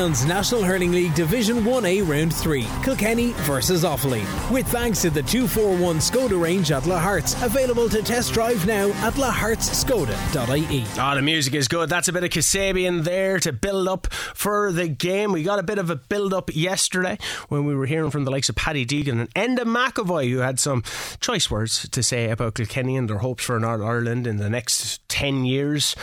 National 0.00 0.62
Hurling 0.62 0.92
League 0.92 1.16
Division 1.16 1.64
1A 1.64 2.06
Round 2.06 2.32
3, 2.32 2.64
Kilkenny 2.84 3.32
versus 3.38 3.82
Offaly. 3.82 4.22
With 4.48 4.68
thanks 4.68 5.02
to 5.02 5.10
the 5.10 5.24
241 5.24 5.96
Skoda 5.96 6.40
range 6.40 6.70
at 6.70 6.84
Lahart's, 6.84 7.34
available 7.42 7.88
to 7.88 8.00
test 8.00 8.32
drive 8.32 8.64
now 8.64 8.90
at 9.04 9.14
lahartskoda.ie. 9.14 10.84
Oh, 10.86 10.96
ah, 11.00 11.16
the 11.16 11.22
music 11.22 11.54
is 11.54 11.66
good. 11.66 11.88
That's 11.88 12.06
a 12.06 12.12
bit 12.12 12.22
of 12.22 12.30
Kasabian 12.30 13.02
there 13.02 13.40
to 13.40 13.52
build 13.52 13.88
up 13.88 14.06
for 14.12 14.70
the 14.70 14.86
game. 14.86 15.32
We 15.32 15.42
got 15.42 15.58
a 15.58 15.64
bit 15.64 15.78
of 15.78 15.90
a 15.90 15.96
build 15.96 16.32
up 16.32 16.54
yesterday 16.54 17.18
when 17.48 17.64
we 17.64 17.74
were 17.74 17.86
hearing 17.86 18.12
from 18.12 18.24
the 18.24 18.30
likes 18.30 18.48
of 18.48 18.54
Paddy 18.54 18.86
Deegan 18.86 19.18
and 19.34 19.34
Enda 19.34 19.64
McAvoy, 19.64 20.30
who 20.30 20.38
had 20.38 20.60
some 20.60 20.84
choice 21.18 21.50
words 21.50 21.88
to 21.88 22.04
say 22.04 22.30
about 22.30 22.54
Kilkenny 22.54 22.96
and 22.96 23.10
their 23.10 23.18
hopes 23.18 23.42
for 23.42 23.58
Northern 23.58 23.88
Ireland 23.88 24.28
in 24.28 24.36
the 24.36 24.48
next 24.48 25.08
10 25.08 25.44
years. 25.44 25.96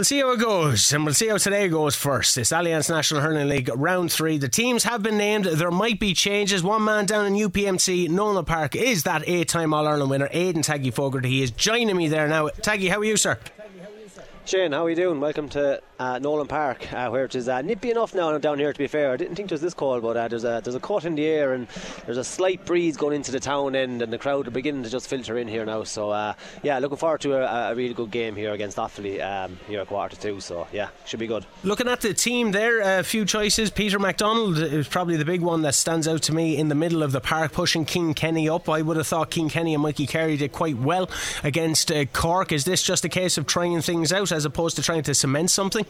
We'll 0.00 0.06
see 0.06 0.20
how 0.20 0.32
it 0.32 0.40
goes, 0.40 0.94
and 0.94 1.04
we'll 1.04 1.12
see 1.12 1.28
how 1.28 1.36
today 1.36 1.68
goes 1.68 1.94
first. 1.94 2.34
This 2.34 2.52
Allianz 2.52 2.88
National 2.88 3.20
Hurling 3.20 3.50
League 3.50 3.68
round 3.74 4.10
three. 4.10 4.38
The 4.38 4.48
teams 4.48 4.84
have 4.84 5.02
been 5.02 5.18
named. 5.18 5.44
There 5.44 5.70
might 5.70 6.00
be 6.00 6.14
changes. 6.14 6.62
One 6.62 6.84
man 6.84 7.04
down 7.04 7.26
in 7.26 7.34
UPMC, 7.34 8.08
Nowlan 8.08 8.46
Park, 8.46 8.74
is 8.74 9.02
that 9.02 9.24
eight 9.26 9.48
time 9.48 9.74
All 9.74 9.86
Ireland 9.86 10.10
winner, 10.10 10.30
Aidan 10.32 10.62
Taggy 10.62 10.90
Fogarty. 10.90 11.28
He 11.28 11.42
is 11.42 11.50
joining 11.50 11.98
me 11.98 12.08
there 12.08 12.26
now. 12.28 12.48
Taggy, 12.48 12.88
how 12.88 13.00
are 13.00 13.04
you, 13.04 13.18
sir? 13.18 13.38
Shane, 14.46 14.72
how 14.72 14.86
are 14.86 14.88
you 14.88 14.96
doing? 14.96 15.20
Welcome 15.20 15.50
to 15.50 15.82
uh, 16.00 16.18
Nowlan 16.18 16.46
Park, 16.46 16.90
uh, 16.94 17.10
where 17.10 17.26
it 17.26 17.34
is 17.34 17.46
uh, 17.46 17.60
nippy 17.60 17.90
enough 17.90 18.14
now 18.14 18.36
down 18.38 18.58
here. 18.58 18.72
To 18.72 18.78
be 18.78 18.86
fair, 18.86 19.12
I 19.12 19.18
didn't 19.18 19.36
think 19.36 19.50
it 19.50 19.54
was 19.54 19.60
this 19.60 19.74
cold, 19.74 20.02
but 20.02 20.16
uh, 20.16 20.28
there's 20.28 20.44
a 20.44 20.62
there's 20.64 20.74
a 20.74 20.80
cut 20.80 21.04
in 21.04 21.14
the 21.14 21.26
air 21.26 21.52
and 21.52 21.68
there's 22.06 22.16
a 22.16 22.24
slight 22.24 22.64
breeze 22.64 22.96
going 22.96 23.14
into 23.14 23.30
the 23.30 23.38
town 23.38 23.76
end, 23.76 24.00
and 24.00 24.10
the 24.10 24.16
crowd 24.16 24.48
are 24.48 24.50
beginning 24.50 24.82
to 24.84 24.88
just 24.88 25.08
filter 25.08 25.36
in 25.36 25.46
here 25.46 25.66
now. 25.66 25.84
So 25.84 26.08
uh, 26.08 26.32
yeah, 26.62 26.78
looking 26.78 26.96
forward 26.96 27.20
to 27.20 27.34
a, 27.34 27.72
a, 27.72 27.74
really 27.74 27.92
good 27.92 28.10
game 28.10 28.34
here 28.34 28.52
against 28.52 28.78
Offaly 28.78 29.22
um, 29.22 29.58
here 29.68 29.80
at 29.80 29.88
quarter 29.88 30.16
to 30.16 30.22
two. 30.22 30.40
So 30.40 30.66
yeah, 30.72 30.88
should 31.04 31.20
be 31.20 31.26
good. 31.26 31.44
Looking 31.64 31.86
at 31.86 32.00
the 32.00 32.14
team 32.14 32.52
there, 32.52 32.80
a 32.98 33.02
few 33.02 33.26
choices. 33.26 33.70
Peter 33.70 33.98
MacDonald 33.98 34.56
is 34.56 34.88
probably 34.88 35.18
the 35.18 35.26
big 35.26 35.42
one 35.42 35.60
that 35.62 35.74
stands 35.74 36.08
out 36.08 36.22
to 36.22 36.34
me 36.34 36.56
in 36.56 36.68
the 36.68 36.74
middle 36.74 37.02
of 37.02 37.12
the 37.12 37.20
park, 37.20 37.52
pushing 37.52 37.84
Cian 37.84 38.14
Kenny 38.14 38.48
up. 38.48 38.70
I 38.70 38.80
would 38.80 38.96
have 38.96 39.06
thought 39.06 39.34
Cian 39.34 39.50
Kenny 39.50 39.74
and 39.74 39.82
Mikey 39.82 40.06
Carey 40.06 40.38
did 40.38 40.52
quite 40.52 40.78
well 40.78 41.10
against 41.44 41.92
uh, 41.92 42.06
Cork. 42.06 42.52
Is 42.52 42.64
this 42.64 42.82
just 42.82 43.04
a 43.04 43.10
case 43.10 43.36
of 43.36 43.46
trying 43.46 43.82
things 43.82 44.14
out 44.14 44.32
as 44.32 44.46
opposed 44.46 44.76
to 44.76 44.82
trying 44.82 45.02
to 45.02 45.14
cement 45.14 45.50
something? 45.50 45.84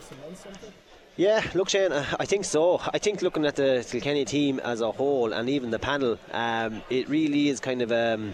Yeah, 1.17 1.43
look, 1.55 1.69
Shane, 1.69 1.93
I 1.93 2.25
think 2.25 2.45
so. 2.45 2.81
I 2.95 2.99
think 2.99 3.21
looking 3.21 3.45
at 3.45 3.57
the 3.57 3.87
Kilkenny 3.91 4.25
team 4.25 4.59
as 4.61 4.81
a 4.81 4.91
whole 4.91 5.33
and 5.33 5.51
even 5.51 5.71
the 5.71 5.79
panel, 5.79 6.19
um, 6.33 6.83
it 6.89 7.09
really 7.09 7.49
is 7.49 7.61
kind 7.61 7.83
of 7.83 7.93
um, 7.93 8.33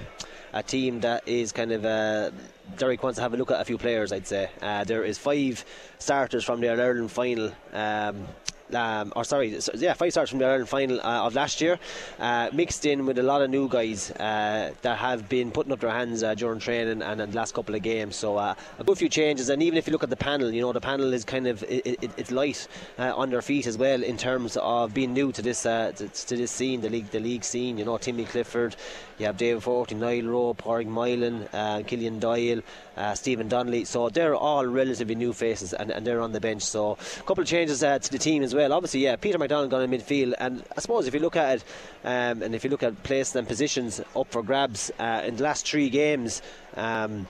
a 0.52 0.62
team 0.62 1.00
that 1.00 1.26
is 1.26 1.52
kind 1.52 1.72
of. 1.72 1.84
Uh, 1.84 2.30
Derek 2.78 3.02
wants 3.02 3.16
to 3.16 3.22
have 3.22 3.32
a 3.34 3.36
look 3.36 3.50
at 3.50 3.60
a 3.60 3.64
few 3.64 3.78
players, 3.78 4.12
I'd 4.12 4.26
say. 4.26 4.50
Uh, 4.60 4.84
there 4.84 5.04
is 5.04 5.18
five 5.18 5.64
starters 5.98 6.44
from 6.44 6.60
the 6.60 6.68
Ireland 6.68 7.10
final. 7.10 7.52
Um, 7.72 8.26
um, 8.74 9.12
or 9.16 9.24
sorry, 9.24 9.58
yeah, 9.74 9.92
five 9.94 10.12
stars 10.12 10.30
from 10.30 10.38
the 10.38 10.46
Ireland 10.46 10.68
final 10.68 11.00
uh, 11.00 11.26
of 11.26 11.34
last 11.34 11.60
year, 11.60 11.78
uh, 12.18 12.50
mixed 12.52 12.86
in 12.86 13.06
with 13.06 13.18
a 13.18 13.22
lot 13.22 13.42
of 13.42 13.50
new 13.50 13.68
guys 13.68 14.10
uh, 14.12 14.72
that 14.82 14.98
have 14.98 15.28
been 15.28 15.50
putting 15.50 15.72
up 15.72 15.80
their 15.80 15.90
hands 15.90 16.22
uh, 16.22 16.34
during 16.34 16.58
training 16.58 17.02
and, 17.02 17.20
and, 17.20 17.32
the 17.32 17.36
last 17.36 17.54
couple 17.54 17.74
of 17.74 17.82
games. 17.82 18.16
So 18.16 18.36
uh, 18.36 18.54
a 18.78 18.84
good 18.84 18.98
few 18.98 19.08
changes, 19.08 19.48
and 19.48 19.62
even 19.62 19.78
if 19.78 19.86
you 19.86 19.92
look 19.92 20.02
at 20.02 20.10
the 20.10 20.16
panel, 20.16 20.50
you 20.50 20.60
know 20.60 20.72
the 20.72 20.80
panel 20.80 21.12
is 21.12 21.24
kind 21.24 21.46
of 21.46 21.62
it, 21.64 21.86
it, 21.86 22.10
it's 22.16 22.30
light 22.30 22.66
uh, 22.98 23.14
on 23.16 23.30
their 23.30 23.42
feet 23.42 23.66
as 23.66 23.78
well 23.78 24.02
in 24.02 24.16
terms 24.16 24.56
of 24.56 24.94
being 24.94 25.12
new 25.12 25.32
to 25.32 25.42
this 25.42 25.62
to, 25.62 25.92
to, 25.92 26.36
this 26.36 26.50
scene, 26.50 26.80
the 26.80 26.90
league 26.90 27.10
the 27.10 27.20
league 27.20 27.44
scene. 27.44 27.78
You 27.78 27.84
know 27.84 27.98
Timmy 27.98 28.24
Clifford, 28.24 28.76
you 29.18 29.26
have 29.26 29.36
David 29.36 29.62
Forty, 29.62 29.94
Niall 29.94 30.26
Rowe, 30.26 30.54
Pádraig 30.54 30.86
Moylan, 30.86 31.48
Killian 31.84 32.18
Doyle, 32.18 32.60
Stephen 33.14 33.48
Donnelly. 33.48 33.84
So 33.84 34.08
they're 34.08 34.34
all 34.34 34.66
relatively 34.66 35.14
new 35.14 35.32
faces, 35.32 35.72
and, 35.72 35.90
and 35.90 36.06
they're 36.06 36.20
on 36.20 36.32
the 36.32 36.40
bench. 36.40 36.62
So 36.62 36.92
a 36.92 37.22
couple 37.22 37.42
of 37.42 37.48
changes 37.48 37.80
to 37.80 38.08
the 38.10 38.18
team 38.18 38.42
as 38.42 38.54
well. 38.54 38.72
Obviously, 38.72 39.00
yeah, 39.00 39.16
Peter 39.16 39.38
McDonald 39.38 39.70
gone 39.70 39.82
in 39.82 39.90
midfield, 39.90 40.34
and 40.38 40.62
I 40.76 40.80
suppose 40.80 41.06
if 41.06 41.14
you 41.14 41.20
look 41.20 41.36
at 41.36 41.56
it, 41.56 41.64
um, 42.04 42.42
and 42.42 42.54
if 42.54 42.64
you 42.64 42.70
look 42.70 42.82
at 42.82 43.02
places 43.02 43.36
and 43.36 43.48
positions 43.48 44.00
up 44.14 44.30
for 44.30 44.42
grabs 44.42 44.90
uh, 44.98 45.22
in 45.24 45.36
the 45.36 45.42
last 45.42 45.66
three 45.66 45.88
games. 45.88 46.42
Um, 46.76 47.26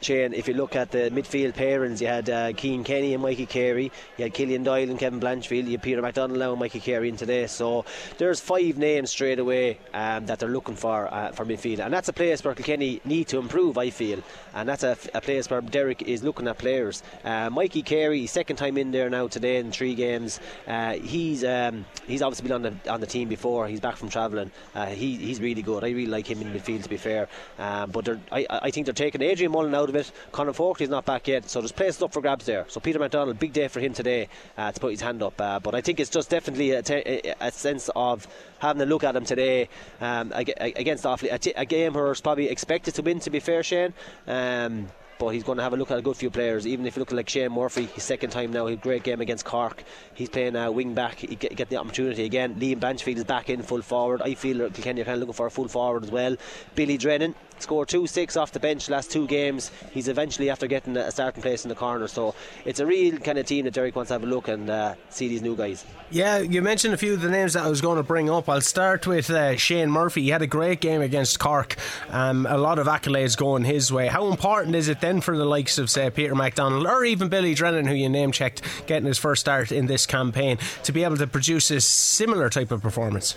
Shane, 0.00 0.32
if 0.32 0.46
you 0.48 0.54
look 0.54 0.76
at 0.76 0.90
the 0.90 1.10
midfield 1.10 1.54
pairings, 1.54 2.00
you 2.00 2.06
had 2.06 2.30
uh, 2.30 2.52
Cian 2.52 2.84
Kenny 2.84 3.14
and 3.14 3.22
Mikey 3.22 3.46
Carey, 3.46 3.90
you 4.16 4.24
had 4.24 4.34
Killian 4.34 4.62
Doyle 4.62 4.88
and 4.90 4.98
Kevin 4.98 5.20
Blanchfield, 5.20 5.64
you 5.64 5.72
had 5.72 5.82
Peter 5.82 6.00
MacDonald 6.00 6.38
now 6.38 6.50
and 6.52 6.60
Mikey 6.60 6.80
Carey 6.80 7.08
in 7.08 7.16
today. 7.16 7.46
So 7.46 7.84
there's 8.18 8.40
five 8.40 8.78
names 8.78 9.10
straight 9.10 9.38
away 9.38 9.78
um, 9.92 10.26
that 10.26 10.38
they're 10.38 10.48
looking 10.48 10.76
for 10.76 11.12
uh, 11.12 11.32
for 11.32 11.44
midfield, 11.44 11.80
and 11.80 11.92
that's 11.92 12.08
a 12.08 12.12
place 12.12 12.44
where 12.44 12.54
Kilkenny 12.54 13.00
need 13.04 13.28
to 13.28 13.38
improve, 13.38 13.76
I 13.76 13.90
feel, 13.90 14.22
and 14.54 14.68
that's 14.68 14.84
a, 14.84 14.96
a 15.14 15.20
place 15.20 15.50
where 15.50 15.60
Derek 15.60 16.02
is 16.02 16.22
looking 16.22 16.46
at 16.46 16.58
players. 16.58 17.02
Uh, 17.24 17.50
Mikey 17.50 17.82
Carey, 17.82 18.26
second 18.26 18.56
time 18.56 18.78
in 18.78 18.90
there 18.92 19.10
now 19.10 19.26
today 19.26 19.56
in 19.56 19.72
three 19.72 19.94
games. 19.94 20.40
Uh, 20.66 20.92
he's 20.92 21.44
um, 21.44 21.84
he's 22.06 22.22
obviously 22.22 22.48
been 22.48 22.52
on 22.52 22.62
the 22.62 22.92
on 22.92 23.00
the 23.00 23.06
team 23.06 23.28
before. 23.28 23.66
He's 23.66 23.80
back 23.80 23.96
from 23.96 24.08
travelling. 24.08 24.50
Uh, 24.74 24.86
he, 24.86 25.16
he's 25.16 25.40
really 25.40 25.62
good. 25.62 25.82
I 25.82 25.88
really 25.88 26.06
like 26.06 26.30
him 26.30 26.40
in 26.40 26.52
midfield, 26.52 26.84
to 26.84 26.88
be 26.88 26.96
fair. 26.96 27.28
Um, 27.58 27.90
but 27.90 28.08
I 28.30 28.46
I 28.48 28.70
think 28.70 28.86
they're 28.86 28.94
taking 28.94 29.22
Adrian 29.22 29.52
Mullen 29.52 29.74
out 29.74 29.87
out 29.88 29.94
of 29.94 29.96
it. 29.96 30.12
Conor 30.32 30.52
Fogarty's 30.52 30.88
not 30.88 31.04
back 31.04 31.28
yet, 31.28 31.48
so 31.48 31.60
there's 31.60 31.72
places 31.72 32.02
up 32.02 32.12
for 32.12 32.20
grabs 32.20 32.46
there. 32.46 32.64
So 32.68 32.80
Peter 32.80 32.98
MacDonald, 32.98 33.38
big 33.38 33.52
day 33.52 33.68
for 33.68 33.80
him 33.80 33.92
today 33.92 34.28
uh, 34.56 34.72
to 34.72 34.80
put 34.80 34.90
his 34.90 35.00
hand 35.00 35.22
up. 35.22 35.40
Uh, 35.40 35.58
but 35.60 35.74
I 35.74 35.80
think 35.80 36.00
it's 36.00 36.10
just 36.10 36.30
definitely 36.30 36.72
a 36.72 37.50
sense 37.52 37.90
of 37.96 38.26
having 38.58 38.82
a 38.82 38.86
look 38.86 39.04
at 39.04 39.16
him 39.16 39.24
today 39.24 39.68
um, 40.00 40.32
against 40.34 41.04
Offaly. 41.04 41.32
A, 41.32 41.38
t- 41.38 41.52
a 41.56 41.64
game 41.64 41.94
where 41.94 42.14
probably 42.22 42.48
expected 42.48 42.94
to 42.94 43.02
win, 43.02 43.20
to 43.20 43.30
be 43.30 43.40
fair, 43.40 43.62
Shane. 43.62 43.94
Um, 44.26 44.88
but 45.18 45.30
he's 45.30 45.42
going 45.42 45.58
to 45.58 45.64
have 45.64 45.72
a 45.72 45.76
look 45.76 45.90
at 45.90 45.98
a 45.98 46.02
good 46.02 46.16
few 46.16 46.30
players. 46.30 46.66
Even 46.66 46.86
if 46.86 46.96
you 46.96 47.00
look 47.00 47.10
at 47.10 47.16
like 47.16 47.28
Shane 47.28 47.52
Murphy, 47.52 47.86
his 47.86 48.04
second 48.04 48.30
time 48.30 48.52
now, 48.52 48.66
a 48.66 48.76
great 48.76 49.02
game 49.02 49.20
against 49.20 49.44
Cork. 49.44 49.82
He's 50.14 50.28
playing 50.28 50.56
uh, 50.56 50.70
wing 50.70 50.94
back. 50.94 51.16
He 51.16 51.34
get, 51.34 51.56
get 51.56 51.68
the 51.68 51.76
opportunity 51.76 52.24
again. 52.24 52.54
Liam 52.54 52.78
Blanchfield 52.78 53.16
is 53.16 53.24
back 53.24 53.50
in 53.50 53.62
full 53.62 53.82
forward. 53.82 54.22
I 54.22 54.34
feel 54.34 54.70
Kilkenny 54.70 55.02
are 55.02 55.04
kind 55.04 55.14
of 55.14 55.20
looking 55.20 55.34
for 55.34 55.46
a 55.46 55.50
full 55.50 55.68
forward 55.68 56.04
as 56.04 56.10
well. 56.10 56.36
Billy 56.74 56.96
Drennan 56.96 57.34
scored 57.62 57.88
two 57.88 58.06
six 58.06 58.36
off 58.36 58.52
the 58.52 58.60
bench 58.60 58.88
last 58.88 59.10
two 59.10 59.26
games. 59.26 59.70
He's 59.92 60.08
eventually 60.08 60.50
after 60.50 60.66
getting 60.66 60.96
a 60.96 61.10
starting 61.10 61.42
place 61.42 61.64
in 61.64 61.68
the 61.68 61.74
corner. 61.74 62.08
So 62.08 62.34
it's 62.64 62.80
a 62.80 62.86
real 62.86 63.18
kind 63.18 63.38
of 63.38 63.46
team 63.46 63.64
that 63.64 63.74
Derek 63.74 63.96
wants 63.96 64.08
to 64.08 64.14
have 64.14 64.22
a 64.22 64.26
look 64.26 64.48
and 64.48 64.68
uh, 64.70 64.94
see 65.10 65.28
these 65.28 65.42
new 65.42 65.56
guys. 65.56 65.84
Yeah, 66.10 66.38
you 66.38 66.62
mentioned 66.62 66.94
a 66.94 66.96
few 66.96 67.14
of 67.14 67.20
the 67.20 67.30
names 67.30 67.52
that 67.52 67.64
I 67.64 67.68
was 67.68 67.80
going 67.80 67.96
to 67.96 68.02
bring 68.02 68.30
up. 68.30 68.48
I'll 68.48 68.60
start 68.60 69.06
with 69.06 69.28
uh, 69.28 69.56
Shane 69.56 69.90
Murphy. 69.90 70.22
He 70.22 70.30
had 70.30 70.42
a 70.42 70.46
great 70.46 70.80
game 70.80 71.02
against 71.02 71.38
Cork. 71.38 71.76
Um, 72.10 72.46
a 72.46 72.56
lot 72.56 72.78
of 72.78 72.86
accolades 72.86 73.36
going 73.36 73.64
his 73.64 73.92
way. 73.92 74.06
How 74.06 74.28
important 74.28 74.74
is 74.74 74.88
it 74.88 75.00
then 75.00 75.20
for 75.20 75.36
the 75.36 75.44
likes 75.44 75.78
of 75.78 75.90
say 75.90 76.08
Peter 76.10 76.34
MacDonald 76.34 76.86
or 76.86 77.04
even 77.04 77.28
Billy 77.28 77.54
Drennan, 77.54 77.86
who 77.86 77.94
you 77.94 78.08
name 78.08 78.32
checked, 78.32 78.62
getting 78.86 79.06
his 79.06 79.18
first 79.18 79.40
start 79.40 79.70
in 79.70 79.86
this 79.86 80.06
campaign, 80.06 80.58
to 80.84 80.92
be 80.92 81.04
able 81.04 81.16
to 81.18 81.26
produce 81.26 81.70
a 81.70 81.80
similar 81.80 82.48
type 82.48 82.70
of 82.70 82.80
performance? 82.80 83.36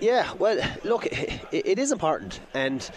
Yeah, 0.00 0.32
well, 0.38 0.60
look, 0.84 1.06
it, 1.06 1.40
it 1.50 1.78
is 1.78 1.90
important, 1.90 2.38
and 2.54 2.88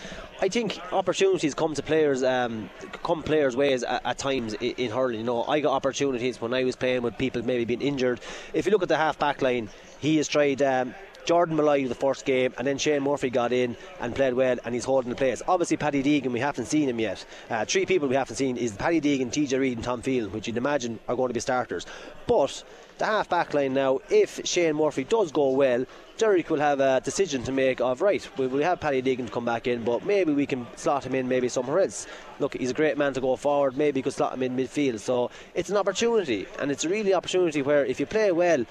I 0.44 0.50
think 0.50 0.80
opportunities 0.92 1.54
come 1.54 1.76
to 1.76 1.84
players, 1.84 2.24
um, 2.24 2.72
come 3.04 3.22
players' 3.22 3.56
ways 3.56 3.84
at, 3.84 4.04
at, 4.04 4.18
times 4.18 4.56
in, 4.56 4.72
in 4.72 4.92
hurling. 4.92 5.20
You 5.20 5.24
know, 5.24 5.44
I 5.44 5.60
got 5.60 5.74
opportunities 5.74 6.42
when 6.42 6.52
I 6.52 6.64
was 6.64 6.76
playing 6.76 7.04
with 7.04 7.16
people 7.20 7.44
maybe 7.46 7.64
being 7.64 7.82
injured. 7.82 8.22
If 8.52 8.66
you 8.66 8.72
look 8.72 8.82
at 8.82 8.90
the 8.90 8.98
half 8.98 9.20
back 9.20 9.44
line, 9.44 9.70
he 10.00 10.18
has 10.18 10.28
tried. 10.28 10.64
Um, 10.64 10.96
Jordan 11.26 11.56
Molloy 11.56 11.88
the 11.88 11.96
first 11.96 12.26
game, 12.26 12.54
and 12.58 12.66
then 12.66 12.78
Shane 12.78 13.04
Murphy 13.04 13.30
got 13.30 13.54
in 13.54 13.78
and 14.00 14.16
played 14.16 14.34
well, 14.34 14.58
and 14.66 14.74
he's 14.74 14.86
holding 14.86 15.10
the 15.10 15.16
place. 15.16 15.42
Obviously, 15.48 15.78
Paddy 15.78 16.04
Deegan, 16.04 16.32
we 16.32 16.40
haven't 16.40 16.66
seen 16.66 16.90
him 16.90 17.00
yet. 17.00 17.26
Uh, 17.50 17.66
three 17.66 17.86
people 17.86 18.08
we 18.08 18.16
haven't 18.16 18.36
seen 18.36 18.58
is 18.58 18.72
Paddy 18.74 19.02
Deegan, 19.02 19.32
TJ 19.32 19.60
Reid, 19.60 19.78
and 19.78 19.84
Tom 19.84 20.02
Field, 20.02 20.34
which 20.34 20.48
you'd 20.48 20.58
imagine 20.58 21.00
are 21.08 21.16
going 21.16 21.30
to 21.30 21.34
be 21.34 21.40
starters. 21.40 21.86
But 22.28 22.64
the 22.98 23.06
half 23.06 23.30
back 23.30 23.54
line 23.54 23.74
now, 23.74 24.00
if 24.10 24.46
Shane 24.46 24.76
Murphy 24.76 25.04
does 25.04 25.32
go 25.32 25.50
well, 25.52 25.86
Derek 26.18 26.50
will 26.50 26.60
have 26.60 26.80
a 26.80 27.02
decision 27.02 27.44
to 27.44 27.52
make 27.52 27.82
of 27.82 28.02
right. 28.02 28.28
We 28.38 28.48
will 28.48 28.62
have 28.62 28.80
Paddy 28.80 29.02
Deegan 29.02 29.26
to 29.26 29.32
come 29.32 29.46
back 29.46 29.66
in, 29.66 29.84
but 29.84 30.06
maybe 30.06 30.34
we 30.34 30.46
can 30.46 30.68
slot 30.76 31.06
him 31.06 31.16
in 31.16 31.28
maybe 31.28 31.50
somewhere 31.50 31.80
else. 31.80 32.06
Look, 32.40 32.56
he's 32.56 32.70
a 32.70 32.76
great 32.76 32.98
man 32.98 33.14
to 33.14 33.22
go 33.22 33.36
forward. 33.36 33.76
Maybe 33.76 34.00
you 34.00 34.04
could 34.04 34.14
slot 34.14 34.34
him 34.34 34.44
in 34.44 34.56
midfield. 34.56 35.00
So 35.00 35.32
it's 35.56 35.70
an 35.70 35.78
opportunity, 35.78 36.48
and 36.60 36.70
it's 36.70 36.86
a 36.86 36.90
really 36.90 37.14
opportunity 37.14 37.64
where 37.64 37.84
if 37.86 38.00
you 38.00 38.06
play 38.06 38.32
well, 38.32 38.66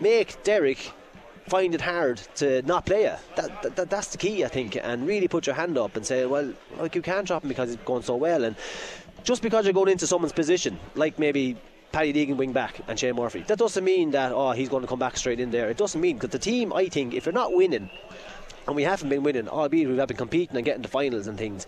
make 0.00 0.42
Derek 0.42 0.92
find 1.48 1.74
it 1.74 1.80
hard 1.80 2.18
to 2.36 2.62
not 2.62 2.86
play 2.86 3.04
it. 3.04 3.18
That, 3.36 3.76
that, 3.76 3.90
that's 3.90 4.08
the 4.08 4.18
key, 4.18 4.44
I 4.44 4.48
think, 4.48 4.76
and 4.76 5.06
really 5.06 5.28
put 5.28 5.46
your 5.46 5.54
hand 5.54 5.76
up 5.78 5.96
and 5.96 6.06
say, 6.06 6.26
well, 6.26 6.52
like 6.78 6.94
you 6.94 7.02
can't 7.02 7.26
drop 7.26 7.42
him 7.42 7.48
because 7.48 7.70
he's 7.70 7.78
going 7.84 8.02
so 8.02 8.16
well, 8.16 8.44
and 8.44 8.56
just 9.24 9.42
because 9.42 9.64
you're 9.64 9.74
going 9.74 9.90
into 9.90 10.06
someone's 10.06 10.32
position, 10.32 10.78
like 10.94 11.18
maybe 11.18 11.56
Paddy 11.92 12.12
Deegan 12.12 12.36
wing 12.36 12.52
back 12.52 12.80
and 12.88 12.98
Shane 12.98 13.16
Murphy. 13.16 13.44
That 13.46 13.58
doesn't 13.58 13.84
mean 13.84 14.12
that 14.12 14.32
oh 14.32 14.52
he's 14.52 14.68
going 14.68 14.82
to 14.82 14.88
come 14.88 14.98
back 14.98 15.16
straight 15.16 15.40
in 15.40 15.50
there. 15.50 15.68
It 15.68 15.76
doesn't 15.76 16.00
mean 16.00 16.16
because 16.16 16.30
the 16.30 16.38
team 16.38 16.72
I 16.72 16.88
think 16.88 17.14
if 17.14 17.26
you're 17.26 17.34
not 17.34 17.52
winning, 17.52 17.90
and 18.66 18.76
we 18.76 18.82
haven't 18.82 19.08
been 19.08 19.22
winning, 19.22 19.48
albeit 19.48 19.88
we 19.88 19.96
have 19.98 20.08
been 20.08 20.16
competing 20.16 20.56
and 20.56 20.64
getting 20.64 20.82
to 20.82 20.88
finals 20.88 21.26
and 21.26 21.36
things, 21.36 21.66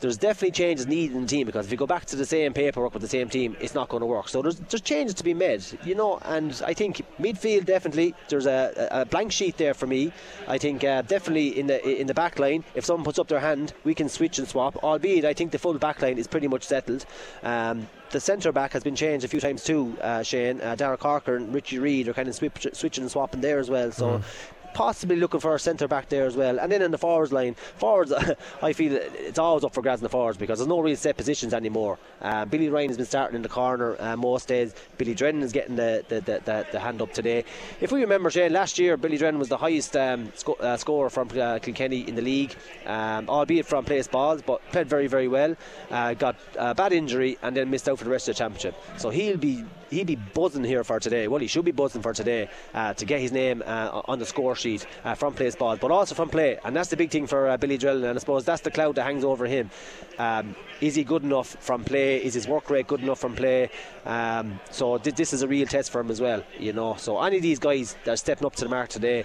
there's 0.00 0.16
definitely 0.16 0.52
changes 0.52 0.86
needed 0.86 1.16
in 1.16 1.22
the 1.22 1.28
team 1.28 1.46
because 1.46 1.66
if 1.66 1.72
you 1.72 1.78
go 1.78 1.86
back 1.86 2.04
to 2.06 2.16
the 2.16 2.26
same 2.26 2.52
paperwork 2.52 2.92
with 2.92 3.02
the 3.02 3.08
same 3.08 3.28
team, 3.28 3.56
it's 3.60 3.74
not 3.74 3.88
going 3.88 4.00
to 4.00 4.06
work. 4.06 4.28
So 4.28 4.42
there's, 4.42 4.56
there's 4.56 4.80
changes 4.80 5.14
to 5.16 5.24
be 5.24 5.34
made, 5.34 5.64
you 5.84 5.94
know. 5.94 6.18
And 6.22 6.60
I 6.64 6.74
think 6.74 7.02
midfield 7.18 7.66
definitely 7.66 8.14
there's 8.28 8.46
a, 8.46 8.88
a 8.90 9.04
blank 9.04 9.32
sheet 9.32 9.56
there 9.56 9.74
for 9.74 9.86
me. 9.86 10.12
I 10.48 10.58
think 10.58 10.84
uh, 10.84 11.02
definitely 11.02 11.58
in 11.58 11.66
the 11.66 12.00
in 12.00 12.06
the 12.06 12.14
back 12.14 12.38
line, 12.38 12.64
if 12.74 12.84
someone 12.84 13.04
puts 13.04 13.18
up 13.18 13.28
their 13.28 13.40
hand, 13.40 13.72
we 13.84 13.94
can 13.94 14.08
switch 14.08 14.38
and 14.38 14.48
swap. 14.48 14.76
Albeit, 14.82 15.24
I 15.24 15.34
think 15.34 15.52
the 15.52 15.58
full 15.58 15.78
back 15.78 16.02
line 16.02 16.18
is 16.18 16.26
pretty 16.26 16.48
much 16.48 16.64
settled. 16.64 17.06
Um, 17.42 17.88
the 18.10 18.20
centre 18.20 18.52
back 18.52 18.72
has 18.72 18.84
been 18.84 18.94
changed 18.94 19.24
a 19.24 19.28
few 19.28 19.40
times 19.40 19.64
too, 19.64 19.96
uh, 20.00 20.22
Shane. 20.22 20.60
Uh, 20.60 20.76
Darragh 20.76 21.00
Corcoran 21.00 21.44
and 21.44 21.54
Richie 21.54 21.80
Reid 21.80 22.06
are 22.08 22.14
kind 22.14 22.28
of 22.28 22.34
switch, 22.34 22.66
switching 22.72 23.02
and 23.02 23.10
swapping 23.10 23.40
there 23.40 23.58
as 23.58 23.68
well. 23.68 23.90
So 23.90 24.06
mm 24.06 24.24
possibly 24.74 25.16
looking 25.16 25.40
for 25.40 25.54
a 25.54 25.58
centre 25.58 25.88
back 25.88 26.08
there 26.08 26.26
as 26.26 26.36
well. 26.36 26.58
And 26.58 26.70
then 26.70 26.82
in 26.82 26.90
the 26.90 26.98
forwards 26.98 27.32
line, 27.32 27.54
forwards, 27.54 28.12
I 28.62 28.72
feel 28.72 28.92
it's 28.94 29.38
always 29.38 29.64
up 29.64 29.72
for 29.72 29.80
grabs 29.80 30.00
in 30.00 30.04
the 30.04 30.10
forwards 30.10 30.36
because 30.36 30.58
there's 30.58 30.68
no 30.68 30.80
real 30.80 30.96
set 30.96 31.16
positions 31.16 31.54
anymore. 31.54 31.98
Uh, 32.20 32.44
Billy 32.44 32.68
Ryan 32.68 32.88
has 32.88 32.96
been 32.96 33.06
starting 33.06 33.36
in 33.36 33.42
the 33.42 33.48
corner 33.48 33.96
uh, 34.00 34.16
most 34.16 34.48
days. 34.48 34.74
Billy 34.98 35.14
Drennan 35.14 35.42
is 35.42 35.52
getting 35.52 35.76
the, 35.76 36.04
the, 36.08 36.20
the, 36.20 36.40
the, 36.44 36.66
the 36.72 36.80
hand 36.80 37.00
up 37.00 37.12
today. 37.12 37.44
If 37.80 37.92
we 37.92 38.00
remember, 38.00 38.30
Shane, 38.30 38.52
last 38.52 38.78
year 38.78 38.96
Billy 38.96 39.16
Drennan 39.16 39.38
was 39.38 39.48
the 39.48 39.56
highest 39.56 39.96
um, 39.96 40.32
sco- 40.34 40.54
uh, 40.54 40.76
scorer 40.76 41.08
from 41.08 41.28
uh, 41.38 41.58
Kilkenny 41.60 42.06
in 42.08 42.14
the 42.16 42.22
league, 42.22 42.54
um, 42.86 43.28
albeit 43.28 43.66
from 43.66 43.84
place 43.84 44.08
balls, 44.08 44.42
but 44.42 44.60
played 44.72 44.88
very, 44.88 45.06
very 45.06 45.28
well. 45.28 45.56
Uh, 45.90 46.14
got 46.14 46.36
a 46.58 46.74
bad 46.74 46.92
injury 46.92 47.38
and 47.42 47.56
then 47.56 47.70
missed 47.70 47.88
out 47.88 47.98
for 47.98 48.04
the 48.04 48.10
rest 48.10 48.28
of 48.28 48.34
the 48.34 48.38
championship. 48.38 48.74
So 48.96 49.10
he'll 49.10 49.36
be 49.36 49.64
he'll 49.94 50.04
be 50.04 50.16
buzzing 50.16 50.64
here 50.64 50.84
for 50.84 51.00
today. 51.00 51.28
Well, 51.28 51.40
he 51.40 51.46
should 51.46 51.64
be 51.64 51.70
buzzing 51.70 52.02
for 52.02 52.12
today 52.12 52.48
uh, 52.74 52.94
to 52.94 53.04
get 53.04 53.20
his 53.20 53.32
name 53.32 53.62
uh, 53.64 54.02
on 54.06 54.18
the 54.18 54.26
score 54.26 54.54
sheet 54.56 54.86
uh, 55.04 55.14
from 55.14 55.34
place 55.34 55.56
balls, 55.56 55.78
but 55.78 55.90
also 55.90 56.14
from 56.14 56.28
play. 56.28 56.58
And 56.64 56.76
that's 56.76 56.90
the 56.90 56.96
big 56.96 57.10
thing 57.10 57.26
for 57.26 57.48
uh, 57.48 57.56
Billy 57.56 57.78
Drennan. 57.78 58.04
And 58.04 58.18
I 58.18 58.20
suppose 58.20 58.44
that's 58.44 58.62
the 58.62 58.70
cloud 58.70 58.96
that 58.96 59.04
hangs 59.04 59.24
over 59.24 59.46
him. 59.46 59.70
Um, 60.18 60.54
is 60.80 60.94
he 60.94 61.04
good 61.04 61.22
enough 61.22 61.56
from 61.60 61.84
play? 61.84 62.22
Is 62.22 62.34
his 62.34 62.46
work 62.46 62.68
rate 62.70 62.86
good 62.86 63.00
enough 63.00 63.20
from 63.20 63.34
play? 63.34 63.70
Um, 64.04 64.60
so 64.70 64.98
th- 64.98 65.16
this 65.16 65.32
is 65.32 65.42
a 65.42 65.48
real 65.48 65.66
test 65.66 65.90
for 65.90 66.00
him 66.00 66.10
as 66.10 66.20
well. 66.20 66.42
You 66.58 66.72
know, 66.72 66.96
so 66.96 67.20
any 67.22 67.36
of 67.36 67.42
these 67.42 67.58
guys 67.58 67.96
that 68.04 68.12
are 68.12 68.16
stepping 68.16 68.46
up 68.46 68.56
to 68.56 68.64
the 68.64 68.70
mark 68.70 68.88
today, 68.88 69.24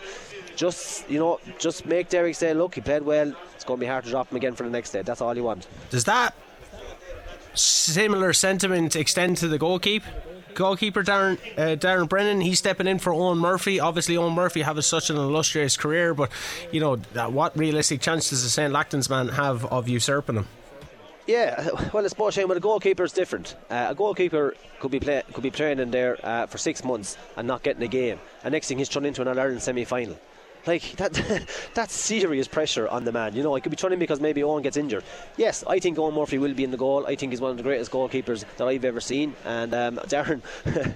just 0.55 1.09
you 1.09 1.19
know, 1.19 1.39
just 1.57 1.85
make 1.85 2.09
Derek 2.09 2.35
say, 2.35 2.53
look, 2.53 2.75
he 2.75 2.81
played 2.81 3.01
well. 3.01 3.33
It's 3.55 3.63
going 3.63 3.79
to 3.79 3.81
be 3.85 3.87
hard 3.87 4.05
to 4.05 4.09
drop 4.09 4.31
him 4.31 4.37
again 4.37 4.55
for 4.55 4.63
the 4.63 4.69
next 4.69 4.91
day. 4.91 5.01
That's 5.01 5.21
all 5.21 5.35
you 5.35 5.43
want. 5.43 5.67
Does 5.89 6.03
that 6.05 6.35
similar 7.53 8.33
sentiment 8.33 8.95
extend 8.95 9.37
to 9.37 9.47
the 9.47 9.57
goalkeeper? 9.57 10.07
Goalkeeper 10.53 11.03
Darren 11.03 11.37
uh, 11.57 11.75
Darren 11.75 12.07
Brennan. 12.07 12.41
He's 12.41 12.59
stepping 12.59 12.87
in 12.87 12.99
for 12.99 13.13
Owen 13.13 13.37
Murphy. 13.37 13.79
Obviously, 13.79 14.17
Owen 14.17 14.33
Murphy 14.33 14.61
has 14.61 14.85
such 14.85 15.09
an 15.09 15.17
illustrious 15.17 15.77
career, 15.77 16.13
but 16.13 16.31
you 16.71 16.79
know 16.79 16.97
what 17.29 17.57
realistic 17.57 18.01
chance 18.01 18.29
does 18.29 18.43
the 18.43 18.49
St 18.49 18.73
Lachtain's 18.73 19.09
man 19.09 19.29
have 19.29 19.65
of 19.65 19.87
usurping 19.87 20.35
him? 20.35 20.47
Yeah, 21.27 21.69
well, 21.93 22.03
it's 22.03 22.17
more 22.17 22.31
shame, 22.31 22.47
but 22.47 22.57
a 22.57 22.59
goalkeeper 22.59 23.03
is 23.03 23.13
different. 23.13 23.55
Uh, 23.69 23.87
a 23.89 23.95
goalkeeper 23.95 24.55
could 24.79 24.89
be 24.89 24.99
play, 24.99 25.21
could 25.31 25.43
be 25.43 25.51
training 25.51 25.91
there 25.91 26.17
uh, 26.23 26.47
for 26.47 26.57
six 26.57 26.83
months 26.83 27.17
and 27.37 27.47
not 27.47 27.61
getting 27.61 27.83
a 27.83 27.87
game, 27.87 28.19
and 28.43 28.51
next 28.51 28.67
thing 28.67 28.79
he's 28.79 28.89
turned 28.89 29.05
into 29.05 29.21
an 29.21 29.27
All 29.27 29.39
Ireland 29.39 29.61
semi 29.61 29.85
final. 29.85 30.17
Like 30.65 30.83
that, 30.97 31.13
that's 31.73 31.93
serious 31.93 32.47
pressure 32.47 32.87
on 32.87 33.05
the 33.05 33.11
man. 33.11 33.35
You 33.35 33.43
know, 33.43 33.55
I 33.55 33.59
could 33.59 33.69
be 33.69 33.75
turning 33.75 33.99
because 33.99 34.19
maybe 34.19 34.43
Owen 34.43 34.61
gets 34.61 34.77
injured. 34.77 35.03
Yes, 35.37 35.63
I 35.67 35.79
think 35.79 35.97
Owen 35.97 36.13
Murphy 36.13 36.37
will 36.37 36.53
be 36.53 36.63
in 36.63 36.71
the 36.71 36.77
goal. 36.77 37.05
I 37.07 37.15
think 37.15 37.31
he's 37.31 37.41
one 37.41 37.51
of 37.51 37.57
the 37.57 37.63
greatest 37.63 37.91
goalkeepers 37.91 38.45
that 38.57 38.67
I've 38.67 38.85
ever 38.85 38.99
seen. 38.99 39.35
And 39.45 39.73
um, 39.73 39.95
Darren 40.07 40.41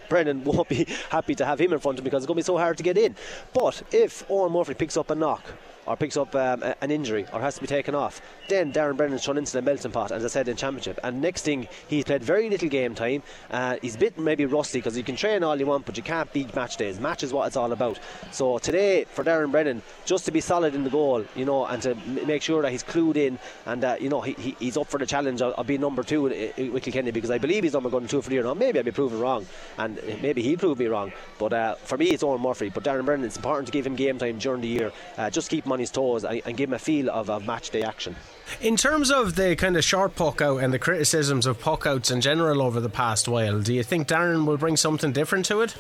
Brennan 0.10 0.44
won't 0.44 0.70
be 0.70 0.86
happy 1.10 1.36
to 1.36 1.46
have 1.46 1.60
him 1.60 1.74
in 1.74 1.80
front 1.80 1.98
of 1.98 2.04
him 2.04 2.06
because 2.06 2.24
it's 2.24 2.28
going 2.28 2.36
to 2.36 2.44
be 2.44 2.46
so 2.46 2.58
hard 2.58 2.78
to 2.78 2.84
get 2.84 2.98
in. 2.98 3.16
But 3.54 3.82
if 3.92 4.30
Owen 4.30 4.52
Murphy 4.52 4.74
picks 4.74 4.98
up 4.98 5.10
a 5.10 5.16
knock 5.16 5.44
or 5.86 5.98
picks 5.98 6.18
up 6.18 6.34
um, 6.36 6.64
an 6.82 6.92
injury 6.92 7.26
or 7.34 7.42
has 7.42 7.56
to 7.56 7.62
be 7.62 7.68
taken 7.68 7.96
off, 7.96 8.22
then 8.48 8.72
Darren 8.72 8.98
Brennan's 8.98 9.24
thrown 9.24 9.38
into 9.38 9.54
the 9.54 9.62
melting 9.62 9.92
pot, 9.92 10.12
as 10.12 10.24
I 10.24 10.28
said 10.28 10.48
in 10.48 10.56
Championship. 10.58 11.00
And 11.04 11.22
next 11.22 11.44
thing, 11.44 11.68
he's 11.88 12.04
played 12.06 12.24
very 12.24 12.50
little 12.50 12.70
game 12.70 12.96
time. 12.96 13.24
Uh, 13.52 13.78
he's 13.82 13.96
a 13.96 14.00
bit 14.00 14.18
maybe 14.18 14.46
rusty 14.46 14.80
because 14.80 14.98
you 14.98 15.04
can 15.04 15.16
train 15.16 15.44
all 15.44 15.58
you 15.58 15.66
want, 15.66 15.86
but 15.86 15.98
you 15.98 16.04
can't 16.04 16.32
beat 16.34 16.56
match 16.56 16.78
days. 16.78 17.00
Match 17.00 17.24
is 17.24 17.34
what 17.34 17.48
it's 17.48 17.58
all 17.58 17.72
about. 17.72 18.00
So 18.32 18.58
today, 18.58 19.06
for 19.06 19.24
Darren 19.24 19.52
Brennan, 19.52 19.82
just 20.06 20.26
to 20.26 20.32
be 20.32 20.42
solid 20.42 20.76
in 20.76 20.84
the 20.84 20.90
goal, 20.90 21.26
you 21.36 21.46
know, 21.46 21.66
and 21.66 21.82
to 21.84 21.92
m- 21.92 22.28
make 22.28 22.42
sure 22.42 22.62
that 22.62 22.72
he's 22.72 22.84
clued 22.84 23.16
in 23.16 23.40
and 23.66 23.84
that, 23.84 24.02
you 24.02 24.10
know 24.10 24.22
he, 24.22 24.34
he, 24.34 24.56
he's 24.60 24.78
up 24.78 24.88
for 24.88 24.98
the 24.98 25.06
challenge 25.06 25.42
of, 25.42 25.54
of 25.54 25.68
being 25.68 25.82
number 25.82 26.04
two 26.04 26.24
with 26.24 26.84
Kilkenny 26.84 27.12
because 27.12 27.32
I 27.32 27.38
believe 27.38 27.64
he's 27.64 27.74
number 27.74 27.90
going 27.90 28.08
two 28.08 28.22
for 28.22 28.30
the 28.30 28.36
year. 28.36 28.44
Now 28.44 28.54
maybe 28.54 28.80
I'll 28.80 28.86
be 28.86 28.92
proven 28.92 29.20
wrong, 29.20 29.46
and 29.78 30.00
maybe 30.22 30.42
he'll 30.42 30.58
prove 30.58 30.80
me 30.80 30.88
wrong. 30.88 31.12
But 31.40 31.54
uh, 31.54 31.76
for 31.76 31.98
me, 31.98 32.08
it's 32.08 32.24
Owen 32.24 32.42
Murphy. 32.42 32.70
But 32.70 32.84
Darren 32.84 33.06
Brennan, 33.06 33.26
it's 33.26 33.38
important 33.38 33.68
to 33.68 33.72
give 33.72 33.86
him 33.86 33.96
game 33.96 34.18
time 34.18 34.38
during 34.38 34.62
the 34.62 34.68
year. 34.68 34.92
Uh, 35.18 35.30
just 35.30 35.50
keep 35.50 35.66
him 35.66 35.73
on 35.74 35.80
his 35.80 35.92
toes 35.92 36.24
and, 36.24 36.42
and 36.46 36.56
give 36.56 36.70
him 36.70 36.74
a 36.74 36.80
feel 36.80 37.10
of, 37.10 37.30
of 37.30 37.46
match 37.46 37.70
day 37.70 37.84
action. 37.84 38.16
In 38.62 38.78
terms 38.78 39.12
of 39.12 39.36
the 39.36 39.56
kind 39.56 39.76
of 39.76 39.84
short 39.84 40.16
puck 40.16 40.42
out 40.42 40.58
and 40.58 40.74
the 40.74 40.80
criticisms 40.80 41.46
of 41.46 41.60
puck 41.60 41.86
outs 41.86 42.12
in 42.12 42.22
general 42.22 42.62
over 42.62 42.80
the 42.80 42.90
past 42.90 43.28
while, 43.28 43.62
do 43.62 43.74
you 43.74 43.84
think 43.84 44.08
Darren 44.08 44.46
will 44.46 44.58
bring 44.58 44.78
something 44.78 45.12
different 45.12 45.46
to 45.46 45.62
it? 45.62 45.76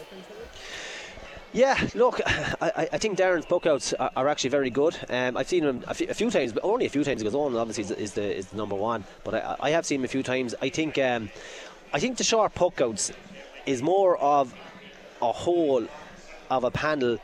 Yeah, 1.53 1.77
look, 1.93 2.19
I, 2.25 2.89
I 2.91 2.97
think 2.97 3.17
Darren's 3.17 3.45
puckouts 3.45 3.93
are, 3.99 4.09
are 4.15 4.27
actually 4.27 4.49
very 4.49 4.71
good. 4.71 4.97
Um, 5.07 5.37
I've 5.37 5.47
seen 5.47 5.63
him 5.63 5.83
a 5.87 5.93
few, 5.93 6.31
times, 6.31 6.51
but 6.51 6.63
only 6.63 6.87
a 6.87 6.89
few 6.89 7.03
times 7.03 7.21
because 7.21 7.35
Owen 7.35 7.55
obviously 7.55 7.83
is, 7.83 7.91
is, 7.91 8.13
the 8.13 8.37
is 8.37 8.47
the 8.47 8.57
number 8.57 8.75
one. 8.75 9.03
But 9.23 9.35
I, 9.35 9.55
I 9.59 9.69
have 9.69 9.85
seen 9.85 9.99
him 9.99 10.05
a 10.05 10.07
few 10.07 10.23
times. 10.23 10.55
I 10.63 10.69
think 10.69 10.97
um, 10.97 11.29
I 11.93 11.99
think 11.99 12.17
the 12.17 12.23
short 12.23 12.55
puckouts 12.55 13.13
is 13.67 13.83
more 13.83 14.17
of 14.17 14.53
a 15.21 15.31
whole 15.31 15.87
of 16.49 16.63
a 16.63 16.71
panel 16.71 17.19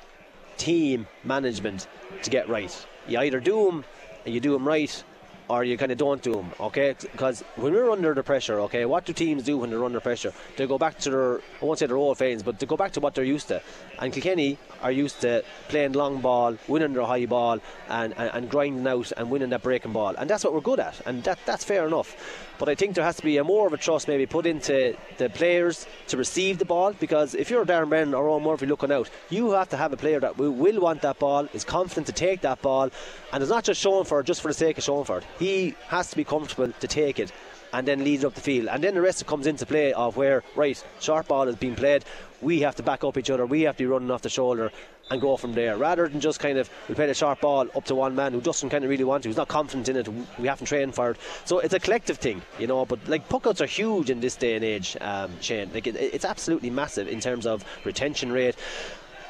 team 0.59 1.07
management 1.23 1.87
to 2.21 2.29
get 2.29 2.47
right. 2.47 2.85
You 3.07 3.19
either 3.19 3.39
do 3.39 3.65
them 3.65 3.85
and 4.25 4.33
you 4.33 4.39
do 4.39 4.53
them 4.53 4.67
right, 4.67 5.03
or 5.49 5.63
you 5.63 5.77
kind 5.77 5.91
of 5.91 5.97
don't 5.97 6.21
do 6.21 6.33
them, 6.33 6.51
okay? 6.59 6.95
Because 6.99 7.41
when 7.55 7.73
we're 7.73 7.89
under 7.89 8.13
the 8.13 8.21
pressure, 8.21 8.59
okay, 8.59 8.85
what 8.85 9.05
do 9.05 9.13
teams 9.13 9.41
do 9.41 9.57
when 9.57 9.71
they're 9.71 9.83
under 9.83 9.99
pressure? 9.99 10.31
They 10.57 10.67
go 10.67 10.77
back 10.77 10.99
to 10.99 11.09
their, 11.09 11.37
I 11.39 11.65
won't 11.65 11.79
say 11.79 11.87
their 11.87 11.97
old 11.97 12.19
fans, 12.19 12.43
but 12.43 12.59
they 12.59 12.67
go 12.67 12.77
back 12.77 12.91
to 12.93 12.99
what 12.99 13.15
they're 13.15 13.23
used 13.23 13.47
to. 13.47 13.59
And 13.97 14.13
Kilkenny 14.13 14.59
are 14.83 14.91
used 14.91 15.21
to 15.21 15.43
playing 15.69 15.93
long 15.93 16.21
ball, 16.21 16.55
winning 16.67 16.93
their 16.93 17.05
high 17.05 17.25
ball, 17.25 17.59
and, 17.87 18.13
and, 18.15 18.29
and 18.31 18.49
grinding 18.49 18.85
out 18.85 19.11
and 19.17 19.31
winning 19.31 19.49
that 19.49 19.63
breaking 19.63 19.91
ball. 19.91 20.13
And 20.15 20.29
that's 20.29 20.43
what 20.43 20.53
we're 20.53 20.61
good 20.61 20.79
at, 20.79 21.01
and 21.07 21.23
that, 21.23 21.39
that's 21.47 21.63
fair 21.63 21.87
enough. 21.87 22.15
But 22.59 22.67
I 22.67 22.75
think 22.75 22.93
there 22.93 23.05
has 23.05 23.15
to 23.15 23.23
be 23.23 23.37
a 23.37 23.43
more 23.43 23.65
of 23.65 23.73
a 23.73 23.77
trust 23.77 24.09
maybe 24.09 24.25
put 24.25 24.45
into 24.45 24.95
the 25.17 25.29
players 25.29 25.87
to 26.07 26.17
receive 26.17 26.59
the 26.59 26.65
ball 26.65 26.93
because 26.93 27.33
if 27.33 27.49
you're 27.49 27.65
Darren 27.65 27.87
Brennan 27.87 28.13
or 28.13 28.27
Owen 28.27 28.43
Murphy 28.43 28.65
looking 28.65 28.91
out, 28.91 29.09
you 29.29 29.51
have 29.51 29.69
to 29.69 29.77
have 29.77 29.93
a 29.93 29.97
player 29.97 30.19
that 30.19 30.37
will, 30.37 30.51
want 30.79 31.01
that 31.01 31.17
ball, 31.19 31.47
is 31.53 31.63
confident 31.63 32.05
to 32.07 32.13
take 32.13 32.41
that 32.41 32.61
ball, 32.61 32.91
and 33.31 33.41
is 33.41 33.49
not 33.49 33.63
just 33.63 33.79
showing 33.79 34.03
for 34.03 34.19
it 34.19 34.25
just 34.25 34.41
for 34.41 34.49
the 34.49 34.53
sake 34.53 34.77
of 34.77 34.83
showing 34.83 35.05
for 35.05 35.19
it. 35.19 35.23
He 35.39 35.73
has 35.87 36.09
to 36.09 36.17
be 36.17 36.25
comfortable 36.25 36.71
to 36.71 36.87
take 36.87 37.17
it 37.17 37.31
and 37.71 37.87
then 37.87 38.03
lead 38.03 38.21
it 38.21 38.25
up 38.25 38.33
the 38.33 38.41
field. 38.41 38.67
And 38.67 38.83
then 38.83 38.95
the 38.95 39.01
rest 39.01 39.25
comes 39.25 39.47
into 39.47 39.65
play 39.65 39.93
of 39.93 40.17
where, 40.17 40.43
right, 40.55 40.83
sharp 40.99 41.27
ball 41.27 41.47
is 41.47 41.55
being 41.55 41.75
played, 41.75 42.03
we 42.41 42.61
have 42.61 42.75
to 42.75 42.83
back 42.83 43.03
up 43.03 43.17
each 43.17 43.29
other, 43.29 43.45
we 43.45 43.61
have 43.61 43.77
to 43.77 43.83
be 43.83 43.87
running 43.87 44.11
off 44.11 44.21
the 44.21 44.29
shoulder 44.29 44.71
and 45.11 45.19
go 45.19 45.35
from 45.37 45.53
there, 45.53 45.77
rather 45.77 46.07
than 46.07 46.19
just 46.19 46.39
kind 46.39 46.57
of 46.57 46.69
we 46.87 46.95
play 46.95 47.07
the 47.07 47.13
sharp 47.13 47.41
ball 47.41 47.67
up 47.75 47.85
to 47.85 47.95
one 47.95 48.15
man 48.15 48.31
who 48.31 48.41
doesn't 48.41 48.69
kind 48.69 48.83
of 48.83 48.89
really 48.89 49.03
want 49.03 49.23
to, 49.23 49.29
who's 49.29 49.37
not 49.37 49.47
confident 49.47 49.89
in 49.89 49.97
it, 49.97 50.07
we 50.37 50.47
haven't 50.47 50.67
trained 50.67 50.93
for 50.93 51.11
it. 51.11 51.17
So 51.45 51.59
it's 51.59 51.73
a 51.73 51.79
collective 51.79 52.17
thing, 52.17 52.41
you 52.59 52.67
know. 52.67 52.85
But 52.85 53.07
like 53.07 53.27
puckouts 53.27 53.61
are 53.61 53.65
huge 53.65 54.09
in 54.09 54.19
this 54.19 54.35
day 54.35 54.55
and 54.55 54.63
age, 54.63 54.95
um, 55.01 55.31
Shane. 55.41 55.71
Like 55.73 55.87
it, 55.87 55.95
it's 55.95 56.25
absolutely 56.25 56.69
massive 56.69 57.07
in 57.07 57.19
terms 57.19 57.45
of 57.45 57.65
retention 57.85 58.31
rate. 58.31 58.55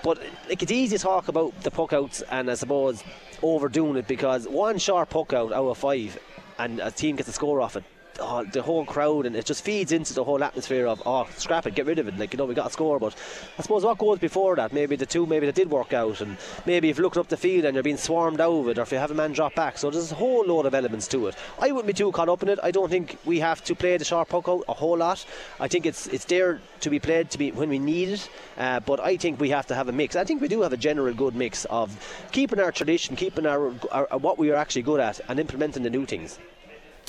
But 0.04 0.22
like 0.48 0.62
it's 0.62 0.72
easy 0.72 0.98
to 0.98 1.04
talk 1.04 1.28
about 1.28 1.60
the 1.62 1.72
puckouts 1.72 2.24
and 2.30 2.50
I 2.50 2.54
suppose 2.56 3.04
overdoing 3.42 3.98
it 3.98 4.08
because 4.08 4.48
one 4.48 4.78
sharp 4.78 5.10
puck 5.10 5.34
out 5.34 5.54
out 5.54 5.68
of 5.68 5.78
five 5.78 6.18
and 6.58 6.80
a 6.80 6.92
team 6.92 7.16
gets 7.16 7.30
a 7.30 7.34
score 7.34 7.62
off 7.62 7.76
it 7.76 7.84
oh, 8.22 8.44
the 8.44 8.62
whole 8.62 8.86
crowd, 8.86 9.26
and 9.26 9.36
it 9.36 9.46
just 9.46 9.64
feeds 9.64 9.92
into 9.92 10.14
the 10.14 10.24
whole 10.24 10.44
atmosphere 10.44 10.88
of 10.88 11.02
oh, 11.06 11.28
scrap 11.38 11.66
it, 11.68 11.76
get 11.76 11.86
rid 11.86 12.00
of 12.00 12.08
it. 12.08 12.18
Like 12.18 12.34
you 12.34 12.38
know, 12.38 12.46
we 12.46 12.56
got 12.56 12.68
a 12.68 12.72
score, 12.72 13.00
but 13.00 13.16
I 13.58 13.62
suppose 13.62 13.84
what 13.84 13.98
goes 13.98 14.20
before 14.20 14.56
that, 14.58 14.74
maybe 14.74 14.96
the 14.96 15.06
two, 15.06 15.26
maybe 15.26 15.46
that 15.46 15.56
did 15.56 15.70
work 15.70 15.94
out, 15.94 16.22
and 16.22 16.38
maybe 16.66 16.90
if 16.90 16.98
you're 16.98 17.04
looking 17.04 17.20
up 17.20 17.28
the 17.28 17.38
field 17.38 17.66
and 17.66 17.76
you're 17.76 17.84
being 17.84 17.98
swarmed 17.98 18.42
over 18.42 18.72
it, 18.72 18.78
or 18.78 18.82
if 18.82 18.92
you 18.92 18.98
have 18.98 19.12
a 19.12 19.16
man 19.16 19.34
drop 19.34 19.56
back. 19.56 19.78
So 19.78 19.90
there's 19.90 20.12
a 20.12 20.16
whole 20.16 20.46
load 20.46 20.66
of 20.66 20.74
elements 20.74 21.08
to 21.10 21.28
it. 21.28 21.36
I 21.60 21.72
wouldn't 21.72 21.88
be 21.88 21.94
too 21.94 22.12
caught 22.12 22.30
up 22.30 22.44
in 22.44 22.50
it. 22.50 22.60
I 22.62 22.72
don't 22.72 22.90
think 22.90 23.18
we 23.26 23.40
have 23.40 23.64
to 23.66 23.76
play 23.76 23.98
the 23.98 24.06
sharp 24.06 24.30
puck 24.30 24.48
out 24.48 24.64
a 24.68 24.74
whole 24.74 24.98
lot. 24.98 25.26
I 25.60 25.68
think 25.68 25.86
it's 25.86 26.08
it's 26.08 26.26
there 26.26 26.62
to 26.82 26.90
be 26.90 27.00
played 27.00 27.30
to 27.32 27.38
be 27.38 27.52
when 27.52 27.70
we 27.70 27.80
need 27.80 28.10
it, 28.10 28.30
uh, 28.58 28.80
but 28.80 29.00
I 29.00 29.18
think 29.18 29.40
we 29.40 29.50
have 29.50 29.68
to 29.68 29.76
have 29.76 29.88
a 29.90 29.92
mix. 29.92 30.16
I 30.16 30.24
think 30.24 30.42
we 30.42 30.48
do 30.48 30.62
have 30.62 30.74
a 30.74 30.78
general 30.78 31.14
good 31.14 31.36
mix 31.36 31.66
of 31.66 31.90
keeping 32.32 32.60
our 32.60 32.72
tradition, 32.72 33.16
keeping 33.16 33.46
our, 33.46 33.74
our 33.92 34.06
what 34.18 34.38
we 34.38 34.52
are 34.52 34.56
actually 34.56 34.84
good 34.84 35.00
at, 35.00 35.20
and 35.28 35.40
implementing 35.40 35.84
the 35.84 35.90
new 35.90 36.06
things. 36.06 36.40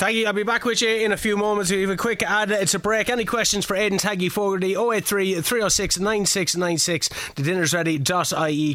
Taggy, 0.00 0.24
I'll 0.24 0.32
be 0.32 0.44
back 0.44 0.64
with 0.64 0.80
you 0.80 0.88
in 0.88 1.12
a 1.12 1.16
few 1.18 1.36
moments. 1.36 1.70
We 1.70 1.82
have 1.82 1.90
a 1.90 1.96
quick 1.98 2.22
ad. 2.22 2.50
It's 2.50 2.72
a 2.72 2.78
break. 2.78 3.10
Any 3.10 3.26
questions 3.26 3.66
for 3.66 3.76
Aidan 3.76 3.98
Taggy 3.98 4.32
Fogarty? 4.32 4.74
083 4.74 5.42
306 5.42 5.98
9696. 5.98 7.10
The 7.34 7.42
dinner's 7.42 7.74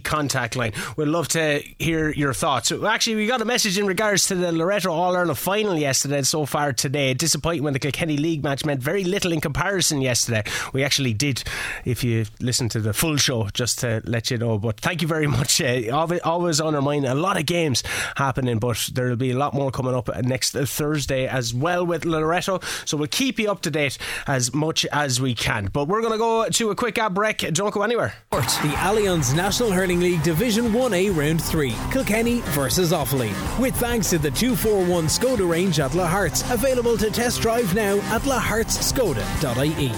contact 0.03 0.55
line. 0.55 0.73
We'd 0.95 1.07
love 1.07 1.27
to 1.29 1.63
hear 1.79 2.11
your 2.11 2.35
thoughts. 2.35 2.71
Actually, 2.71 3.15
we 3.15 3.25
got 3.25 3.41
a 3.41 3.45
message 3.45 3.79
in 3.79 3.87
regards 3.87 4.27
to 4.27 4.35
the 4.35 4.51
Loreto 4.51 4.91
All 4.91 5.17
Ireland 5.17 5.39
final 5.39 5.75
yesterday 5.75 6.21
so 6.21 6.45
far 6.45 6.73
today. 6.73 7.15
Disappointing 7.15 7.63
when 7.63 7.73
the 7.73 7.79
Kilkenny 7.79 8.17
League 8.17 8.43
match 8.43 8.63
meant 8.63 8.83
very 8.83 9.03
little 9.03 9.31
in 9.31 9.41
comparison 9.41 10.01
yesterday. 10.01 10.43
We 10.73 10.83
actually 10.83 11.15
did, 11.15 11.43
if 11.85 12.03
you 12.03 12.27
listen 12.39 12.69
to 12.69 12.79
the 12.79 12.93
full 12.93 13.17
show, 13.17 13.49
just 13.51 13.79
to 13.79 14.03
let 14.05 14.29
you 14.29 14.37
know. 14.37 14.59
But 14.59 14.79
thank 14.79 15.01
you 15.01 15.07
very 15.07 15.25
much. 15.37 15.59
Uh, 15.59 16.19
always 16.23 16.61
on 16.61 16.75
our 16.75 16.83
mind. 16.83 17.05
A 17.05 17.15
lot 17.15 17.39
of 17.39 17.47
games 17.47 17.81
happening, 18.15 18.59
but 18.59 18.91
there'll 18.93 19.15
be 19.15 19.31
a 19.31 19.37
lot 19.39 19.55
more 19.55 19.71
coming 19.71 19.95
up 19.95 20.07
next 20.23 20.51
Thursday 20.51 21.14
today 21.15 21.27
as 21.27 21.53
well 21.53 21.85
with 21.85 22.03
Loreto. 22.05 22.61
So 22.85 22.97
we'll 22.97 23.07
keep 23.07 23.39
you 23.39 23.49
up 23.49 23.61
to 23.61 23.71
date 23.71 23.97
as 24.27 24.53
much 24.53 24.85
as 24.91 25.21
we 25.21 25.33
can. 25.33 25.69
But 25.71 25.87
we're 25.87 26.01
going 26.01 26.13
to 26.13 26.17
go 26.17 26.49
to 26.49 26.71
a 26.71 26.75
quick 26.75 26.97
ad 26.97 27.13
break. 27.13 27.37
Don't 27.53 27.73
go 27.73 27.83
anywhere. 27.83 28.13
The 28.31 28.73
Allianz 28.77 29.35
National 29.35 29.71
Hurling 29.71 29.99
League 29.99 30.23
Division 30.23 30.65
1A 30.71 31.15
Round 31.15 31.41
3, 31.41 31.73
Kilkenny 31.91 32.41
versus 32.53 32.91
Offaly. 32.91 33.31
With 33.59 33.75
thanks 33.75 34.09
to 34.09 34.17
the 34.17 34.31
241 34.31 35.05
Skoda 35.05 35.49
range 35.49 35.79
at 35.79 35.91
Lahart's, 35.91 36.49
available 36.51 36.97
to 36.97 37.09
test 37.09 37.41
drive 37.41 37.73
now 37.73 37.97
at 38.15 38.21
lahartskoda.ie. 38.23 39.91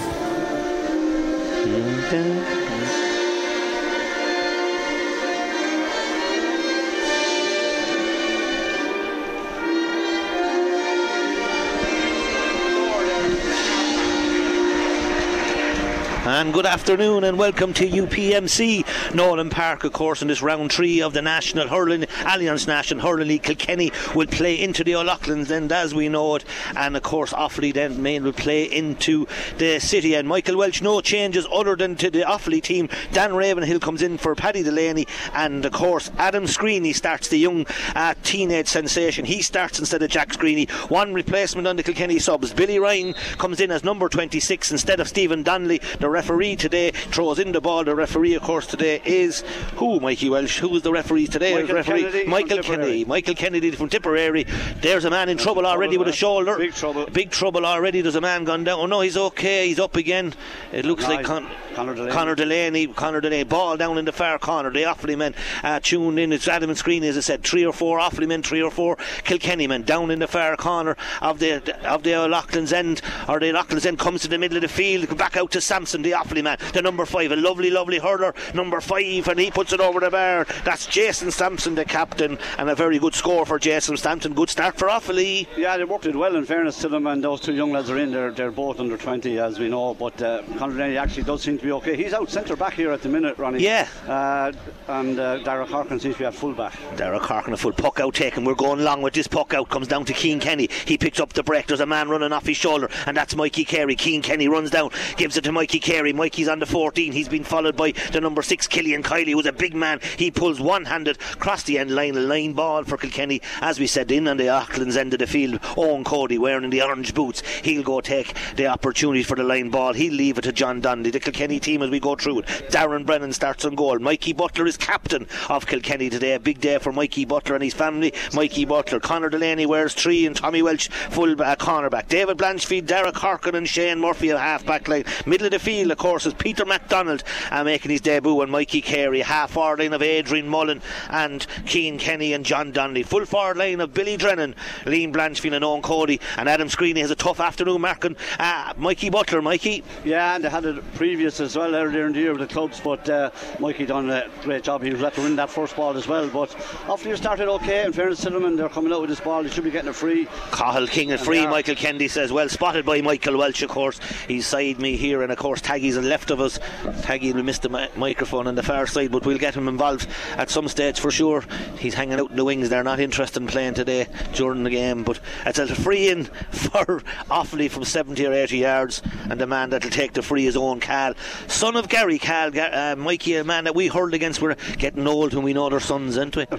And 16.38 16.54
good 16.54 16.66
afternoon 16.66 17.24
and 17.24 17.36
welcome 17.36 17.72
to 17.72 17.84
UPMC 17.84 19.12
Nowlan 19.12 19.50
Park, 19.50 19.82
of 19.82 19.92
course, 19.92 20.22
in 20.22 20.28
this 20.28 20.40
round 20.40 20.72
three 20.72 21.02
of 21.02 21.12
the 21.12 21.20
National 21.20 21.66
Hurling 21.66 22.02
Allianz 22.02 22.64
National 22.64 23.04
Hurling 23.04 23.26
League. 23.26 23.42
Kilkenny 23.42 23.90
will 24.14 24.28
play 24.28 24.54
into 24.62 24.84
the 24.84 24.94
O'Loughlin's 24.94 25.50
end 25.50 25.72
as 25.72 25.96
we 25.96 26.08
know 26.08 26.36
it, 26.36 26.44
and 26.76 26.96
of 26.96 27.02
course 27.02 27.32
Offaly 27.32 27.74
then 27.74 28.00
Main 28.00 28.22
will 28.22 28.32
play 28.32 28.62
into 28.62 29.26
the 29.56 29.80
city. 29.80 30.14
And 30.14 30.28
Michael 30.28 30.56
Walsh, 30.56 30.80
no 30.80 31.00
changes 31.00 31.44
other 31.52 31.74
than 31.74 31.96
to 31.96 32.08
the 32.08 32.20
Offaly 32.20 32.62
team. 32.62 32.88
Dan 33.10 33.34
Ravenhill 33.34 33.80
comes 33.80 34.00
in 34.00 34.16
for 34.16 34.36
Paddy 34.36 34.62
Delaney, 34.62 35.08
and 35.34 35.64
of 35.64 35.72
course 35.72 36.08
Adam 36.18 36.44
Screeney 36.44 36.94
starts 36.94 37.26
the 37.26 37.38
young 37.38 37.66
uh, 37.96 38.14
teenage 38.22 38.68
sensation. 38.68 39.24
He 39.24 39.42
starts 39.42 39.80
instead 39.80 40.04
of 40.04 40.10
Jack 40.10 40.28
Screeney. 40.28 40.70
One 40.88 41.14
replacement 41.14 41.66
on 41.66 41.74
the 41.74 41.82
Kilkenny 41.82 42.20
subs. 42.20 42.52
Billy 42.52 42.78
Ryan 42.78 43.14
comes 43.38 43.60
in 43.60 43.72
as 43.72 43.82
number 43.82 44.08
26 44.08 44.70
instead 44.70 45.00
of 45.00 45.08
Stephen 45.08 45.42
Donnelly. 45.42 45.80
The 45.98 46.08
referee 46.28 46.56
today 46.56 46.90
throws 46.90 47.38
in 47.38 47.52
the 47.52 47.60
ball. 47.60 47.84
The 47.84 47.94
referee, 47.94 48.34
of 48.34 48.42
course, 48.42 48.66
today 48.66 49.00
is 49.06 49.40
who, 49.76 49.98
Mikey 49.98 50.28
Walsh? 50.28 50.58
Who 50.58 50.76
is 50.76 50.82
the 50.82 50.92
referee 50.92 51.26
today? 51.26 51.54
Michael 51.54 51.74
referee 51.76 52.00
Kennedy 52.02 52.24
Michael 52.26 52.62
Kennedy. 52.62 53.04
Michael 53.06 53.34
Kennedy 53.34 53.70
from 53.70 53.88
Tipperary. 53.88 54.44
There's 54.82 55.06
a 55.06 55.10
man 55.10 55.30
in 55.30 55.38
trouble 55.38 55.64
already 55.64 55.96
with 55.96 56.08
a 56.08 56.12
shoulder. 56.12 56.58
Big 56.58 56.74
trouble. 56.74 57.06
Big 57.06 57.30
trouble 57.30 57.64
already. 57.64 58.02
There's 58.02 58.14
a 58.14 58.20
man 58.20 58.44
gone 58.44 58.64
down. 58.64 58.78
Oh 58.80 58.86
no, 58.86 59.00
he's 59.00 59.16
okay. 59.16 59.68
He's 59.68 59.78
up 59.78 59.96
again. 59.96 60.34
It 60.70 60.84
looks 60.84 61.04
No, 61.04 61.08
like 61.14 61.24
Con- 61.24 61.48
Conor 61.74 61.94
Delaney. 61.94 62.12
Conor 62.12 62.34
Delaney. 62.34 62.86
Conor 62.88 63.20
Delaney. 63.22 63.44
Ball 63.44 63.78
down 63.78 63.96
in 63.96 64.04
the 64.04 64.12
far 64.12 64.38
corner. 64.38 64.70
The 64.70 64.82
Offaly 64.82 65.16
men 65.16 65.34
uh, 65.62 65.80
tuned 65.80 66.18
in. 66.18 66.32
It's 66.34 66.46
Adam 66.46 66.68
and 66.68 66.78
Screen, 66.78 67.04
as 67.04 67.16
I 67.16 67.20
said. 67.20 67.42
Three 67.42 67.64
or 67.64 67.72
four 67.72 67.98
Offaly 68.00 68.28
men, 68.28 68.42
three 68.42 68.62
or 68.62 68.70
four 68.70 68.98
Kilkenny 69.24 69.66
men 69.66 69.82
down 69.82 70.10
in 70.10 70.18
the 70.18 70.28
far 70.28 70.56
corner 70.58 70.94
of 71.22 71.38
the 71.38 71.62
of 71.88 72.02
the 72.02 72.14
O'Loughlin's 72.14 72.72
end. 72.74 73.00
Or 73.26 73.40
the 73.40 73.48
O'Loughlin's 73.48 73.86
end 73.86 73.98
comes 73.98 74.20
to 74.22 74.28
the 74.28 74.36
middle 74.36 74.58
of 74.58 74.62
the 74.62 74.68
field. 74.68 75.16
Back 75.16 75.38
out 75.38 75.52
to 75.52 75.60
Sampson, 75.62 76.02
the 76.02 76.14
Offaly 76.18 76.42
man. 76.42 76.58
The 76.72 76.82
number 76.82 77.04
five. 77.06 77.32
A 77.32 77.36
lovely, 77.36 77.70
lovely 77.70 77.98
hurler. 77.98 78.34
Number 78.54 78.80
five. 78.80 79.28
And 79.28 79.38
he 79.38 79.50
puts 79.50 79.72
it 79.72 79.80
over 79.80 80.00
the 80.00 80.10
bar. 80.10 80.46
That's 80.64 80.86
Jason 80.86 81.30
Sampson, 81.30 81.74
the 81.74 81.84
captain. 81.84 82.38
And 82.58 82.68
a 82.68 82.74
very 82.74 82.98
good 82.98 83.14
score 83.14 83.46
for 83.46 83.58
Jason 83.58 83.96
Sampson. 83.96 84.34
Good 84.34 84.50
start 84.50 84.78
for 84.78 84.88
Offaly. 84.88 85.46
Yeah, 85.56 85.76
they 85.76 85.84
worked 85.84 86.06
it 86.06 86.16
well. 86.16 86.36
In 86.36 86.44
fairness 86.44 86.78
to 86.80 86.88
them, 86.88 87.06
and 87.06 87.22
those 87.22 87.40
two 87.40 87.54
young 87.54 87.72
lads 87.72 87.90
are 87.90 87.98
in. 87.98 88.10
They're 88.10 88.30
they're 88.30 88.50
both 88.50 88.80
under 88.80 88.96
20, 88.96 89.38
as 89.38 89.58
we 89.58 89.68
know. 89.68 89.94
But 89.94 90.20
uh, 90.22 90.42
Delaney 90.42 90.96
actually 90.96 91.24
does 91.24 91.42
seem 91.42 91.58
to 91.58 91.64
be 91.64 91.72
okay. 91.72 91.96
He's 91.96 92.12
out 92.12 92.30
centre 92.30 92.56
back 92.56 92.74
here 92.74 92.90
at 92.90 93.02
the 93.02 93.08
minute, 93.08 93.38
Ronnie. 93.38 93.62
Yeah. 93.62 93.88
Uh, 94.06 94.52
and 94.88 95.18
uh, 95.18 95.38
Dara 95.38 95.66
Corcoran 95.66 96.00
seems 96.00 96.14
to 96.16 96.20
be 96.20 96.24
at 96.26 96.34
full 96.34 96.54
back. 96.54 96.78
Derek 96.96 97.22
Harkin, 97.22 97.52
a 97.52 97.56
full 97.56 97.72
puck 97.72 98.00
out 98.00 98.14
taken. 98.14 98.44
We're 98.44 98.54
going 98.54 98.80
long 98.80 99.02
with 99.02 99.14
this 99.14 99.26
puck 99.26 99.54
out. 99.54 99.68
Comes 99.68 99.88
down 99.88 100.04
to 100.06 100.14
Cian 100.14 100.40
Kenny. 100.40 100.68
He 100.86 100.98
picks 100.98 101.20
up 101.20 101.32
the 101.32 101.42
break. 101.42 101.66
There's 101.66 101.80
a 101.80 101.86
man 101.86 102.08
running 102.08 102.32
off 102.32 102.46
his 102.46 102.56
shoulder, 102.56 102.88
and 103.06 103.16
that's 103.16 103.36
Mikey 103.36 103.64
Carey. 103.64 103.96
Cian 103.96 104.22
Kenny 104.22 104.48
runs 104.48 104.70
down, 104.70 104.90
gives 105.16 105.36
it 105.36 105.44
to 105.44 105.52
Mikey 105.52 105.78
Carey. 105.80 106.07
Mikey's 106.12 106.48
on 106.48 106.58
the 106.58 106.66
14. 106.66 107.12
He's 107.12 107.28
been 107.28 107.44
followed 107.44 107.76
by 107.76 107.92
the 108.12 108.20
number 108.20 108.42
six, 108.42 108.66
Killian 108.66 109.02
Kiely, 109.02 109.32
who's 109.32 109.46
a 109.46 109.52
big 109.52 109.74
man. 109.74 110.00
He 110.16 110.30
pulls 110.30 110.60
one 110.60 110.84
handed 110.84 111.18
across 111.32 111.62
the 111.62 111.78
end 111.78 111.90
line, 111.90 112.16
a 112.16 112.20
line 112.20 112.52
ball 112.52 112.84
for 112.84 112.96
Kilkenny. 112.96 113.40
As 113.60 113.78
we 113.78 113.86
said, 113.86 114.10
in 114.10 114.28
on 114.28 114.36
the 114.36 114.48
O'Loughlin's 114.48 114.96
end 114.96 115.12
of 115.12 115.18
the 115.18 115.26
field, 115.26 115.60
Owen 115.76 116.04
Cody 116.04 116.38
wearing 116.38 116.70
the 116.70 116.82
orange 116.82 117.14
boots. 117.14 117.42
He'll 117.62 117.82
go 117.82 118.00
take 118.00 118.34
the 118.56 118.66
opportunity 118.66 119.22
for 119.22 119.36
the 119.36 119.44
line 119.44 119.70
ball. 119.70 119.92
He'll 119.92 120.14
leave 120.14 120.38
it 120.38 120.42
to 120.42 120.52
John 120.52 120.80
Dundee. 120.80 121.10
The 121.10 121.20
Kilkenny 121.20 121.60
team 121.60 121.82
as 121.82 121.90
we 121.90 122.00
go 122.00 122.14
through 122.14 122.40
it. 122.40 122.46
Darren 122.70 123.06
Brennan 123.06 123.32
starts 123.32 123.64
on 123.64 123.74
goal. 123.74 123.98
Mikey 123.98 124.32
Butler 124.32 124.66
is 124.66 124.76
captain 124.76 125.26
of 125.48 125.66
Kilkenny 125.66 126.10
today. 126.10 126.34
A 126.34 126.40
big 126.40 126.60
day 126.60 126.78
for 126.78 126.92
Mikey 126.92 127.24
Butler 127.24 127.54
and 127.54 127.64
his 127.64 127.74
family. 127.74 128.12
Mikey 128.34 128.64
Butler, 128.64 129.00
Connor 129.00 129.30
Delaney 129.30 129.66
wears 129.66 129.94
three, 129.94 130.26
and 130.26 130.36
Tommy 130.36 130.62
Walsh 130.62 130.88
full 130.88 131.32
uh, 131.40 131.56
cornerback. 131.56 132.08
David 132.08 132.36
Blanchfield, 132.38 132.86
Derek 132.86 133.16
Harkin, 133.16 133.54
and 133.54 133.68
Shane 133.68 134.00
Murphy 134.00 134.30
a 134.30 134.38
half 134.38 134.64
back 134.64 134.88
line. 134.88 135.04
Middle 135.26 135.46
of 135.46 135.52
the 135.52 135.58
field, 135.58 135.90
of 135.98 136.02
course, 136.02 136.26
is 136.26 136.34
Peter 136.34 136.64
MacDonald 136.64 137.24
uh, 137.50 137.64
making 137.64 137.90
his 137.90 138.00
debut, 138.00 138.40
and 138.40 138.52
Mikey 138.52 138.80
Carey. 138.80 139.20
Half 139.20 139.50
forward 139.50 139.80
line 139.80 139.92
of 139.92 140.00
Adrian 140.00 140.46
Mullen 140.46 140.80
and 141.10 141.44
Cian 141.64 141.98
Kenny 141.98 142.32
and 142.34 142.46
John 142.46 142.70
Donnelly. 142.70 143.02
Full 143.02 143.26
forward 143.26 143.56
line 143.56 143.80
of 143.80 143.92
Billy 143.92 144.16
Drennan, 144.16 144.54
Liam 144.84 145.12
Blanchfield, 145.12 145.56
and 145.56 145.64
Owen 145.64 145.82
Cody. 145.82 146.20
And 146.36 146.48
Adam 146.48 146.68
Screeney 146.68 146.98
has 146.98 147.10
a 147.10 147.16
tough 147.16 147.40
afternoon 147.40 147.80
marking 147.80 148.14
uh, 148.38 148.74
Mikey 148.76 149.10
Butler. 149.10 149.42
Mikey, 149.42 149.82
Yeah, 150.04 150.36
and 150.36 150.44
they 150.44 150.48
had 150.48 150.64
it 150.66 150.94
previous 150.94 151.40
as 151.40 151.56
well 151.56 151.74
earlier 151.74 152.06
in 152.06 152.12
the 152.12 152.20
year 152.20 152.30
with 152.30 152.42
the 152.48 152.54
clubs. 152.54 152.78
But 152.78 153.08
uh, 153.10 153.32
Mikey 153.58 153.86
done 153.86 154.08
a 154.08 154.28
great 154.42 154.62
job. 154.62 154.84
He 154.84 154.90
was 154.90 155.00
let 155.00 155.14
to 155.14 155.22
win 155.22 155.34
that 155.34 155.50
first 155.50 155.74
ball 155.74 155.96
as 155.96 156.06
well. 156.06 156.28
But 156.28 156.50
Offaly 156.86 157.16
started 157.16 157.48
okay. 157.48 157.86
In 157.86 157.92
fairness 157.92 158.20
to 158.20 158.30
them, 158.30 158.44
and 158.44 158.56
they're 158.56 158.68
coming 158.68 158.92
out 158.92 159.00
with 159.00 159.10
this 159.10 159.18
ball. 159.18 159.42
They 159.42 159.50
should 159.50 159.64
be 159.64 159.72
getting 159.72 159.90
it 159.90 159.96
free. 159.96 160.28
Cathal 160.52 160.86
King 160.86 161.10
And 161.10 161.20
free. 161.20 161.44
Michael 161.44 161.74
Kennedy 161.74 162.06
says, 162.06 162.32
well 162.32 162.48
spotted 162.48 162.86
by 162.86 163.00
Michael 163.00 163.36
Walsh, 163.36 163.62
of 163.62 163.70
course. 163.70 163.98
He's 164.28 164.46
side 164.46 164.78
me 164.78 164.96
here, 164.96 165.22
and 165.22 165.32
of 165.32 165.38
course, 165.38 165.60
on 165.78 166.08
left 166.08 166.30
of 166.30 166.40
us. 166.40 166.58
Taggy 167.02 167.32
will 167.32 167.44
miss 167.44 167.60
the 167.60 167.68
mi- 167.68 167.88
microphone 167.96 168.48
on 168.48 168.56
the 168.56 168.62
far 168.62 168.86
side, 168.86 169.12
but 169.12 169.24
we'll 169.24 169.38
get 169.38 169.54
him 169.54 169.68
involved 169.68 170.08
at 170.36 170.50
some 170.50 170.66
stage 170.66 170.98
for 170.98 171.10
sure. 171.10 171.44
He's 171.78 171.94
hanging 171.94 172.18
out 172.18 172.30
in 172.30 172.36
the 172.36 172.44
wings. 172.44 172.68
They're 172.68 172.82
not 172.82 172.98
interested 172.98 173.40
in 173.40 173.48
playing 173.48 173.74
today 173.74 174.08
during 174.34 174.64
the 174.64 174.70
game, 174.70 175.04
but 175.04 175.20
it's 175.46 175.58
a 175.60 175.66
free 175.68 176.10
in 176.10 176.24
for 176.50 177.00
Offaly 177.30 177.70
from 177.70 177.84
70 177.84 178.26
or 178.26 178.32
80 178.32 178.58
yards, 178.58 179.02
and 179.30 179.40
the 179.40 179.46
man 179.46 179.70
that'll 179.70 179.90
take 179.90 180.14
the 180.14 180.22
free 180.22 180.46
is 180.46 180.56
Owen 180.56 180.80
Cahill, 180.80 181.14
son 181.46 181.76
of 181.76 181.88
Gary 181.88 182.18
Cahill. 182.18 182.52
Uh, 182.58 182.96
Mikey, 182.96 183.36
a 183.36 183.44
man 183.44 183.64
that 183.64 183.74
we 183.76 183.86
hurled 183.86 184.14
against. 184.14 184.42
We're 184.42 184.56
getting 184.78 185.06
old 185.06 185.32
when 185.34 185.44
we 185.44 185.52
know 185.52 185.68
their 185.68 185.80
sons, 185.80 186.18
aren't 186.18 186.34
we? 186.36 186.46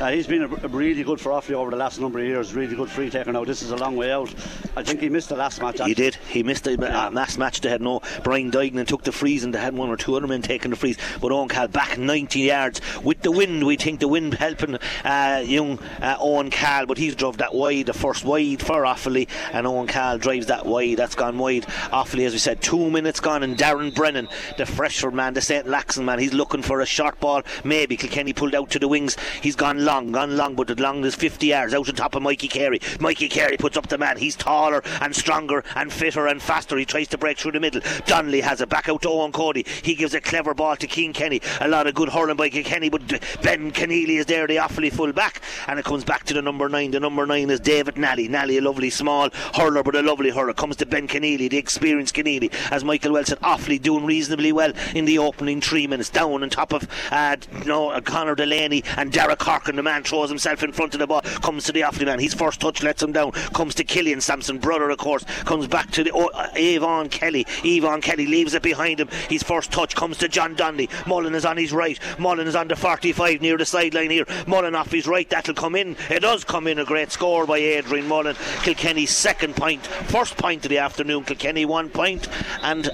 Uh, 0.00 0.10
he's 0.10 0.26
been 0.26 0.42
a, 0.42 0.46
a 0.46 0.68
really 0.68 1.02
good 1.02 1.20
for 1.20 1.30
Offaly 1.30 1.52
over 1.54 1.70
the 1.70 1.76
last 1.76 2.00
number 2.00 2.18
of 2.18 2.24
years. 2.26 2.52
Really 2.54 2.74
good 2.74 2.90
free 2.90 3.10
taker. 3.10 3.32
Now 3.32 3.44
this 3.44 3.62
is 3.62 3.70
a 3.70 3.76
long 3.76 3.96
way 3.96 4.12
out. 4.12 4.32
I 4.76 4.82
think 4.82 5.00
he 5.00 5.08
missed 5.08 5.28
the 5.28 5.36
last 5.36 5.60
match. 5.60 5.80
He 5.80 5.94
did. 5.94 6.16
He 6.28 6.42
missed 6.42 6.64
the 6.64 6.72
uh, 6.72 7.10
last 7.10 7.38
match. 7.38 7.60
They 7.60 7.68
had 7.68 7.80
no 7.80 8.00
Brian 8.22 8.50
Duignan 8.50 8.86
took 8.86 9.02
the 9.02 9.12
frees, 9.12 9.44
and 9.44 9.54
they 9.54 9.58
had 9.58 9.74
one 9.74 9.88
or 9.88 9.96
two 9.96 10.14
other 10.16 10.26
men 10.26 10.42
taking 10.42 10.70
the 10.70 10.76
frees. 10.76 10.98
But 11.20 11.32
Owen 11.32 11.48
Cahill 11.48 11.68
back 11.68 11.98
90 11.98 12.40
yards 12.40 12.80
with 13.02 13.22
the 13.22 13.30
wind. 13.30 13.64
We 13.64 13.76
think 13.76 14.00
the 14.00 14.08
wind 14.08 14.34
helping 14.34 14.76
uh, 15.04 15.42
young 15.44 15.78
uh, 16.00 16.16
Owen 16.20 16.50
Cahill, 16.50 16.86
but 16.86 16.98
he's 16.98 17.14
drove 17.14 17.38
that 17.38 17.54
wide, 17.54 17.86
the 17.86 17.92
first 17.92 18.24
wide 18.24 18.60
for 18.60 18.82
Offaly, 18.82 19.28
and 19.52 19.66
Owen 19.66 19.86
Cahill 19.86 20.18
drives 20.18 20.46
that 20.46 20.66
wide. 20.66 20.96
That's 20.96 21.14
gone 21.14 21.38
wide. 21.38 21.64
Offaly, 21.92 22.26
as 22.26 22.32
we 22.32 22.38
said, 22.38 22.60
two 22.60 22.90
minutes 22.90 23.20
gone, 23.20 23.42
and 23.42 23.56
Darren 23.56 23.94
Brennan, 23.94 24.28
the 24.58 24.66
Freshford 24.66 25.14
man, 25.14 25.34
the 25.34 25.40
St. 25.40 25.66
Lachtain's 25.66 26.00
man, 26.00 26.18
he's 26.18 26.34
looking 26.34 26.62
for 26.62 26.80
a 26.80 26.86
short 26.86 27.20
ball. 27.20 27.42
Maybe 27.64 27.96
Kilkenny 27.96 28.32
pulled 28.32 28.54
out 28.54 28.70
to 28.70 28.78
the 28.78 28.88
wings. 28.88 29.16
He's 29.40 29.56
gone 29.56 29.84
long, 29.84 30.12
gone 30.12 30.36
long, 30.36 30.54
but 30.54 30.68
the 30.68 30.80
long 30.80 31.04
is 31.04 31.14
50 31.14 31.46
yards 31.46 31.74
out 31.74 31.88
on 31.88 31.94
top 31.94 32.14
of 32.14 32.22
Mikey 32.22 32.48
Carey. 32.48 32.80
Mikey 33.00 33.28
Carey 33.28 33.56
puts 33.56 33.76
up 33.76 33.88
the 33.88 33.98
man. 33.98 34.16
He's 34.16 34.36
taller 34.36 34.82
and 35.00 35.14
stronger 35.14 35.64
and 35.74 35.92
fitter 35.92 36.26
and 36.26 36.42
faster. 36.42 36.76
He 36.76 36.84
tries 36.84 37.08
to 37.08 37.18
break 37.18 37.38
through 37.38 37.52
the 37.52 37.60
middle. 37.60 37.80
Donnelly 38.06 38.40
has 38.40 38.60
it 38.60 38.68
back 38.68 38.88
out 38.88 39.02
to 39.02 39.08
Owen 39.08 39.32
Cody. 39.32 39.64
He 39.82 39.94
gives 39.94 40.14
a 40.14 40.20
clever 40.20 40.54
ball 40.54 40.76
to 40.76 40.88
Cian 40.88 41.12
Kenny. 41.12 41.40
A 41.60 41.68
lot 41.68 41.86
of 41.86 41.94
good 41.94 42.08
hurling 42.08 42.36
by 42.36 42.48
Kenny, 42.48 42.88
but 42.88 43.06
Ben 43.42 43.70
Conneely 43.72 44.18
is 44.18 44.26
there, 44.26 44.46
the 44.46 44.56
Offaly 44.56 44.92
full 44.92 45.12
back, 45.12 45.40
and 45.66 45.78
it 45.78 45.84
comes 45.84 46.04
back 46.04 46.24
to 46.24 46.34
the 46.34 46.42
number 46.42 46.68
nine. 46.68 46.90
The 46.90 47.00
number 47.00 47.26
nine 47.26 47.50
is 47.50 47.60
David 47.60 47.96
Nally. 47.96 48.28
Nally, 48.28 48.58
a 48.58 48.60
lovely 48.60 48.90
small 48.90 49.30
hurler, 49.54 49.82
but 49.82 49.94
a 49.94 50.02
lovely 50.02 50.30
hurler. 50.30 50.54
Comes 50.54 50.76
to 50.76 50.86
Ben 50.86 51.08
Conneely, 51.08 51.48
the 51.48 51.58
experienced 51.58 52.14
Conneely, 52.14 52.50
as 52.70 52.84
Michael 52.84 53.22
said, 53.24 53.40
Offaly 53.40 53.80
doing 53.80 54.04
reasonably 54.04 54.52
well 54.52 54.72
in 54.94 55.04
the 55.04 55.18
opening 55.18 55.60
three 55.60 55.86
minutes. 55.86 56.10
Down 56.10 56.42
on 56.42 56.50
top 56.50 56.72
of 56.72 56.88
uh, 57.10 57.36
no, 57.66 57.90
uh, 57.90 58.00
Conor 58.00 58.34
Delaney 58.34 58.84
and 58.96 59.12
Derek 59.12 59.38
Corcoran. 59.38 59.76
The 59.76 59.82
man 59.82 60.02
throws 60.02 60.28
himself 60.28 60.62
in 60.62 60.72
front 60.72 60.94
of 60.94 61.00
the 61.00 61.06
ball, 61.06 61.22
comes 61.22 61.64
to 61.64 61.72
the 61.72 61.80
Offaly 61.80 62.06
man. 62.06 62.18
His 62.18 62.34
first 62.34 62.60
touch 62.60 62.82
lets 62.82 63.02
him 63.02 63.12
down. 63.12 63.32
Comes 63.32 63.74
to 63.76 63.84
Killian 63.84 64.20
Sampson, 64.20 64.58
brother, 64.58 64.90
of 64.90 64.98
course. 64.98 65.24
Comes 65.44 65.66
back 65.66 65.90
to 65.92 66.04
the 66.04 66.10
oh, 66.12 66.30
uh, 66.34 66.48
Avon 66.54 67.08
Kelly. 67.08 67.46
Avon 67.64 67.93
Kelly 68.00 68.26
leaves 68.26 68.54
it 68.54 68.62
behind 68.62 69.00
him. 69.00 69.08
His 69.28 69.42
first 69.42 69.72
touch 69.72 69.94
comes 69.94 70.18
to 70.18 70.28
John 70.28 70.54
Dundee. 70.54 70.88
Mullen 71.06 71.34
is 71.34 71.44
on 71.44 71.56
his 71.56 71.72
right. 71.72 71.98
Mullen 72.18 72.46
is 72.46 72.56
on 72.56 72.68
the 72.68 72.76
45 72.76 73.40
near 73.40 73.56
the 73.56 73.66
sideline 73.66 74.10
here. 74.10 74.26
Mullen 74.46 74.74
off 74.74 74.90
his 74.90 75.06
right. 75.06 75.28
That'll 75.28 75.54
come 75.54 75.76
in. 75.76 75.96
It 76.10 76.20
does 76.20 76.44
come 76.44 76.66
in. 76.66 76.78
A 76.78 76.84
great 76.84 77.12
score 77.12 77.46
by 77.46 77.58
Adrian 77.58 78.08
Mullen. 78.08 78.36
Kilkenny's 78.62 79.10
second 79.10 79.56
point. 79.56 79.86
First 79.86 80.36
point 80.36 80.64
of 80.64 80.70
the 80.70 80.78
afternoon. 80.78 81.24
Kilkenny 81.24 81.64
one 81.64 81.88
point. 81.88 82.28
And 82.62 82.90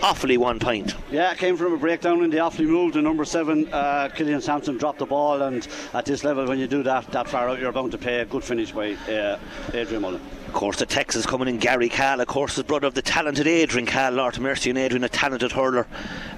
Offaly 0.00 0.36
one 0.36 0.58
point. 0.58 0.94
Yeah, 1.10 1.32
it 1.32 1.38
came 1.38 1.56
from 1.56 1.72
a 1.72 1.76
breakdown 1.78 2.22
in 2.22 2.30
the 2.30 2.36
Offaly 2.36 2.66
move. 2.66 2.92
The 2.92 3.02
number 3.02 3.24
seven, 3.24 3.72
uh, 3.72 4.08
Killian 4.14 4.40
Sampson, 4.40 4.76
dropped 4.76 4.98
the 4.98 5.06
ball, 5.06 5.42
and 5.42 5.66
at 5.94 6.04
this 6.04 6.22
level, 6.22 6.46
when 6.46 6.58
you 6.58 6.66
do 6.66 6.82
that 6.82 7.10
that 7.12 7.28
far 7.28 7.48
out, 7.48 7.58
you're 7.58 7.72
bound 7.72 7.92
to 7.92 7.98
pay 7.98 8.20
a 8.20 8.24
good 8.26 8.44
finish 8.44 8.72
by 8.72 8.92
uh, 8.92 9.38
Adrian 9.72 10.02
Mullen. 10.02 10.20
Of 10.56 10.60
course, 10.60 10.78
the 10.78 10.86
Texas 10.86 11.26
coming 11.26 11.48
in, 11.48 11.58
Gary 11.58 11.90
Cahill, 11.90 12.22
of 12.22 12.28
course, 12.28 12.54
his 12.54 12.64
brother 12.64 12.86
of 12.86 12.94
the 12.94 13.02
talented 13.02 13.46
Adrian 13.46 13.84
Cahill, 13.84 14.14
Lord 14.14 14.40
Mercy 14.40 14.70
and 14.70 14.78
Adrian, 14.78 15.04
a 15.04 15.08
talented 15.10 15.52
hurler 15.52 15.86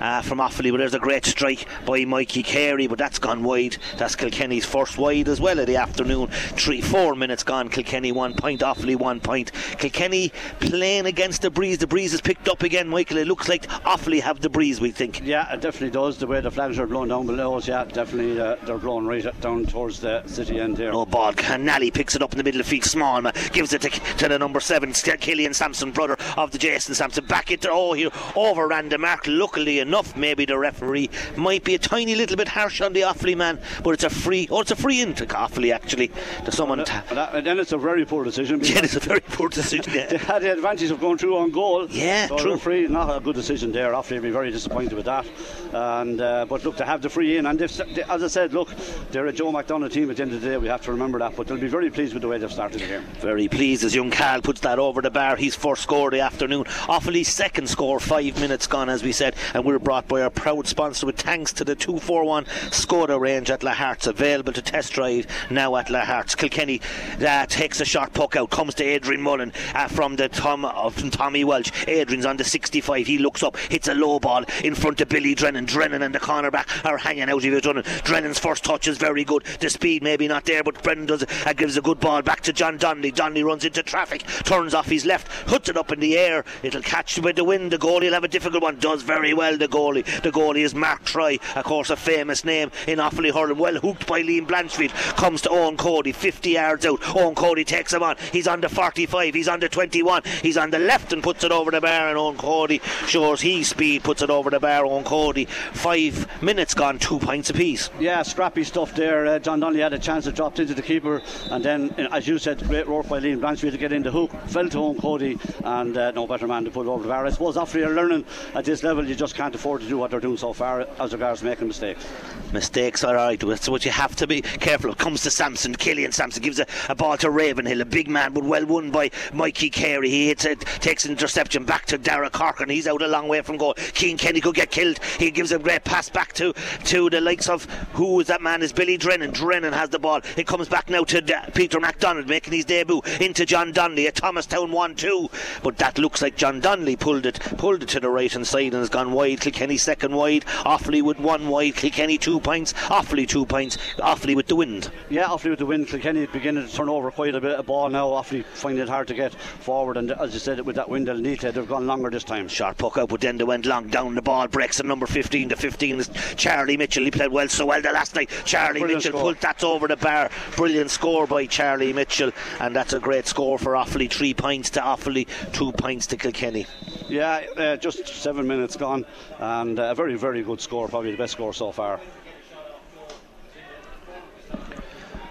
uh, 0.01 0.23
from 0.23 0.39
Offaly. 0.39 0.73
But 0.73 0.79
there's 0.79 0.93
a 0.93 0.99
great 0.99 1.25
strike 1.25 1.69
by 1.87 2.05
Mikey 2.05 2.43
Carey, 2.43 2.89
but 2.89 2.99
that's 2.99 3.21
gone 3.21 3.45
wide. 3.45 3.77
That's 3.97 4.17
Kilkenny's 4.17 4.65
first 4.65 4.99
wide 4.99 5.29
as 5.29 5.41
well 5.41 5.61
of 5.61 5.69
the 5.69 5.77
afternoon. 5.77 6.27
Three, 6.31 6.81
four 6.81 7.15
minutes 7.15 7.45
gone. 7.45 7.69
Kilkenny 7.69 8.11
one 8.11 8.35
point, 8.35 8.61
Offaly 8.61 8.97
one 8.97 9.21
point. 9.21 9.53
Kilkenny 9.79 10.33
playing 10.59 11.07
against 11.07 11.43
the 11.43 11.51
breeze. 11.51 11.79
The 11.79 11.87
breeze 11.87 12.11
has 12.11 12.21
picked 12.21 12.49
up 12.49 12.65
again, 12.65 12.89
Michael. 12.89 13.19
It 13.19 13.29
looks 13.29 13.49
like 13.49 13.69
Offaly 13.69 14.21
have 14.21 14.41
the 14.41 14.51
breeze, 14.51 14.81
we 14.81 14.91
think. 14.91 15.25
Yeah, 15.25 15.53
it 15.53 15.61
definitely 15.61 15.91
does. 15.91 16.19
The 16.19 16.27
way 16.27 16.41
the 16.41 16.51
flags 16.51 16.81
are 16.81 16.89
blown 16.89 17.07
down 17.07 17.27
below 17.27 17.57
us, 17.57 17.69
yeah, 17.69 17.85
definitely 17.85 18.41
uh, 18.41 18.57
they're 18.65 18.79
blown 18.79 19.07
right 19.07 19.41
down 19.41 19.65
towards 19.67 20.01
the 20.01 20.27
city 20.27 20.59
end 20.59 20.77
here. 20.77 20.91
No 20.91 21.07
ball. 21.07 21.33
Canali 21.35 21.95
picks 21.95 22.17
it 22.17 22.23
up 22.23 22.33
in 22.33 22.39
the 22.39 22.43
middle 22.43 22.61
of 22.61 22.67
the 22.67 22.71
field. 22.71 22.85
Small 22.85 23.23
gives 23.53 23.73
it 23.73 23.83
to, 23.83 24.08
to 24.17 24.29
the 24.29 24.39
number 24.39 24.61
seven, 24.61 24.93
Killian 24.93 25.55
Sampson, 25.55 25.91
brother 25.91 26.17
of 26.37 26.51
the 26.51 26.59
Jason 26.59 26.95
Sampson. 26.95 27.25
Back 27.27 27.51
into, 27.51 27.71
oh, 27.71 27.93
he 27.93 28.09
overran 28.35 28.89
the 28.89 28.99
mark. 28.99 29.25
Luckily 29.27 29.79
enough, 29.81 30.17
maybe 30.17 30.45
the 30.45 30.59
referee 30.59 31.11
might 31.37 31.65
be 31.65 31.75
a 31.75 31.79
tiny 31.79 32.15
little 32.15 32.37
bit 32.37 32.49
harsh 32.49 32.81
on 32.81 32.93
the 32.93 33.03
Offaly 33.03 33.37
man, 33.37 33.61
but 33.83 33.91
it's 33.91 34.05
a 34.05 34.11
free, 34.11 34.49
oh, 34.51 34.61
it's 34.61 34.71
a 34.71 34.77
free 34.77 35.01
in 35.01 35.15
to 35.15 35.27
Offaly 35.27 35.73
actually. 35.73 36.11
To 36.45 36.53
someone. 36.53 36.85
Ta- 36.85 37.05
that, 37.11 37.35
and 37.35 37.47
then 37.47 37.59
it's 37.59 37.73
a 37.73 37.79
very 37.79 38.05
poor 38.05 38.25
decision. 38.25 38.61
Yeah, 38.69 38.81
it's 38.85 38.97
a 38.97 39.01
very 39.01 39.21
poor 39.21 39.49
decision. 39.49 39.95
Yeah. 39.95 40.07
they 40.11 40.19
had 40.19 40.43
the 40.43 40.53
advantage 40.53 40.91
of 40.91 41.01
going 41.01 41.17
through 41.17 41.39
on 41.39 41.51
goal. 41.51 41.87
Yeah, 41.89 42.27
so 42.27 42.37
true. 42.37 42.59
Free, 42.59 42.87
not 42.87 43.15
a 43.15 43.19
good 43.21 43.35
decision 43.35 43.73
there. 43.73 43.93
Offaly 43.93 44.17
will 44.17 44.23
be 44.23 44.31
very 44.31 44.51
disappointed 44.51 44.93
with 44.93 45.07
that. 45.07 45.27
And 45.73 46.21
uh, 46.21 46.45
but 46.47 46.65
look, 46.65 46.77
to 46.77 46.85
have 46.85 47.01
the 47.01 47.09
free 47.09 47.39
in, 47.39 47.47
and 47.47 47.61
as 47.63 47.81
I 47.81 48.27
said, 48.27 48.53
look, 48.53 48.69
they're 49.11 49.27
a 49.27 49.33
Joe 49.33 49.53
McDonagh 49.53 49.91
team 49.91 50.11
at 50.11 50.17
the 50.17 50.23
end 50.23 50.33
of 50.33 50.41
the 50.43 50.49
day. 50.49 50.57
We 50.59 50.69
have 50.69 50.83
to 50.83 50.93
remember 50.93 51.19
that. 51.19 51.35
But 51.37 51.47
they'll 51.47 51.57
be 51.59 51.69
very 51.69 51.91
pleased 51.91 52.13
with 52.13 52.23
the 52.23 52.29
way 52.29 52.39
they've 52.39 52.53
started 52.53 52.81
here. 52.81 53.01
Very 53.21 53.49
pleased 53.49 53.85
as 53.85 53.95
young 53.99 54.11
Cahill 54.11 54.43
puts 54.43 54.61
that 54.61 54.79
over 54.79 55.03
the 55.03 55.11
bar. 55.11 55.35
His 55.35 55.57
first 55.57 55.83
score 55.83 56.07
of 56.07 56.13
the 56.13 56.21
afternoon. 56.21 56.65
Offaly's 56.89 57.27
second 57.27 57.69
score, 57.69 57.99
five 57.99 58.41
minutes 58.41 58.69
gone, 58.69 58.89
as 58.89 59.03
we 59.03 59.11
said. 59.11 59.35
And 59.55 59.65
we're 59.65 59.81
brought 59.81 60.07
by 60.07 60.23
our 60.23 60.31
proud 60.31 60.69
sponsor 60.69 61.05
with 61.07 61.21
thanks 61.21 61.53
to 61.55 61.65
the 61.65 61.75
241 61.75 62.45
Skoda 62.71 63.19
range 63.19 63.51
at 63.51 63.65
La 63.65 63.73
Lahart's, 63.73 64.07
available 64.07 64.53
to 64.53 64.63
test 64.63 64.93
drive 64.93 65.27
now 65.51 65.75
at 65.75 65.91
La 65.91 66.03
Lahart's. 66.03 66.37
Kilkenny 66.37 66.81
uh, 67.21 67.47
takes 67.47 67.81
a 67.81 67.85
short 67.85 68.13
puck 68.13 68.37
out, 68.37 68.51
comes 68.51 68.75
to 68.75 68.85
Adrian 68.85 69.21
Mullen 69.21 69.53
uh, 69.75 69.89
from 69.89 70.15
the 70.15 70.29
Tom 70.29 70.65
uh, 70.65 70.91
from 70.91 71.11
Tommy 71.11 71.43
Walsh. 71.43 71.73
Adrian's 71.89 72.25
on 72.25 72.37
the 72.37 72.45
65. 72.45 73.05
He 73.05 73.19
looks 73.19 73.43
up, 73.43 73.57
hits 73.57 73.89
a 73.89 73.95
low 73.95 74.21
ball 74.21 74.45
in 74.63 74.77
front 74.77 75.01
of 75.01 75.09
Billy 75.09 75.35
Drennan. 75.35 75.65
Drennan 75.65 76.03
and 76.03 76.15
the 76.15 76.21
cornerback 76.21 76.85
are 76.85 76.99
hanging 76.99 77.23
out 77.23 77.45
of 77.45 77.67
running. 77.67 77.83
Drennan's 78.05 78.39
first 78.39 78.63
touch 78.63 78.87
is 78.87 78.97
very 78.97 79.25
good. 79.25 79.45
The 79.59 79.71
speed 79.71 80.05
maybe 80.05 80.29
not 80.29 80.45
there, 80.45 80.63
but 80.63 80.81
Drennan 80.85 81.07
does 81.07 81.25
uh, 81.25 81.53
gives 81.53 81.77
a 81.77 81.83
good 81.83 81.99
ball 81.99 82.23
back 82.23 82.43
to 82.43 82.53
John 82.53 82.77
Donnelly. 82.77 83.11
Donnelly 83.11 83.43
runs 83.43 83.65
into 83.65 83.78
traffic, 83.83 84.23
turns 84.45 84.75
off 84.75 84.87
his 84.87 85.07
left, 85.07 85.29
puts 85.47 85.69
it 85.69 85.77
up 85.77 85.93
in 85.93 86.01
the 86.01 86.17
air. 86.17 86.45
It'll 86.63 86.83
catch 86.83 87.19
with 87.19 87.37
the 87.37 87.45
wind. 87.45 87.71
The 87.71 87.79
goalie 87.79 88.03
will 88.03 88.13
have 88.15 88.25
a 88.25 88.29
difficult 88.29 88.63
one. 88.63 88.79
Does 88.79 89.03
very 89.03 89.35
well. 89.35 89.57
The 89.57 89.69
goalie. 89.69 90.05
The 90.23 90.31
goalie 90.31 90.65
is 90.65 90.75
Mark 90.75 91.05
Troy, 91.05 91.39
of 91.57 91.65
course, 91.65 91.91
a 91.91 91.97
famous 91.97 92.45
name 92.45 92.71
in 92.87 92.99
Offaly 92.99 93.33
hurling. 93.33 93.59
Well 93.59 93.75
hooked 93.75 94.07
by 94.07 94.23
Liam 94.23 94.47
Blanchfield. 94.47 94.91
Comes 95.17 95.43
to 95.43 95.51
Owen 95.51 95.77
Cody, 95.77 96.13
50 96.13 96.51
yards 96.51 96.87
out. 96.87 97.01
Owen 97.17 97.35
Cody 97.35 97.65
takes 97.65 97.93
him 97.93 98.03
on. 98.03 98.17
He's 98.33 98.47
on 98.47 98.61
the 98.61 98.69
45. 98.69 99.35
He's 99.35 99.49
on 99.49 99.61
the 99.61 99.69
21. 99.69 100.23
He's 100.43 100.57
on 100.57 100.71
the 100.71 100.79
left 100.79 101.13
and 101.13 101.23
puts 101.23 101.45
it 101.45 101.53
over 101.53 101.71
the 101.71 101.81
bar. 101.81 102.09
And 102.09 102.19
Owen 102.19 102.37
Cody 102.37 102.81
shows 103.07 103.41
his 103.41 103.69
speed, 103.69 104.05
puts 104.05 104.23
it 104.23 104.31
over 104.31 104.51
the 104.51 104.61
bar. 104.61 104.85
Owen 104.85 105.05
Cody, 105.05 105.45
five 105.45 106.43
minutes 106.43 106.75
gone, 106.75 106.99
two 106.99 107.19
points 107.19 107.51
apiece. 107.51 107.91
Yeah, 107.99 108.23
scrappy 108.23 108.65
stuff 108.65 108.95
there. 108.95 109.27
Uh, 109.27 109.39
John 109.39 109.61
Donnelly 109.61 109.81
had 109.81 109.93
a 109.93 109.99
chance. 109.99 110.27
It 110.27 110.35
dropped 110.35 110.59
into 110.59 110.75
the 110.75 110.83
keeper, 110.83 111.23
and 111.51 111.65
then, 111.65 111.91
as 112.13 112.27
you 112.27 112.39
said, 112.39 112.63
great 112.67 112.89
work 112.89 113.09
by 113.09 113.21
Liam 113.21 113.41
Blanchfield 113.41 113.68
to 113.71 113.79
get 113.79 113.93
in 113.93 114.03
the 114.03 114.11
hook. 114.11 114.31
Fell 114.47 114.69
to 114.69 114.79
Owen 114.79 114.99
Cody, 114.99 115.39
and 115.65 115.97
uh, 115.97 116.11
no 116.13 116.27
better 116.27 116.47
man 116.47 116.65
to 116.65 116.71
put 116.71 116.87
over 116.87 117.03
the 117.03 117.09
bar. 117.09 117.27
I 117.27 117.31
suppose 117.31 117.57
after 117.57 117.79
you're 117.79 117.95
learning 117.95 118.25
at 118.55 118.65
this 118.65 118.83
level, 118.83 119.07
you 119.07 119.15
just 119.15 119.35
can't 119.35 119.55
afford 119.55 119.83
to 119.83 119.89
do 119.89 119.99
what 119.99 120.11
they're 120.11 120.21
doing 120.21 120.37
so 120.37 120.53
far 120.53 120.87
as 120.99 121.13
regards 121.13 121.43
making 121.43 121.69
mistakes. 121.69 122.07
Mistakes 122.53 123.05
are 123.05 123.17
alright. 123.17 123.41
That's 123.41 123.69
what 123.69 123.85
you 123.85 123.91
have 123.91 124.17
to 124.17 124.27
be 124.27 124.43
careful 124.43 124.91
of. 124.91 124.99
Comes 124.99 125.23
to 125.23 125.31
Sampson, 125.31 125.75
Killian 125.75 126.13
Sampson 126.13 126.43
gives 126.43 126.59
a, 126.59 126.67
a 126.89 126.95
ball 126.95 127.17
to 127.19 127.31
Ravenhill, 127.31 127.81
a 127.81 127.85
big 127.85 128.09
man, 128.09 128.33
but 128.33 128.45
well 128.45 128.65
won 128.65 128.91
by 128.91 129.11
Mikey 129.33 129.71
Carey. 129.71 130.09
He 130.09 130.29
hits 130.29 130.45
it, 130.45 130.61
takes 130.61 131.05
an 131.05 131.11
interception 131.11 131.65
back 131.65 131.87
to 131.87 131.99
Dara 131.99 132.31
Corcoran. 132.31 132.71
He's 132.71 132.87
out 132.87 133.03
a 133.03 133.09
long 133.09 133.29
way 133.29 133.43
from 133.43 133.57
goal. 133.57 133.75
Keane 133.75 134.17
Kenny 134.17 134.41
could 134.41 134.55
get 134.55 134.71
killed. 134.71 134.99
He 135.19 135.31
gives 135.31 135.53
a 135.53 135.59
great 135.59 135.85
pass 135.85 136.09
back 136.09 136.33
to 136.35 136.55
to 136.85 137.11
the 137.11 137.21
likes 137.21 137.49
of 137.49 137.65
who 137.93 138.21
is 138.21 138.29
that 138.29 138.41
man? 138.41 138.63
Is 138.63 138.73
Billy 138.73 138.97
Drennan. 138.97 139.33
Drennan 139.33 139.73
has 139.73 139.91
the 139.91 139.99
ball. 139.99 140.21
It 140.37 140.47
comes 140.47 140.69
back 140.69 140.89
now 140.89 141.05
to 141.05 141.21
D- 141.21 141.35
Peter 141.55 141.81
MacDonald 141.81 142.29
making 142.29 142.53
his 142.53 142.65
debut 142.65 143.03
into 143.21 143.45
John 143.45 143.58
Donnelly. 143.73 144.07
A 144.07 144.13
Thomastown 144.13 144.73
one 144.73 144.95
two, 144.95 145.29
but 145.63 145.77
that 145.79 145.99
looks 145.99 146.23
like 146.23 146.37
John 146.37 146.61
Donnelly 146.61 146.97
pulled 146.97 147.27
it 147.27 147.39
pulled 147.59 147.83
it 147.83 147.89
to 147.91 148.01
the 148.01 148.09
right 148.09 148.33
hand 148.33 148.47
side 148.47 148.73
and 148.73 148.75
has 148.75 148.89
gone 148.89 149.13
wide. 149.13 149.41
Kilkenny 149.41 149.77
second 149.77 150.15
wide. 150.15 150.45
Offaly 150.65 151.03
with 151.03 151.19
one 151.19 151.49
wide. 151.49 151.75
Kilkenny 151.77 152.19
two 152.19 152.41
points. 152.41 152.73
Offaly 152.73 153.27
two 153.29 153.45
points. 153.45 153.77
Offaly 153.99 154.35
with 154.35 154.47
the 154.47 154.57
wind. 154.57 154.91
Yeah, 155.11 155.25
Offaly 155.25 155.51
with 155.51 155.59
the 155.59 155.67
wind. 155.67 155.89
Kilkenny 155.89 156.27
beginning 156.27 156.67
to 156.69 156.73
turn 156.75 156.89
over 156.89 157.11
quite 157.11 157.35
a 157.35 157.41
bit 157.41 157.59
of 157.59 157.67
ball 157.67 157.89
now. 157.91 158.09
Offaly 158.09 158.45
finding 158.45 158.83
it 158.83 158.89
hard 158.89 159.09
to 159.09 159.15
get 159.15 159.35
forward, 159.35 159.97
and 159.97 160.13
as 160.13 160.33
you 160.35 160.41
said, 160.41 160.61
with 160.61 160.77
that 160.77 160.89
wind, 160.89 161.09
they'll 161.09 161.17
need 161.19 161.41
to. 161.41 161.53
They've 161.53 161.67
gone 161.69 161.87
longer 161.87 162.11
this 162.11 162.25
time. 162.25 162.49
Sharp 162.49 162.79
puck 162.79 162.99
out, 162.99 163.09
but 163.09 163.21
then 163.21 163.39
they 163.39 163.45
went 163.45 163.67
long 163.67 163.89
down 163.89 164.15
the 164.15 164.23
ball. 164.23 164.47
Breaks 164.49 164.79
at 164.81 164.87
number 164.87 165.07
15 165.07 165.49
to 165.51 165.57
15 165.57 166.01
is 166.01 166.11
Charlie 166.37 166.77
Mitchell. 166.77 167.05
He 167.05 167.11
played 167.11 167.33
well 167.33 167.49
so 167.49 167.67
well 167.67 167.81
the 167.81 167.91
last 167.93 168.15
night. 168.15 168.31
Charlie 168.45 168.81
Brilliant 168.81 169.05
Mitchell 169.05 169.13
score. 169.13 169.23
pulled 169.23 169.41
that 169.41 169.65
over 169.65 169.89
the 169.89 169.97
bar. 169.97 170.31
Brilliant 170.57 170.91
score 170.91 171.27
by 171.27 171.47
Charlie 171.47 171.93
Mitchell, 171.93 172.33
and 172.61 172.77
that's 172.77 172.93
a 172.93 173.01
great 173.01 173.27
score 173.27 173.48
for 173.57 173.73
Offaly. 173.73 174.11
Three 174.11 174.35
points 174.35 174.71
to 174.71 174.81
Offaly, 174.81 175.27
two 175.53 175.73
points 175.73 176.09
to 176.09 176.19
Kilkenny. 176.19 176.67
Yeah, 177.09 177.47
uh, 177.57 177.77
just 177.77 178.07
seven 178.09 178.47
minutes 178.47 178.77
gone, 178.77 179.07
and 179.39 179.79
a 179.79 179.95
very, 179.95 180.17
very 180.17 180.43
good 180.43 180.61
score. 180.61 180.89
Probably 180.89 181.13
the 181.13 181.17
best 181.17 181.33
score 181.33 181.55
so 181.55 181.73
far. 181.73 182.01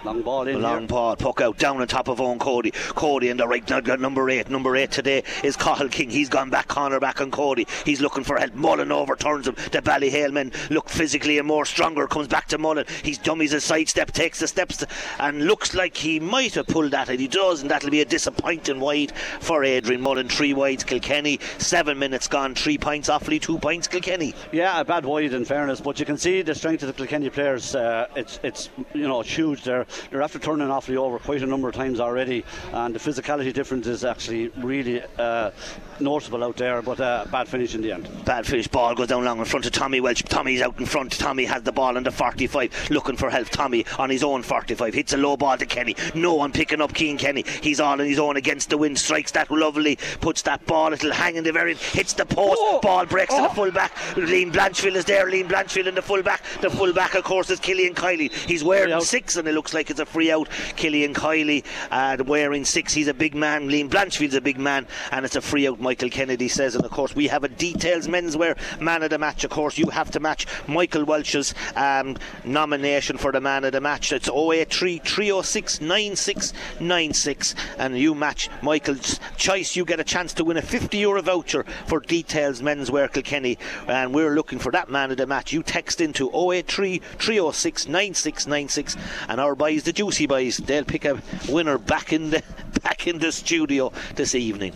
Long 0.08 0.22
ball 0.22 0.48
in 0.48 0.62
Long 0.62 0.80
here. 0.80 0.88
ball, 0.88 1.17
puck 1.17 1.41
out, 1.41 1.58
down 1.58 1.82
on 1.82 1.88
top 1.89 2.08
of 2.08 2.22
Owen 2.22 2.39
Cody. 2.39 2.72
Cody 2.72 3.28
in 3.28 3.36
the 3.36 3.46
right, 3.46 3.70
now 3.70 3.82
got 3.82 4.00
number 4.00 4.30
eight. 4.30 4.50
Number 4.50 4.74
eight 4.78 4.89
today 4.89 5.22
is 5.43 5.58
Cathal 5.58 5.89
King. 5.89 6.10
He's 6.10 6.30
gone 6.30 6.50
back, 6.50 6.70
corner 6.70 7.02
back 7.02 7.20
on 7.20 7.30
Cody. 7.30 7.67
He's 7.84 8.00
looking 8.00 8.24
for 8.24 8.38
help. 8.38 8.54
Mullen 8.54 8.89
overturns 8.93 9.50
him. 9.50 9.56
The 9.74 9.82
Ballyhale 9.82 10.32
men 10.32 10.54
look 10.70 10.88
physically 10.88 11.39
and 11.39 11.46
more 11.46 11.65
stronger. 11.65 12.08
Comes 12.08 12.30
back 12.30 12.48
to 12.48 12.58
Mullen. 12.58 12.86
He's 13.04 13.17
dummies 13.17 13.52
a 13.52 13.60
sidestep, 13.60 14.13
takes 14.13 14.39
the 14.39 14.48
steps, 14.48 14.78
to, 14.78 14.88
and 15.20 15.46
looks 15.46 15.74
like 15.74 15.98
he 15.98 16.22
might 16.22 16.54
have 16.56 16.67
pulled 16.67 16.91
that, 16.91 17.10
and 17.10 17.20
he 17.20 17.28
does, 17.28 17.62
and 17.62 17.70
that'll 17.70 17.89
be 17.89 18.00
a 18.00 18.06
disappointing 18.06 18.80
wide 18.80 19.12
for 19.41 19.65
Adrian 19.65 20.00
Mullen. 20.00 20.30
Three 20.30 20.54
wides, 20.54 20.86
Kilkenny. 20.86 21.41
Seven 21.58 22.00
minutes 22.00 22.30
gone. 22.30 22.56
Three 22.56 22.78
points, 22.78 23.10
Offaly. 23.10 23.41
Two 23.41 23.60
points, 23.60 23.89
Kilkenny. 23.89 24.34
Yeah, 24.54 24.80
a 24.80 24.86
bad 24.86 25.06
wide 25.06 25.34
in 25.34 25.43
fairness, 25.43 25.82
but 25.82 26.00
you 26.00 26.06
can 26.06 26.15
see 26.17 26.43
the 26.43 26.56
strength 26.56 26.82
of 26.84 26.88
the 26.88 26.93
Kilkenny 26.93 27.30
players. 27.30 27.76
Uh, 27.76 28.08
it's 28.15 28.39
it's 28.41 28.70
you 28.93 29.06
know 29.06 29.20
it's 29.20 29.36
huge. 29.36 29.63
They're 29.63 29.86
they're 30.10 30.21
after 30.21 30.39
turning 30.39 30.67
Offaly 30.67 30.97
over 30.97 31.19
quite 31.19 31.41
a 31.41 31.45
number 31.45 31.69
of 31.69 31.75
times 31.75 31.99
already, 31.99 32.43
and 32.73 32.95
the 32.95 32.99
physicality 32.99 33.53
difference 33.53 33.88
is 33.88 34.03
actually 34.03 34.49
really 34.57 35.01
uh, 35.17 35.51
noticeable 35.99 36.43
out 36.43 36.57
there. 36.57 36.81
But 36.81 36.99
uh, 36.99 37.25
bad 37.31 37.47
finish 37.47 37.75
in 37.75 37.81
the 37.81 37.91
end. 37.91 38.10
Bad 38.25 38.45
finish 38.45 38.67
ball 38.67 38.95
goes 38.95 39.07
down 39.07 39.23
long 39.25 39.39
in 39.39 39.45
front 39.45 39.65
of 39.65 39.71
Tommy 39.71 39.99
Walsh. 39.99 40.23
Tommy's 40.23 40.62
out 40.62 40.79
in 40.79 40.86
front. 40.86 41.12
Tommy 41.13 41.45
has 41.45 41.63
the 41.63 41.71
ball 41.71 41.97
on 41.97 42.03
the 42.03 42.12
45, 42.12 42.89
looking 42.89 43.17
for 43.17 43.29
help. 43.29 43.49
Tommy 43.49 43.86
on 43.97 44.10
his 44.10 44.23
own 44.23 44.43
45 44.43 44.93
hits 44.93 45.13
a 45.13 45.17
low 45.17 45.38
ball 45.38 45.57
to 45.57 45.65
Kenny. 45.65 45.95
No 46.13 46.33
one 46.33 46.51
picking 46.51 46.81
up 46.81 46.95
Cian 46.95 47.17
Kenny. 47.17 47.43
He's 47.62 47.79
all 47.79 47.93
on 47.93 47.99
his 47.99 48.19
own 48.19 48.38
against 48.38 48.69
the 48.69 48.77
wind. 48.77 48.97
Strikes 48.97 49.31
that 49.31 49.49
lovely. 49.51 49.97
Puts 50.21 50.41
that 50.43 50.65
ball. 50.65 50.93
It'll 50.93 51.12
hang 51.12 51.36
in 51.36 51.43
the 51.43 51.51
very. 51.51 51.75
Hits 51.75 52.13
the 52.13 52.25
post. 52.25 52.62
Ball 52.81 53.05
breaks 53.05 53.33
to 53.33 53.41
the 53.41 53.49
full 53.49 53.71
back. 53.71 53.93
Liam 54.15 54.51
Blanchfield 54.51 54.95
is 54.95 55.05
there. 55.05 55.29
Lean 55.29 55.47
Blanchfield 55.47 55.88
in 55.88 55.95
the 55.95 56.01
full 56.01 56.23
back. 56.23 56.43
The 56.62 56.69
full 56.69 56.93
back, 56.93 57.15
of 57.15 57.23
course, 57.23 57.49
is 57.49 57.60
Killian 57.60 57.95
Kiely. 57.95 58.31
He's 58.31 58.63
wearing 58.63 58.99
six, 59.01 59.36
and 59.36 59.47
it 59.47 59.53
looks 59.53 59.73
like 59.73 59.89
it's 59.89 59.99
a 59.99 60.05
free 60.05 60.31
out. 60.31 60.49
Killian 60.75 61.13
Kiely 61.13 61.63
uh, 61.91 62.23
wearing 62.25 62.65
six. 62.65 62.93
He's 62.93 63.07
a 63.07 63.13
big 63.13 63.36
man. 63.36 63.69
Liam 63.69 63.89
Blanchfield's 63.89 64.36
a 64.36 64.41
big 64.41 64.60
man, 64.60 64.88
and 65.12 65.25
it's 65.25 65.36
a 65.36 65.41
free 65.41 65.67
out. 65.67 65.79
Michael 65.88 66.10
Kennedy 66.10 66.50
says, 66.50 66.76
and 66.76 66.84
of 66.84 66.91
course 66.91 67.15
we 67.15 67.28
have 67.28 67.45
a 67.45 67.47
details 67.47 68.10
menswear 68.10 68.58
man 68.82 69.04
of 69.04 69.10
the 69.10 69.17
match. 69.17 69.45
Of 69.45 69.52
course, 69.52 69.78
you 69.78 69.88
have 69.88 70.12
to 70.12 70.19
match 70.19 70.45
Michael 70.67 71.06
Walsh's 71.06 71.54
um, 71.78 72.17
nomination 72.43 73.17
for 73.17 73.32
the 73.32 73.39
man 73.39 73.63
of 73.63 73.71
the 73.71 73.80
match. 73.80 74.12
It's 74.12 74.28
083 74.28 74.97
306 74.97 75.80
9696, 75.80 77.56
and 77.80 77.97
you 77.97 78.13
match 78.13 78.50
Michael's 78.62 79.21
choice. 79.38 79.78
You 79.78 79.86
get 79.86 80.02
a 80.02 80.04
chance 80.04 80.34
to 80.34 80.43
win 80.43 80.58
a 80.58 80.62
50 80.62 80.97
euro 80.97 81.21
voucher 81.21 81.63
for 81.86 82.02
details 82.02 82.62
menswear 82.62 83.10
Kilkenny, 83.10 83.58
and 83.88 84.13
we're 84.13 84.36
looking 84.36 84.60
for 84.60 84.73
that 84.73 84.89
man 84.89 85.12
of 85.12 85.15
the 85.15 85.26
match. 85.26 85.54
You 85.54 85.63
text 85.63 86.02
into 86.02 86.30
083 86.36 86.97
306 86.97 87.88
9696, 87.88 88.97
and 89.30 89.39
our 89.39 89.56
boys, 89.56 89.84
the 89.84 89.93
Juicy 89.93 90.28
Boys, 90.28 90.58
they'll 90.58 90.84
pick 90.84 91.06
a 91.06 91.21
winner 91.47 91.78
back 91.78 92.12
in 92.12 92.32
the 92.32 92.43
back 92.84 93.08
in 93.08 93.19
the 93.19 93.32
studio 93.32 93.93
this 94.15 94.36
evening. 94.36 94.73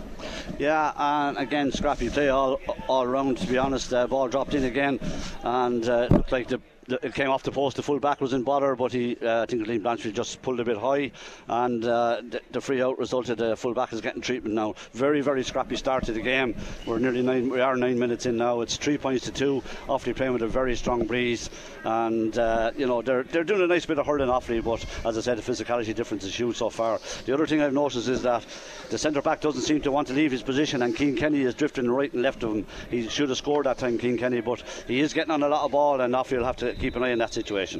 Yeah, 0.60 0.94
and 0.96 1.38
again, 1.38 1.72
scrappy 1.72 2.10
play 2.10 2.30
all 2.30 2.60
all 2.88 3.08
round. 3.08 3.38
To 3.40 3.48
be 3.48 3.58
honest, 3.58 3.94
uh, 3.94 4.08
ball 4.08 4.28
dropped 4.28 4.54
in 4.54 4.64
again, 4.64 5.00
and 5.44 5.88
uh, 5.88 6.08
looked 6.10 6.32
like 6.32 6.48
the 6.48 6.62
it 7.02 7.14
came 7.14 7.30
off 7.30 7.44
the 7.44 7.52
post. 7.52 7.78
The 7.78 7.84
full 7.84 8.00
back 8.00 8.22
was 8.22 8.34
in 8.34 8.44
bother, 8.44 8.76
but 8.76 8.92
he, 8.92 9.18
uh, 9.22 9.44
I 9.44 9.46
think 9.46 9.66
Liam 9.68 9.82
Blanchfield 9.82 10.14
just 10.14 10.42
pulled 10.42 10.60
a 10.60 10.66
bit 10.66 10.78
high, 10.78 11.12
and 11.48 11.84
uh, 11.86 12.22
the, 12.28 12.42
the, 12.52 12.62
free 12.62 12.82
out 12.82 12.98
resulted. 12.98 13.38
The 13.38 13.56
full 13.56 13.74
back 13.74 13.94
is 13.94 14.02
getting 14.02 14.22
treatment 14.22 14.56
now. 14.56 14.76
Very, 14.94 15.22
very 15.22 15.44
scrappy 15.44 15.76
start 15.76 16.06
to 16.06 16.14
the 16.14 16.22
game. 16.22 16.56
We're 16.86 17.00
nearly 17.00 17.22
nine. 17.22 17.50
We 17.50 17.62
are 17.62 17.76
nine 17.76 18.00
minutes 18.00 18.26
in 18.26 18.38
now. 18.38 18.62
It's 18.62 18.78
three 18.78 18.98
points 18.98 19.26
to 19.26 19.32
two. 19.32 19.64
Offaly 19.88 20.16
playing 20.16 20.34
with 20.34 20.42
a 20.42 20.48
very 20.48 20.76
strong 20.76 21.06
breeze, 21.06 21.50
and 21.84 22.38
uh, 22.38 22.72
you 22.78 22.88
know 22.88 23.02
they're 23.02 23.24
they're 23.24 23.44
doing 23.44 23.62
a 23.62 23.68
nice 23.68 23.86
bit 23.86 24.00
of 24.00 24.06
hurling 24.06 24.30
Offaly, 24.30 24.64
but 24.64 24.86
as 25.06 25.18
I 25.18 25.22
said, 25.22 25.38
the 25.38 25.52
physicality 25.52 25.94
difference 25.94 26.24
is 26.24 26.36
huge 26.36 26.58
so 26.58 26.70
far. 26.70 27.00
The 27.26 27.34
other 27.34 27.48
thing 27.48 27.62
I've 27.62 27.74
noticed 27.74 28.08
is 28.08 28.22
that 28.24 28.46
the 28.90 28.98
centre 28.98 29.22
back 29.22 29.42
doesn't 29.42 29.62
seem 29.62 29.82
to 29.82 29.92
want 29.92 30.08
to 30.10 30.14
leave 30.14 30.32
his 30.32 30.44
position, 30.44 30.82
and 30.82 30.98
Cian 30.98 31.16
Kenny 31.16 31.42
is 31.42 31.56
drifting 31.56 31.90
right 31.90 32.12
and 32.14 32.22
left 32.22 32.44
of 32.44 32.56
him. 32.56 32.66
He 32.90 33.08
should 33.08 33.30
have 33.30 33.38
scored 33.38 33.66
that 33.66 33.78
time, 33.78 33.98
Cian 33.98 34.18
Kenny, 34.18 34.42
but 34.42 34.64
he 34.88 35.00
is 35.00 35.14
getting 35.14 35.32
on 35.32 35.44
a 35.44 35.48
lot 35.48 35.64
of 35.64 35.72
ball, 35.72 36.02
and 36.02 36.14
Offaly 36.14 36.38
will 36.38 36.46
have 36.46 36.58
to 36.58 36.74
keep 36.82 36.96
an 36.96 37.04
eye 37.04 37.12
on 37.12 37.20
that 37.20 37.32
situation. 37.32 37.80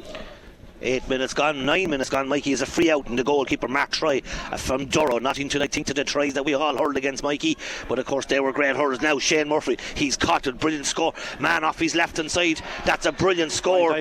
Eight 0.84 1.08
minutes 1.08 1.32
gone, 1.32 1.64
nine 1.64 1.90
minutes 1.90 2.10
gone. 2.10 2.26
Mikey 2.26 2.50
is 2.50 2.60
a 2.60 2.66
free 2.66 2.90
out, 2.90 3.06
and 3.06 3.16
the 3.16 3.22
goalkeeper 3.22 3.68
Mark 3.68 3.90
Troy 3.92 4.20
uh, 4.50 4.56
from 4.56 4.86
Durrow. 4.86 5.22
Nothing 5.22 5.48
to 5.50 5.62
I 5.62 5.68
think 5.68 5.86
to 5.86 5.94
the 5.94 6.02
tries 6.02 6.34
that 6.34 6.44
we 6.44 6.54
all 6.54 6.76
hurled 6.76 6.96
against 6.96 7.22
Mikey, 7.22 7.56
but 7.88 8.00
of 8.00 8.06
course 8.06 8.26
they 8.26 8.40
were 8.40 8.52
great 8.52 8.74
hurlers. 8.74 9.00
Now 9.00 9.20
Shane 9.20 9.48
Murphy, 9.48 9.78
he's 9.94 10.16
caught 10.16 10.48
a 10.48 10.52
brilliant 10.52 10.86
score. 10.86 11.14
Man 11.38 11.62
off 11.62 11.78
his 11.78 11.94
left 11.94 12.16
hand 12.16 12.32
side. 12.32 12.60
That's 12.84 13.06
a 13.06 13.12
brilliant 13.12 13.52
score 13.52 13.96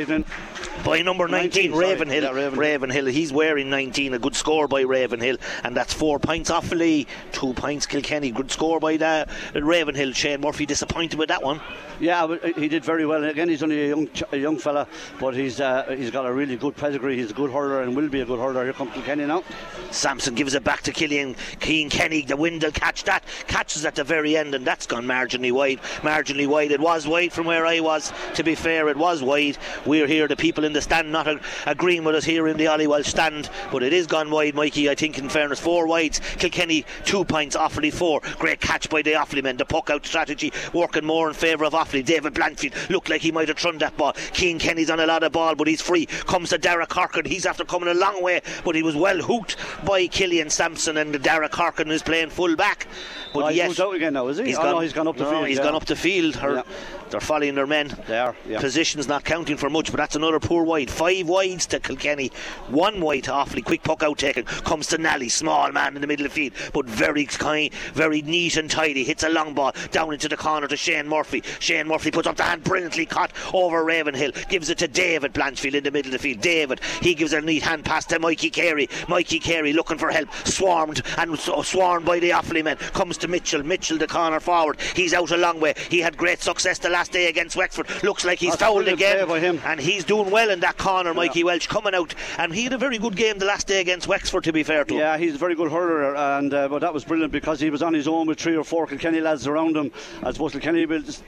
by 0.84 1.04
number 1.04 1.28
19, 1.28 1.72
19 1.72 1.74
Ravenhill. 1.76 2.24
Yeah, 2.24 2.32
Ravenhill. 2.32 2.60
Ravenhill. 2.60 3.06
He's 3.06 3.32
wearing 3.32 3.70
19. 3.70 4.16
A 4.16 4.20
good 4.20 4.36
score 4.36 4.68
by 4.68 4.82
Ravenhill, 4.82 5.38
and 5.64 5.78
that's 5.78 5.94
four 5.94 6.18
points 6.18 6.50
Offaly. 6.50 7.06
Two 7.32 7.54
points 7.54 7.86
Kilkenny. 7.86 8.32
Good 8.32 8.50
score 8.50 8.80
by 8.80 8.98
the 8.98 9.28
Ravenhill. 9.54 10.14
Shane 10.14 10.42
Murphy 10.42 10.66
disappointed 10.66 11.20
with 11.20 11.30
that 11.30 11.44
one. 11.44 11.62
Yeah, 12.00 12.36
he 12.56 12.68
did 12.68 12.84
very 12.84 13.06
well. 13.06 13.24
Again, 13.24 13.50
he's 13.50 13.62
only 13.62 13.84
a 13.84 13.88
young 13.90 14.10
a 14.32 14.38
young 14.38 14.58
fella, 14.58 14.88
but 15.20 15.36
he's 15.36 15.62
uh, 15.62 15.96
he's 15.96 16.10
got 16.10 16.26
a 16.26 16.34
really 16.34 16.56
good 16.56 16.71
pedigree. 16.72 17.18
He's 17.18 17.32
a 17.32 17.34
good 17.34 17.52
hurler 17.52 17.82
and 17.84 17.96
will 17.96 18.10
be 18.10 18.22
a 18.22 18.26
good 18.26 18.40
hurler. 18.40 18.64
Here 18.64 18.74
comes 18.74 18.92
Kenny 19.06 19.26
now. 19.26 19.44
Sampson 19.92 20.36
gives 20.36 20.54
it 20.54 20.64
back 20.64 20.82
to 20.84 20.92
Killian 20.92 21.36
Cian 21.60 21.90
Kenny. 21.90 22.22
The 22.22 22.38
wind 22.38 22.64
will 22.64 22.72
catch 22.72 23.04
that. 23.06 23.24
Catches 23.48 23.86
at 23.86 23.96
the 23.96 24.04
very 24.04 24.38
end, 24.38 24.56
and 24.56 24.66
that's 24.66 24.86
gone 24.86 25.06
marginally 25.06 25.52
wide. 25.52 25.82
Marginally 26.02 26.48
wide. 26.48 26.72
It 26.72 26.80
was 26.80 27.08
wide 27.08 27.34
from 27.34 27.46
where 27.46 27.66
I 27.66 27.80
was. 27.80 28.14
To 28.36 28.44
be 28.44 28.56
fair, 28.56 28.88
it 28.90 28.98
was 28.98 29.22
wide. 29.22 29.58
We're 29.86 30.08
here. 30.08 30.28
The 30.28 30.36
people 30.36 30.64
in 30.64 30.74
the 30.74 30.82
stand 30.82 31.12
not 31.12 31.28
agreeing 31.66 32.04
with 32.04 32.16
us 32.16 32.24
here 32.24 32.48
in 32.48 32.58
the 32.58 32.68
Ollie 32.68 32.88
Walsh 32.88 33.08
stand, 33.08 33.50
but 33.72 33.84
it 33.84 33.94
is 33.94 34.08
gone 34.08 34.32
wide, 34.32 34.56
Mikey. 34.56 34.90
I 34.90 34.96
think, 34.96 35.18
in 35.18 35.30
fairness, 35.30 35.60
four 35.60 35.88
wides. 35.88 36.20
Kilkenny 36.38 36.86
two 37.06 37.26
points. 37.26 37.56
Offaly 37.56 37.94
four. 37.94 38.22
Great 38.40 38.62
catch 38.62 38.90
by 38.90 39.02
the 39.02 39.14
Offaly 39.14 39.44
men. 39.44 39.58
The 39.58 39.66
puck 39.66 39.90
out 39.90 40.06
strategy 40.06 40.54
working 40.74 41.06
more 41.06 41.28
in 41.28 41.34
favour 41.34 41.66
of 41.66 41.74
Offaly. 41.74 42.06
David 42.06 42.34
Blanchfield 42.34 42.90
looked 42.90 43.10
like 43.10 43.22
he 43.22 43.32
might 43.32 43.48
have 43.48 43.58
thrown 43.58 43.78
that 43.80 43.98
ball. 43.98 44.14
Cian 44.34 44.60
Kenny's 44.60 44.90
on 44.90 45.00
a 45.00 45.06
lot 45.06 45.24
of 45.24 45.32
ball, 45.32 45.56
but 45.56 45.68
he's 45.68 45.82
free. 45.82 46.06
Comes 46.06 46.50
to 46.50 46.58
Dara 46.62 46.86
Corcoran. 46.88 47.26
He's 47.26 47.46
after 47.46 47.66
coming 47.66 47.90
a 47.90 47.94
long 47.94 48.22
way, 48.22 48.42
but 48.64 48.76
he 48.76 48.84
was 48.84 48.96
well 48.96 49.22
hooked 49.22 49.58
by 49.86 50.08
Killian 50.08 50.50
Sampson, 50.50 50.98
and 50.98 51.22
Dara 51.22 51.50
Corcoran 51.50 51.92
is 51.92 52.02
playing 52.02 52.30
full 52.30 52.56
back. 52.56 52.88
But 53.34 53.44
oh, 53.44 53.48
he's 53.48 53.80
out 53.80 53.96
again 53.96 54.14
now, 54.14 54.28
is 54.28 54.38
he? 54.38 54.46
He's, 54.46 54.58
oh, 54.58 54.64
gone, 54.64 54.72
no, 54.72 54.80
he's 54.80 54.94
gone 54.94 55.08
up 55.08 55.18
the 55.18 55.24
no, 55.24 55.32
field. 55.32 55.48
He's 55.48 55.58
yeah. 55.58 55.64
gone 55.64 55.76
up 55.76 55.86
the 55.86 55.96
field. 55.96 56.36
Her, 56.36 56.56
yeah. 56.56 56.64
They're 57.12 57.20
following 57.20 57.56
their 57.56 57.68
men. 57.68 57.96
They 58.08 58.18
are. 58.18 58.36
Yeah. 58.48 58.60
Positions 58.60 59.08
not 59.08 59.26
counting 59.26 59.58
for 59.58 59.70
much, 59.70 59.92
but 59.92 59.98
that's 59.98 60.16
another 60.16 60.40
poor 60.40 60.64
wide. 60.64 60.90
Five 60.90 61.28
wides 61.28 61.66
to 61.68 61.80
Kilkenny, 61.80 62.32
one 62.70 63.02
wide 63.02 63.26
to 63.26 63.32
Offaly. 63.32 63.64
Quick 63.64 63.84
puck 63.84 64.02
out 64.02 64.18
taken. 64.18 64.46
Comes 64.46 64.88
to 64.88 64.98
Nally, 64.98 65.28
small 65.30 65.72
man 65.72 65.96
in 65.96 66.02
the 66.02 66.08
middle 66.08 66.26
of 66.26 66.34
the 66.34 66.36
field, 66.36 66.72
but 66.74 66.86
very 66.86 67.26
kind, 67.26 67.74
very 67.94 68.22
neat 68.22 68.56
and 68.56 68.72
tidy. 68.72 69.04
Hits 69.04 69.24
a 69.24 69.30
long 69.30 69.54
ball 69.54 69.74
down 69.92 70.14
into 70.14 70.30
the 70.30 70.38
corner 70.38 70.68
to 70.68 70.78
Shane 70.78 71.08
Murphy. 71.08 71.44
Shane 71.60 71.88
Murphy 71.88 72.12
puts 72.12 72.28
up 72.28 72.38
the 72.38 72.44
hand, 72.44 72.64
brilliantly 72.64 73.06
caught 73.06 73.34
over 73.54 73.84
Ravenhill. 73.84 74.32
Gives 74.48 74.70
it 74.70 74.78
to 74.78 74.88
David 74.88 75.34
Blanchfield 75.34 75.76
in 75.76 75.84
the 75.84 75.92
middle 75.92 76.14
of 76.14 76.14
the 76.14 76.20
field. 76.20 76.42
David, 76.42 76.80
he 77.02 77.14
gives 77.14 77.34
a 77.34 77.42
neat 77.42 77.64
hand 77.64 77.84
pass 77.84 78.06
to 78.06 78.20
Mikey 78.20 78.50
Carey. 78.50 78.88
Mikey 79.10 79.40
Carey 79.40 79.74
looking 79.74 79.98
for 79.98 80.12
help, 80.12 80.34
swarmed 80.46 81.02
and 81.18 81.38
swarmed 81.38 82.06
by 82.06 82.20
the 82.20 82.30
Offaly 82.30 82.64
men. 82.64 82.78
Comes 82.78 83.18
to 83.18 83.28
Mitchell. 83.28 83.64
Mitchell, 83.64 83.98
the 83.98 84.08
corner 84.08 84.40
forward. 84.40 84.80
He's 84.96 85.14
out 85.14 85.32
a 85.32 85.38
long 85.38 85.60
way. 85.60 85.74
He 85.90 86.00
had 86.00 86.16
great 86.16 86.40
success 86.40 86.80
the 86.80 86.90
last 86.90 87.01
day 87.10 87.28
against 87.28 87.56
Wexford. 87.56 87.88
Looks 88.04 88.26
like 88.26 88.40
he's 88.40 88.52
That's 88.52 88.64
fouled 88.64 88.88
again. 88.88 89.60
And 89.66 89.80
he's 89.80 90.04
doing 90.04 90.32
well 90.32 90.50
in 90.50 90.60
that 90.62 90.78
corner, 90.78 91.14
Mikey 91.14 91.40
yeah. 91.40 91.46
Walsh, 91.46 91.68
coming 91.68 91.96
out. 91.96 92.14
And 92.38 92.54
he 92.54 92.64
had 92.64 92.74
a 92.74 92.78
very 92.78 92.98
good 92.98 93.16
game 93.16 93.38
the 93.38 93.46
last 93.46 93.68
day 93.68 93.82
against 93.82 94.08
Wexford, 94.08 94.44
to 94.44 94.54
be 94.54 94.64
fair 94.64 94.84
to 94.86 94.94
him. 94.94 95.00
Yeah, 95.00 95.18
he's 95.18 95.36
a 95.36 95.38
very 95.38 95.56
good 95.56 95.72
hurler. 95.72 96.16
And 96.16 96.54
uh, 96.54 96.68
but 96.68 96.80
that 96.80 96.94
was 96.94 97.04
brilliant 97.04 97.32
because 97.32 97.60
he 97.60 97.70
was 97.70 97.82
on 97.82 97.94
his 97.94 98.08
own 98.08 98.28
with 98.28 98.40
three 98.40 98.56
or 98.56 98.64
four 98.64 98.88
Kilkenny 98.88 99.22
lads 99.22 99.48
around 99.48 99.76
him. 99.76 99.92
I 100.24 100.32
suppose 100.32 100.52
Kilkenny 100.52 100.86
was 100.86 101.22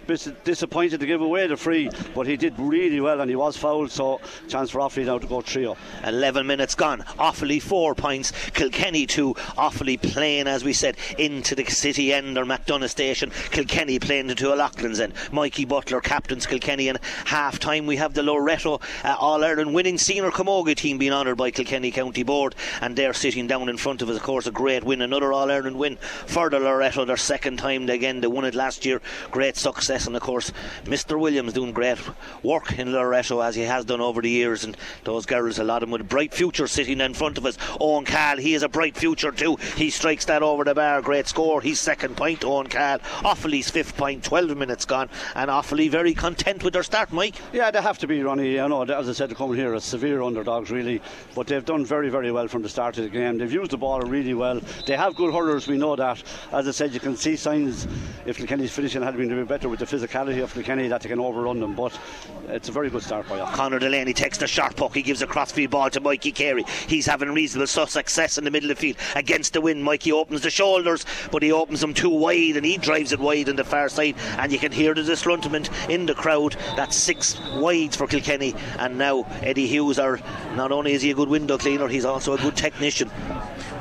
disappointed 0.43 0.99
to 0.99 1.05
give 1.05 1.21
away 1.21 1.47
the 1.47 1.57
free, 1.57 1.89
but 2.13 2.27
he 2.27 2.37
did 2.37 2.53
really 2.57 2.99
well 2.99 3.21
and 3.21 3.29
he 3.29 3.35
was 3.35 3.57
fouled. 3.57 3.91
So 3.91 4.19
chance 4.47 4.71
for 4.71 4.79
Offaly 4.79 5.05
now 5.05 5.19
to 5.19 5.27
go 5.27 5.41
trio. 5.41 5.77
11 6.05 6.45
minutes 6.45 6.75
gone. 6.75 6.99
Offaly 7.19 7.61
four 7.61 7.95
points. 7.95 8.31
Kilkenny 8.53 9.05
two. 9.05 9.33
Offaly 9.57 10.01
playing, 10.01 10.47
as 10.47 10.63
we 10.63 10.73
said, 10.73 10.97
into 11.17 11.55
the 11.55 11.65
city 11.65 12.13
end 12.13 12.37
or 12.37 12.45
McDonagh 12.45 12.89
station. 12.89 13.31
Kilkenny 13.51 13.99
playing 13.99 14.29
into 14.29 14.51
O'Loughlin's 14.51 14.99
end. 14.99 15.13
Mikey 15.31 15.62
Butler, 15.65 16.01
captain 16.01 16.39
Kilkenny 16.39 16.87
in 16.87 16.97
half 17.25 17.59
time. 17.59 17.85
We 17.85 17.97
have 17.97 18.13
the 18.13 18.23
Loreto 18.23 18.81
uh, 19.03 19.15
All 19.19 19.43
Ireland 19.43 19.73
winning 19.73 19.97
senior 19.97 20.31
camogie 20.31 20.75
team 20.75 20.97
being 20.97 21.13
honoured 21.13 21.37
by 21.37 21.51
Kilkenny 21.51 21.91
County 21.91 22.23
Board, 22.23 22.55
and 22.81 22.95
they're 22.95 23.13
sitting 23.13 23.47
down 23.47 23.69
in 23.69 23.77
front 23.77 24.01
of 24.01 24.09
us. 24.09 24.17
Of 24.17 24.23
course, 24.23 24.47
a 24.47 24.51
great 24.51 24.83
win, 24.83 25.01
another 25.01 25.31
All 25.33 25.49
Ireland 25.49 25.77
win 25.77 25.97
for 25.97 26.49
the 26.49 26.59
Loreto, 26.59 27.05
their 27.05 27.17
second 27.17 27.57
time 27.57 27.89
again. 27.89 28.21
They 28.21 28.27
won 28.27 28.45
it 28.45 28.55
last 28.55 28.85
year, 28.85 29.01
great 29.31 29.57
success, 29.57 30.07
and 30.07 30.15
of 30.15 30.21
course, 30.21 30.51
Mr. 30.85 31.19
Williams 31.19 31.53
doing 31.53 31.71
great 31.71 31.99
work 32.43 32.77
in 32.77 32.91
Loreto 32.91 33.39
as 33.41 33.55
he 33.55 33.63
has 33.63 33.85
done 33.85 34.01
over 34.01 34.21
the 34.21 34.29
years, 34.29 34.63
and 34.63 34.77
those 35.03 35.25
girls, 35.25 35.59
a 35.59 35.63
lot 35.63 35.83
of 35.83 35.89
them 35.89 35.91
with 35.91 36.01
a 36.01 36.05
bright 36.05 36.33
future 36.33 36.67
sitting 36.67 37.01
in 37.01 37.13
front 37.13 37.37
of 37.37 37.45
us. 37.45 37.57
Owen 37.79 38.05
Cahill, 38.05 38.37
he 38.37 38.53
has 38.53 38.63
a 38.63 38.69
bright 38.69 38.95
future 38.95 39.31
too. 39.31 39.57
He 39.75 39.89
strikes 39.89 40.25
that 40.25 40.43
over 40.43 40.63
the 40.63 40.73
bar, 40.73 41.01
great 41.01 41.27
score. 41.27 41.61
He's 41.61 41.79
second 41.79 42.17
point, 42.17 42.43
Owen 42.43 42.67
Cahill. 42.67 42.99
Offaly's 43.23 43.69
fifth 43.69 43.95
point, 43.97 44.23
12 44.23 44.57
minutes 44.57 44.85
gone, 44.85 45.09
and 45.35 45.49
Offaly 45.53 45.87
very 45.87 46.15
content 46.15 46.63
with 46.63 46.73
their 46.73 46.81
start, 46.81 47.13
Mike. 47.13 47.35
Yeah, 47.53 47.69
they 47.69 47.79
have 47.79 47.99
to 47.99 48.07
be, 48.07 48.23
Ronnie. 48.23 48.59
I 48.59 48.67
know, 48.67 48.81
as 48.81 49.07
I 49.07 49.13
said, 49.13 49.29
to 49.29 49.35
come 49.35 49.53
here 49.53 49.75
as 49.75 49.83
severe 49.83 50.23
underdogs, 50.23 50.71
really, 50.71 50.99
but 51.35 51.45
they've 51.45 51.63
done 51.63 51.85
very, 51.85 52.09
very 52.09 52.31
well 52.31 52.47
from 52.47 52.63
the 52.63 52.69
start 52.69 52.97
of 52.97 53.03
the 53.03 53.09
game. 53.11 53.37
They've 53.37 53.51
used 53.51 53.69
the 53.69 53.77
ball 53.77 54.01
really 54.01 54.33
well. 54.33 54.61
They 54.87 54.97
have 54.97 55.15
good 55.15 55.31
hurlers, 55.31 55.67
we 55.67 55.77
know 55.77 55.95
that. 55.95 56.23
As 56.51 56.67
I 56.67 56.71
said, 56.71 56.91
you 56.91 56.99
can 56.99 57.15
see 57.15 57.35
signs 57.35 57.87
if 58.25 58.37
Kilkenny's 58.37 58.71
finishing 58.71 59.03
had 59.03 59.15
been 59.15 59.31
a 59.31 59.35
bit 59.35 59.47
better 59.47 59.69
with 59.69 59.79
the 59.79 59.85
physicality 59.85 60.41
of 60.41 60.51
Kilkenny 60.55 60.87
that 60.87 61.01
they 61.01 61.09
can 61.09 61.19
overrun 61.19 61.59
them, 61.59 61.75
but 61.75 61.99
it's 62.47 62.69
a 62.69 62.71
very 62.71 62.89
good 62.89 63.03
start 63.03 63.29
by 63.29 63.39
us. 63.39 63.55
Conor 63.55 63.77
Delaney 63.77 64.13
takes 64.13 64.39
the 64.39 64.47
sharp 64.47 64.75
puck. 64.75 64.95
He 64.95 65.03
gives 65.03 65.21
a 65.21 65.27
crossfield 65.27 65.69
ball 65.69 65.91
to 65.91 65.99
Mikey 65.99 66.31
Carey. 66.31 66.63
He's 66.87 67.05
having 67.05 67.29
reasonable 67.29 67.67
success 67.67 68.39
in 68.39 68.43
the 68.43 68.49
middle 68.51 68.71
of 68.71 68.77
the 68.77 68.81
field 68.81 68.97
against 69.15 69.53
the 69.53 69.61
wind. 69.61 69.83
Mikey 69.83 70.13
opens 70.13 70.41
the 70.41 70.49
shoulders, 70.49 71.05
but 71.31 71.43
he 71.43 71.51
opens 71.51 71.79
them 71.79 71.93
too 71.93 72.09
wide 72.09 72.57
and 72.57 72.65
he 72.65 72.77
drives 72.77 73.11
it 73.11 73.19
wide 73.19 73.49
on 73.49 73.55
the 73.55 73.63
far 73.63 73.87
side, 73.87 74.15
and 74.39 74.51
you 74.51 74.57
can 74.57 74.71
hear 74.71 74.95
the 74.95 75.03
disgruntlement 75.33 75.89
in 75.89 76.05
the 76.05 76.13
crowd. 76.13 76.55
That's 76.75 76.95
six 76.95 77.39
wides 77.55 77.95
for 77.95 78.07
Kilkenny, 78.07 78.55
and 78.79 78.97
now 78.97 79.25
Eddie 79.41 79.67
Hughes 79.67 79.99
are 79.99 80.19
not 80.55 80.71
only 80.71 80.93
is 80.93 81.01
he 81.01 81.11
a 81.11 81.15
good 81.15 81.29
window 81.29 81.57
cleaner, 81.57 81.87
he's 81.87 82.05
also 82.05 82.33
a 82.33 82.37
good 82.37 82.55
technician. 82.55 83.09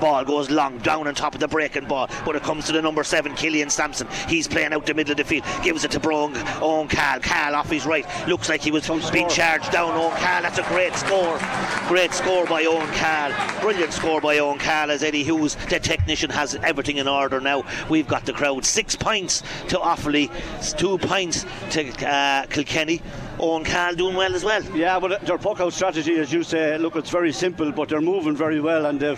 Ball 0.03 0.25
goes 0.25 0.51
long 0.51 0.79
down 0.79 1.07
on 1.07 1.15
top 1.15 1.33
of 1.33 1.39
the 1.39 1.47
breaking 1.47 1.85
ball, 1.85 2.11
but 2.25 2.35
it 2.35 2.43
comes 2.43 2.67
to 2.67 2.73
the 2.73 2.83
number 2.83 3.05
seven, 3.05 3.37
Killian 3.37 3.71
Sampson. 3.71 4.09
He's 4.27 4.49
playing 4.49 4.73
out 4.73 4.85
the 4.85 4.95
middle 4.95 5.13
of 5.13 5.17
the 5.17 5.23
field, 5.23 5.45
gives 5.63 5.85
it 5.85 5.93
to 5.93 6.01
Brong, 6.01 6.35
Owen 6.61 6.89
Cahill. 6.89 7.21
Cahill 7.21 7.55
off 7.55 7.71
his 7.71 7.87
right, 7.87 8.05
looks 8.27 8.49
like 8.49 8.63
he 8.63 8.73
was 8.73 8.89
being 9.13 9.29
charged 9.29 9.71
down. 9.71 9.93
Owen 9.93 10.11
Cahill, 10.17 10.43
that's 10.43 10.59
a 10.59 10.65
great 10.65 10.93
score, 10.97 11.39
great 11.87 12.13
score 12.13 12.47
by 12.47 12.65
Owen 12.65 12.89
Cahill. 12.95 13.61
brilliant 13.61 13.93
score 13.93 14.21
by 14.21 14.39
Owen 14.39 14.59
Cahill 14.59 14.91
as 14.91 15.05
Eddie 15.05 15.23
Hughes, 15.23 15.55
the 15.69 15.79
technician, 15.79 16.31
has 16.31 16.57
everything 16.57 16.97
in 16.97 17.07
order 17.07 17.41
now. 17.41 17.63
We've 17.89 18.09
got 18.09 18.27
the 18.27 18.33
crowd 18.33 18.65
six 18.65 18.97
points 18.97 19.45
to 19.69 19.77
Offaly, 19.77 20.33
two 20.77 20.99
points 20.99 21.47
to 21.71 22.09
uh, 22.09 22.47
Kilkenny. 22.47 23.03
Owen 23.39 23.65
Cahill 23.65 23.97
doing 23.97 24.17
well 24.17 24.35
as 24.35 24.45
well. 24.45 24.63
Yeah, 24.77 25.01
but 25.01 25.23
their 25.23 25.39
puck 25.39 25.61
out 25.61 25.73
strategy, 25.73 26.17
as 26.17 26.33
you 26.33 26.43
say, 26.43 26.79
look, 26.79 26.97
it's 26.97 27.11
very 27.11 27.33
simple, 27.33 27.73
but 27.73 27.89
they're 27.89 28.01
moving 28.01 28.37
very 28.37 28.61
well, 28.61 28.87
and 28.87 29.01
their 29.01 29.17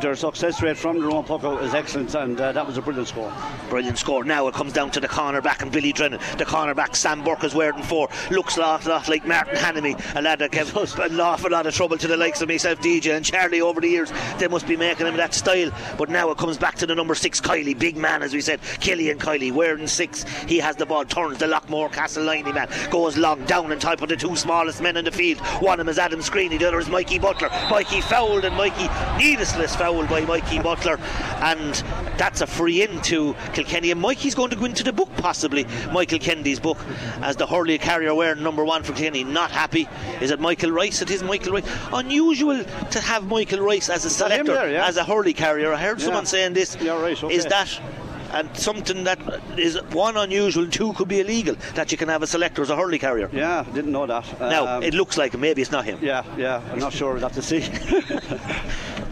their 0.00 0.16
success 0.16 0.62
rate 0.62 0.76
from 0.76 1.00
their 1.00 1.10
own 1.10 1.24
puck 1.24 1.44
out 1.44 1.62
is 1.62 1.74
excellent, 1.74 2.14
and 2.14 2.40
uh, 2.40 2.52
that 2.52 2.66
was 2.66 2.76
a 2.76 2.82
brilliant 2.82 3.08
score. 3.08 3.32
Brilliant 3.70 3.98
score. 3.98 4.24
Now 4.24 4.46
it 4.48 4.54
comes 4.54 4.72
down 4.72 4.90
to 4.92 5.00
the 5.00 5.08
corner 5.08 5.40
back 5.40 5.62
and 5.62 5.70
Billy 5.70 5.92
Drennan. 5.92 6.20
The 6.38 6.44
corner 6.44 6.74
back, 6.74 6.96
Sam 6.96 7.22
Burke 7.22 7.44
is 7.44 7.54
wearing 7.54 7.82
four. 7.82 8.08
Looks 8.30 8.56
a 8.56 8.60
lot, 8.60 8.86
lot 8.86 9.08
like 9.08 9.26
Martin 9.26 9.56
Hanamy, 9.56 9.96
a 10.16 10.22
lad 10.22 10.40
that 10.40 10.50
gave 10.50 10.74
an 10.76 11.20
awful 11.20 11.50
lot 11.50 11.66
of 11.66 11.74
trouble 11.74 11.98
to 11.98 12.08
the 12.08 12.16
likes 12.16 12.42
of 12.42 12.48
myself, 12.48 12.80
DJ, 12.80 13.16
and 13.16 13.24
Charlie 13.24 13.60
over 13.60 13.80
the 13.80 13.88
years. 13.88 14.12
They 14.38 14.48
must 14.48 14.66
be 14.66 14.76
making 14.76 15.06
him 15.06 15.16
that 15.16 15.34
style, 15.34 15.70
but 15.96 16.08
now 16.08 16.30
it 16.30 16.38
comes 16.38 16.58
back 16.58 16.76
to 16.76 16.86
the 16.86 16.94
number 16.94 17.14
six, 17.14 17.40
Kiely, 17.40 17.78
big 17.78 17.96
man, 17.96 18.22
as 18.22 18.34
we 18.34 18.40
said, 18.40 18.60
Killian 18.80 19.18
Kiely, 19.18 19.52
wearing 19.52 19.86
six. 19.86 20.24
He 20.44 20.58
has 20.58 20.76
the 20.76 20.86
ball, 20.86 21.04
turns 21.04 21.38
the 21.38 21.46
Loughmore 21.46 21.92
Castle 21.92 22.24
Liney 22.24 22.54
man, 22.54 22.68
goes 22.90 23.16
long 23.16 23.35
long, 23.36 23.46
down 23.46 23.72
and 23.72 23.84
of 23.84 24.08
the 24.08 24.16
two 24.16 24.36
smallest 24.36 24.82
men 24.82 24.96
in 24.96 25.04
the 25.04 25.10
field. 25.10 25.38
One 25.60 25.78
of 25.80 25.86
them 25.86 25.88
is 25.88 25.98
Adam 25.98 26.20
Screeney, 26.20 26.58
the 26.58 26.66
other 26.66 26.78
is 26.78 26.88
Mikey 26.88 27.18
Butler. 27.18 27.48
Mikey 27.70 28.00
fouled, 28.00 28.44
and 28.44 28.56
Mikey 28.56 28.88
needless 29.18 29.76
fouled 29.76 30.08
by 30.08 30.22
Mikey 30.22 30.60
Butler, 30.60 30.98
and 31.40 31.74
that's 32.18 32.40
a 32.40 32.46
free 32.46 32.82
into 32.82 33.34
Kilkenny. 33.52 33.90
And 33.90 34.00
Mikey's 34.00 34.34
going 34.34 34.50
to 34.50 34.56
go 34.56 34.64
into 34.64 34.82
the 34.82 34.92
book, 34.92 35.08
possibly 35.16 35.66
Michael 35.92 36.18
Kennedy's 36.18 36.60
book, 36.60 36.78
as 37.22 37.36
the 37.36 37.46
hurley 37.46 37.78
carrier 37.78 38.14
wearing 38.14 38.42
number 38.42 38.64
one 38.64 38.82
for 38.82 38.92
Kilkenny. 38.92 39.24
Not 39.24 39.50
happy. 39.50 39.88
Is 40.20 40.30
it 40.30 40.40
Michael 40.40 40.70
Rice? 40.70 41.02
It 41.02 41.10
is 41.10 41.22
Michael 41.22 41.54
Rice. 41.54 41.64
Unusual 41.92 42.64
to 42.64 43.00
have 43.00 43.26
Michael 43.26 43.60
Rice 43.60 43.88
as 43.88 44.04
a 44.04 44.10
selector, 44.10 44.44
there, 44.44 44.72
yeah. 44.72 44.86
as 44.86 44.96
a 44.96 45.04
hurley 45.04 45.32
carrier. 45.32 45.72
I 45.72 45.76
heard 45.76 45.98
Yeah. 45.98 46.06
someone 46.06 46.26
saying 46.26 46.54
this. 46.54 46.76
Yeah, 46.80 47.00
right, 47.00 47.22
okay. 47.22 47.34
Is 47.34 47.44
that 47.46 47.80
and 48.38 48.56
something 48.56 49.04
that 49.04 49.18
is 49.56 49.78
one 49.92 50.16
unusual, 50.16 50.66
two 50.68 50.92
could 50.94 51.08
be 51.08 51.20
illegal 51.20 51.56
that 51.74 51.90
you 51.92 51.98
can 51.98 52.08
have 52.08 52.22
a 52.22 52.26
selector 52.26 52.62
as 52.62 52.70
a 52.70 52.76
hurley 52.76 52.98
carrier. 52.98 53.28
Yeah, 53.32 53.64
didn't 53.74 53.92
know 53.92 54.06
that. 54.06 54.24
Now 54.40 54.66
Um, 54.76 54.82
it 54.82 54.94
looks 54.94 55.16
like 55.16 55.36
maybe 55.38 55.62
it's 55.62 55.72
not 55.72 55.84
him. 55.84 55.98
yeah, 56.02 56.22
yeah, 56.38 56.60
I'm 56.72 56.78
not 56.78 56.92
sure. 56.92 57.12
We'll 57.14 57.22
have 57.22 57.32
to 57.32 57.42
see. 57.42 57.60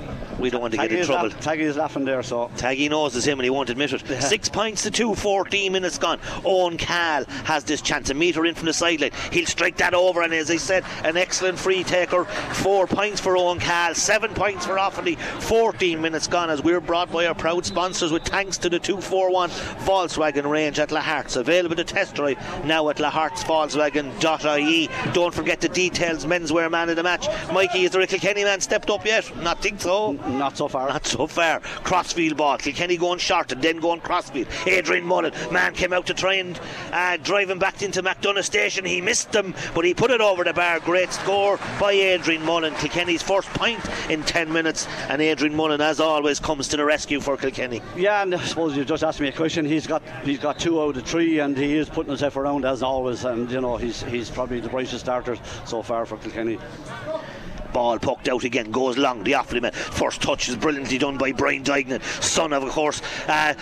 We 0.44 0.50
don't 0.50 0.60
want 0.60 0.72
to 0.72 0.76
get 0.76 0.90
Taggy 0.90 0.98
in 0.98 1.06
trouble. 1.06 1.28
laugh- 1.30 1.40
Taggy 1.40 1.60
is 1.60 1.76
laughing 1.78 2.04
there, 2.04 2.22
so 2.22 2.50
Taggy 2.58 2.90
knows 2.90 3.16
it's 3.16 3.24
him 3.24 3.38
and 3.38 3.44
he 3.44 3.50
won't 3.50 3.70
admit 3.70 3.94
it. 3.94 4.22
Six 4.22 4.50
points 4.50 4.82
to 4.82 4.90
two, 4.90 5.14
14 5.14 5.72
minutes 5.72 5.96
gone. 5.96 6.20
Owen 6.44 6.76
Cahill 6.76 7.24
has 7.44 7.64
this 7.64 7.80
chance. 7.80 8.10
A 8.10 8.14
metre 8.14 8.44
in 8.44 8.54
from 8.54 8.66
the 8.66 8.74
sideline. 8.74 9.12
He'll 9.32 9.46
strike 9.46 9.78
that 9.78 9.94
over, 9.94 10.20
and 10.20 10.34
as 10.34 10.50
I 10.50 10.58
said, 10.58 10.84
an 11.02 11.16
excellent 11.16 11.58
free 11.58 11.82
taker. 11.82 12.26
Four 12.26 12.86
points 12.86 13.22
for 13.22 13.38
Owen 13.38 13.58
Cahill, 13.58 13.94
seven 13.94 14.34
points 14.34 14.66
for 14.66 14.74
Offaly. 14.76 15.16
14 15.18 15.98
minutes 16.02 16.26
gone 16.26 16.50
as 16.50 16.62
we're 16.62 16.80
brought 16.80 17.10
by 17.10 17.24
our 17.26 17.34
proud 17.34 17.64
sponsors 17.64 18.12
with 18.12 18.24
thanks 18.24 18.58
to 18.58 18.68
the 18.68 18.78
241 18.78 19.48
Volkswagen 19.86 20.44
range 20.50 20.78
at 20.78 20.90
Lahart's. 20.90 21.36
Available 21.36 21.76
to 21.76 21.84
test 21.84 22.14
drive 22.14 22.36
now 22.66 22.90
at 22.90 22.98
lahartsvolkswagen.ie. 22.98 24.88
Don't 25.14 25.32
forget 25.34 25.60
the 25.62 25.68
details, 25.70 26.26
menswear 26.26 26.70
man 26.70 26.90
of 26.90 26.96
the 26.96 27.02
match. 27.02 27.26
Mikey, 27.50 27.84
is 27.84 27.92
there 27.92 28.02
a 28.02 28.06
Kilkenny 28.06 28.44
man 28.44 28.60
stepped 28.60 28.90
up 28.90 29.06
yet? 29.06 29.34
Not 29.42 29.62
think 29.62 29.80
so. 29.80 30.12
Not 30.38 30.56
so 30.56 30.68
far. 30.68 30.88
Not 30.94 31.06
so 31.06 31.26
far. 31.26 31.60
Crossfield 31.60 32.36
ball. 32.36 32.58
Kilkenny 32.58 32.96
going 32.96 33.18
short 33.18 33.50
and 33.52 33.60
then 33.60 33.78
going 33.78 34.00
crossfield. 34.00 34.46
Adrian 34.66 35.04
Mullen. 35.04 35.32
Man 35.50 35.74
came 35.74 35.92
out 35.92 36.06
to 36.06 36.14
try 36.14 36.34
and 36.34 36.58
uh, 36.92 37.16
drive 37.16 37.50
him 37.50 37.58
back 37.58 37.82
into 37.82 38.02
McDonough 38.02 38.44
Station. 38.44 38.84
He 38.84 39.00
missed 39.00 39.32
them, 39.32 39.54
but 39.74 39.84
he 39.84 39.94
put 39.94 40.10
it 40.10 40.20
over 40.20 40.44
the 40.44 40.52
bar. 40.52 40.78
Great 40.80 41.12
score 41.12 41.58
by 41.80 41.92
Adrian 41.92 42.44
Mullen. 42.44 42.74
Kilkenny's 42.74 43.22
first 43.22 43.48
point 43.50 43.80
in 44.10 44.22
10 44.22 44.52
minutes. 44.52 44.86
And 45.08 45.20
Adrian 45.20 45.54
Mullen, 45.56 45.80
as 45.80 46.00
always, 46.00 46.38
comes 46.38 46.68
to 46.68 46.76
the 46.76 46.84
rescue 46.84 47.20
for 47.20 47.36
Kilkenny. 47.36 47.82
Yeah, 47.96 48.22
and 48.22 48.34
I 48.34 48.44
suppose 48.44 48.76
you 48.76 48.84
just 48.84 49.02
asked 49.02 49.20
me 49.20 49.28
a 49.28 49.32
question. 49.32 49.64
He's 49.64 49.86
got 49.86 50.02
he's 50.24 50.38
got 50.38 50.58
two 50.58 50.80
out 50.80 50.96
of 50.96 51.04
three, 51.04 51.40
and 51.40 51.56
he 51.56 51.76
is 51.76 51.88
putting 51.88 52.10
himself 52.10 52.36
around 52.36 52.64
as 52.64 52.82
always. 52.82 53.24
And 53.24 53.50
you 53.50 53.60
know 53.60 53.76
he's 53.76 54.02
he's 54.02 54.30
probably 54.30 54.60
the 54.60 54.68
brightest 54.68 55.00
starter 55.00 55.36
so 55.64 55.82
far 55.82 56.06
for 56.06 56.16
Kilkenny. 56.18 56.58
Ball 57.74 57.98
poked 57.98 58.28
out 58.28 58.44
again, 58.44 58.70
goes 58.70 58.96
long. 58.96 59.24
The 59.24 59.32
Offaly 59.32 59.60
man. 59.60 59.72
First 59.72 60.22
touch 60.22 60.48
is 60.48 60.54
brilliantly 60.54 60.96
done 60.96 61.18
by 61.18 61.32
Brian 61.32 61.64
Dignan, 61.64 62.00
son 62.22 62.52
of, 62.52 62.62
of 62.62 62.70
course, 62.70 63.02
uh, 63.26 63.54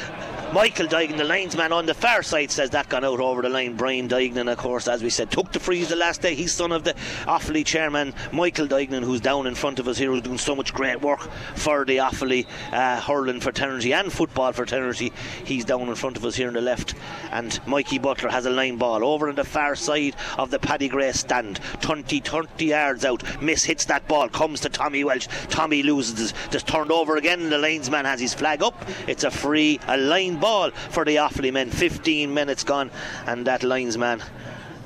Michael 0.52 0.86
Duignan, 0.86 1.16
the 1.16 1.24
linesman 1.24 1.72
on 1.72 1.86
the 1.86 1.94
far 1.94 2.22
side, 2.22 2.50
says 2.50 2.68
that 2.70 2.90
gone 2.90 3.06
out 3.06 3.20
over 3.20 3.40
the 3.40 3.48
line. 3.48 3.74
Brian 3.74 4.06
Duignan, 4.06 4.52
of 4.52 4.58
course, 4.58 4.86
as 4.86 5.02
we 5.02 5.08
said, 5.08 5.30
took 5.30 5.50
the 5.50 5.58
freeze 5.58 5.88
the 5.88 5.96
last 5.96 6.20
day. 6.20 6.34
He's 6.34 6.52
son 6.52 6.72
of 6.72 6.84
the 6.84 6.92
Offaly 7.22 7.64
chairman, 7.64 8.12
Michael 8.32 8.66
Duignan, 8.66 9.02
who's 9.02 9.22
down 9.22 9.46
in 9.46 9.54
front 9.54 9.78
of 9.78 9.88
us 9.88 9.96
here, 9.96 10.10
who's 10.10 10.20
doing 10.20 10.36
so 10.36 10.54
much 10.54 10.74
great 10.74 11.00
work 11.00 11.20
for 11.54 11.86
the 11.86 11.96
Offaly 11.96 12.46
uh, 12.70 13.00
hurling 13.00 13.40
fraternity 13.40 13.94
and 13.94 14.12
football 14.12 14.52
fraternity. 14.52 15.10
He's 15.46 15.64
down 15.64 15.88
in 15.88 15.94
front 15.94 16.18
of 16.18 16.24
us 16.26 16.36
here 16.36 16.48
on 16.48 16.54
the 16.54 16.60
left. 16.60 16.96
And 17.30 17.58
Mikey 17.66 17.96
Butler 17.96 18.28
has 18.28 18.44
a 18.44 18.50
line 18.50 18.76
ball 18.76 19.02
over 19.06 19.30
on 19.30 19.36
the 19.36 19.44
far 19.44 19.74
side 19.74 20.16
of 20.36 20.50
the 20.50 20.58
Paddy 20.58 20.88
Grace 20.88 21.20
stand. 21.20 21.60
20, 21.80 22.20
30 22.20 22.66
yards 22.66 23.06
out. 23.06 23.22
Miss 23.40 23.64
hits 23.64 23.86
that 23.86 24.06
ball, 24.06 24.28
comes 24.28 24.60
to 24.60 24.68
Tommy 24.68 25.02
Welch. 25.02 25.28
Tommy 25.48 25.82
loses, 25.82 26.34
just 26.50 26.66
turned 26.66 26.92
over 26.92 27.16
again. 27.16 27.48
The 27.48 27.56
linesman 27.56 28.04
has 28.04 28.20
his 28.20 28.34
flag 28.34 28.62
up. 28.62 28.74
It's 29.08 29.24
a 29.24 29.30
free, 29.30 29.80
a 29.88 29.96
line 29.96 30.40
ball 30.42 30.70
for 30.90 31.06
the 31.06 31.16
Offaly 31.16 31.52
men. 31.52 31.70
15 31.70 32.34
minutes 32.34 32.64
gone, 32.64 32.90
and 33.26 33.46
that 33.46 33.62
linesman 33.62 34.22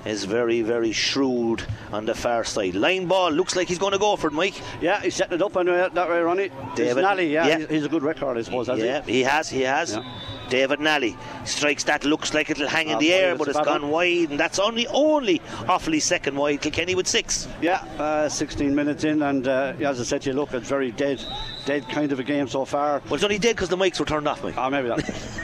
is 0.07 0.25
very, 0.25 0.63
very 0.63 0.93
shrewd 0.93 1.65
on 1.93 2.07
the 2.07 2.15
far 2.15 2.45
side. 2.45 2.75
Line 2.75 3.07
ball 3.07 3.31
looks 3.31 3.57
like 3.57 3.69
he's 3.69 3.79
going 3.79 3.93
to 3.93 3.99
go 3.99 4.15
for 4.17 4.29
it, 4.29 4.33
Mike. 4.33 4.55
Yeah, 4.81 5.01
he's 5.01 5.17
setting 5.17 5.35
it 5.35 5.43
up 5.43 5.57
anyway, 5.57 5.89
that 5.93 6.09
way, 6.09 6.21
Ronnie. 6.21 6.49
David, 6.49 6.77
David, 6.77 7.03
Nally, 7.03 7.33
yeah, 7.33 7.47
yeah. 7.47 7.67
He's, 7.67 7.85
a 7.85 7.89
good 7.89 8.03
record, 8.03 8.39
I 8.39 8.43
suppose. 8.43 8.69
Yeah, 8.69 9.03
he 9.03 9.23
has, 9.25 9.49
he 9.49 9.63
has. 9.63 9.95
Yeah. 9.95 10.21
David 10.49 10.79
Nally 10.79 11.17
strikes 11.45 11.83
that, 11.85 12.05
looks 12.05 12.33
like 12.33 12.51
it'll 12.51 12.69
hang 12.69 12.89
in 12.89 12.99
the 13.01 13.13
air, 13.13 13.35
but 13.35 13.49
it's 13.49 13.61
gone 13.61 13.83
one. 13.83 13.91
wide, 13.91 14.31
and 14.31 14.39
that's 14.39 14.61
only 14.61 14.87
only 14.89 15.41
Offaly's 15.67 16.05
second 16.05 16.37
wide. 16.37 16.61
Kilkenny 16.61 16.95
with 16.95 17.09
six. 17.09 17.49
Yeah, 17.61 17.85
uh, 17.99 18.29
16 18.29 18.73
minutes 18.73 19.03
in, 19.03 19.23
and 19.23 19.49
uh, 19.49 19.73
as 19.81 20.01
I 20.01 20.05
said 20.05 20.23
to 20.23 20.31
you, 20.31 20.37
look, 20.37 20.55
it's 20.55 20.69
very 20.69 20.93
dead, 20.93 21.21
dead 21.65 21.89
kind 21.89 22.13
of 22.13 22.21
a 22.21 22.25
game 22.25 22.47
so 22.47 22.65
far. 22.65 23.03
Well, 23.07 23.15
it's 23.15 23.25
only 23.25 23.39
dead 23.39 23.57
because 23.57 23.71
the 23.71 23.77
mics 23.77 23.99
were 23.99 24.07
turned 24.07 24.29
off, 24.29 24.45
Mike. 24.45 24.57
Ah, 24.57 24.71
maybe 24.71 24.89
that. 24.89 25.33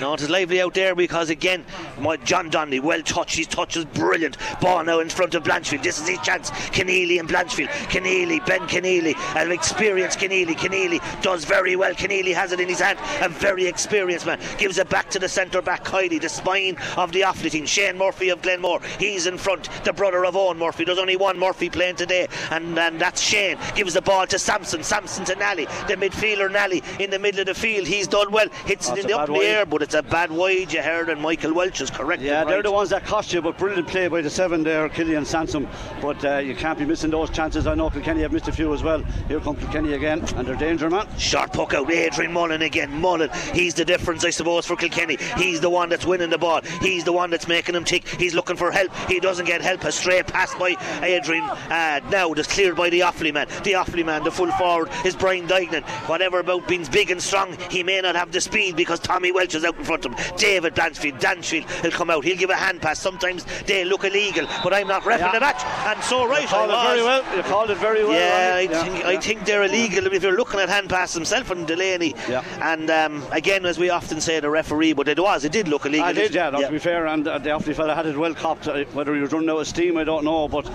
No, 0.00 0.14
it 0.14 0.22
is 0.22 0.30
lively 0.30 0.60
out 0.60 0.74
there 0.74 0.94
because 0.94 1.30
again, 1.30 1.64
my 1.98 2.16
John 2.16 2.50
Donnelly, 2.50 2.80
well 2.80 3.02
touched. 3.02 3.36
His 3.36 3.46
touch 3.46 3.76
is 3.76 3.84
brilliant. 3.84 4.36
Ball 4.60 4.84
now 4.84 5.00
in 5.00 5.08
front 5.08 5.34
of 5.34 5.44
Blanchfield. 5.44 5.82
This 5.82 6.00
is 6.00 6.08
his 6.08 6.20
chance. 6.20 6.50
Conneely 6.70 7.18
and 7.18 7.28
Blanchfield. 7.28 7.68
Conneely, 7.90 8.40
Ben 8.40 8.66
Conneely, 8.68 9.14
an 9.36 9.52
experienced 9.52 10.18
Conneely. 10.18 10.54
Conneely 10.54 11.00
does 11.22 11.44
very 11.44 11.76
well. 11.76 11.94
Conneely 11.94 12.32
has 12.32 12.52
it 12.52 12.60
in 12.60 12.68
his 12.68 12.80
hand. 12.80 12.98
A 13.20 13.28
very 13.28 13.66
experienced 13.66 14.26
man. 14.26 14.40
Gives 14.58 14.78
it 14.78 14.88
back 14.88 15.10
to 15.10 15.18
the 15.18 15.28
centre 15.28 15.62
back, 15.62 15.84
Kiely, 15.84 16.20
the 16.20 16.28
spine 16.28 16.76
of 16.96 17.12
the 17.12 17.22
Offaly 17.22 17.50
team. 17.50 17.66
Shane 17.66 17.98
Murphy 17.98 18.28
of 18.30 18.42
Glenmore. 18.42 18.80
He's 18.98 19.26
in 19.26 19.38
front. 19.38 19.68
The 19.84 19.92
brother 19.92 20.24
of 20.24 20.36
Owen 20.36 20.58
Murphy. 20.58 20.84
There's 20.84 20.98
only 20.98 21.16
one 21.16 21.38
Murphy 21.38 21.70
playing 21.70 21.96
today, 21.96 22.28
and, 22.50 22.78
and 22.78 23.00
that's 23.00 23.20
Shane. 23.20 23.58
Gives 23.74 23.94
the 23.94 24.02
ball 24.02 24.26
to 24.26 24.38
Sampson. 24.38 24.82
Sampson 24.82 25.24
to 25.26 25.34
Nally. 25.36 25.66
The 25.86 25.94
midfielder 25.94 26.50
Nally 26.50 26.82
in 26.98 27.10
the 27.10 27.18
middle 27.18 27.40
of 27.40 27.46
the 27.46 27.54
field. 27.54 27.86
He's 27.86 28.08
done 28.08 28.32
well. 28.32 28.48
Hits 28.64 28.88
it 28.88 28.98
in 28.98 29.06
the 29.06 29.18
up 29.18 29.28
in 29.28 29.34
the 29.34 29.40
air, 29.40 29.66
but 29.66 29.82
it's 29.82 29.94
a 29.94 30.02
bad 30.02 30.30
wide. 30.30 30.72
You 30.72 30.82
heard, 30.82 31.08
and 31.08 31.20
Michael 31.20 31.52
Walsh 31.52 31.80
is 31.80 31.90
correct. 31.90 32.22
Yeah, 32.22 32.44
they're 32.44 32.62
the 32.62 32.72
ones 32.72 32.90
that 32.90 33.04
cost 33.04 33.32
you, 33.32 33.42
but 33.42 33.58
brilliant 33.58 33.88
play 33.88 34.08
by 34.08 34.20
the 34.22 34.30
seven 34.30 34.62
there, 34.62 34.88
Killian 34.88 35.24
Sampson. 35.24 35.68
But 36.00 36.24
uh, 36.24 36.38
you 36.38 36.54
can't 36.54 36.78
be 36.78 36.84
missing 36.84 37.10
those 37.10 37.30
chances. 37.30 37.66
I 37.66 37.74
know 37.74 37.90
Kilkenny 37.90 38.22
have 38.22 38.32
missed 38.32 38.48
a 38.48 38.52
few 38.52 38.72
as 38.72 38.82
well. 38.82 39.02
Here 39.28 39.40
comes 39.40 39.58
Kilkenny 39.60 39.94
again, 39.94 40.24
and 40.36 40.46
they're 40.46 40.56
danger, 40.56 40.88
man. 40.90 41.06
Short 41.18 41.52
puck 41.52 41.74
out, 41.74 41.90
Adrian 41.90 42.32
Mullen 42.32 42.62
again. 42.62 42.92
Mullen, 43.00 43.30
he's 43.52 43.74
the 43.74 43.84
difference, 43.84 44.24
I 44.24 44.30
suppose, 44.30 44.66
for 44.66 44.76
Kilkenny. 44.76 45.18
He's 45.36 45.60
the 45.60 45.70
one 45.70 45.88
that's 45.88 46.06
winning 46.06 46.30
the 46.30 46.38
ball. 46.38 46.62
He's 46.80 47.04
the 47.04 47.12
one 47.12 47.30
that's 47.30 47.48
making 47.48 47.74
him 47.74 47.84
tick. 47.84 48.06
He's 48.08 48.34
looking 48.34 48.56
for 48.56 48.70
help. 48.70 48.94
He 49.08 49.20
doesn't 49.20 49.46
get 49.46 49.62
help. 49.62 49.84
A 49.84 49.92
straight 49.92 50.26
pass 50.26 50.54
by 50.54 50.76
Adrian. 51.02 51.44
Uh, 51.44 52.00
now 52.10 52.32
that's 52.34 52.52
cleared 52.52 52.76
by 52.76 52.90
the 52.90 53.00
Offaly 53.00 53.32
man. 53.32 53.48
The 53.64 53.72
Offaly 53.72 54.04
man, 54.04 54.24
the 54.24 54.30
full 54.30 54.50
forward, 54.52 54.90
is 55.04 55.16
Brian 55.16 55.46
Duignan. 55.46 55.82
Whatever 56.08 56.40
about 56.40 56.68
being 56.68 56.84
big 56.90 57.10
and 57.10 57.22
strong, 57.22 57.56
he 57.70 57.82
may 57.82 58.00
not 58.00 58.16
have 58.16 58.32
the 58.32 58.40
speed 58.46 58.76
because 58.76 58.98
Tommy 59.00 59.32
Walsh 59.32 59.54
is 59.54 59.64
out 59.64 59.76
in 59.76 59.84
front 59.84 60.04
of 60.06 60.12
him. 60.14 60.36
David 60.36 60.74
Blanchfield, 60.74 61.18
Danchfield 61.20 61.64
will 61.82 61.90
come 61.90 62.10
out. 62.10 62.24
He'll 62.24 62.36
give 62.36 62.50
a 62.50 62.54
hand 62.56 62.80
pass. 62.80 62.98
Sometimes 62.98 63.44
they 63.66 63.84
look 63.84 64.04
illegal, 64.04 64.46
but 64.62 64.72
I'm 64.72 64.88
not 64.88 65.02
refing 65.02 65.20
Yeah. 65.20 65.32
the 65.32 65.40
match. 65.40 65.62
And 65.86 66.02
so 66.02 66.26
right, 66.26 66.46
Called 66.46 66.70
I 66.70 66.82
it 66.82 66.88
very 66.88 67.02
well. 67.02 67.36
You 67.36 67.42
called 67.42 67.70
it 67.70 67.78
very 67.78 68.04
well. 68.04 68.12
Yeah, 68.12 68.56
I 68.56 68.66
think 68.66 69.04
I 69.04 69.16
think 69.18 69.44
they're 69.44 69.64
illegal 69.64 70.06
if 70.06 70.22
you're 70.22 70.36
looking 70.36 70.60
at 70.60 70.68
hand 70.68 70.88
pass 70.88 71.12
himself 71.12 71.50
and 71.50 71.66
Delaney. 71.66 72.14
Yeah. 72.28 72.42
And 72.62 72.90
um, 72.90 73.22
again, 73.32 73.66
as 73.66 73.78
we 73.78 73.90
often 73.90 74.20
say, 74.20 74.40
the 74.40 74.50
referee, 74.50 74.92
but 74.94 75.08
it 75.08 75.18
was, 75.18 75.44
it 75.44 75.52
did 75.52 75.68
look 75.68 75.86
illegal. 75.86 76.06
I 76.06 76.12
did, 76.12 76.34
yeah, 76.34 76.50
no, 76.50 76.60
to 76.62 76.70
be 76.70 76.78
fair, 76.78 77.06
and 77.06 77.26
uh, 77.26 77.38
the 77.38 77.50
Offaly 77.50 77.74
fella 77.74 77.94
had 77.94 78.06
it 78.06 78.16
well 78.16 78.34
copped. 78.34 78.68
Uh, 78.68 78.84
whether 78.92 79.14
he 79.14 79.20
was 79.20 79.32
running 79.32 79.50
out 79.50 79.58
of 79.58 79.66
steam, 79.66 79.96
I 79.96 80.04
don't 80.04 80.24
know, 80.24 80.48
but. 80.48 80.70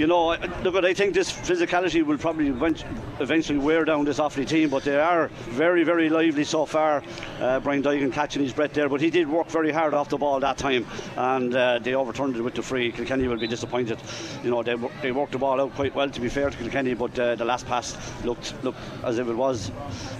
You 0.00 0.06
know, 0.06 0.34
look, 0.62 0.82
I 0.82 0.94
think 0.94 1.12
this 1.12 1.30
physicality 1.30 2.02
will 2.02 2.16
probably 2.16 2.48
eventually 2.48 3.58
wear 3.58 3.84
down 3.84 4.06
this 4.06 4.18
Offaly 4.18 4.48
team, 4.48 4.70
but 4.70 4.82
they 4.82 4.98
are 4.98 5.28
very, 5.50 5.84
very 5.84 6.08
lively 6.08 6.44
so 6.44 6.64
far. 6.64 7.02
Uh, 7.38 7.60
Brian 7.60 7.82
Duggan 7.82 8.10
catching 8.10 8.40
his 8.42 8.54
breath 8.54 8.72
there, 8.72 8.88
but 8.88 9.02
he 9.02 9.10
did 9.10 9.28
work 9.28 9.48
very 9.48 9.70
hard 9.70 9.92
off 9.92 10.08
the 10.08 10.16
ball 10.16 10.40
that 10.40 10.56
time, 10.56 10.86
and 11.18 11.54
uh, 11.54 11.78
they 11.80 11.92
overturned 11.92 12.34
it 12.34 12.40
with 12.40 12.54
the 12.54 12.62
free. 12.62 12.90
Kilkenny 12.92 13.28
will 13.28 13.36
be 13.36 13.46
disappointed. 13.46 14.00
You 14.42 14.50
know, 14.50 14.62
they, 14.62 14.74
they 15.02 15.12
worked 15.12 15.32
the 15.32 15.38
ball 15.38 15.60
out 15.60 15.74
quite 15.74 15.94
well, 15.94 16.08
to 16.08 16.20
be 16.22 16.30
fair 16.30 16.48
to 16.48 16.56
Kilkenny, 16.56 16.94
but 16.94 17.18
uh, 17.18 17.34
the 17.34 17.44
last 17.44 17.66
pass 17.66 17.94
looked 18.24 18.54
looked 18.64 18.80
as 19.04 19.18
if 19.18 19.28
it 19.28 19.34
was 19.34 19.70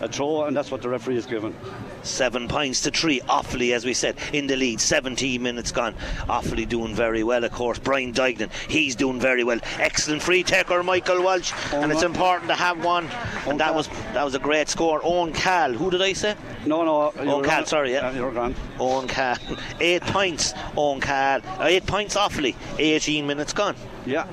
a 0.02 0.08
throw, 0.08 0.44
and 0.44 0.54
that's 0.54 0.70
what 0.70 0.82
the 0.82 0.90
referee 0.90 1.14
has 1.14 1.24
given. 1.24 1.56
Seven 2.02 2.48
points 2.48 2.82
to 2.82 2.90
three. 2.90 3.20
Offaly, 3.20 3.72
as 3.72 3.86
we 3.86 3.94
said, 3.94 4.16
in 4.34 4.46
the 4.46 4.56
lead. 4.56 4.80
17 4.80 5.42
minutes 5.42 5.72
gone. 5.72 5.94
Offaly 6.28 6.68
doing 6.68 6.94
very 6.94 7.22
well, 7.22 7.44
of 7.44 7.52
course. 7.52 7.78
Brian 7.78 8.12
Duignan, 8.12 8.50
he's 8.68 8.94
doing 8.94 9.18
very 9.18 9.44
well. 9.44 9.60
Excellent 9.78 10.22
free 10.22 10.42
taker, 10.42 10.82
Michael 10.82 11.22
Walsh, 11.22 11.52
and 11.72 11.92
it's 11.92 12.02
important 12.02 12.48
to 12.48 12.54
have 12.54 12.84
one. 12.84 13.04
Owen 13.04 13.50
And 13.50 13.60
that 13.60 13.74
was 13.74 13.88
that 14.14 14.24
was 14.24 14.34
a 14.34 14.38
great 14.38 14.68
score. 14.68 15.00
Owen 15.02 15.32
Cahill, 15.32 15.74
who 15.74 15.90
did 15.90 16.02
I 16.02 16.12
say? 16.12 16.34
No, 16.66 16.84
no. 16.84 17.12
you 17.22 17.36
were 17.36 17.42
Cahill, 17.42 17.66
sorry, 17.66 17.92
yeah. 17.92 18.12
You're 18.12 18.30
grand. 18.30 18.54
Owen 18.78 19.08
Cahill, 19.08 19.56
eight 19.80 20.02
points. 20.02 20.54
Owen 20.76 21.00
Cahill, 21.00 21.42
uh, 21.60 21.64
eight 21.64 21.86
points. 21.86 22.16
Offaly. 22.16 22.54
18 22.78 23.26
minutes 23.26 23.52
gone. 23.52 23.76
Yeah. 24.06 24.26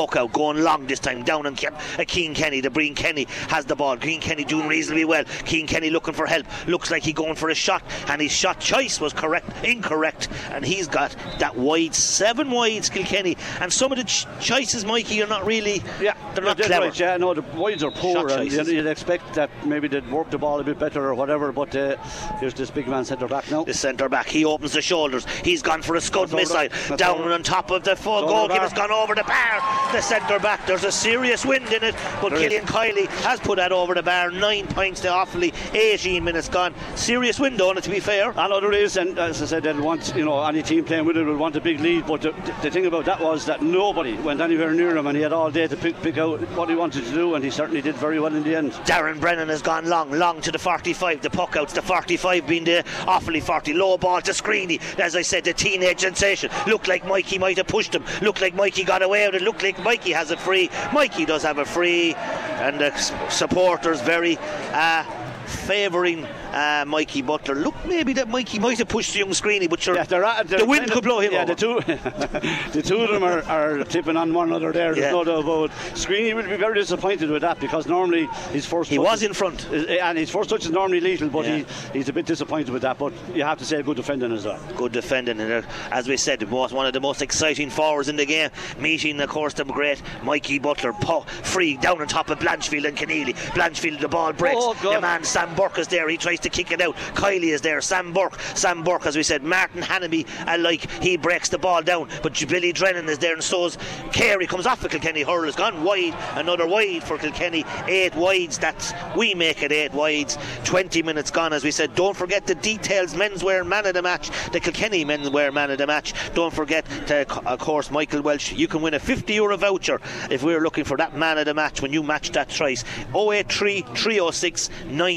Puck 0.00 0.16
out, 0.16 0.32
going 0.32 0.62
long 0.62 0.86
this 0.86 0.98
time, 0.98 1.22
down 1.24 1.44
and 1.44 1.58
Ke- 1.58 1.74
uh, 1.98 2.04
Cian 2.08 2.32
Kenny. 2.32 2.62
The 2.62 2.70
Breen 2.70 2.94
Kenny 2.94 3.26
has 3.50 3.66
the 3.66 3.76
ball. 3.76 3.98
Green 3.98 4.18
Kenny 4.18 4.44
doing 4.44 4.66
reasonably 4.66 5.04
well. 5.04 5.24
Keane 5.44 5.66
Kenny 5.66 5.90
looking 5.90 6.14
for 6.14 6.24
help. 6.24 6.46
Looks 6.66 6.90
like 6.90 7.02
he 7.02 7.12
going 7.12 7.34
for 7.34 7.50
a 7.50 7.54
shot, 7.54 7.82
and 8.08 8.18
his 8.22 8.32
shot 8.32 8.60
choice 8.60 8.98
was 8.98 9.12
correct, 9.12 9.46
incorrect, 9.62 10.30
and 10.52 10.64
he's 10.64 10.88
got 10.88 11.14
that 11.38 11.54
wide, 11.54 11.94
seven 11.94 12.50
wides, 12.50 12.88
Kilkenny. 12.88 13.36
And 13.60 13.70
some 13.70 13.92
of 13.92 13.98
the 13.98 14.04
ch- 14.04 14.26
choices, 14.40 14.86
Mikey, 14.86 15.22
are 15.22 15.26
not 15.26 15.44
really. 15.44 15.82
Yeah, 16.00 16.14
they're 16.34 16.44
not 16.44 16.56
clever. 16.56 16.86
Right, 16.86 16.98
yeah, 16.98 17.18
no, 17.18 17.34
the 17.34 17.42
wides 17.42 17.84
are 17.84 17.90
poor, 17.90 18.26
and 18.30 18.50
you'd, 18.50 18.66
you'd 18.68 18.86
expect 18.86 19.34
that 19.34 19.50
maybe 19.66 19.86
they'd 19.86 20.10
work 20.10 20.30
the 20.30 20.38
ball 20.38 20.60
a 20.60 20.64
bit 20.64 20.78
better 20.78 21.04
or 21.04 21.14
whatever. 21.14 21.52
But 21.52 21.76
uh, 21.76 21.98
here's 22.38 22.54
this 22.54 22.70
big 22.70 22.88
man 22.88 23.04
centre 23.04 23.28
back 23.28 23.50
now. 23.50 23.64
The 23.64 23.74
centre 23.74 24.08
back, 24.08 24.28
he 24.28 24.46
opens 24.46 24.72
the 24.72 24.80
shoulders. 24.80 25.26
He's 25.44 25.60
gone 25.60 25.82
for 25.82 25.94
a 25.96 26.00
scud 26.00 26.30
That's 26.30 26.54
missile 26.54 26.96
down 26.96 27.20
on 27.30 27.42
top 27.42 27.70
of 27.70 27.84
the 27.84 27.96
full 27.96 28.20
It's 28.24 28.32
over 28.32 28.48
the 28.48 28.54
goalkeeper's 28.54 28.72
gone 28.72 28.90
over 28.90 29.14
the 29.14 29.24
bar. 29.24 29.89
The 29.92 30.00
centre 30.00 30.38
back, 30.38 30.64
there's 30.68 30.84
a 30.84 30.92
serious 30.92 31.44
wind 31.44 31.72
in 31.72 31.82
it, 31.82 31.96
but 32.22 32.28
There 32.28 32.38
is. 32.38 32.44
Killian 32.44 32.64
Kiely 32.64 33.06
has 33.24 33.40
put 33.40 33.56
that 33.56 33.72
over 33.72 33.92
the 33.92 34.04
bar. 34.04 34.30
Nine 34.30 34.68
points 34.68 35.00
to 35.00 35.08
Offaly, 35.08 35.52
18 35.74 36.22
minutes 36.22 36.48
gone. 36.48 36.74
Serious 36.94 37.40
wind 37.40 37.60
on 37.60 37.76
it, 37.76 37.82
to 37.84 37.90
be 37.90 37.98
fair. 37.98 38.32
I 38.38 38.46
know 38.46 38.60
there 38.60 38.72
is, 38.72 38.96
and 38.96 39.18
as 39.18 39.42
I 39.42 39.46
said, 39.46 39.64
they'll 39.64 39.82
want 39.82 40.14
you 40.14 40.24
know 40.24 40.44
any 40.44 40.62
team 40.62 40.84
playing 40.84 41.06
with 41.06 41.16
it 41.16 41.24
will 41.24 41.36
want 41.36 41.56
a 41.56 41.60
big 41.60 41.80
lead. 41.80 42.06
But 42.06 42.22
the, 42.22 42.30
the 42.62 42.70
thing 42.70 42.86
about 42.86 43.04
that 43.06 43.20
was 43.20 43.44
that 43.46 43.62
nobody 43.62 44.14
went 44.14 44.40
anywhere 44.40 44.72
near 44.72 44.96
him, 44.96 45.08
and 45.08 45.16
he 45.16 45.24
had 45.24 45.32
all 45.32 45.50
day 45.50 45.66
to 45.66 45.76
pick, 45.76 46.00
pick 46.02 46.18
out 46.18 46.40
what 46.56 46.68
he 46.68 46.76
wanted 46.76 47.04
to 47.04 47.10
do, 47.10 47.34
and 47.34 47.44
he 47.44 47.50
certainly 47.50 47.82
did 47.82 47.96
very 47.96 48.20
well 48.20 48.34
in 48.34 48.44
the 48.44 48.54
end. 48.54 48.70
Darren 48.84 49.18
Brennan 49.18 49.48
has 49.48 49.60
gone 49.60 49.86
long, 49.88 50.12
long 50.12 50.40
to 50.42 50.52
the 50.52 50.58
45. 50.58 51.20
The 51.20 51.30
puck 51.30 51.56
outs, 51.56 51.72
the 51.72 51.82
45 51.82 52.46
being 52.46 52.62
the 52.62 52.84
Offaly 53.00 53.42
40. 53.42 53.72
Low 53.72 53.98
ball 53.98 54.20
to 54.22 54.30
Screeney. 54.30 54.80
As 55.00 55.16
I 55.16 55.22
said, 55.22 55.42
the 55.42 55.52
teenage 55.52 56.00
sensation. 56.00 56.48
Looked 56.68 56.86
like 56.86 57.04
Mikey 57.04 57.38
might 57.38 57.56
have 57.56 57.66
pushed 57.66 57.92
him. 57.92 58.04
Looked 58.22 58.40
like 58.40 58.54
Mikey 58.54 58.84
got 58.84 59.02
away 59.02 59.26
with 59.26 59.34
it. 59.34 59.42
Looked 59.42 59.64
like 59.64 59.69
Mikey 59.78 60.12
has 60.12 60.30
a 60.30 60.36
free. 60.36 60.70
Mikey 60.92 61.24
does 61.24 61.42
have 61.42 61.58
a 61.58 61.64
free. 61.64 62.14
And 62.14 62.80
the 62.80 62.96
supporters 63.30 64.00
very 64.00 64.38
uh, 64.72 65.04
favouring 65.50 66.24
uh, 66.52 66.84
Mikey 66.86 67.22
Butler. 67.22 67.54
Look, 67.54 67.74
maybe 67.86 68.12
that 68.14 68.28
Mikey 68.28 68.58
might 68.58 68.78
have 68.78 68.88
pushed 68.88 69.12
the 69.12 69.20
young 69.20 69.30
Screeney, 69.30 69.68
but 69.68 69.80
sure, 69.80 69.94
Yeah, 69.94 70.04
they're, 70.04 70.44
they're 70.44 70.58
the 70.60 70.64
wind 70.66 70.90
could 70.90 71.04
blow 71.04 71.20
him 71.20 71.32
yeah, 71.32 71.42
over. 71.42 71.54
the 71.54 71.60
two, 71.60 71.80
the 72.72 72.82
two 72.82 72.98
of 72.98 73.10
them 73.10 73.22
are, 73.22 73.42
are 73.44 73.84
tipping 73.84 74.16
on 74.16 74.32
one 74.32 74.48
another 74.48 74.72
there. 74.72 74.94
There's 74.94 75.06
Yeah. 75.06 75.10
no 75.12 75.24
doubt 75.24 75.44
about 75.44 75.64
it. 75.70 75.70
Screeney 75.94 76.34
will 76.34 76.42
be 76.44 76.56
very 76.56 76.74
disappointed 76.74 77.30
with 77.30 77.42
that 77.42 77.60
because 77.60 77.86
normally 77.86 78.26
his 78.52 78.66
first 78.66 78.90
He 78.90 78.96
touch 78.96 79.06
was 79.06 79.22
is- 79.22 79.28
in 79.28 79.34
front. 79.34 79.66
is- 79.72 79.86
and 80.00 80.18
his 80.18 80.30
first 80.30 80.50
touch 80.50 80.64
is 80.64 80.70
normally 80.70 81.00
lethal, 81.00 81.28
but 81.28 81.44
Yeah. 81.46 81.56
he, 81.58 81.66
he's 81.98 82.08
a 82.08 82.12
bit 82.12 82.26
disappointed 82.26 82.70
with 82.70 82.82
that. 82.82 82.98
But 82.98 83.12
you 83.34 83.44
have 83.44 83.58
to 83.58 83.64
say 83.64 83.82
good 83.82 83.96
defending 83.96 84.32
as 84.32 84.44
well. 84.44 84.58
good 84.76 84.92
defending 84.92 85.40
and 85.40 85.52
uh, 85.52 85.62
as 85.90 86.08
we 86.08 86.16
said 86.16 86.42
was 86.50 86.72
one 86.72 86.86
of 86.86 86.92
the 86.92 87.00
most 87.00 87.22
exciting 87.22 87.70
forwards 87.70 88.08
in 88.08 88.16
the 88.16 88.24
game 88.26 88.50
meeting 88.78 89.20
of 89.20 89.28
course 89.28 89.54
the 89.54 89.64
great 89.64 90.00
Mikey 90.22 90.58
Butler 90.58 90.92
po- 90.92 91.20
free 91.42 91.76
down 91.76 92.00
on 92.00 92.08
top 92.08 92.30
of 92.30 92.38
Blanchfield 92.38 92.86
and 92.86 92.96
Conneely 92.96 93.34
Blanchfield 93.54 94.00
the 94.00 94.08
ball 94.08 94.32
breaks 94.32 94.56
Oh, 94.58 94.74
the 94.74 95.00
man 95.00 95.22
Sam 95.40 95.54
Burke 95.54 95.78
is 95.78 95.88
there. 95.88 96.06
He 96.06 96.18
tries 96.18 96.40
to 96.40 96.50
kick 96.50 96.70
it 96.70 96.82
out. 96.82 96.94
Kiely 97.14 97.54
is 97.54 97.62
there. 97.62 97.80
Sam 97.80 98.12
Burke 98.12 98.38
Sam 98.54 98.84
Burke 98.84 99.06
as 99.06 99.16
we 99.16 99.22
said 99.22 99.42
Martin 99.42 99.80
Hanamy 99.80 100.26
alike 100.46 100.90
he 101.02 101.16
breaks 101.16 101.48
the 101.48 101.56
ball 101.56 101.80
down 101.80 102.10
but 102.22 102.38
Billy 102.46 102.74
Drennan 102.74 103.08
is 103.08 103.16
there 103.16 103.32
and 103.32 103.42
so's 103.42 103.78
Carey 104.12 104.46
comes 104.46 104.66
off 104.66 104.84
of 104.84 104.90
Kilkenny. 104.90 105.22
Hurl 105.22 105.44
has 105.44 105.56
gone 105.56 105.82
wide 105.82 106.14
another 106.34 106.66
wide 106.66 107.02
for 107.04 107.16
Kilkenny. 107.16 107.64
Eight 107.88 108.14
wides 108.14 108.58
that's 108.58 108.92
we 109.16 109.32
make 109.32 109.62
it 109.62 109.72
eight 109.72 109.94
wides. 109.94 110.36
20 110.64 111.02
minutes 111.02 111.30
gone 111.30 111.54
as 111.54 111.64
we 111.64 111.70
said. 111.70 111.94
Don't 111.94 112.14
forget 112.14 112.46
the 112.46 112.56
details. 112.56 113.14
Menswear 113.14 113.66
man 113.66 113.86
of 113.86 113.94
the 113.94 114.02
match 114.02 114.30
the 114.52 114.60
Kilkenny 114.60 115.06
menswear 115.06 115.54
man 115.54 115.70
of 115.70 115.78
the 115.78 115.86
match. 115.86 116.12
Don't 116.34 116.52
forget 116.52 116.84
to, 117.06 117.26
of 117.46 117.58
course 117.60 117.90
Michael 117.90 118.20
Walsh. 118.20 118.52
You 118.52 118.68
can 118.68 118.82
win 118.82 118.92
a 118.92 119.00
50 119.00 119.32
euro 119.32 119.56
voucher 119.56 120.02
if 120.30 120.42
we're 120.42 120.60
looking 120.60 120.84
for 120.84 120.98
that 120.98 121.16
man 121.16 121.38
of 121.38 121.46
the 121.46 121.54
match 121.54 121.80
when 121.80 121.94
you 121.94 122.02
match 122.02 122.30
that 122.32 122.50
choice 122.50 122.84
083 123.14 123.86
306 123.94 124.68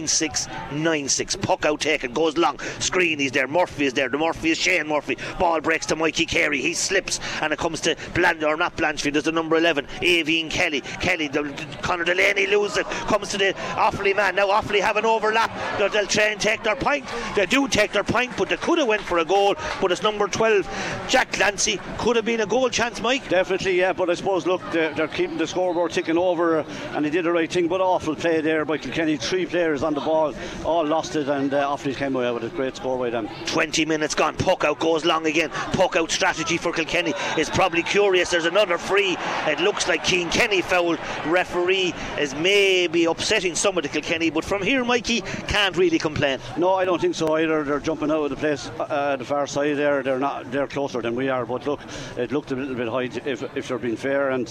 9696 0.04 1.36
puck 1.38 1.66
out 1.66 1.80
taken 1.80 2.13
goes 2.13 2.38
long. 2.38 2.60
Screen 2.80 3.20
he's 3.20 3.32
there. 3.32 3.48
Murphy 3.48 3.86
is 3.86 3.94
there. 3.94 4.10
The 4.10 4.18
Murphy 4.18 4.52
is 4.52 4.58
Shane 4.58 4.88
Murphy. 4.88 5.18
Ball 5.39 5.62
breaks 5.62 5.86
to 5.88 5.96
Mikey 5.96 6.26
Carey. 6.26 6.62
He 6.62 6.74
slips 6.74 7.20
and 7.42 7.54
it 7.54 7.60
comes 7.60 7.82
to 7.82 7.96
Bland 8.13 8.44
or 8.44 8.58
not 8.58 8.76
Blanchfield. 8.76 9.13
There's 9.13 9.26
the 9.26 9.32
number 9.32 9.56
11 9.56 9.86
Avine 10.02 10.50
Kelly. 10.50 10.82
Kelly 10.82 11.28
the, 11.28 11.44
the, 11.44 11.78
Conor 11.82 12.04
Delaney 12.04 12.48
loses 12.48 12.78
it. 12.78 12.86
Comes 12.86 13.30
to 13.30 13.38
the 13.38 13.54
Offaly 13.76 14.16
man. 14.16 14.36
Now 14.36 14.48
Offaly 14.48 14.80
have 14.80 14.98
an 14.98 15.06
overlap. 15.06 15.52
They'll, 15.78 15.89
they'll 15.89 16.08
try 16.08 16.26
and 16.26 16.42
take 16.42 16.63
their 16.63 16.76
point. 16.76 17.06
They 17.36 17.46
do 17.46 17.68
take 17.68 17.92
their 17.92 18.04
point 18.04 18.34
but 18.38 18.50
they 18.50 18.58
could 18.58 18.78
have 18.78 18.88
went 18.88 19.02
for 19.02 19.20
a 19.20 19.26
goal. 19.26 19.56
But 19.82 19.92
it's 19.92 20.04
number 20.04 20.28
12 20.28 20.68
Jack 21.08 21.32
Clancy 21.32 21.80
could 21.98 22.16
have 22.16 22.26
been 22.26 22.42
a 22.42 22.46
goal 22.46 22.70
chance 22.70 23.02
Mike. 23.02 23.28
Definitely, 23.30 23.80
yeah, 23.80 23.94
but 23.94 24.10
I 24.10 24.13
suppose, 24.16 24.46
look, 24.46 24.62
they're, 24.72 24.94
they're 24.94 25.08
keeping 25.08 25.38
the 25.38 25.48
scoreboard 25.48 25.92
ticking 25.92 26.18
over, 26.18 26.60
uh, 26.60 26.66
and 26.94 27.06
he 27.06 27.12
did 27.12 27.26
the 27.26 27.32
right 27.32 27.52
thing, 27.52 27.68
but 27.68 27.82
awful 27.82 28.16
play 28.16 28.42
there 28.42 28.66
by 28.66 28.78
Kilkenny. 28.78 29.18
Three 29.18 29.46
players 29.46 29.84
on 29.84 29.92
the 29.93 30.01
ball, 30.01 30.34
all 30.65 30.86
lost 30.86 31.15
it, 31.15 31.27
and 31.29 31.53
uh, 31.53 31.67
Offaly 31.67 31.95
came 31.95 32.15
away 32.15 32.32
with 32.32 32.43
a 32.43 32.49
great 32.49 32.75
score 32.75 32.97
by 32.97 33.10
them. 33.10 33.27
20 33.45 33.86
minutes 33.86 34.15
gone. 34.15 34.36
Puck 34.36 34.63
out 34.63 34.79
goes 34.79 35.06
long 35.06 35.25
again. 35.25 35.49
Puck 35.73 35.95
out 35.95 36.12
strategy 36.12 36.58
for 36.58 36.71
Kilkenny 36.71 37.13
is 37.38 37.49
probably 37.49 37.84
curious. 37.84 38.29
There's 38.29 38.45
another 38.45 38.77
free. 38.77 39.17
It 39.47 39.60
looks 39.60 39.88
like 39.88 40.06
Cian 40.06 40.29
Kenny 40.29 40.62
fouled. 40.62 40.99
Referee 41.25 41.93
is 42.19 42.36
maybe 42.36 43.06
upsetting 43.06 43.56
some 43.56 43.77
of 43.77 43.84
the 43.84 43.89
Kilkenny, 43.89 44.29
but 44.29 44.45
from 44.45 44.62
here, 44.62 44.84
Mikey 44.84 45.21
can't 45.47 45.75
really 45.77 45.99
complain. 45.99 46.39
No, 46.58 46.73
I 46.73 46.86
don't 46.86 46.99
think 46.99 47.15
so 47.15 47.36
either. 47.38 47.63
They're 47.63 47.79
jumping 47.79 48.12
out 48.12 48.23
of 48.23 48.29
the 48.29 48.36
place, 48.36 48.69
uh, 48.79 49.15
the 49.15 49.25
far 49.25 49.47
side 49.47 49.77
there. 49.77 50.03
They're 50.03 50.19
not. 50.19 50.51
They're 50.51 50.67
closer 50.67 51.01
than 51.01 51.15
we 51.15 51.29
are. 51.29 51.45
But 51.45 51.65
look, 51.65 51.79
it 52.17 52.32
looked 52.32 52.51
a 52.51 52.56
little 52.56 52.75
bit 52.75 52.88
high 52.88 53.10
if, 53.25 53.43
if 53.56 53.67
they're 53.67 53.77
being 53.77 53.97
fair. 53.97 54.32
And 54.32 54.47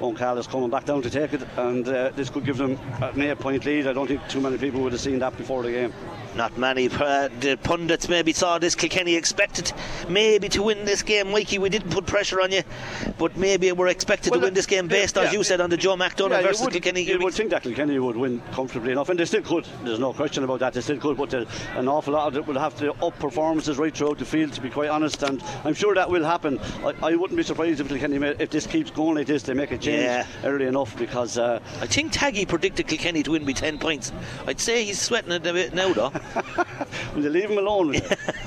Onkal 0.00 0.38
is 0.38 0.46
coming 0.46 0.70
back 0.70 0.84
down 0.84 1.02
to 1.02 1.10
take 1.10 1.32
it, 1.32 1.42
and 1.56 1.86
uh, 1.88 2.10
this 2.10 2.30
could 2.30 2.44
give 2.44 2.56
them 2.56 2.78
an 3.00 3.20
eight-point 3.20 3.64
lead. 3.64 3.86
I 3.86 3.92
don't 3.92 4.06
think 4.06 4.26
too 4.28 4.40
many 4.40 4.58
people 4.58 4.85
would 4.86 4.92
have 4.92 5.02
seen 5.02 5.18
that 5.18 5.36
before 5.36 5.64
the 5.64 5.70
game. 5.72 5.92
Not 6.36 6.58
many 6.58 6.88
uh, 6.90 7.28
the 7.40 7.58
pundits 7.62 8.08
maybe 8.10 8.32
saw 8.34 8.58
this. 8.58 8.74
Kilkenny 8.74 9.14
expected 9.16 9.72
maybe 10.08 10.48
to 10.50 10.62
win 10.62 10.84
this 10.84 11.02
game. 11.02 11.30
Mikey, 11.32 11.58
we 11.58 11.70
didn't 11.70 11.90
put 11.90 12.04
pressure 12.06 12.42
on 12.42 12.52
you, 12.52 12.62
but 13.18 13.36
maybe 13.38 13.72
we're 13.72 13.86
expected 13.88 14.30
Well, 14.32 14.40
to 14.40 14.46
win 14.46 14.54
this 14.54 14.66
game 14.66 14.86
based, 14.86 15.16
yeah, 15.16 15.22
as 15.22 15.32
you 15.32 15.42
said, 15.42 15.62
on 15.62 15.70
the 15.70 15.78
Joe 15.78 15.96
McDonagh 15.96 16.30
Yeah, 16.30 16.42
versus 16.42 16.60
would, 16.64 16.72
Kilkenny. 16.72 17.02
you 17.02 17.18
would 17.20 17.32
think 17.32 17.50
that 17.50 17.62
Kilkenny 17.62 17.98
would 17.98 18.16
win 18.16 18.42
comfortably 18.52 18.92
enough, 18.92 19.08
and 19.08 19.18
they 19.18 19.24
still 19.24 19.40
could. 19.42 19.66
There's 19.82 19.98
no 19.98 20.12
question 20.12 20.44
about 20.44 20.60
that. 20.60 20.74
They 20.74 20.82
still 20.82 20.98
could, 20.98 21.16
but 21.16 21.32
an 21.32 21.88
awful 21.88 22.12
lot 22.12 22.28
of 22.28 22.36
it 22.36 22.46
will 22.46 22.58
have 22.60 22.76
to 22.80 22.92
up 23.04 23.18
performances 23.18 23.78
right 23.78 23.96
throughout 23.96 24.18
the 24.18 24.26
field, 24.26 24.52
to 24.52 24.60
be 24.60 24.68
quite 24.68 24.90
honest. 24.90 25.22
And 25.22 25.42
I'm 25.64 25.74
sure 25.74 25.94
that 25.94 26.10
will 26.10 26.24
happen. 26.24 26.58
I, 26.84 26.92
I 27.02 27.16
wouldn't 27.16 27.36
be 27.38 27.44
surprised 27.44 27.80
if 27.80 27.88
Kilkenny, 27.88 28.18
made, 28.18 28.40
if 28.42 28.50
this 28.50 28.66
keeps 28.66 28.90
going 28.90 29.14
like 29.16 29.26
this, 29.26 29.42
they 29.42 29.54
make 29.54 29.70
a 29.70 29.78
change 29.78 30.02
Yeah. 30.02 30.26
early 30.44 30.66
enough 30.66 30.96
because. 30.98 31.38
Uh, 31.38 31.60
I 31.80 31.86
think 31.86 32.12
Taggy 32.12 32.46
predicted 32.46 32.88
Kilkenny 32.88 33.22
to 33.22 33.30
win 33.30 33.46
by 33.46 33.52
10 33.52 33.78
points. 33.78 34.12
I'd 34.46 34.60
say 34.60 34.84
he's 34.84 35.00
sweating 35.00 35.32
it 35.32 35.46
a 35.46 35.52
bit 35.54 35.72
now, 35.72 35.94
though. 35.94 36.12
Will 37.14 37.22
they 37.22 37.28
leave 37.28 37.50
him 37.50 37.58
alone? 37.58 37.94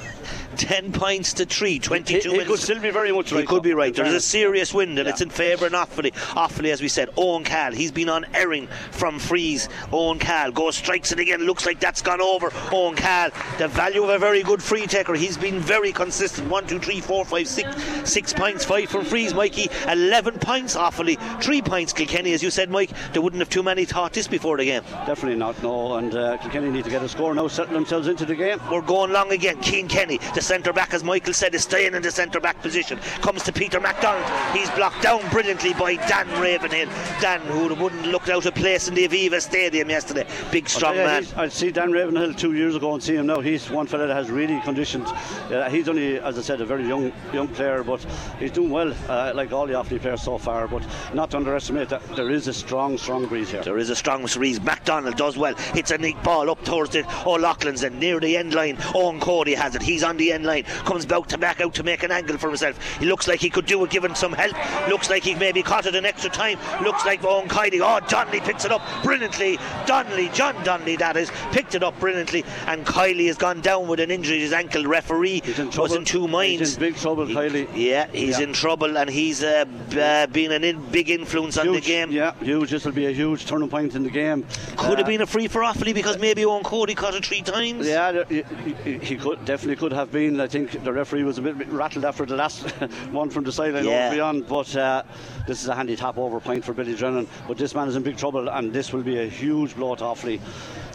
With 0.61 0.71
it? 0.71 0.81
10 0.81 0.91
points 0.91 1.33
to 1.33 1.45
3, 1.45 1.71
he, 1.71 1.79
22 1.79 2.19
he 2.19 2.29
minutes. 2.29 2.49
could 2.49 2.59
still 2.59 2.79
be 2.79 2.89
very 2.91 3.11
much 3.11 3.29
He 3.29 3.35
right. 3.37 3.47
could 3.47 3.63
be 3.63 3.73
right. 3.73 3.89
in 3.97 4.03
There's 4.03 4.15
a 4.15 4.21
serious 4.21 4.73
wind 4.73 4.97
and 4.99 5.07
Yeah. 5.07 5.11
it's 5.13 5.21
in 5.21 5.29
favour 5.29 5.67
of 5.67 5.71
Offaly. 5.73 6.11
Offaly, 6.13 6.71
as 6.71 6.81
we 6.81 6.87
said, 6.87 7.09
Owen 7.17 7.43
Cahill. 7.43 7.73
He's 7.73 7.91
been 7.91 8.09
on 8.09 8.25
erring 8.33 8.67
from 8.91 9.19
freeze. 9.19 9.69
Owen 9.91 10.19
Cahill 10.19 10.51
goes, 10.51 10.75
strikes 10.75 11.11
it 11.11 11.19
again. 11.19 11.41
Looks 11.45 11.65
like 11.65 11.79
that's 11.79 12.01
gone 12.01 12.21
over. 12.21 12.51
Owen 12.71 12.95
Cahill, 12.95 13.31
the 13.57 13.67
value 13.67 14.03
of 14.03 14.09
a 14.09 14.17
very 14.19 14.43
good 14.43 14.61
free 14.61 14.87
taker. 14.87 15.13
He's 15.13 15.37
been 15.37 15.59
very 15.59 15.91
consistent. 15.91 16.49
One, 16.49 16.67
two, 16.67 16.79
three, 16.79 17.01
four, 17.01 17.25
five, 17.25 17.47
six. 17.47 17.69
Six 18.09 18.33
points, 18.33 18.65
five 18.65 18.89
from 18.89 19.05
freeze, 19.05 19.33
Mikey. 19.33 19.69
11 19.87 20.39
points, 20.39 20.75
Offaly. 20.75 21.17
Three 21.41 21.61
points, 21.61 21.93
Kilkenny. 21.93 22.33
As 22.33 22.43
you 22.43 22.49
said, 22.51 22.69
Mike, 22.69 22.91
they 23.13 23.19
wouldn't 23.19 23.39
have 23.41 23.49
too 23.49 23.63
many 23.63 23.85
thought 23.85 24.13
this 24.13 24.27
before 24.27 24.57
the 24.57 24.65
game. 24.65 24.83
Definitely 25.05 25.37
not, 25.37 25.61
no. 25.63 25.95
And 25.95 26.13
uh, 26.15 26.37
Kilkenny 26.37 26.69
need 26.69 26.83
to 26.85 26.89
get 26.89 27.03
a 27.03 27.09
score 27.09 27.33
now, 27.33 27.47
settle 27.47 27.73
themselves 27.73 28.07
into 28.07 28.25
the 28.25 28.35
game. 28.35 28.59
We're 28.71 28.81
going 28.81 29.11
long 29.11 29.31
again. 29.31 29.61
Cian 29.61 29.87
Kenny, 29.87 30.17
the 30.35 30.41
centre 30.49 30.73
back, 30.73 30.95
as 30.95 31.03
Michael 31.03 31.31
said, 31.31 31.53
is 31.53 31.61
staying 31.61 31.93
in 31.93 32.01
the 32.01 32.09
centre 32.09 32.39
back 32.39 32.59
position. 32.63 32.97
Comes 33.21 33.43
to 33.43 33.53
Peter 33.53 33.79
McDonald. 33.79 34.25
He's 34.51 34.71
blocked 34.71 35.03
down 35.03 35.21
brilliantly 35.29 35.75
by 35.75 35.93
Dan 36.07 36.27
Ravenhill. 36.41 36.89
Dan, 37.21 37.39
who 37.41 37.75
wouldn't 37.75 38.07
look 38.07 38.27
out 38.29 38.47
of 38.47 38.55
place 38.55 38.87
in 38.87 38.95
the 38.95 39.07
Aviva 39.07 39.39
Stadium 39.39 39.91
yesterday. 39.91 40.25
Big, 40.51 40.67
strong 40.67 40.95
Yeah, 40.95 41.05
man. 41.05 41.27
I'd 41.35 41.51
see 41.51 41.69
Dan 41.69 41.91
Ravenhill 41.91 42.33
two 42.33 42.53
years 42.53 42.75
ago 42.75 42.95
and 42.95 43.03
see 43.03 43.15
him 43.15 43.27
now. 43.27 43.41
He's 43.41 43.69
one 43.69 43.85
fella 43.85 44.07
that 44.07 44.15
has 44.15 44.31
really 44.31 44.59
conditioned. 44.61 45.05
Uh, 45.05 45.69
he's 45.69 45.87
only, 45.87 46.19
as 46.19 46.39
I 46.39 46.41
said, 46.41 46.61
a 46.61 46.65
very 46.65 46.87
young 46.87 47.13
young 47.31 47.47
player, 47.49 47.83
but 47.83 48.03
he's 48.39 48.51
doing 48.51 48.71
well, 48.71 48.91
uh, 49.07 49.31
like 49.35 49.51
all 49.51 49.67
the 49.67 49.73
Offaly 49.73 50.01
players 50.01 50.23
so 50.23 50.39
far. 50.39 50.67
But 50.67 50.83
not 51.13 51.29
to 51.31 51.37
underestimate 51.37 51.89
that 51.89 52.01
there 52.15 52.31
is 52.31 52.47
a 52.47 52.53
strong, 52.53 52.97
strong 52.97 53.27
breeze 53.27 53.51
here. 53.51 53.61
There 53.61 53.77
is 53.77 53.91
a 53.91 53.95
strong 53.95 54.25
breeze. 54.25 54.59
McDonald 54.59 55.15
does 55.15 55.37
well. 55.37 55.53
Hits 55.75 55.91
a 55.91 55.99
neat 55.99 56.21
ball 56.23 56.49
up 56.49 56.65
towards 56.65 56.89
the 56.89 57.05
O'Loughlin's 57.27 57.83
and 57.83 57.99
near 57.99 58.19
the 58.19 58.35
end 58.35 58.55
line. 58.55 58.79
Owen 58.95 59.19
Cody 59.19 59.53
has 59.53 59.75
it. 59.75 59.83
He's 59.83 60.03
on 60.03 60.17
the 60.17 60.28
end 60.31 60.39
end 60.39 60.45
line. 60.45 60.63
Comes 60.85 61.05
back 61.05 61.27
to 61.27 61.37
back 61.37 61.59
out 61.59 61.73
to 61.75 61.83
make 61.83 62.01
an 62.03 62.11
angle 62.11 62.37
for 62.37 62.47
himself. 62.47 62.77
He 62.97 63.05
looks 63.05 63.27
like 63.27 63.41
he 63.41 63.49
could 63.49 63.65
do 63.65 63.83
it 63.83 63.89
given 63.89 64.15
some 64.15 64.31
help. 64.31 64.53
Looks 64.87 65.09
like 65.09 65.21
he 65.23 65.35
maybe 65.35 65.61
caught 65.61 65.85
it 65.85 65.95
an 65.95 66.05
extra 66.05 66.29
time. 66.29 66.57
Looks 66.81 67.05
like 67.05 67.23
Owen 67.25 67.49
Kylie. 67.49 67.81
Oh, 67.83 67.99
Donnelly 68.07 68.39
picks 68.39 68.63
it 68.63 68.71
up 68.71 68.81
brilliantly. 69.03 69.57
Donnelly, 69.85 70.29
John 70.29 70.55
Donnelly, 70.63 70.95
that 70.97 71.17
is, 71.17 71.29
picked 71.51 71.75
it 71.75 71.83
up 71.83 71.99
brilliantly. 71.99 72.45
And 72.67 72.85
Kiely 72.85 73.27
has 73.27 73.37
gone 73.37 73.59
down 73.59 73.87
with 73.87 73.99
an 73.99 74.11
injury 74.11 74.37
to 74.37 74.43
his 74.43 74.53
ankle. 74.53 74.85
Referee 74.85 75.41
in 75.57 75.69
was 75.71 75.93
in 75.93 76.05
two 76.05 76.27
minds. 76.27 76.59
He's 76.59 76.73
in 76.75 76.79
big 76.79 76.95
trouble, 76.95 77.25
He- 77.25 77.33
Kiely. 77.35 77.67
Yeah, 77.75 78.07
he's 78.13 78.37
Yeah. 78.39 78.45
in 78.45 78.53
trouble 78.53 78.97
and 78.97 79.09
he's 79.09 79.43
uh, 79.43 79.65
uh, 79.99 80.27
been 80.27 80.51
an 80.51 80.63
in, 80.63 80.79
big 80.91 81.09
influence 81.09 81.57
on 81.57 81.71
the 81.73 81.81
game. 81.81 82.11
Yeah, 82.11 82.33
huge. 82.41 82.69
This 82.71 82.85
will 82.85 82.91
be 82.93 83.07
a 83.07 83.11
huge 83.11 83.45
turning 83.45 83.67
point 83.69 83.95
in 83.95 84.03
the 84.03 84.09
game. 84.09 84.45
Could 84.77 84.93
Uh, 84.93 84.97
have 84.97 85.05
been 85.07 85.21
a 85.21 85.25
free 85.27 85.47
for 85.47 85.61
Offaly 85.61 85.93
because 85.93 86.17
maybe 86.17 86.45
Owen 86.45 86.63
Cody 86.63 86.95
caught 86.95 87.15
it 87.15 87.25
three 87.25 87.41
times. 87.41 87.85
Yeah, 87.87 88.23
he, 88.29 88.43
he- 88.83 88.97
he 88.99 89.15
could 89.17 89.43
definitely 89.45 89.75
could 89.75 89.91
have 89.93 90.11
been. 90.11 90.18
I 90.19 90.47
think 90.47 90.83
the 90.83 90.91
referee 90.91 91.23
was 91.23 91.37
a 91.37 91.41
bit, 91.41 91.57
bit 91.57 91.69
rattled 91.69 92.03
after 92.03 92.25
the 92.25 92.35
last 92.35 92.69
one 93.11 93.29
from 93.29 93.45
the 93.45 93.51
sideline 93.51 93.85
Yeah. 93.85 94.07
over 94.07 94.15
beyond. 94.15 94.47
But 94.47 94.75
uh, 94.75 95.03
this 95.47 95.61
is 95.61 95.69
a 95.69 95.75
handy 95.75 95.95
tap 95.95 96.17
over 96.17 96.39
point 96.41 96.65
for 96.65 96.73
Billy 96.73 96.93
Drennan. 96.93 97.27
But 97.47 97.57
this 97.57 97.73
man 97.73 97.87
is 97.87 97.95
in 97.95 98.03
big 98.03 98.17
trouble, 98.17 98.49
and 98.49 98.73
this 98.73 98.91
will 98.91 99.03
be 99.03 99.19
a 99.19 99.27
huge 99.27 99.75
blow 99.75 99.95
to 99.95 100.03
Offaly. 100.03 100.41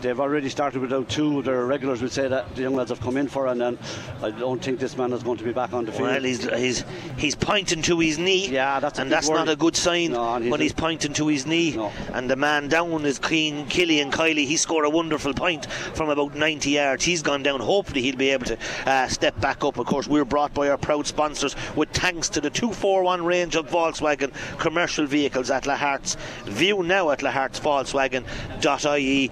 They've 0.05 0.20
already 0.20 0.50
started 0.50 0.82
without 0.82 1.09
two. 1.09 1.40
Their 1.40 1.64
regulars 1.64 2.02
would 2.02 2.12
say 2.12 2.28
that 2.28 2.55
the 2.55 2.61
young 2.61 2.76
lads 2.76 2.90
have 2.90 3.00
come 3.00 3.16
in 3.16 3.26
for, 3.26 3.46
and 3.46 3.59
then 3.59 3.78
I 4.22 4.32
don't 4.32 4.62
think 4.62 4.78
this 4.78 4.98
man 4.98 5.14
is 5.14 5.22
going 5.22 5.38
to 5.38 5.44
be 5.44 5.52
back 5.52 5.72
on 5.72 5.86
the 5.86 5.92
field. 5.92 6.02
Well, 6.02 6.22
he's, 6.22 6.44
he's 6.44 6.84
he's 7.16 7.34
pointing 7.34 7.80
to 7.82 7.98
his 8.00 8.18
knee. 8.18 8.48
Yeah, 8.48 8.80
that's 8.80 8.98
and 8.98 9.11
that's 9.11 9.30
not 9.30 9.48
a 9.48 9.57
good 9.57 9.74
sign 9.74 10.12
No, 10.12 10.36
he's 10.36 10.50
when 10.50 10.61
he's 10.61 10.74
pointing 10.74 11.14
to 11.14 11.28
his 11.28 11.46
knee. 11.46 11.74
No. 11.74 11.90
And 12.12 12.28
the 12.28 12.36
man 12.36 12.68
down 12.68 13.07
is 13.07 13.18
clean, 13.18 13.61
and 13.61 13.70
Kiely. 13.70 14.46
He 14.46 14.59
scored 14.59 14.84
a 14.84 14.90
wonderful 14.90 15.32
point 15.32 15.64
from 15.94 16.11
about 16.11 16.34
90 16.34 16.68
yards. 16.68 17.02
He's 17.02 17.22
gone 17.22 17.42
down. 17.42 17.61
Hopefully, 17.61 18.02
he'll 18.02 18.16
be 18.16 18.28
able 18.28 18.44
to 18.44 18.59
uh, 18.84 19.09
step 19.09 19.40
back 19.40 19.64
up. 19.64 19.78
Of 19.78 19.86
course, 19.86 20.07
we're 20.07 20.26
brought 20.26 20.52
by 20.52 20.68
our 20.68 20.76
proud 20.76 21.07
sponsors 21.07 21.57
with 21.76 21.88
thanks 21.92 22.28
to 22.28 22.42
the 22.42 22.50
241 22.50 23.24
range 23.24 23.57
of 23.57 23.70
Volkswagen 23.70 24.32
commercial 24.59 25.07
vehicles 25.07 25.50
at 25.50 25.64
La 25.64 25.76
Hart's. 25.76 26.18
View 26.44 26.82
now 26.82 27.11
at 27.11 27.20
lahartsvolkswagen.ie. 27.20 29.30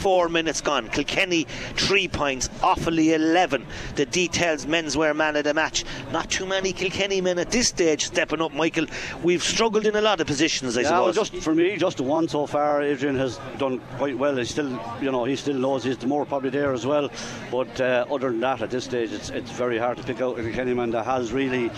24 0.00 0.28
minutes 0.30 0.60
gone. 0.62 0.88
Kilkenny, 0.88 1.44
three 1.76 2.08
points. 2.08 2.48
Offaly, 2.62 3.12
11. 3.14 3.66
The 3.96 4.06
details 4.06 4.64
menswear 4.64 5.14
man 5.14 5.36
of 5.36 5.44
the 5.44 5.52
match. 5.52 5.84
Not 6.10 6.30
too 6.30 6.46
many 6.46 6.72
Kilkenny 6.72 7.20
men 7.20 7.38
at 7.38 7.50
this 7.50 7.68
stage 7.68 8.06
stepping 8.06 8.40
up, 8.40 8.54
Michael. 8.54 8.86
We've 9.22 9.42
struggled 9.42 9.84
in 9.86 9.96
a 9.96 10.00
lot 10.00 10.20
of 10.22 10.26
positions, 10.26 10.78
I 10.78 10.82
Yeah, 10.82 10.90
well, 11.00 11.12
suppose. 11.12 11.30
just 11.30 11.44
for 11.44 11.54
me, 11.54 11.76
just 11.76 11.98
the 11.98 12.02
one 12.02 12.28
so 12.28 12.46
far. 12.46 12.80
Adrian 12.82 13.16
has 13.18 13.38
done 13.58 13.78
quite 13.98 14.16
well. 14.16 14.36
He 14.36 14.44
still, 14.46 14.70
you 15.02 15.12
know, 15.12 15.24
he 15.24 15.36
still 15.36 15.56
knows 15.58 15.84
he's 15.84 15.98
the 15.98 16.06
more 16.06 16.24
probably 16.24 16.48
there 16.50 16.72
as 16.72 16.86
well. 16.86 17.10
But 17.50 17.78
uh, 17.80 18.06
other 18.10 18.30
than 18.30 18.40
that, 18.40 18.62
at 18.62 18.70
this 18.70 18.84
stage, 18.84 19.12
it's 19.12 19.28
it's 19.28 19.50
very 19.50 19.76
hard 19.76 19.98
to 19.98 20.02
pick 20.02 20.22
out 20.22 20.38
a 20.38 20.42
Kilkenny 20.42 20.72
man 20.72 20.90
that 20.92 21.04
has 21.04 21.30
really 21.30 21.70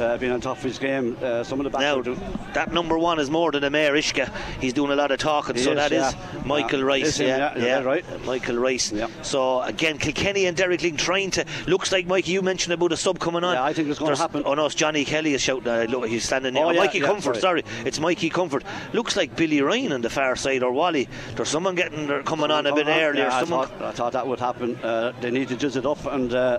uh, 0.00 0.16
been 0.16 0.32
on 0.32 0.40
top 0.40 0.56
of 0.56 0.62
his 0.62 0.78
game. 0.78 1.14
Uh, 1.22 1.44
some 1.44 1.60
of 1.60 1.64
the 1.64 1.70
backs 1.70 2.06
Now, 2.06 2.14
that 2.54 2.72
number 2.72 2.98
one 2.98 3.18
is 3.18 3.28
more 3.30 3.52
than 3.52 3.64
a 3.64 3.70
Mayor 3.70 3.92
Ishka. 3.92 4.30
He's 4.62 4.72
doing 4.72 4.92
a 4.92 4.96
lot 4.96 5.10
of 5.10 5.18
talking, 5.18 5.56
He 5.56 5.62
so 5.62 5.70
is, 5.72 5.76
that 5.76 5.92
is 5.92 6.14
yeah. 6.14 6.42
Michael 6.44 6.80
Yeah, 6.80 6.84
Rice. 6.86 7.16
him, 7.18 7.28
yeah, 7.28 7.58
that 7.66 7.84
right? 7.84 8.04
Michael 8.24 8.56
Rice. 8.56 8.92
Yeah. 8.92 9.08
So 9.22 9.62
again, 9.62 9.98
Kilkenny 9.98 10.46
and 10.46 10.56
Derek 10.56 10.80
Lyng 10.80 10.96
trying 10.98 11.30
to. 11.32 11.44
Looks 11.66 11.92
like 11.92 12.06
Mikey, 12.06 12.32
you 12.32 12.42
mentioned 12.42 12.72
about 12.72 12.92
a 12.92 12.96
sub 12.96 13.18
coming 13.18 13.44
on. 13.44 13.54
Yeah, 13.54 13.62
I 13.64 13.72
think 13.72 13.88
it's 13.88 13.98
gonna 13.98 14.16
happen. 14.16 14.42
Oh 14.46 14.54
no, 14.54 14.66
it's 14.66 14.74
Johnny 14.74 15.04
Kelly 15.04 15.34
is 15.34 15.40
shouting. 15.40 15.68
Uh, 15.68 15.86
look, 15.88 16.06
he's 16.08 16.24
standing 16.24 16.54
there. 16.54 16.64
Oh, 16.64 16.68
Oh, 16.68 16.72
yeah, 16.72 16.80
Mikey 16.80 16.98
yeah, 16.98 17.06
Comfort. 17.06 17.36
sorry. 17.36 17.62
Sorry, 17.62 17.64
it's 17.86 18.00
Mikey 18.00 18.30
Comfort. 18.30 18.64
Looks 18.92 19.16
like 19.16 19.36
Billy 19.36 19.60
Ryan 19.62 19.92
on 19.92 20.00
the 20.00 20.10
far 20.10 20.36
side 20.36 20.62
or 20.62 20.72
Wally. 20.72 21.08
There's 21.36 21.48
someone 21.48 21.74
getting 21.74 22.06
they're 22.06 22.22
coming 22.22 22.50
on 22.50 22.66
a 22.66 22.74
bit 22.74 22.88
on. 22.88 22.98
earlier. 23.00 23.24
Yeah, 23.24 23.36
I, 23.36 23.40
someone. 23.40 23.68
thought, 23.68 23.82
I 23.82 23.92
thought 23.92 24.12
that 24.14 24.26
would 24.26 24.40
happen. 24.40 24.76
Uh, 24.76 25.12
they 25.20 25.30
need 25.30 25.48
to 25.48 25.56
jizz 25.56 25.76
it 25.76 25.86
up, 25.86 26.04
and 26.06 26.34
uh, 26.34 26.58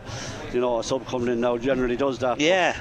you 0.54 0.60
know, 0.62 0.80
a 0.80 0.84
sub 0.84 1.06
coming 1.08 1.28
in 1.30 1.42
now 1.42 1.58
generally 1.58 1.96
does 1.98 2.20
that. 2.20 2.40
Yeah. 2.40 2.76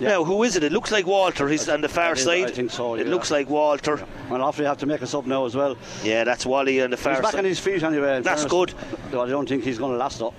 Now, 0.00 0.24
who 0.24 0.42
is 0.44 0.56
it? 0.56 0.62
It 0.64 0.72
looks 0.72 0.90
like 0.92 1.06
Walter. 1.06 1.48
He's 1.48 1.68
on 1.68 1.80
the 1.80 1.88
far 1.88 2.12
is- 2.14 2.22
side. 2.24 2.44
I 2.46 2.50
think 2.50 2.70
so, 2.70 2.94
It 2.94 3.06
yeah. 3.06 3.12
looks 3.12 3.30
like 3.30 3.48
Walter. 3.50 3.94
And 3.94 4.42
Offaly 4.42 4.64
have 4.66 4.78
to 4.78 4.86
make 4.86 5.02
a 5.02 5.06
sub 5.06 5.26
now 5.26 5.44
as 5.44 5.56
well. 5.56 5.76
Yeah, 6.04 6.24
that's 6.24 6.46
Wally 6.46 6.80
on 6.82 6.90
the 6.90 6.96
far 6.96 7.14
side. 7.14 7.16
He's 7.16 7.22
back 7.22 7.32
side. 7.32 7.38
on 7.38 7.44
his 7.44 7.58
feet 7.58 7.82
anyway. 7.82 8.20
That's 8.22 8.44
fairness. 8.44 8.74
good. 9.12 9.18
I 9.18 9.26
don't 9.28 9.48
think 9.48 9.64
he's 9.64 9.78
going 9.78 9.92
to 9.92 9.98
last 9.98 10.22
up. 10.22 10.34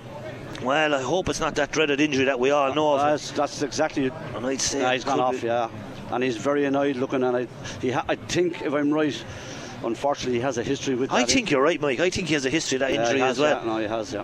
Well, 0.62 0.94
I 0.94 1.02
hope 1.02 1.28
it's 1.28 1.40
not 1.40 1.54
that 1.56 1.72
dreaded 1.72 2.00
injury 2.00 2.24
that 2.26 2.38
we 2.38 2.50
all 2.50 2.74
know 2.74 2.94
of. 2.94 3.00
That's, 3.00 3.30
that's 3.32 3.62
exactly 3.62 4.06
it. 4.06 4.12
and 4.34 4.46
I'd 4.46 4.60
say 4.60 4.80
Yeah, 4.80 4.92
he's 4.92 5.04
gone 5.04 5.20
off, 5.20 5.40
be- 5.40 5.46
yeah. 5.46 5.68
And 6.10 6.22
he's 6.24 6.36
very 6.36 6.64
annoyed 6.64 6.96
looking, 6.96 7.22
and 7.22 7.36
I, 7.36 7.46
he 7.80 7.92
ha- 7.92 8.04
I 8.08 8.16
think, 8.16 8.60
if 8.62 8.74
I'm 8.74 8.90
right, 8.92 9.24
unfortunately, 9.84 10.38
he 10.38 10.42
has 10.42 10.58
a 10.58 10.62
history 10.62 10.94
with 10.96 11.12
I 11.12 11.20
that. 11.20 11.30
think 11.30 11.50
you're 11.50 11.62
right, 11.62 11.80
Mike. 11.80 12.00
I 12.00 12.10
think 12.10 12.28
he 12.28 12.34
has 12.34 12.44
a 12.44 12.50
history 12.50 12.76
of 12.76 12.80
that 12.80 12.92
Yeah, 12.92 13.02
injury 13.04 13.20
has, 13.20 13.38
as 13.38 13.38
well. 13.40 13.60
Yeah, 13.64 13.72
no, 13.72 13.78
he 13.78 13.86
has, 13.86 14.12
yeah. 14.12 14.22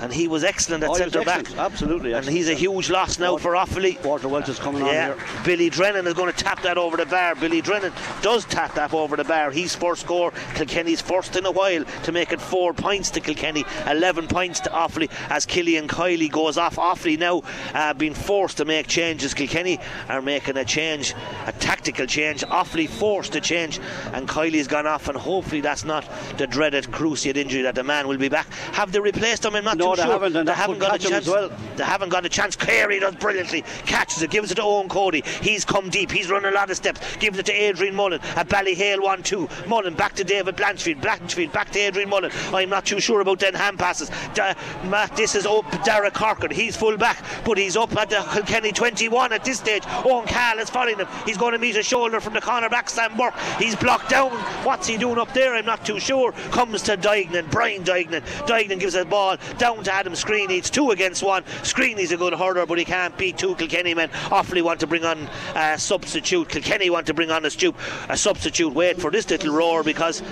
And 0.00 0.12
he 0.12 0.28
was 0.28 0.44
excellent 0.44 0.84
at 0.84 0.90
Oh, 0.90 0.94
centre 0.94 1.22
back. 1.24 1.50
absolutely 1.56 2.10
And 2.12 2.18
excellent, 2.18 2.36
he's 2.36 2.48
a 2.48 2.54
huge 2.54 2.88
loss 2.90 3.18
now 3.18 3.36
for 3.36 3.52
Offaly. 3.54 4.02
Walter 4.04 4.28
Walsh 4.28 4.48
is 4.48 4.58
coming 4.58 4.84
Yeah, 4.86 5.12
on 5.12 5.18
here. 5.18 5.26
Billy 5.44 5.70
Drennan 5.70 6.06
is 6.06 6.14
going 6.14 6.32
to 6.32 6.36
tap 6.44 6.62
that 6.62 6.78
over 6.78 6.96
the 6.96 7.06
bar. 7.06 7.34
Billy 7.34 7.60
Drennan 7.60 7.92
does 8.22 8.44
tap 8.44 8.74
that 8.74 8.94
over 8.94 9.16
the 9.16 9.24
bar. 9.24 9.50
He's 9.50 9.74
first 9.74 10.02
score. 10.02 10.32
Kilkenny's 10.54 11.00
first 11.00 11.36
in 11.36 11.46
a 11.46 11.50
while 11.50 11.84
to 12.04 12.12
make 12.12 12.32
it 12.32 12.40
four 12.40 12.72
points 12.72 13.10
to 13.10 13.20
Kilkenny, 13.20 13.64
11 13.88 14.28
points 14.28 14.60
to 14.60 14.70
Offaly 14.70 15.10
as 15.30 15.44
Killian 15.46 15.88
Kiely 15.88 16.30
goes 16.30 16.56
off. 16.58 16.76
Offaly 16.76 17.18
now 17.18 17.42
uh, 17.74 17.92
being 17.94 18.14
forced 18.14 18.58
to 18.58 18.64
make 18.64 18.86
changes. 18.86 19.34
Kilkenny 19.34 19.78
are 20.08 20.22
making 20.22 20.56
a 20.56 20.64
change, 20.64 21.14
a 21.46 21.52
tactical 21.52 22.06
change. 22.06 22.42
Offaly 22.42 22.88
forced 22.88 23.32
to 23.32 23.40
change, 23.40 23.80
and 24.12 24.28
Kiely's 24.28 24.68
gone 24.68 24.86
off, 24.86 25.08
and 25.08 25.16
hopefully 25.18 25.60
that's 25.60 25.84
not 25.84 26.04
the 26.38 26.46
dreaded 26.46 26.84
cruciate 26.84 27.36
injury 27.36 27.62
that 27.62 27.74
the 27.74 27.84
man 27.84 28.06
will 28.06 28.18
be 28.18 28.28
back. 28.28 28.48
Have 28.74 28.92
they 28.92 29.00
replaced 29.00 29.44
him? 29.44 29.56
I'm 29.56 29.64
not 29.64 29.76
No, 29.78 29.87
they 29.96 30.02
sure. 30.02 30.12
haven't, 30.12 30.36
and 30.36 30.48
they 30.48 30.52
haven't 30.52 30.78
got 30.78 30.94
a 30.94 30.98
chance. 30.98 31.26
well. 31.26 31.50
They 31.76 31.84
haven't 31.84 32.08
got 32.10 32.24
a 32.24 32.28
chance. 32.28 32.56
Carey 32.56 33.00
does 33.00 33.14
brilliantly. 33.16 33.62
Catches 33.86 34.22
it, 34.22 34.30
gives 34.30 34.50
it 34.50 34.56
to 34.56 34.62
Owen 34.62 34.88
Cody. 34.88 35.22
He's 35.42 35.64
come 35.64 35.90
deep. 35.90 36.10
He's 36.10 36.30
run 36.30 36.44
a 36.44 36.50
lot 36.50 36.70
of 36.70 36.76
steps. 36.76 37.00
Gives 37.16 37.38
it 37.38 37.46
to 37.46 37.52
Adrian 37.52 37.94
Mullen 37.94 38.20
at 38.36 38.48
Ballyhale 38.48 39.02
1 39.02 39.22
2. 39.22 39.48
Mullen 39.66 39.94
back 39.94 40.14
to 40.14 40.24
David 40.24 40.56
Blanchfield. 40.56 41.00
Blanchfield 41.00 41.52
back 41.52 41.70
to 41.70 41.78
Adrian 41.78 42.08
Mullen. 42.08 42.30
I'm 42.52 42.70
not 42.70 42.84
too 42.86 43.00
sure 43.00 43.20
about 43.20 43.40
then 43.40 43.54
hand 43.54 43.78
passes. 43.78 44.10
Da- 44.34 44.54
Matt, 44.84 45.16
this 45.16 45.34
is 45.34 45.46
up 45.46 45.64
Derek 45.84 46.14
Corkin. 46.14 46.50
He's 46.50 46.76
full 46.76 46.96
back, 46.96 47.22
but 47.44 47.58
he's 47.58 47.76
up 47.76 47.96
at 47.96 48.10
the 48.10 48.20
Kilkenny 48.32 48.72
21 48.72 49.32
at 49.32 49.44
this 49.44 49.58
stage. 49.58 49.82
Owen 50.04 50.26
Cahill 50.26 50.58
is 50.60 50.70
following 50.70 50.98
him. 50.98 51.08
He's 51.24 51.36
going 51.36 51.52
to 51.52 51.58
meet 51.58 51.76
a 51.76 51.82
shoulder 51.82 52.20
from 52.20 52.34
the 52.34 52.40
corner 52.40 52.68
back, 52.68 52.88
Sam 52.90 53.16
Burke. 53.16 53.34
He's 53.58 53.76
blocked 53.76 54.10
down. 54.10 54.30
What's 54.64 54.86
he 54.86 54.96
doing 54.96 55.18
up 55.18 55.32
there? 55.32 55.54
I'm 55.54 55.64
not 55.66 55.84
too 55.84 56.00
sure. 56.00 56.32
Comes 56.50 56.82
to 56.82 56.96
Duignan, 56.96 57.50
Brian 57.50 57.84
Duignan. 57.84 58.22
Duignan 58.46 58.78
gives 58.80 58.94
a 58.94 59.04
ball 59.04 59.36
down 59.58 59.77
to 59.84 59.92
Adam 59.92 60.12
Screeney. 60.14 60.58
It's 60.58 60.70
two 60.70 60.90
against 60.90 61.22
one. 61.22 61.42
Screeney's 61.62 62.12
a 62.12 62.16
good 62.16 62.34
hurler, 62.34 62.66
but 62.66 62.78
he 62.78 62.84
can't 62.84 63.16
beat 63.16 63.38
two 63.38 63.54
Kilkenny 63.54 63.94
men. 63.94 64.08
Offaly 64.08 64.62
want 64.62 64.80
to 64.80 64.86
bring 64.86 65.04
on 65.04 65.28
a 65.54 65.78
substitute. 65.78 66.48
Kilkenny 66.48 66.90
want 66.90 67.06
to 67.06 67.14
bring 67.14 67.30
on 67.30 67.44
a, 67.44 67.50
stu- 67.50 67.74
a 68.08 68.16
substitute. 68.16 68.72
Wait 68.72 69.00
for 69.00 69.10
this 69.10 69.28
little 69.30 69.54
roar 69.54 69.82
because 69.82 70.22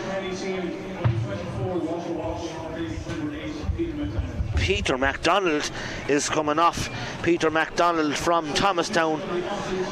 Peter 4.57 4.99
MacDonald 4.99 5.71
is 6.09 6.29
coming 6.29 6.59
off. 6.59 6.89
Peter 7.23 7.51
MacDonald 7.51 8.17
from 8.17 8.53
Thomastown, 8.55 9.21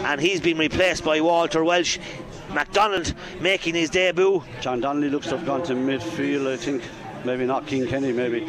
and 0.04 0.20
he's 0.20 0.40
been 0.40 0.58
replaced 0.58 1.04
by 1.04 1.20
Walter 1.20 1.62
Walsh. 1.62 1.98
MacDonald 2.52 3.14
making 3.40 3.74
his 3.74 3.90
debut. 3.90 4.42
John 4.60 4.80
Donnelly 4.80 5.10
looks 5.10 5.28
to 5.28 5.36
have 5.36 5.46
gone 5.46 5.62
to 5.64 5.74
midfield, 5.74 6.52
I 6.52 6.56
think. 6.56 6.82
Maybe 7.24 7.46
not 7.46 7.66
King 7.66 7.86
Kenny, 7.86 8.12
maybe. 8.12 8.48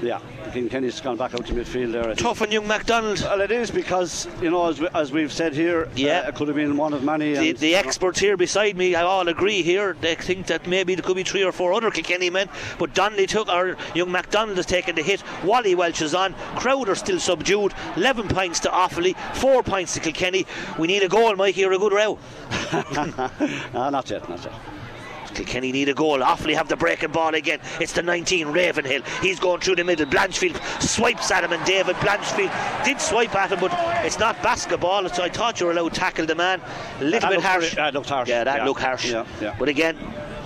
Yeah, 0.00 0.20
King 0.52 0.68
Kenny's 0.68 1.00
gone 1.00 1.16
back 1.16 1.34
out 1.34 1.44
to 1.46 1.52
midfield 1.52 1.92
there. 1.92 2.14
Tough 2.14 2.40
and 2.40 2.52
young 2.52 2.68
MacDonald. 2.68 3.20
Well, 3.20 3.40
it 3.40 3.50
is 3.50 3.70
because, 3.70 4.28
you 4.40 4.50
know, 4.50 4.68
as, 4.68 4.80
we, 4.80 4.88
as 4.94 5.10
we've 5.10 5.32
said 5.32 5.54
here, 5.54 5.88
Yeah. 5.96 6.20
uh, 6.20 6.28
it 6.28 6.34
could 6.36 6.46
have 6.46 6.56
been 6.56 6.76
one 6.76 6.92
of 6.92 7.02
many. 7.02 7.34
The, 7.34 7.50
and, 7.50 7.58
the 7.58 7.66
you 7.68 7.72
know, 7.72 7.78
experts 7.80 8.20
here 8.20 8.36
beside 8.36 8.76
me, 8.76 8.94
I 8.94 9.02
all 9.02 9.26
agree 9.26 9.62
here. 9.62 9.96
They 10.00 10.14
think 10.14 10.46
that 10.46 10.68
maybe 10.68 10.94
there 10.94 11.02
could 11.02 11.16
be 11.16 11.24
three 11.24 11.42
or 11.42 11.50
four 11.50 11.72
other 11.72 11.90
Kilkenny 11.90 12.30
men, 12.30 12.48
but 12.78 12.94
Donnelly 12.94 13.26
took, 13.26 13.48
or 13.48 13.76
young 13.94 14.12
MacDonald 14.12 14.56
has 14.56 14.66
taken 14.66 14.94
the 14.94 15.02
hit. 15.02 15.22
Wally 15.42 15.74
Walsh 15.74 16.00
is 16.00 16.14
on. 16.14 16.34
Crowder 16.56 16.94
still 16.94 17.18
subdued. 17.18 17.74
11 17.96 18.28
points 18.28 18.60
to 18.60 18.68
Offaly, 18.68 19.16
4 19.36 19.62
points 19.64 19.94
to 19.94 20.00
Kilkenny. 20.00 20.46
We 20.78 20.86
need 20.86 21.02
a 21.02 21.08
goal, 21.08 21.34
Mikey, 21.34 21.64
or 21.64 21.72
a 21.72 21.78
good 21.78 21.92
row. 21.92 22.18
ah, 22.52 23.90
not 23.90 24.08
yet, 24.08 24.28
not 24.28 24.44
yet. 24.44 24.52
Kilkenny 25.38 25.70
need 25.70 25.88
a 25.88 25.94
goal. 25.94 26.18
Offaly 26.18 26.54
have 26.54 26.66
the 26.68 26.76
breaking 26.76 27.12
ball 27.12 27.34
again. 27.34 27.60
It's 27.80 27.92
the 27.92 28.02
19 28.02 28.48
Ravenhill. 28.48 29.02
He's 29.22 29.38
going 29.38 29.60
through 29.60 29.76
the 29.76 29.84
middle. 29.84 30.04
Blanchfield 30.06 30.60
swipes 30.82 31.30
at 31.30 31.44
him, 31.44 31.52
and 31.52 31.64
David 31.64 31.94
Blanchfield 31.96 32.84
did 32.84 33.00
swipe 33.00 33.34
at 33.36 33.52
him, 33.52 33.60
but 33.60 33.72
it's 34.04 34.18
not 34.18 34.42
basketball. 34.42 35.08
So 35.10 35.22
I 35.22 35.28
thought 35.28 35.60
you 35.60 35.66
were 35.66 35.72
allowed 35.72 35.94
to 35.94 36.00
tackle 36.00 36.26
the 36.26 36.34
man. 36.34 36.60
A 37.00 37.04
little 37.04 37.20
That 37.30 37.36
bit 37.36 37.44
harsh. 37.44 37.74
that 37.76 37.94
looked 37.94 38.08
harsh. 38.08 38.28
Yeah, 38.28 38.42
that 38.44 38.56
Yeah. 38.58 38.64
looked 38.64 38.80
harsh. 38.80 39.04
Yeah, 39.06 39.24
yeah. 39.40 39.54
But 39.56 39.68
again, 39.68 39.96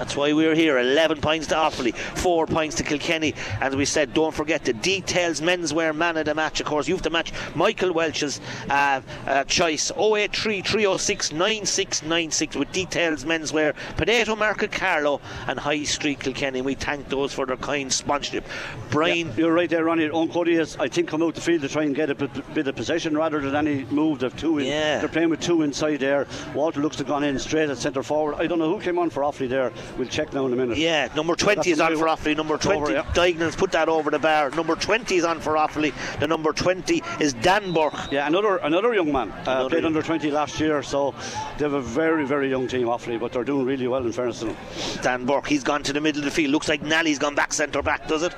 That's 0.02 0.16
why 0.16 0.32
we're 0.32 0.56
here. 0.56 0.78
11 0.78 1.20
points 1.20 1.46
to 1.46 1.54
Offaly, 1.54 1.94
4 1.94 2.48
points 2.48 2.74
to 2.74 2.82
Kilkenny. 2.82 3.36
And 3.60 3.76
we 3.76 3.84
said, 3.84 4.12
don't 4.12 4.34
forget 4.34 4.64
the 4.64 4.72
details 4.72 5.40
menswear 5.40 5.94
man 5.94 6.16
of 6.16 6.24
the 6.24 6.34
match. 6.34 6.58
Of 6.58 6.66
course, 6.66 6.88
you 6.88 6.94
have 6.96 7.04
to 7.04 7.10
match 7.10 7.32
Michael 7.54 7.92
Walsh's 7.92 8.40
uh, 8.68 9.00
uh, 9.28 9.44
choice 9.44 9.92
083 9.92 10.62
306 10.62 11.30
9696 11.30 12.56
with 12.56 12.72
details 12.72 13.24
menswear, 13.24 13.76
Potato 13.96 14.34
Market 14.34 14.72
Carlow, 14.72 15.20
and 15.46 15.56
High 15.56 15.84
Street 15.84 16.18
Kilkenny. 16.18 16.62
We 16.62 16.74
thank 16.74 17.08
those 17.08 17.32
for 17.32 17.46
their 17.46 17.56
kind 17.56 17.92
sponsorship. 17.92 18.44
Brian. 18.90 19.28
Yeah, 19.28 19.34
you're 19.36 19.54
right 19.54 19.70
there, 19.70 19.84
Ronnie. 19.84 20.10
Owen 20.10 20.30
Cody 20.30 20.56
has, 20.56 20.76
I 20.78 20.88
think, 20.88 21.10
come 21.10 21.22
out 21.22 21.36
the 21.36 21.40
field 21.40 21.62
to 21.62 21.68
try 21.68 21.84
and 21.84 21.94
get 21.94 22.10
a 22.10 22.16
bit, 22.16 22.54
bit 22.54 22.66
of 22.66 22.74
possession 22.74 23.16
rather 23.16 23.40
than 23.40 23.68
any 23.68 23.84
move. 23.84 24.24
of 24.24 24.36
two 24.36 24.58
in. 24.58 24.66
Yeah. 24.66 24.98
They're 24.98 25.08
playing 25.08 25.30
with 25.30 25.40
two 25.40 25.62
inside 25.62 25.98
there. 26.00 26.26
Walter 26.54 26.80
looks 26.80 26.96
to 26.96 27.04
have 27.04 27.08
gone 27.08 27.22
in 27.22 27.38
straight 27.38 27.70
at 27.70 27.78
centre 27.78 28.02
forward. 28.02 28.34
I 28.34 28.48
don't 28.48 28.58
know 28.58 28.68
who 28.68 28.80
came 28.80 28.98
on 28.98 29.08
for 29.08 29.22
Offaly 29.22 29.48
there. 29.48 29.72
We'll 29.98 30.08
check 30.08 30.32
now 30.32 30.46
in 30.46 30.52
a 30.52 30.56
minute. 30.56 30.78
Yeah, 30.78 31.08
number 31.14 31.34
20 31.36 31.56
That's 31.56 31.66
is 31.68 31.80
on 31.80 31.96
for 31.96 32.06
Offaly. 32.06 32.36
Number 32.36 32.56
20, 32.56 32.80
Over, 32.80 32.92
yeah. 32.92 33.50
Put 33.56 33.72
that 33.72 33.88
over 33.88 34.10
the 34.10 34.18
bar. 34.18 34.50
Number 34.50 34.74
20 34.74 35.16
is 35.16 35.24
on 35.24 35.38
for 35.40 35.54
Offaly. 35.54 35.92
The 36.18 36.26
number 36.26 36.52
20 36.52 37.02
is 37.20 37.34
Dan 37.34 37.72
Burke. 37.72 37.92
Yeah, 38.10 38.26
another 38.26 38.56
another 38.58 38.94
young 38.94 39.12
man. 39.12 39.30
Uh, 39.30 39.42
Another 39.42 39.68
played 39.68 39.82
young- 39.82 39.86
under 39.86 40.02
20 40.02 40.30
last 40.30 40.58
year, 40.60 40.82
so 40.82 41.14
they 41.58 41.64
have 41.64 41.74
a 41.74 41.80
very, 41.80 42.24
very 42.26 42.48
young 42.48 42.66
team, 42.68 42.86
Offaly, 42.86 43.20
but 43.20 43.32
they're 43.32 43.44
doing 43.44 43.66
really 43.66 43.86
well 43.86 44.04
in 44.04 44.12
fairness 44.12 44.38
to 44.40 44.46
them. 44.46 44.56
Dan 45.02 45.26
Burke, 45.26 45.46
he's 45.46 45.62
gone 45.62 45.82
to 45.82 45.92
the 45.92 46.00
middle 46.00 46.20
of 46.20 46.24
the 46.24 46.30
field. 46.30 46.50
Looks 46.52 46.68
like 46.68 46.82
Nally's 46.82 47.18
gone 47.18 47.34
back 47.34 47.52
centre 47.52 47.82
back, 47.82 48.08
does 48.08 48.22
it? 48.22 48.34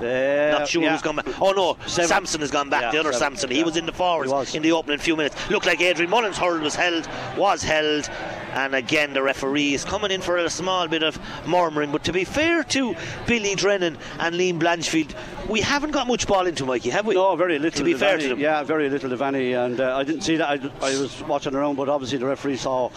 Uh, 0.00 0.58
Not 0.58 0.68
sure 0.68 0.82
yeah. 0.82 0.90
who's 0.92 1.02
gone 1.02 1.16
back. 1.16 1.26
Oh 1.40 1.52
no, 1.52 1.76
Seven. 1.86 2.08
Sampson 2.08 2.40
has 2.40 2.50
gone 2.50 2.68
back. 2.68 2.82
Yeah, 2.82 2.90
the 2.90 2.98
other 2.98 3.12
seven. 3.12 3.36
Sampson. 3.38 3.50
He 3.52 3.58
Yeah. 3.60 3.64
was 3.64 3.76
in 3.76 3.86
the 3.86 3.92
forwards 3.92 4.54
in 4.54 4.60
the 4.62 4.72
opening 4.72 4.98
few 4.98 5.14
minutes. 5.16 5.36
Looked 5.50 5.66
like 5.66 5.80
Adrian 5.80 6.10
Mullen's 6.10 6.36
hurl 6.36 6.58
was 6.60 6.74
held, 6.74 7.08
was 7.38 7.62
held, 7.62 8.10
and 8.54 8.74
again 8.74 9.12
the 9.12 9.22
referee 9.22 9.74
is 9.74 9.84
coming 9.84 10.10
in 10.10 10.20
for 10.20 10.36
a 10.38 10.48
small 10.48 10.88
bit 10.88 11.02
of 11.02 11.18
murmuring. 11.46 11.92
But 11.92 12.04
to 12.04 12.12
be 12.12 12.24
fair 12.24 12.62
to 12.64 12.94
Billy 13.26 13.54
Drennan 13.54 13.98
and 14.18 14.34
Liam 14.36 14.58
Blanchfield, 14.60 15.14
we 15.48 15.60
haven't 15.60 15.90
got 15.90 16.06
much 16.06 16.26
ball 16.26 16.46
into 16.46 16.64
Mikey, 16.64 16.90
have 16.90 17.06
we? 17.06 17.14
No, 17.14 17.36
very 17.36 17.58
little. 17.58 17.78
To 17.78 17.84
be 17.84 17.94
fair 17.94 18.16
Devaney. 18.16 18.22
to 18.22 18.28
them. 18.30 18.38
Yeah, 18.40 18.62
very 18.62 18.88
little 18.88 19.10
Devaney, 19.10 19.62
and 19.62 19.80
uh, 19.80 19.96
I 19.96 20.04
didn't 20.04 20.22
see 20.22 20.36
that. 20.36 20.48
I, 20.48 20.86
I 20.86 20.98
was 20.98 21.22
watching 21.24 21.54
around, 21.54 21.76
but 21.76 21.88
obviously 21.88 22.18
the 22.18 22.26
referee 22.26 22.56
saw 22.56 22.90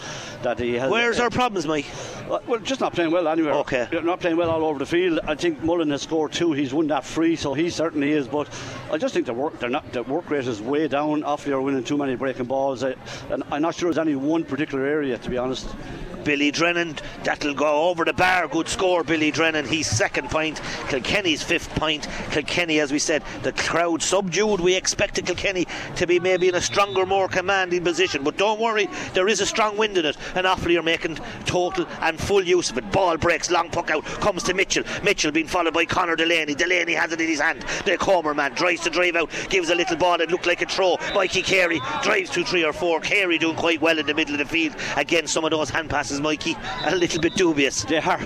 that 0.43 0.59
he 0.59 0.75
has. 0.75 0.89
Where's 0.91 1.19
our 1.19 1.29
problems, 1.29 1.65
Mike? 1.67 1.85
Uh, 2.29 2.39
Well, 2.47 2.59
just 2.59 2.79
not 2.81 2.93
playing 2.93 3.11
well 3.11 3.27
anywhere. 3.27 3.53
Okay. 3.55 3.87
Yeah, 3.91 3.99
Not 4.01 4.19
playing 4.19 4.37
well 4.37 4.49
all 4.49 4.63
over 4.65 4.79
the 4.79 4.85
field. 4.85 5.19
I 5.27 5.35
think 5.35 5.63
Mullen 5.63 5.89
has 5.91 6.03
scored 6.03 6.31
two. 6.31 6.51
He's 6.53 6.73
won 6.73 6.87
that 6.87 7.03
free, 7.03 7.35
so 7.35 7.53
he 7.53 7.69
certainly 7.69 8.11
is. 8.11 8.27
But 8.27 8.47
I 8.91 8.97
just 8.97 9.13
think 9.13 9.25
the 9.25 9.33
work, 9.33 9.59
they're 9.59 9.69
not, 9.69 9.91
the 9.91 10.03
work 10.03 10.29
rate 10.29 10.47
is 10.47 10.61
way 10.61 10.87
down. 10.87 11.23
Offaly 11.23 11.51
are 11.53 11.61
winning 11.61 11.83
too 11.83 11.97
many 11.97 12.15
breaking 12.15 12.45
balls. 12.45 12.83
I, 12.83 12.95
and 13.31 13.43
I'm 13.51 13.61
not 13.61 13.75
sure 13.75 13.87
there's 13.89 13.97
any 13.97 14.15
one 14.15 14.43
particular 14.45 14.85
area, 14.85 15.17
to 15.17 15.29
be 15.29 15.37
honest 15.37 15.46
honest. 15.47 16.16
Billy 16.27 16.51
Drennan, 16.51 16.97
that'll 17.23 17.53
go 17.53 17.87
over 17.87 18.03
the 18.03 18.11
bar. 18.11 18.49
Good 18.49 18.67
score, 18.67 19.01
Billy 19.01 19.31
Drennan. 19.31 19.65
He's 19.65 19.87
second 19.87 20.29
point. 20.29 20.59
Kilkenny's 20.89 21.41
fifth 21.41 21.69
point. 21.75 22.05
Kilkenny, 22.31 22.81
as 22.81 22.91
we 22.91 22.99
said, 22.99 23.23
the 23.43 23.53
crowd 23.53 24.01
subdued. 24.01 24.59
We 24.59 24.75
expected 24.75 25.25
Kilkenny 25.25 25.67
to 25.95 26.05
be 26.05 26.19
maybe 26.19 26.49
in 26.49 26.55
a 26.55 26.59
stronger, 26.59 27.05
more 27.05 27.29
commanding 27.29 27.85
position. 27.85 28.25
But 28.25 28.35
don't 28.35 28.59
worry, 28.59 28.89
there 29.13 29.29
is 29.29 29.39
a 29.39 29.45
strong 29.45 29.77
wind 29.77 29.97
in 29.97 30.03
it. 30.03 30.17
And 30.35 30.45
Offaly 30.45 30.77
are 30.77 30.83
making 30.83 31.15
total 31.45 31.87
and 32.01 32.19
full 32.19 32.43
use 32.43 32.71
of 32.71 32.77
it. 32.77 32.91
Ball 32.91 33.15
breaks, 33.15 33.49
long 33.49 33.69
puck 33.69 33.89
out, 33.89 34.03
comes 34.03 34.43
to 34.43 34.53
Mitchell. 34.53 34.83
Mitchell 35.03 35.31
being 35.31 35.47
followed 35.47 35.75
by 35.75 35.85
Conor 35.85 36.17
Delaney. 36.17 36.55
Delaney 36.55 36.91
has 36.91 37.13
it 37.13 37.21
in 37.21 37.29
his 37.29 37.39
hand. 37.39 37.63
The 37.85 37.97
Comer 37.97 38.33
man 38.33 38.53
tries 38.53 38.81
to 38.81 38.89
drive 38.89 39.15
out, 39.15 39.31
gives 39.47 39.69
a 39.69 39.75
little 39.75 39.95
ball 39.95 40.17
that 40.17 40.29
looked 40.29 40.45
like 40.45 40.61
a 40.61 40.65
throw. 40.65 40.97
Mikey 41.15 41.41
Carey 41.41 41.79
drives 42.03 42.31
to 42.31 42.43
three 42.43 42.65
or 42.65 42.73
four. 42.73 42.99
Carey 42.99 43.37
doing 43.37 43.55
quite 43.55 43.79
well 43.79 43.97
in 43.97 44.05
the 44.05 44.13
middle 44.13 44.33
of 44.33 44.39
the 44.39 44.45
field. 44.45 44.75
Again, 44.97 45.25
some 45.25 45.45
of 45.45 45.51
those 45.51 45.69
hand 45.69 45.89
passes, 45.89 46.16
Mikey, 46.21 46.55
a 46.85 46.95
little 46.95 47.21
bit 47.21 47.35
dubious. 47.35 47.83
They 47.83 47.97
are. 47.97 48.25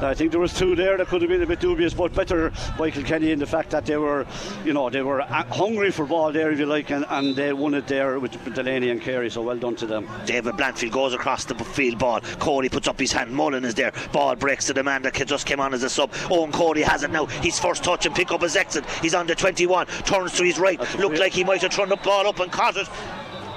I 0.00 0.12
think 0.12 0.30
there 0.30 0.40
was 0.40 0.52
two 0.52 0.76
there 0.76 0.98
that 0.98 1.06
could 1.06 1.22
have 1.22 1.30
been 1.30 1.42
a 1.42 1.46
bit 1.46 1.58
dubious, 1.60 1.94
but 1.94 2.12
better 2.12 2.52
Michael 2.78 3.02
Kenny 3.02 3.30
in 3.30 3.38
the 3.38 3.46
fact 3.46 3.70
that 3.70 3.86
they 3.86 3.96
were, 3.96 4.26
you 4.64 4.74
know, 4.74 4.90
they 4.90 5.00
were 5.00 5.22
uh, 5.22 5.44
hungry 5.44 5.90
for 5.90 6.04
ball 6.04 6.32
there, 6.32 6.50
if 6.50 6.58
you 6.58 6.66
like, 6.66 6.90
and, 6.90 7.06
and 7.08 7.34
they 7.34 7.52
won 7.54 7.72
it 7.72 7.86
there 7.86 8.20
with 8.20 8.32
Delaney 8.54 8.90
and 8.90 9.00
Carey. 9.00 9.30
So 9.30 9.40
well 9.40 9.56
done 9.56 9.74
to 9.76 9.86
them. 9.86 10.06
David 10.26 10.54
Blanchfield 10.54 10.92
goes 10.92 11.14
across 11.14 11.46
the 11.46 11.54
field 11.54 11.98
ball. 11.98 12.20
Cody 12.38 12.68
puts 12.68 12.88
up 12.88 13.00
his 13.00 13.12
hand. 13.12 13.32
Mullen 13.32 13.64
is 13.64 13.74
there. 13.74 13.92
Ball 14.12 14.36
breaks 14.36 14.66
to 14.66 14.74
the 14.74 14.82
man 14.82 15.00
that 15.02 15.14
just 15.26 15.46
came 15.46 15.60
on 15.60 15.72
as 15.72 15.82
a 15.82 15.88
sub. 15.88 16.12
Owen 16.30 16.52
Cody 16.52 16.82
has 16.82 17.02
it 17.02 17.10
now. 17.10 17.24
His 17.26 17.58
first 17.58 17.82
touch 17.82 18.04
and 18.04 18.14
pick 18.14 18.30
up 18.30 18.42
his 18.42 18.54
exit. 18.54 18.84
He's 19.00 19.14
on 19.14 19.26
the 19.26 19.34
21. 19.34 19.86
Turns 19.86 20.32
to 20.34 20.44
his 20.44 20.58
right. 20.58 20.78
That's 20.78 20.94
Looked 20.96 21.18
like 21.18 21.32
he 21.32 21.42
might 21.44 21.62
have 21.62 21.72
thrown 21.72 21.88
the 21.88 21.96
ball 21.96 22.26
up 22.26 22.40
and 22.40 22.52
caught 22.52 22.76
it. 22.76 22.88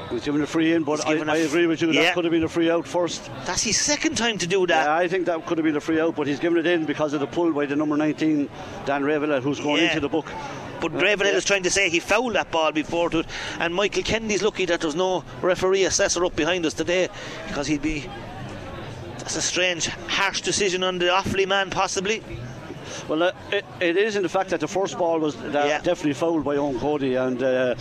He 0.10 0.16
was 0.16 0.24
given 0.26 0.42
a 0.42 0.48
free 0.48 0.74
in, 0.74 0.84
but 0.84 1.06
I, 1.06 1.14
given 1.14 1.30
a 1.30 1.34
I 1.34 1.40
f- 1.40 1.50
agree 1.50 1.68
with 1.68 1.82
you. 1.82 1.92
Yeah. 1.92 2.02
That 2.02 2.14
could 2.16 2.26
have 2.26 2.32
been 2.32 2.44
a 2.44 2.50
free 2.50 2.70
out 2.72 2.88
first. 2.88 3.30
That's 3.46 3.62
his 3.62 3.80
second 3.80 4.18
time 4.18 4.38
to 4.40 4.48
do 4.48 4.66
that. 4.68 4.86
Yeah, 4.86 4.96
I 4.96 5.08
think 5.08 5.26
that 5.28 5.46
could 5.46 5.58
have 5.60 5.66
been 5.66 5.76
a 5.76 5.82
free 5.82 6.00
out, 6.02 6.16
but 6.16 6.26
he's 6.26 6.40
given 6.40 6.58
it 6.58 6.66
in 6.66 6.86
because 6.86 7.14
of 7.14 7.20
the 7.20 7.28
pull 7.28 7.52
by 7.54 7.68
the 7.68 7.76
number 7.76 7.96
19, 7.96 8.50
Dan 8.86 9.04
Ravenhill, 9.04 9.42
who's 9.42 9.60
going 9.60 9.84
Yeah. 9.84 9.90
into 9.90 10.00
the 10.00 10.10
book. 10.10 10.32
But 10.82 10.94
Ravenhill 10.94 11.36
is 11.36 11.46
trying 11.46 11.64
to 11.64 11.70
say 11.70 11.90
he 11.90 12.00
fouled 12.00 12.34
that 12.34 12.50
ball 12.52 12.72
before 12.72 13.10
to 13.12 13.20
it. 13.20 13.28
And 13.60 13.76
Michael 13.76 14.02
Kennedy's 14.02 14.42
lucky 14.42 14.66
that 14.66 14.82
there's 14.82 14.96
no 14.96 15.24
referee 15.42 15.84
assessor 15.84 16.26
up 16.26 16.36
behind 16.36 16.66
us 16.66 16.74
today 16.74 17.10
because 17.48 17.68
he'd 17.68 17.82
be. 17.82 18.10
That's 19.20 19.36
a 19.36 19.42
strange, 19.42 19.88
harsh 20.08 20.42
decision 20.42 20.84
on 20.84 20.98
the 20.98 21.06
Offaly 21.06 21.46
man, 21.48 21.70
possibly. 21.70 22.24
Well, 23.08 23.24
uh, 23.24 23.32
it, 23.52 23.66
it 23.80 23.98
is 23.98 24.16
in 24.16 24.24
the 24.24 24.30
fact 24.30 24.50
that 24.52 24.60
the 24.60 24.68
first 24.68 24.98
ball 24.98 25.20
was 25.20 25.36
uh, 25.38 25.50
Yeah. 25.54 25.82
definitely 25.82 26.14
fouled 26.14 26.44
by 26.44 26.58
Owen 26.58 26.80
Cody, 26.80 27.16
and 27.16 27.42
uh, 27.42 27.46
uh, 27.48 27.76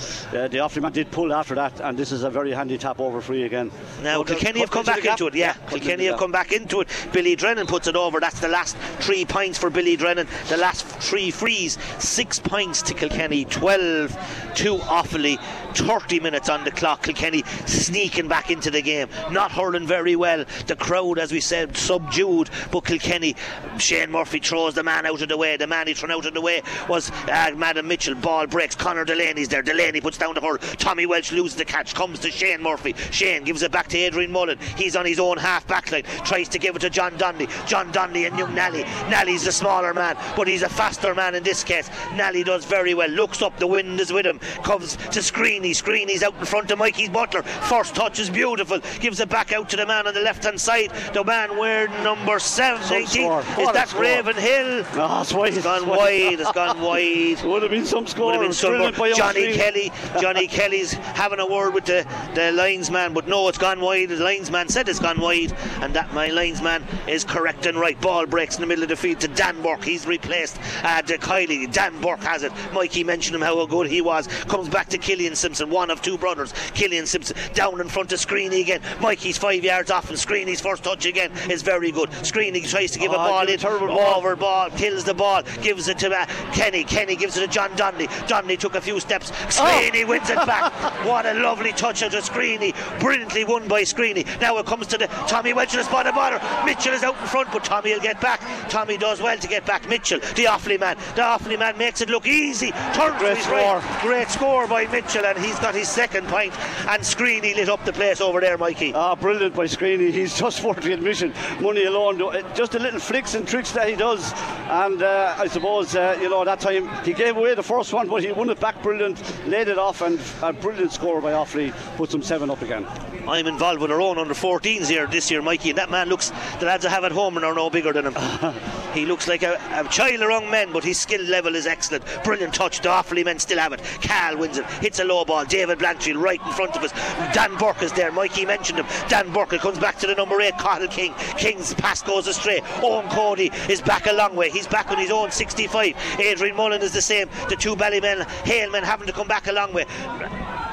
the 0.48 0.58
Offaly 0.58 0.82
man 0.82 0.92
did 0.92 1.10
pull 1.10 1.32
after 1.32 1.54
that, 1.54 1.80
and 1.80 1.98
this 1.98 2.12
is 2.12 2.22
a 2.24 2.30
very 2.30 2.52
handy 2.52 2.78
tap 2.78 3.00
over 3.00 3.20
free 3.20 3.44
again. 3.44 3.70
Now, 4.02 4.18
But, 4.18 4.28
Kilkenny 4.28 4.60
have 4.60 4.70
come 4.70 4.84
back 4.84 5.04
into 5.04 5.26
it, 5.26 5.34
yeah. 5.34 5.52
cut 5.54 5.68
Kilkenny 5.70 6.06
have 6.06 6.18
come 6.18 6.32
back 6.32 6.52
into 6.52 6.80
it. 6.80 6.88
Billy 7.12 7.36
Drennan 7.36 7.66
puts 7.66 7.86
it 7.86 7.96
over. 7.96 8.20
That's 8.20 8.40
the 8.40 8.48
last 8.48 8.76
three 9.00 9.24
points 9.24 9.58
for 9.58 9.70
Billy 9.70 9.96
Drennan. 9.96 10.26
The 10.48 10.56
last 10.56 10.86
three 10.86 11.30
frees. 11.30 11.78
Six 11.98 12.38
points 12.38 12.82
to 12.82 12.94
Kilkenny, 12.94 13.44
12 13.44 14.10
to 14.56 14.76
Offaly. 14.76 15.38
30 15.74 16.18
minutes 16.20 16.48
on 16.48 16.64
the 16.64 16.70
clock. 16.72 17.02
Kilkenny 17.02 17.44
sneaking 17.66 18.26
back 18.26 18.50
into 18.50 18.70
the 18.70 18.82
game. 18.82 19.08
Not 19.30 19.52
hurling 19.52 19.86
very 19.86 20.16
well. 20.16 20.44
The 20.66 20.74
crowd, 20.74 21.18
as 21.18 21.30
we 21.30 21.40
said, 21.40 21.76
subdued. 21.76 22.50
But 22.72 22.84
Kilkenny, 22.84 23.36
Shane 23.78 24.10
Murphy 24.10 24.40
throws 24.40 24.74
the 24.74 24.82
man 24.82 24.97
out 25.06 25.20
of 25.20 25.28
the 25.28 25.36
way. 25.36 25.56
The 25.56 25.66
man 25.66 25.86
he's 25.86 25.98
thrown 25.98 26.12
out 26.12 26.26
of 26.26 26.34
the 26.34 26.40
way 26.40 26.62
was 26.88 27.10
uh, 27.28 27.52
Madam 27.56 27.88
Mitchell. 27.88 28.14
Ball 28.14 28.46
breaks. 28.46 28.74
Conor 28.74 29.04
Delaney's 29.04 29.48
there. 29.48 29.62
Delaney 29.62 30.00
puts 30.00 30.18
down 30.18 30.34
the 30.34 30.40
hurl. 30.40 30.58
Tommy 30.58 31.06
Walsh 31.06 31.32
loses 31.32 31.56
the 31.56 31.64
catch. 31.64 31.94
Comes 31.94 32.18
to 32.20 32.30
Shane 32.30 32.62
Murphy. 32.62 32.94
Shane 33.10 33.44
gives 33.44 33.62
it 33.62 33.72
back 33.72 33.88
to 33.88 33.98
Adrian 33.98 34.32
Mullen. 34.32 34.58
He's 34.76 34.96
on 34.96 35.06
his 35.06 35.18
own 35.18 35.36
half 35.36 35.66
back 35.66 35.90
line. 35.92 36.04
Tries 36.24 36.48
to 36.50 36.58
give 36.58 36.76
it 36.76 36.80
to 36.80 36.90
John 36.90 37.16
Donnelly. 37.16 37.48
John 37.66 37.90
Donnelly 37.92 38.26
and 38.26 38.38
young 38.38 38.54
Nally. 38.54 38.82
Nally's 39.10 39.44
the 39.44 39.52
smaller 39.52 39.94
man, 39.94 40.16
but 40.36 40.48
he's 40.48 40.62
a 40.62 40.68
faster 40.68 41.14
man 41.14 41.34
in 41.34 41.42
this 41.42 41.64
case. 41.64 41.90
Nally 42.14 42.44
does 42.44 42.64
very 42.64 42.94
well. 42.94 43.08
Looks 43.08 43.42
up. 43.42 43.58
The 43.58 43.66
wind 43.66 44.00
is 44.00 44.12
with 44.12 44.26
him. 44.26 44.38
Comes 44.62 44.96
to 44.96 45.20
Screeney. 45.20 45.70
Screeney's 45.70 46.22
out 46.22 46.34
in 46.38 46.44
front 46.44 46.70
of 46.70 46.78
Mikey's 46.78 47.08
Butler. 47.08 47.42
First 47.42 47.94
touch 47.94 48.18
is 48.18 48.30
beautiful. 48.30 48.80
Gives 49.00 49.20
it 49.20 49.28
back 49.28 49.52
out 49.52 49.68
to 49.70 49.76
the 49.76 49.86
man 49.86 50.06
on 50.06 50.14
the 50.14 50.20
left 50.20 50.44
hand 50.44 50.60
side. 50.60 50.90
The 51.12 51.24
man 51.24 51.56
wearing 51.56 51.90
number 52.02 52.38
7, 52.38 52.80
18. 52.92 53.32
Is 53.32 53.72
that 53.72 53.88
score. 53.88 54.02
Ravenhill? 54.02 54.84
No, 54.96 55.20
it's 55.20 55.32
wide. 55.32 55.54
It's 55.54 55.62
gone 55.64 55.82
It's 55.82 55.86
wide. 55.86 56.40
It's 56.40 56.52
gone 56.52 56.80
wide. 56.80 57.42
Would 57.44 57.62
have 57.62 57.70
been 57.70 57.84
some 57.84 58.06
score. 58.06 58.26
Would 58.26 58.34
have 58.36 58.42
been 58.42 58.52
some 58.52 58.92
by 58.94 59.12
Johnny 59.12 59.52
Kelly. 59.54 59.92
Johnny 60.20 60.46
Kelly's 60.48 60.92
having 60.92 61.38
a 61.40 61.46
word 61.46 61.74
with 61.74 61.84
the, 61.84 62.06
the 62.34 62.50
linesman, 62.52 63.12
but 63.12 63.28
no, 63.28 63.48
it's 63.48 63.58
gone 63.58 63.80
wide. 63.80 64.08
The 64.08 64.16
linesman 64.16 64.68
said 64.68 64.88
it's 64.88 64.98
gone 64.98 65.20
wide, 65.20 65.52
and 65.82 65.94
that 65.94 66.12
my 66.14 66.28
linesman 66.28 66.84
is 67.06 67.22
correct 67.22 67.66
and 67.66 67.78
right. 67.78 68.00
Ball 68.00 68.26
breaks 68.26 68.56
in 68.56 68.60
the 68.60 68.66
middle 68.66 68.82
of 68.82 68.88
the 68.88 68.96
field 68.96 69.20
to 69.20 69.28
Dan 69.28 69.60
Burke. 69.62 69.84
He's 69.84 70.06
replaced 70.06 70.58
uh, 70.82 71.02
to 71.02 71.18
Kiely. 71.18 71.70
Dan 71.70 72.00
Burke 72.00 72.22
has 72.22 72.42
it. 72.42 72.52
Mikey 72.72 73.04
mentioned 73.04 73.36
him 73.36 73.42
how 73.42 73.64
good 73.66 73.88
he 73.88 74.00
was. 74.00 74.26
Comes 74.44 74.68
back 74.68 74.88
to 74.88 74.98
Killian 74.98 75.36
Sampson, 75.36 75.70
one 75.70 75.90
of 75.90 76.02
two 76.02 76.16
brothers. 76.18 76.52
Killian 76.74 77.06
Sampson 77.06 77.36
down 77.54 77.80
in 77.80 77.88
front 77.88 78.12
of 78.12 78.18
Screeney 78.18 78.62
again. 78.62 78.80
Mikey's 79.00 79.38
five 79.38 79.62
yards 79.62 79.90
off, 79.90 80.08
and 80.08 80.18
Screeney's 80.18 80.60
first 80.60 80.82
touch 80.82 81.06
again 81.06 81.30
is 81.50 81.62
very 81.62 81.90
good. 81.92 82.10
Screeney 82.10 82.66
tries 82.68 82.90
to 82.92 82.98
give 82.98 83.12
a 83.12 83.14
Oh, 83.14 83.18
ball 83.18 83.40
give 83.42 83.50
a 83.50 83.52
in, 83.54 83.58
terrible 83.58 83.86
ball. 83.88 84.14
over 84.16 84.34
ball, 84.36 84.70
kills 84.78 85.04
the 85.04 85.12
ball, 85.14 85.42
gives 85.60 85.88
it 85.88 85.98
to 85.98 86.08
uh, 86.14 86.24
Kenny. 86.52 86.84
Kenny 86.84 87.16
gives 87.16 87.36
it 87.36 87.40
to 87.40 87.48
John 87.48 87.74
Donnelly. 87.76 88.08
Donnelly 88.28 88.56
took 88.56 88.76
a 88.76 88.80
few 88.80 89.00
steps. 89.00 89.32
Screeney 89.48 90.06
wins 90.06 90.30
it 90.30 90.36
back. 90.46 90.72
What 91.08 91.26
a 91.26 91.34
lovely 91.34 91.72
touch 91.72 92.02
out 92.02 92.12
of 92.14 92.22
Screeney. 92.24 92.74
Brilliantly 93.00 93.44
won 93.44 93.66
by 93.66 93.82
Screeney. 93.82 94.24
Now 94.40 94.58
it 94.58 94.66
comes 94.66 94.86
to 94.88 94.98
the 94.98 95.06
Tommy 95.26 95.52
Walsh 95.52 95.72
in 95.72 95.78
the 95.78 95.84
spot 95.84 96.06
of 96.06 96.14
bother. 96.14 96.40
Mitchell 96.66 96.92
is 96.92 97.02
out 97.02 97.16
in 97.20 97.26
front, 97.26 97.50
but 97.52 97.64
Tommy 97.64 97.92
will 97.92 98.00
get 98.00 98.20
back. 98.20 98.40
Tommy 98.68 98.96
does 98.98 99.20
well 99.20 99.36
to 99.38 99.48
get 99.48 99.64
back. 99.64 99.88
Mitchell, 99.88 100.18
the 100.20 100.44
Offaly 100.44 100.78
man. 100.78 100.96
The 101.14 101.22
Offaly 101.22 101.58
man 101.58 101.78
makes 101.78 102.00
it 102.00 102.08
look 102.10 102.26
easy. 102.26 102.70
Turns 102.92 103.18
Great 103.18 103.36
his 103.36 103.46
score. 103.46 103.56
right. 103.56 103.98
Great 104.02 104.28
score 104.28 104.66
by 104.66 104.86
Mitchell, 104.88 105.24
and 105.24 105.38
he's 105.38 105.58
got 105.60 105.74
his 105.74 105.88
second 105.88 106.26
point. 106.28 106.52
And 106.88 107.02
Screeney 107.02 107.54
lit 107.54 107.68
up 107.68 107.84
the 107.84 107.92
place 107.92 108.20
over 108.20 108.40
there, 108.40 108.58
Mikey. 108.58 108.92
Ah, 108.94 109.14
brilliant 109.14 109.54
by 109.54 109.64
Screeney. 109.64 110.12
He's 110.12 110.36
just 110.38 110.62
worth 110.62 110.82
the 110.82 110.92
admission. 110.92 111.32
Money 111.60 111.84
alone, 111.84 112.18
just 112.54 112.72
the 112.72 112.78
little 112.78 113.00
flicks 113.00 113.34
and 113.34 113.46
tricks 113.48 113.72
that 113.72 113.88
he 113.88 113.96
does. 113.96 114.32
And 114.68 115.02
uh, 115.02 115.34
I 115.38 115.48
suppose, 115.48 115.96
uh, 115.96 116.18
you 116.20 116.28
know, 116.28 116.44
that 116.44 116.60
time 116.60 116.88
he 117.02 117.14
gave 117.14 117.38
away 117.38 117.54
the 117.54 117.62
first 117.62 117.90
one, 117.94 118.06
but 118.06 118.22
he 118.22 118.32
won 118.32 118.50
it 118.50 118.60
back 118.60 118.82
brilliant, 118.82 119.18
laid 119.46 119.68
it 119.68 119.78
off, 119.78 120.02
and 120.02 120.20
a 120.42 120.52
brilliant 120.52 120.92
score 120.92 121.22
by 121.22 121.32
Offaly 121.32 121.72
puts 121.96 122.12
them 122.12 122.22
seven 122.22 122.50
up 122.50 122.60
again. 122.60 122.86
I'm 123.26 123.46
involved 123.46 123.80
with 123.80 123.90
our 123.90 124.00
own 124.00 124.18
under 124.18 124.34
14s 124.34 124.86
here 124.86 125.06
this 125.06 125.30
year, 125.30 125.40
Mikey, 125.40 125.70
and 125.70 125.78
that 125.78 125.90
man 125.90 126.10
looks, 126.10 126.32
the 126.60 126.66
lads 126.66 126.84
I 126.84 126.90
have 126.90 127.04
at 127.04 127.12
home 127.12 127.36
and 127.36 127.46
are 127.46 127.54
no 127.54 127.70
bigger 127.70 127.94
than 127.94 128.12
him. 128.12 128.14
he 128.94 129.06
looks 129.06 129.28
like 129.28 129.42
a, 129.42 129.60
a 129.72 129.88
child 129.88 130.20
among 130.20 130.50
men, 130.50 130.72
but 130.72 130.84
his 130.84 130.98
skill 130.98 131.22
level 131.22 131.54
is 131.54 131.66
excellent. 131.66 132.04
Brilliant 132.24 132.54
touch, 132.54 132.80
the 132.80 132.88
Offaly 132.88 133.24
men 133.24 133.38
still 133.38 133.58
have 133.58 133.72
it. 133.72 133.82
Cal 134.00 134.36
wins 134.36 134.58
it, 134.58 134.66
hits 134.82 134.98
a 134.98 135.04
low 135.04 135.24
ball. 135.24 135.44
David 135.44 135.78
Blanchfield 135.78 136.20
right 136.20 136.40
in 136.44 136.52
front 136.52 136.76
of 136.76 136.82
us. 136.82 136.92
Dan 137.34 137.56
Burke 137.56 137.82
is 137.82 137.92
there, 137.92 138.12
Mikey 138.12 138.46
mentioned 138.46 138.78
him. 138.78 138.86
Dan 139.08 139.32
Burke 139.32 139.58
comes 139.58 139.78
back 139.78 139.98
to 139.98 140.06
the 140.06 140.14
number 140.14 140.40
eight, 140.40 140.56
Cathal 140.58 140.88
King. 140.88 141.14
King's 141.36 141.74
pass 141.74 142.02
goes 142.02 142.26
astray. 142.26 142.60
Owen 142.82 143.08
Cody 143.10 143.50
is 143.68 143.80
back 143.80 144.06
a 144.06 144.12
long 144.12 144.34
way. 144.34 144.50
He's 144.50 144.66
back 144.66 144.90
on 144.90 144.98
his 144.98 145.10
own 145.10 145.30
65. 145.30 145.94
Adrian 146.18 146.56
Mullen 146.56 146.82
is 146.82 146.92
the 146.92 147.02
same. 147.02 147.28
The 147.48 147.56
two 147.56 147.76
Ballymen, 147.76 148.26
Halemen 148.44 148.82
having 148.82 149.06
to 149.06 149.12
come 149.12 149.28
back 149.28 149.46
a 149.46 149.52
long 149.52 149.72
way. 149.72 149.86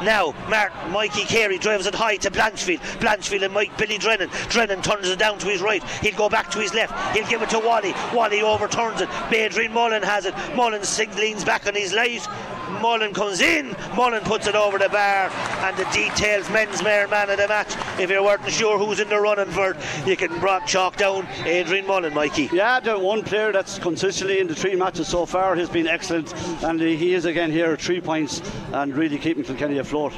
Now, 0.04 0.34
Martin, 0.50 0.92
Mikey 0.92 1.24
Carey 1.24 1.58
drives 1.58 1.88
it 1.88 1.96
high 1.96 2.18
to 2.18 2.30
Blanchfield. 2.30 2.80
Blanchfield 3.00 3.44
and 3.44 3.54
Mike 3.54 3.78
Billy 3.78 3.98
Drennan. 3.98 4.30
Drennan 4.50 4.82
turns 4.82 5.08
it 5.08 5.20
down 5.20 5.38
to 5.40 5.48
his 5.48 5.62
right. 5.62 5.84
He'll 6.02 6.16
go 6.16 6.30
back 6.30 6.52
to 6.52 6.60
his 6.60 6.74
left. 6.74 7.16
He'll 7.16 7.28
give 7.28 7.42
it 7.42 7.50
to 7.52 7.60
Wally. 7.60 7.94
Wally 8.14 8.42
overturns 8.42 9.02
it. 9.02 9.10
Adrian 9.32 9.74
Mullen 9.74 10.04
has 10.04 10.26
it. 10.26 10.36
Mullen 10.56 10.82
leans 11.16 11.44
back 11.46 11.66
on 11.66 11.76
his 11.76 11.94
light. 11.94 12.28
Mullen 12.82 13.14
comes 13.14 13.42
in. 13.42 13.76
Mullen 13.96 14.24
puts 14.24 14.48
it 14.48 14.56
over 14.56 14.78
the 14.78 14.90
bar. 14.90 15.30
And 15.62 15.76
the 15.78 15.86
details, 15.86 16.50
men's 16.50 16.84
mayor 16.84 17.08
man 17.08 17.30
of 17.30 17.38
the 17.38 17.48
match. 17.48 17.76
If 18.00 18.10
you 18.10 18.24
weren't 18.24 18.50
sure 18.50 18.78
who's 18.78 19.00
in 19.00 19.10
the 19.10 19.20
running 19.20 19.52
for 19.52 19.72
it, 19.72 19.78
you 20.06 20.16
can 20.16 20.40
brought 20.40 20.68
chalk 20.68 20.98
down 20.98 21.28
Adrian 21.46 21.88
Mullen, 21.88 22.14
Mikey. 22.14 22.50
Yeah, 22.52 22.80
the 22.80 22.98
one 22.98 23.24
player 23.24 23.52
that's 23.52 23.80
consistently 23.80 24.40
in 24.40 24.48
the 24.48 24.56
three 24.56 24.76
matches 24.76 25.08
so 25.08 25.26
far 25.26 25.56
has 25.56 25.70
been 25.70 25.88
excellent. 25.88 26.34
And 26.64 26.80
he 26.80 27.14
is 27.14 27.26
again 27.26 27.52
here, 27.52 27.74
at 27.74 27.82
three 27.82 28.02
points, 28.02 28.42
and 28.74 28.96
really 28.96 29.18
keeping 29.18 29.44
Kilkenny 29.44 29.78
afloat 29.78 30.14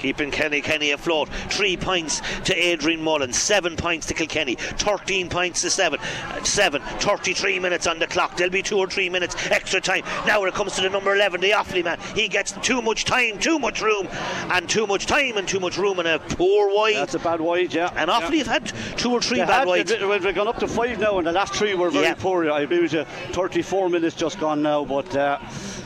keeping 0.00 0.30
Kenny 0.30 0.60
Kenny 0.60 0.90
afloat. 0.90 1.28
Three 1.48 1.76
points 1.76 2.20
to 2.44 2.54
Adrian 2.54 3.02
Mullen, 3.02 3.32
seven 3.32 3.76
points 3.76 4.06
to 4.06 4.14
Kilkenny, 4.14 4.56
13 4.56 5.28
points 5.28 5.60
to 5.62 5.70
seven. 5.70 6.00
Uh, 6.00 6.42
seven, 6.42 6.82
33 6.82 7.58
minutes 7.60 7.86
on 7.86 7.98
the 7.98 8.06
clock. 8.06 8.36
There'll 8.36 8.52
be 8.52 8.62
two 8.62 8.78
or 8.78 8.86
three 8.86 9.08
minutes 9.08 9.36
extra 9.50 9.80
time. 9.80 10.04
Now, 10.26 10.40
when 10.40 10.48
it 10.48 10.54
comes 10.54 10.74
to 10.76 10.82
the 10.82 10.90
number 10.90 11.14
11, 11.14 11.40
the 11.40 11.50
Offaly 11.50 11.84
man, 11.84 11.98
he 12.14 12.28
gets 12.28 12.52
too 12.52 12.82
much 12.82 13.04
time, 13.04 13.38
too 13.38 13.58
much 13.58 13.82
room, 13.82 14.08
and 14.50 14.68
too 14.68 14.86
much 14.86 15.06
time 15.06 15.36
and 15.36 15.46
too 15.46 15.60
much 15.60 15.76
room 15.76 15.98
and 15.98 16.08
a 16.08 16.18
poor 16.18 16.74
wide. 16.74 16.96
That's 16.96 17.14
a 17.14 17.18
bad 17.18 17.40
wide, 17.40 17.74
yeah. 17.74 17.92
And 17.94 18.10
Offaly 18.10 18.38
yeah. 18.38 18.44
have 18.44 18.46
had 18.46 18.98
two 18.98 19.12
or 19.12 19.20
three 19.20 19.38
they 19.38 19.46
bad 19.46 19.66
wides. 19.66 19.92
We've 19.92 20.34
gone 20.34 20.48
up 20.48 20.58
to 20.60 20.68
five 20.68 20.98
now, 20.98 21.18
and 21.18 21.26
the 21.26 21.32
last 21.32 21.54
three 21.54 21.74
were 21.74 21.90
very 21.90 22.06
yeah. 22.06 22.14
poor. 22.14 22.50
I 22.50 22.62
agree 22.62 22.80
with 22.80 22.92
you. 22.92 23.04
34 23.32 23.90
minutes 23.90 24.16
just 24.16 24.40
gone 24.40 24.62
now, 24.62 24.84
but. 24.84 25.14
Uh, 25.14 25.38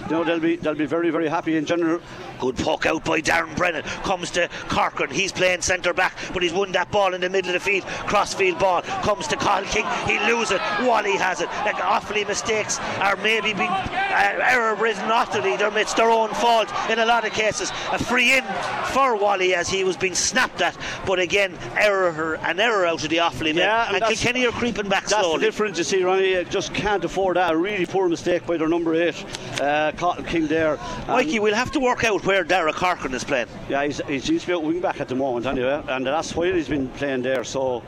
you 0.04 0.10
know, 0.10 0.24
they'll 0.24 0.40
be 0.40 0.56
they'll 0.56 0.74
be 0.74 0.86
very 0.86 1.10
very 1.10 1.28
happy 1.28 1.56
in 1.56 1.64
general. 1.64 2.00
Good 2.38 2.56
puck 2.56 2.86
out 2.86 3.04
by 3.04 3.20
Darren 3.20 3.56
Brennan. 3.56 3.82
Comes 4.02 4.30
to 4.32 4.48
Corcoran. 4.68 5.10
He's 5.10 5.32
playing 5.32 5.62
centre 5.62 5.92
back, 5.92 6.16
but 6.32 6.42
he's 6.42 6.52
won 6.52 6.72
that 6.72 6.90
ball 6.90 7.14
in 7.14 7.20
the 7.20 7.30
middle 7.30 7.54
of 7.54 7.54
the 7.54 7.60
field. 7.60 7.84
Crossfield 8.06 8.58
ball. 8.58 8.82
Comes 8.82 9.26
to 9.28 9.36
Cathal 9.36 9.64
King. 9.64 9.86
He 10.06 10.18
loses 10.30 10.52
it. 10.52 10.60
Wally 10.80 11.16
has 11.16 11.40
it. 11.40 11.48
Like 11.64 11.76
awfully 11.76 12.24
mistakes 12.24 12.78
are 13.00 13.16
maybe 13.16 13.54
being 13.54 13.70
uh, 13.70 14.38
error 14.42 14.74
risen 14.74 15.04
utterly. 15.04 15.52
It's 15.80 15.94
their 15.94 16.10
own 16.10 16.30
fault 16.30 16.72
in 16.90 16.98
a 16.98 17.06
lot 17.06 17.26
of 17.26 17.32
cases. 17.32 17.70
A 17.92 17.98
free 17.98 18.36
in 18.36 18.44
for 18.92 19.16
Wally 19.16 19.54
as 19.54 19.68
he 19.68 19.84
was 19.84 19.96
being 19.96 20.14
snapped 20.14 20.60
at. 20.60 20.76
But 21.06 21.18
again, 21.18 21.56
error 21.76 22.34
an 22.42 22.60
error 22.60 22.86
out 22.86 23.02
of 23.02 23.10
the 23.10 23.18
Offaly 23.18 23.54
yeah, 23.54 23.94
and, 23.94 24.04
Kilkenny 24.04 24.46
are 24.46 24.52
creeping 24.52 24.88
back 24.88 25.06
that's 25.06 25.22
slowly. 25.22 25.38
the 25.38 25.46
difference 25.46 25.78
you 25.78 25.84
see, 25.84 26.02
Ronnie. 26.02 26.44
Just 26.44 26.74
can't 26.74 27.04
afford 27.04 27.36
that. 27.36 27.52
A 27.52 27.56
really 27.56 27.86
poor 27.86 28.08
mistake 28.08 28.46
by 28.46 28.56
their 28.56 28.68
number 28.68 28.94
eight, 28.94 29.24
uh, 29.60 29.92
Cathal 29.92 30.24
King 30.24 30.46
there. 30.46 30.78
Mikey, 31.06 31.38
we'll 31.38 31.54
have 31.54 31.70
to 31.72 31.80
work 31.80 32.04
out 32.04 32.23
where 32.24 32.42
Derek 32.42 32.76
Corcoran 32.76 33.14
is 33.14 33.24
playing. 33.24 33.48
Yeah, 33.68 33.84
he's, 33.84 34.00
he's, 34.06 34.26
he's 34.26 34.46
wing 34.46 34.80
back 34.80 35.00
at 35.00 35.08
the 35.08 35.14
moment 35.14 35.46
anyway, 35.46 35.82
and 35.88 36.06
that's 36.06 36.34
why 36.34 36.52
he's 36.52 36.68
been 36.68 36.88
playing 36.88 37.22
there. 37.22 37.44
So 37.44 37.82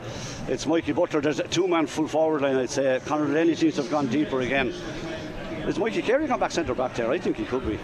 it's 0.47 0.65
Mikey 0.65 0.93
Butler. 0.93 1.21
There's 1.21 1.39
a 1.39 1.47
two-man 1.47 1.87
full 1.87 2.07
forward 2.07 2.41
line. 2.41 2.55
I'd 2.55 2.69
say 2.69 3.01
Conor 3.05 3.27
Delaney 3.27 3.55
seems 3.55 3.75
to 3.75 3.81
have 3.81 3.91
gone 3.91 4.07
deeper 4.07 4.41
again. 4.41 4.73
Is 5.65 5.79
Mikey 5.79 6.01
Carey 6.01 6.27
gone 6.27 6.39
back 6.39 6.51
centre 6.51 6.75
back 6.75 6.93
there? 6.95 7.11
I 7.11 7.17
think 7.17 7.37
he 7.37 7.45
could 7.45 7.67
be 7.67 7.79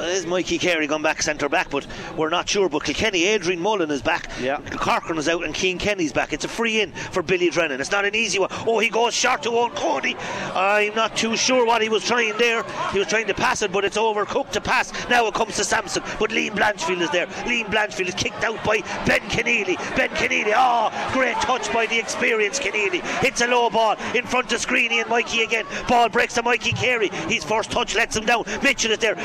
is 0.00 0.26
Mikey 0.26 0.58
Carey 0.58 0.86
gone 0.86 1.02
back 1.02 1.22
centre 1.22 1.48
back, 1.48 1.70
but 1.70 1.86
we're 2.16 2.28
not 2.28 2.48
sure. 2.48 2.68
But 2.68 2.84
Kilkenny, 2.84 3.24
Adrian 3.24 3.60
Mullen 3.60 3.90
is 3.90 4.02
back. 4.02 4.30
Yeah. 4.40 4.60
Corcoran 4.60 5.18
is 5.18 5.28
out 5.28 5.44
and 5.44 5.56
Cian 5.56 5.78
Kenny's 5.78 6.12
back. 6.12 6.32
It's 6.32 6.44
a 6.44 6.48
free 6.48 6.80
in 6.80 6.92
for 6.92 7.22
Billy 7.22 7.50
Drennan. 7.50 7.80
It's 7.80 7.90
not 7.90 8.04
an 8.04 8.14
easy 8.14 8.38
one. 8.38 8.48
Oh, 8.66 8.78
he 8.78 8.88
goes 8.88 9.14
short 9.14 9.42
to 9.44 9.50
old 9.50 9.74
Cody. 9.74 10.16
I'm 10.54 10.94
not 10.94 11.16
too 11.16 11.36
sure 11.36 11.66
what 11.66 11.82
he 11.82 11.88
was 11.88 12.04
trying 12.04 12.36
there. 12.38 12.64
He 12.92 12.98
was 12.98 13.08
trying 13.08 13.26
to 13.26 13.34
pass 13.34 13.62
it, 13.62 13.72
but 13.72 13.84
it's 13.84 13.96
overcooked 13.96 14.50
to 14.52 14.60
pass. 14.60 14.92
Now 15.08 15.26
it 15.26 15.34
comes 15.34 15.56
to 15.56 15.64
Sampson, 15.64 16.02
but 16.18 16.30
Liam 16.30 16.50
Blanchfield 16.50 17.00
is 17.00 17.10
there. 17.10 17.26
Liam 17.26 17.66
Blanchfield 17.66 18.08
is 18.08 18.14
kicked 18.14 18.44
out 18.44 18.62
by 18.64 18.80
Ben 19.06 19.20
Conneely. 19.30 19.76
Ben 19.96 20.10
Conneely, 20.10 20.52
oh, 20.54 20.90
great 21.12 21.36
touch 21.36 21.72
by 21.72 21.86
the 21.86 21.98
experienced 21.98 22.62
Conneely. 22.62 23.00
Hits 23.20 23.40
a 23.40 23.46
low 23.46 23.70
ball 23.70 23.96
in 24.14 24.24
front 24.24 24.52
of 24.52 24.60
Screeney 24.60 25.00
and 25.00 25.08
Mikey 25.08 25.42
again. 25.42 25.66
Ball 25.88 26.08
breaks 26.08 26.34
to 26.34 26.42
Mikey 26.42 26.72
Carey. 26.72 27.08
His 27.28 27.44
first 27.44 27.70
touch 27.70 27.94
lets 27.94 28.16
him 28.16 28.24
down. 28.24 28.44
Mitchell 28.62 28.92
is 28.92 28.98
there. 28.98 29.16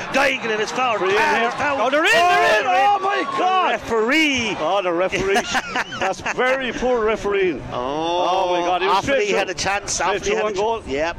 Guigan 0.58 1.48
is 1.48 1.54
foul. 1.54 1.82
Oh, 1.82 1.90
they're 1.90 2.04
in, 2.04 2.12
they're 2.12 2.62
in. 2.62 2.68
Oh, 2.68 2.98
oh 3.00 3.04
my 3.04 3.24
God. 3.38 3.68
The 3.68 3.84
referee. 3.84 4.56
Oh, 4.60 4.82
the 4.82 4.92
referee. 4.92 5.36
That's 6.00 6.22
very 6.36 6.72
poor 6.72 7.04
refereeing. 7.04 7.62
Oh, 7.72 8.28
oh 8.30 8.54
my 8.54 8.66
God. 8.66 8.82
He 8.82 8.88
was 8.88 9.06
Offaly 9.06 9.28
had 9.28 9.50
a 9.50 9.54
chance. 9.54 10.00
Offaly 10.00 10.34
had 10.34 10.44
one 10.44 10.54
goal. 10.54 10.84
Yep. 10.88 11.18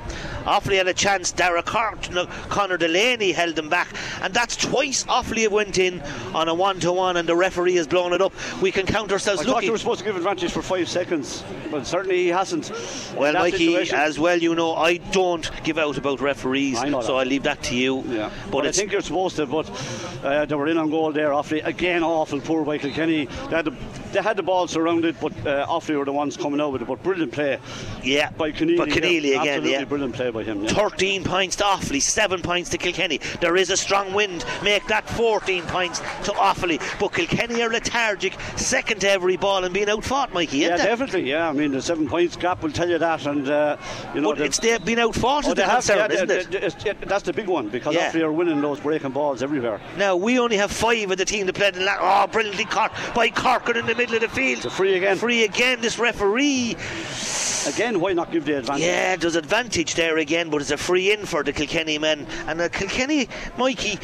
Offaly 0.48 0.76
had 0.76 0.88
a 0.88 0.94
chance. 0.94 1.34
No, 1.38 2.26
Conor 2.48 2.76
Delaney 2.78 3.32
held 3.32 3.54
them 3.54 3.68
back, 3.68 3.88
and 4.22 4.32
that's 4.32 4.56
twice 4.56 5.04
Offaly 5.04 5.42
have 5.42 5.52
went 5.52 5.78
in 5.78 6.00
on 6.34 6.48
a 6.48 6.54
one-to-one, 6.54 7.16
and 7.16 7.28
the 7.28 7.36
referee 7.36 7.74
has 7.76 7.86
blown 7.86 8.12
it 8.12 8.22
up. 8.22 8.32
We 8.62 8.72
can 8.72 8.86
count 8.86 9.12
ourselves 9.12 9.42
I 9.42 9.44
lucky. 9.44 9.52
thought 9.52 9.64
you 9.64 9.72
were 9.72 9.78
supposed 9.78 9.98
to 10.00 10.04
give 10.04 10.16
advantage 10.16 10.50
for 10.50 10.62
five 10.62 10.88
seconds, 10.88 11.44
but 11.70 11.86
certainly 11.86 12.16
he 12.16 12.28
hasn't. 12.28 12.70
Well, 13.16 13.34
Mikey, 13.34 13.58
situation. 13.58 13.96
as 13.98 14.18
well, 14.18 14.38
you 14.38 14.54
know, 14.54 14.74
I 14.74 14.96
don't 14.96 15.50
give 15.64 15.78
out 15.78 15.98
about 15.98 16.20
referees, 16.20 16.78
I 16.78 16.90
so 17.02 17.16
I 17.16 17.24
leave 17.24 17.42
that 17.42 17.62
to 17.64 17.76
you. 17.76 18.02
Yeah, 18.08 18.30
but 18.50 18.66
I 18.66 18.72
think 18.72 18.92
you're 18.92 19.00
supposed 19.02 19.36
to. 19.36 19.46
But 19.46 19.68
uh, 20.24 20.46
they 20.46 20.54
were 20.54 20.68
in 20.68 20.78
on 20.78 20.90
goal 20.90 21.12
there. 21.12 21.30
Offaly 21.30 21.64
again, 21.64 22.02
awful 22.02 22.40
poor 22.40 22.64
by 22.64 22.78
Kilkenny. 22.78 23.26
They 23.26 23.56
had 23.56 23.66
the, 23.66 23.74
they 24.12 24.22
had 24.22 24.36
the 24.36 24.42
ball 24.42 24.66
surrounded, 24.66 25.16
but 25.20 25.32
uh, 25.46 25.66
Offaly 25.66 25.98
were 25.98 26.04
the 26.04 26.12
ones 26.12 26.36
coming 26.36 26.60
out 26.60 26.72
with 26.72 26.82
it. 26.82 26.88
But 26.88 27.02
brilliant 27.02 27.32
play. 27.32 27.58
Yeah, 28.02 28.30
by 28.30 28.52
Conneely. 28.52 28.76
But 28.78 28.88
Conneely 28.90 29.30
again, 29.30 29.38
Absolutely 29.48 29.72
yeah, 29.72 29.84
brilliant 29.84 30.14
play 30.14 30.30
by 30.38 30.44
him. 30.44 30.62
Yeah. 30.62 30.72
13 30.72 31.24
points 31.24 31.56
to 31.56 31.64
Offaly, 31.64 32.00
7 32.00 32.42
points 32.42 32.70
to 32.70 32.78
Kilkenny. 32.78 33.20
There 33.40 33.56
is 33.56 33.70
a 33.70 33.76
strong 33.76 34.12
wind, 34.12 34.44
make 34.62 34.86
that 34.86 35.08
14 35.10 35.64
points 35.64 35.98
to 35.98 36.32
Offaly. 36.32 36.80
But 36.98 37.12
Kilkenny 37.14 37.62
are 37.62 37.70
lethargic, 37.70 38.38
second 38.56 39.00
to 39.00 39.10
every 39.10 39.36
ball 39.36 39.64
and 39.64 39.74
being 39.74 39.88
outfought, 39.88 40.32
Mikey. 40.32 40.58
Yeah, 40.58 40.76
they? 40.76 40.84
definitely. 40.84 41.28
Yeah, 41.28 41.48
I 41.48 41.52
mean 41.52 41.72
the 41.72 41.82
seven 41.82 42.08
points 42.08 42.36
gap 42.36 42.62
will 42.62 42.72
tell 42.72 42.88
you 42.88 42.98
that, 42.98 43.26
and 43.26 43.48
uh, 43.48 43.76
you 44.14 44.20
know 44.20 44.34
but 44.34 44.40
it's 44.40 44.58
they've 44.58 44.84
been 44.84 44.98
outfought. 44.98 45.46
Oh, 45.46 45.54
they 45.54 45.62
have, 45.62 45.84
concern, 45.84 46.10
yeah, 46.10 46.22
isn't 46.22 46.54
it? 46.54 46.86
it? 46.86 47.00
That's 47.00 47.24
the 47.24 47.32
big 47.32 47.48
one 47.48 47.68
because 47.68 47.94
yeah. 47.94 48.10
Offaly 48.10 48.22
are 48.22 48.32
winning 48.32 48.60
those 48.60 48.80
breaking 48.80 49.10
balls 49.10 49.42
everywhere. 49.42 49.80
Now 49.96 50.16
we 50.16 50.38
only 50.38 50.56
have 50.56 50.70
five 50.70 51.10
of 51.10 51.18
the 51.18 51.24
team 51.24 51.46
that 51.46 51.54
played 51.54 51.76
in 51.76 51.84
that. 51.84 51.98
Oh, 52.00 52.26
brilliantly 52.26 52.64
caught 52.64 52.92
by 53.14 53.30
Corcoran 53.30 53.78
in 53.78 53.86
the 53.86 53.94
middle 53.94 54.14
of 54.14 54.20
the 54.20 54.28
field. 54.28 54.58
It's 54.58 54.66
a 54.66 54.70
free 54.70 54.96
again. 54.96 55.16
Free 55.16 55.44
again. 55.44 55.80
This 55.80 55.98
referee. 55.98 56.76
Again, 57.66 58.00
why 58.00 58.12
not 58.12 58.32
give 58.32 58.44
the 58.44 58.56
advantage? 58.58 58.84
Yeah, 58.84 59.16
there's 59.16 59.36
advantage 59.36 59.94
there 59.94 60.16
again, 60.16 60.27
but 60.50 60.60
it's 60.60 60.70
a 60.70 60.76
free 60.76 61.10
in 61.12 61.26
for 61.26 61.42
the 61.42 61.52
Kilkenny 61.52 61.98
men. 61.98 62.26
And 62.46 62.60
the 62.60 62.68
Kilkenny, 62.68 63.28
Mikey, 63.56 63.98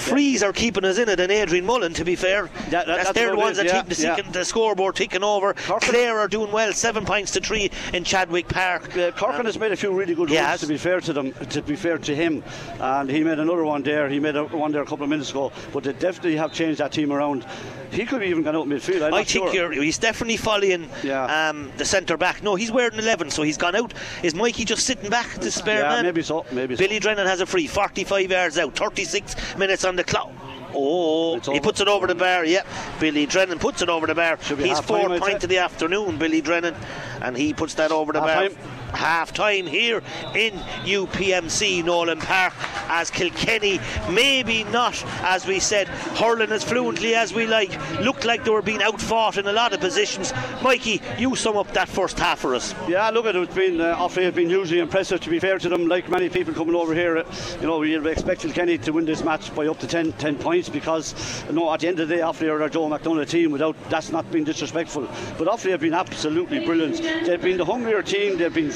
Freeze 0.00 0.42
are 0.42 0.52
keeping 0.52 0.84
us 0.84 0.98
in 0.98 1.08
it, 1.08 1.20
and 1.20 1.30
Adrian 1.30 1.66
Mullen, 1.66 1.92
to 1.94 2.04
be 2.04 2.16
fair. 2.16 2.48
Yeah, 2.70 2.84
that, 2.84 2.86
that's, 2.86 3.12
they're 3.12 3.30
the 3.30 3.36
ones 3.36 3.58
that 3.58 3.66
yeah, 3.66 3.82
keep 3.82 3.94
the, 3.94 4.02
yeah. 4.02 4.30
the, 4.30 4.44
scoreboard 4.44 4.96
ticking 4.96 5.22
over. 5.22 5.54
Corcoran. 5.54 5.92
Clare 5.92 6.18
are 6.18 6.28
doing 6.28 6.50
well, 6.50 6.72
seven 6.72 7.04
points 7.04 7.30
to 7.32 7.40
three 7.40 7.70
in 7.92 8.04
Chadwick 8.04 8.48
Park. 8.48 8.96
Uh, 8.96 9.10
Corcoran 9.12 9.40
um, 9.40 9.46
has 9.46 9.58
made 9.58 9.72
a 9.72 9.76
few 9.76 9.92
really 9.92 10.14
good 10.14 10.30
runs, 10.30 10.60
to 10.60 10.66
be 10.66 10.78
fair 10.78 11.00
to 11.00 11.12
them, 11.12 11.32
to 11.32 11.62
be 11.62 11.76
fair 11.76 11.98
to 11.98 12.14
him. 12.14 12.42
And 12.80 13.10
he 13.10 13.22
made 13.22 13.38
another 13.38 13.64
one 13.64 13.82
there. 13.82 14.08
He 14.08 14.18
made 14.18 14.36
a, 14.36 14.44
one 14.44 14.72
there 14.72 14.82
a 14.82 14.86
couple 14.86 15.04
of 15.04 15.10
minutes 15.10 15.30
ago. 15.30 15.52
But 15.72 15.84
they 15.84 15.92
definitely 15.92 16.36
have 16.36 16.52
changed 16.52 16.80
that 16.80 16.92
team 16.92 17.12
around. 17.12 17.46
He 17.90 18.06
could 18.06 18.22
have 18.22 18.30
even 18.30 18.44
gone 18.44 18.54
out 18.54 18.66
midfield. 18.66 19.02
I'm 19.02 19.14
i 19.14 19.24
think 19.24 19.52
sure. 19.52 19.72
he's 19.72 19.98
definitely 19.98 20.36
following 20.36 20.88
yeah. 21.02 21.48
um, 21.48 21.72
the 21.76 21.84
centre 21.84 22.16
back. 22.16 22.42
No, 22.42 22.54
he's 22.54 22.70
wearing 22.70 22.98
11, 22.98 23.30
so 23.30 23.42
he's 23.42 23.58
gone 23.58 23.74
out. 23.74 23.92
Is 24.22 24.34
Mikey 24.34 24.64
just 24.64 24.86
sitting 24.86 25.10
back 25.10 25.28
to 25.38 25.50
spare 25.50 25.80
yeah, 25.80 25.88
man? 25.88 26.04
maybe 26.04 26.22
so. 26.22 26.46
Maybe 26.52 26.76
Billy 26.76 26.94
so. 26.94 27.00
Drennan 27.00 27.26
has 27.26 27.40
a 27.40 27.46
free, 27.46 27.66
45 27.66 28.30
yards 28.30 28.58
out, 28.58 28.76
36 28.76 29.56
minutes 29.58 29.84
on 29.90 29.96
the 29.96 30.04
clock. 30.04 30.32
Oh, 30.72 31.40
he 31.52 31.58
puts 31.58 31.80
it 31.80 31.88
over 31.88 32.06
the 32.06 32.14
bar. 32.14 32.44
Yep, 32.44 32.66
Billy 33.00 33.26
Drennan 33.26 33.58
puts 33.58 33.82
it 33.82 33.88
over 33.88 34.06
the 34.06 34.14
bar. 34.14 34.36
He's 34.36 34.80
four 34.80 35.18
point 35.18 35.42
of 35.42 35.50
the 35.50 35.58
afternoon, 35.58 36.16
Billy 36.16 36.40
Drennan, 36.40 36.76
and 37.20 37.36
he 37.36 37.52
puts 37.52 37.74
that 37.74 37.90
over 37.90 38.12
the 38.12 38.20
half 38.20 38.28
bar. 38.28 38.48
Time. 38.48 38.79
Half 38.92 39.32
time 39.32 39.66
here 39.66 40.02
in 40.34 40.52
UPMC 40.84 41.84
Nowlan 41.84 42.20
Park 42.20 42.54
as 42.88 43.10
Kilkenny 43.10 43.80
maybe 44.10 44.64
not 44.64 45.02
as 45.22 45.46
we 45.46 45.60
said 45.60 45.88
hurling 45.88 46.50
as 46.50 46.64
fluently 46.64 47.14
as 47.14 47.32
we 47.32 47.46
like. 47.46 47.70
Looked 48.00 48.24
like 48.24 48.44
they 48.44 48.50
were 48.50 48.62
being 48.62 48.82
outfought 48.82 49.36
in 49.36 49.46
a 49.46 49.52
lot 49.52 49.72
of 49.72 49.80
positions. 49.80 50.32
Mikey 50.62 51.00
you 51.18 51.36
sum 51.36 51.56
up 51.56 51.72
that 51.72 51.88
first 51.88 52.18
half 52.18 52.40
for 52.40 52.54
us. 52.54 52.74
Yeah 52.88 53.10
look 53.10 53.26
at 53.26 53.36
it 53.36 53.42
it's 53.42 53.54
been 53.54 53.80
uh, 53.80 54.08
been 54.08 54.48
hugely 54.48 54.78
impressive 54.78 55.20
to 55.20 55.30
be 55.30 55.38
fair 55.38 55.58
to 55.58 55.68
them 55.68 55.86
like 55.86 56.08
many 56.08 56.28
people 56.28 56.54
coming 56.54 56.74
over 56.74 56.94
here 56.94 57.24
you 57.60 57.66
know 57.66 57.78
we 57.78 57.96
expect 58.08 58.42
Kilkenny 58.42 58.78
to 58.78 58.92
win 58.92 59.04
this 59.04 59.24
match 59.24 59.54
by 59.54 59.66
up 59.66 59.78
to 59.80 59.86
10, 59.86 60.12
10 60.12 60.36
points 60.36 60.68
because 60.68 61.44
you 61.46 61.52
know 61.52 61.72
at 61.72 61.80
the 61.80 61.88
end 61.88 62.00
of 62.00 62.08
the 62.08 62.16
day 62.16 62.20
Offaly 62.20 62.50
are 62.50 62.62
a 62.62 62.70
Joe 62.70 62.88
McDonagh 62.88 63.28
team 63.28 63.50
without 63.50 63.76
that's 63.88 64.10
not 64.10 64.30
being 64.30 64.44
disrespectful. 64.44 65.08
But 65.38 65.48
Offaly 65.48 65.70
have 65.70 65.80
been 65.80 65.94
absolutely 65.94 66.64
brilliant. 66.64 67.02
They've 67.26 67.40
been 67.40 67.56
the 67.56 67.64
hungrier 67.64 68.02
team 68.02 68.38
they've 68.38 68.52
been 68.52 68.70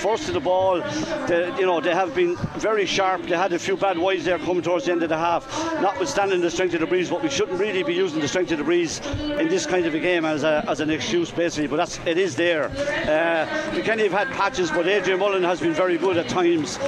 first 0.00 0.28
of 0.28 0.34
the 0.34 0.40
ball. 0.40 0.80
They, 1.26 1.54
you 1.58 1.66
know 1.66 1.80
they 1.80 1.94
have 1.94 2.14
been 2.14 2.36
very 2.56 2.86
sharp. 2.86 3.22
They 3.22 3.36
had 3.36 3.52
a 3.52 3.58
few 3.58 3.76
bad 3.76 3.98
wides 3.98 4.24
there 4.24 4.38
coming 4.38 4.62
towards 4.62 4.86
the 4.86 4.92
end 4.92 5.02
of 5.02 5.08
the 5.08 5.18
half. 5.18 5.46
Notwithstanding 5.80 6.40
the 6.40 6.50
strength 6.50 6.74
of 6.74 6.80
the 6.80 6.86
breeze 6.86 7.10
but 7.10 7.22
we 7.22 7.28
shouldn't 7.28 7.58
really 7.58 7.82
be 7.82 7.94
using 7.94 8.20
the 8.20 8.28
strength 8.28 8.50
of 8.52 8.58
the 8.58 8.64
breeze 8.64 9.00
in 9.20 9.48
this 9.48 9.66
kind 9.66 9.86
of 9.86 9.94
a 9.94 9.98
game 9.98 10.24
as, 10.24 10.42
a, 10.42 10.64
as 10.68 10.80
an 10.80 10.90
excuse 10.90 11.30
basically. 11.30 11.66
But 11.66 11.76
that's 11.76 12.00
it 12.06 12.18
is 12.18 12.34
there. 12.36 12.66
Uh, 12.66 13.72
Kilkenny 13.72 14.04
have 14.04 14.12
had 14.12 14.28
patches 14.28 14.70
but 14.70 14.86
Adrian 14.86 15.18
Mullen 15.18 15.42
has 15.42 15.60
been 15.60 15.74
very 15.74 15.98
good 15.98 16.16
at 16.16 16.28
times. 16.28 16.78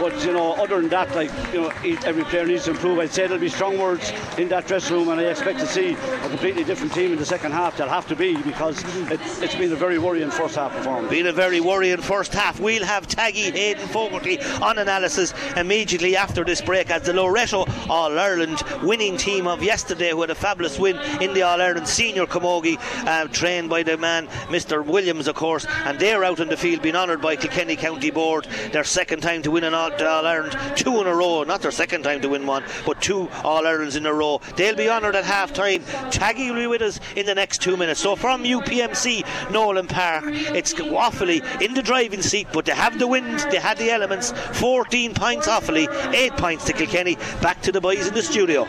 But 0.00 0.24
you 0.24 0.32
know 0.32 0.54
other 0.54 0.80
than 0.80 0.88
that 0.90 1.14
like 1.14 1.30
you 1.52 1.62
know 1.62 1.68
every 2.04 2.24
player 2.24 2.46
needs 2.46 2.64
to 2.64 2.70
improve. 2.70 2.98
I'd 2.98 3.12
say 3.12 3.26
there'll 3.26 3.38
be 3.38 3.48
strong 3.48 3.78
words 3.78 4.12
in 4.38 4.48
that 4.48 4.66
dressing 4.66 4.96
room 4.96 5.08
and 5.10 5.20
I 5.20 5.24
expect 5.24 5.58
to 5.60 5.66
see 5.66 5.92
a 5.92 6.28
completely 6.28 6.64
different 6.64 6.92
team 6.94 7.12
in 7.12 7.18
the 7.18 7.26
second 7.26 7.52
half. 7.52 7.76
They'll 7.76 7.88
have 7.88 8.08
to 8.08 8.16
be 8.16 8.36
because 8.36 8.82
it, 9.10 9.20
it's 9.42 9.54
been 9.54 9.72
a 9.72 9.76
very 9.76 9.98
worrying 9.98 10.30
first 10.30 10.56
half 10.56 10.72
performance. 10.72 11.10
Been 11.10 11.26
a 11.26 11.32
very 11.32 11.60
worrying 11.60 12.00
first 12.00 12.21
half 12.30 12.60
we'll 12.60 12.84
have 12.84 13.08
Taggy 13.08 13.52
Aidan 13.54 13.88
Fogarty 13.88 14.38
on 14.60 14.78
analysis 14.78 15.32
immediately 15.56 16.16
after 16.16 16.44
this 16.44 16.60
break 16.60 16.90
as 16.90 17.02
the 17.02 17.12
Loreto 17.12 17.64
All-Ireland 17.88 18.62
winning 18.82 19.16
team 19.16 19.46
of 19.46 19.62
yesterday 19.62 20.10
who 20.10 20.20
had 20.20 20.30
a 20.30 20.34
fabulous 20.34 20.78
win 20.78 20.96
in 21.22 21.32
the 21.32 21.42
All-Ireland 21.42 21.88
Senior 21.88 22.26
Camogie 22.26 22.78
uh, 23.06 23.26
trained 23.28 23.70
by 23.70 23.82
the 23.82 23.96
man 23.96 24.26
Mr 24.48 24.84
Williams 24.84 25.26
of 25.26 25.34
course 25.34 25.66
and 25.84 25.98
they're 25.98 26.22
out 26.22 26.40
in 26.40 26.48
the 26.48 26.56
field 26.56 26.82
being 26.82 26.96
honoured 26.96 27.22
by 27.22 27.34
Kilkenny 27.34 27.76
County 27.76 28.10
Board. 28.10 28.46
Their 28.72 28.84
second 28.84 29.20
time 29.20 29.42
to 29.42 29.50
win 29.50 29.64
an 29.64 29.74
All-Ireland 29.74 30.76
two 30.76 31.00
in 31.00 31.06
a 31.06 31.14
row. 31.14 31.42
Not 31.44 31.62
their 31.62 31.70
second 31.70 32.02
time 32.02 32.20
to 32.20 32.28
win 32.28 32.46
one 32.46 32.64
but 32.84 33.00
two 33.00 33.28
All-Irelands 33.42 33.96
in 33.96 34.06
a 34.06 34.12
row. 34.12 34.40
They'll 34.56 34.76
be 34.76 34.88
honoured 34.88 35.16
at 35.16 35.24
half 35.24 35.52
time 35.52 35.80
Taggy 36.10 36.48
will 36.48 36.60
be 36.60 36.66
with 36.66 36.82
us 36.82 37.00
in 37.16 37.26
the 37.26 37.34
next 37.34 37.62
two 37.62 37.76
minutes. 37.76 38.00
So 38.00 38.16
from 38.16 38.44
UPMC 38.44 39.50
Nowlan 39.50 39.86
Park 39.86 40.24
it's 40.26 40.74
Offaly 40.74 41.42
in 41.62 41.74
the 41.74 41.82
driving 41.82 42.11
seat 42.20 42.48
but 42.52 42.64
they 42.64 42.72
have 42.72 42.98
the 42.98 43.06
wind 43.06 43.38
they 43.50 43.58
had 43.58 43.78
the 43.78 43.90
elements 43.90 44.32
14 44.58 45.14
points 45.14 45.46
Offaly 45.46 45.86
8 46.12 46.32
points 46.32 46.64
to 46.64 46.72
Kilkenny 46.72 47.14
back 47.40 47.62
to 47.62 47.72
the 47.72 47.80
boys 47.80 48.08
in 48.08 48.14
the 48.14 48.22
studio 48.22 48.66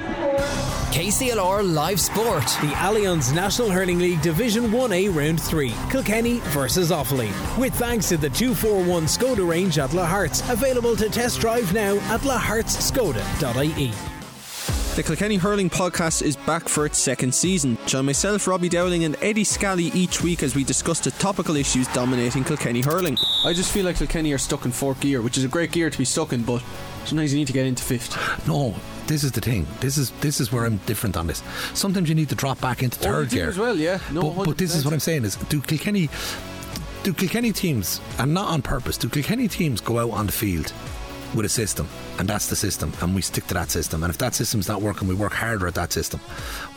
KCLR 0.93 1.73
Live 1.73 1.99
Sport. 1.99 2.43
The 2.43 2.71
Allianz 2.75 3.33
National 3.33 3.71
Hurling 3.71 3.97
League 3.97 4.21
Division 4.21 4.65
1A 4.65 5.15
Round 5.15 5.41
3. 5.41 5.73
Kilkenny 5.89 6.37
versus 6.51 6.91
Offaly. 6.91 7.31
With 7.57 7.73
thanks 7.73 8.09
to 8.09 8.17
the 8.17 8.29
241 8.29 9.05
Skoda 9.05 9.49
range 9.49 9.79
at 9.79 9.91
La 9.93 10.05
Hartz. 10.05 10.47
Available 10.51 10.95
to 10.97 11.09
test 11.09 11.41
drive 11.41 11.73
now 11.73 11.95
at 12.13 12.21
lahartzskoda.ie. 12.21 13.91
The 14.95 15.01
Kilkenny 15.01 15.37
Hurling 15.37 15.71
Podcast 15.71 16.21
is 16.21 16.35
back 16.35 16.69
for 16.69 16.85
its 16.85 16.99
second 16.99 17.33
season. 17.33 17.79
Join 17.87 18.05
myself, 18.05 18.45
Robbie 18.45 18.69
Dowling, 18.69 19.03
and 19.03 19.15
Eddie 19.23 19.43
Scally 19.43 19.85
each 19.95 20.21
week 20.21 20.43
as 20.43 20.53
we 20.53 20.63
discuss 20.63 20.99
the 20.99 21.09
topical 21.09 21.55
issues 21.55 21.87
dominating 21.87 22.43
Kilkenny 22.43 22.81
hurling. 22.81 23.17
I 23.45 23.51
just 23.53 23.71
feel 23.71 23.83
like 23.85 23.97
Kilkenny 23.97 24.31
are 24.31 24.37
stuck 24.37 24.63
in 24.65 24.71
fourth 24.71 25.01
gear, 25.01 25.21
which 25.21 25.37
is 25.37 25.43
a 25.43 25.49
great 25.49 25.71
gear 25.71 25.89
to 25.89 25.97
be 25.97 26.05
stuck 26.05 26.31
in, 26.31 26.43
but 26.43 26.63
sometimes 27.05 27.33
you 27.33 27.39
need 27.39 27.47
to 27.47 27.53
get 27.53 27.65
into 27.65 27.83
fifth. 27.83 28.47
No, 28.47 28.73
this 29.07 29.23
is 29.23 29.33
the 29.33 29.41
thing. 29.41 29.67
This 29.81 29.97
is 29.97 30.11
this 30.21 30.39
is 30.39 30.51
where 30.51 30.65
I'm 30.65 30.77
different 30.85 31.17
on 31.17 31.27
this. 31.27 31.43
Sometimes 31.73 32.07
you 32.07 32.15
need 32.15 32.29
to 32.29 32.35
drop 32.35 32.61
back 32.61 32.83
into 32.83 32.97
third 32.99 33.29
gear 33.29 33.49
as 33.49 33.57
well. 33.57 33.75
Yeah, 33.75 33.99
no, 34.11 34.31
but, 34.31 34.45
but 34.45 34.57
this 34.57 34.75
is 34.75 34.85
what 34.85 34.93
I'm 34.93 34.99
saying 35.01 35.25
is 35.25 35.35
do 35.35 35.61
Kilkenny 35.61 36.09
do 37.03 37.13
Kilkenny 37.13 37.51
teams 37.51 37.99
and 38.17 38.33
not 38.33 38.47
on 38.47 38.61
purpose 38.61 38.97
do 38.97 39.09
Kilkenny 39.09 39.49
teams 39.49 39.81
go 39.81 39.99
out 39.99 40.11
on 40.11 40.25
the 40.25 40.31
field 40.31 40.71
with 41.33 41.45
a 41.45 41.49
system 41.49 41.87
and 42.19 42.27
that's 42.27 42.47
the 42.47 42.55
system 42.55 42.93
and 43.01 43.15
we 43.15 43.21
stick 43.21 43.47
to 43.47 43.53
that 43.53 43.69
system. 43.69 44.03
And 44.03 44.11
if 44.11 44.17
that 44.19 44.35
system's 44.35 44.67
not 44.67 44.81
working 44.81 45.07
we 45.07 45.15
work 45.15 45.33
harder 45.33 45.67
at 45.67 45.75
that 45.75 45.91
system. 45.93 46.19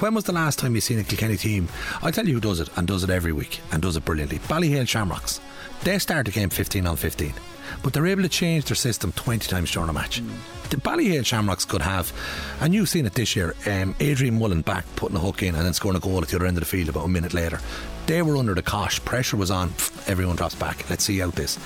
When 0.01 0.15
was 0.15 0.25
the 0.25 0.33
last 0.33 0.59
time 0.59 0.75
you 0.75 0.81
seen 0.81 0.99
a 0.99 1.05
Kilkenny 1.05 1.37
team? 1.37 1.69
I'll 2.03 2.13
tell 2.13 2.27
you 2.27 2.35
who 2.35 2.41
does 2.41 2.61
it 2.61 2.69
and 2.77 2.87
does 2.87 3.05
it 3.05 3.11
every 3.11 3.33
week 3.33 3.61
and 3.73 3.83
does 3.83 3.97
it 3.97 4.05
brilliantly. 4.05 4.39
Ballyhale 4.41 4.89
Shamrocks. 4.89 5.41
They 5.83 5.99
start 5.99 6.27
the 6.27 6.33
game 6.33 6.51
15 6.51 6.87
on 6.87 6.97
15 6.97 7.33
but 7.83 7.93
they're 7.93 8.07
able 8.07 8.23
to 8.23 8.29
change 8.29 8.65
their 8.67 8.77
system 8.77 9.13
20 9.13 9.49
times 9.49 9.71
during 9.71 9.89
a 9.89 9.93
match. 9.93 10.23
Mm. 10.23 10.71
the 10.71 10.77
Ballyhale 10.77 11.25
Shamrocks 11.25 11.65
could 11.65 11.83
have 11.83 12.13
and 12.61 12.75
you've 12.75 12.89
seen 12.89 13.07
it 13.07 13.15
this 13.15 13.37
year 13.37 13.55
um, 13.67 13.95
Adrian 14.01 14.39
Mullen 14.39 14.63
back 14.63 14.85
putting 14.97 15.17
a 15.17 15.21
hook 15.21 15.43
in 15.43 15.55
and 15.55 15.65
then 15.65 15.75
scoring 15.75 15.97
a 15.97 16.01
goal 16.01 16.23
at 16.23 16.29
the 16.29 16.37
other 16.37 16.47
end 16.47 16.57
of 16.57 16.63
the 16.63 16.67
field 16.67 16.89
about 16.89 17.05
a 17.05 17.09
minute 17.09 17.35
later. 17.35 17.61
They 18.07 18.23
were 18.23 18.37
under 18.37 18.55
the 18.55 18.63
cosh. 18.63 19.05
Pressure 19.05 19.37
was 19.37 19.51
on. 19.51 19.71
Everyone 20.07 20.37
drops 20.37 20.55
back. 20.55 20.89
Let's 20.89 21.05
see 21.05 21.21
out 21.21 21.35
this. 21.35 21.59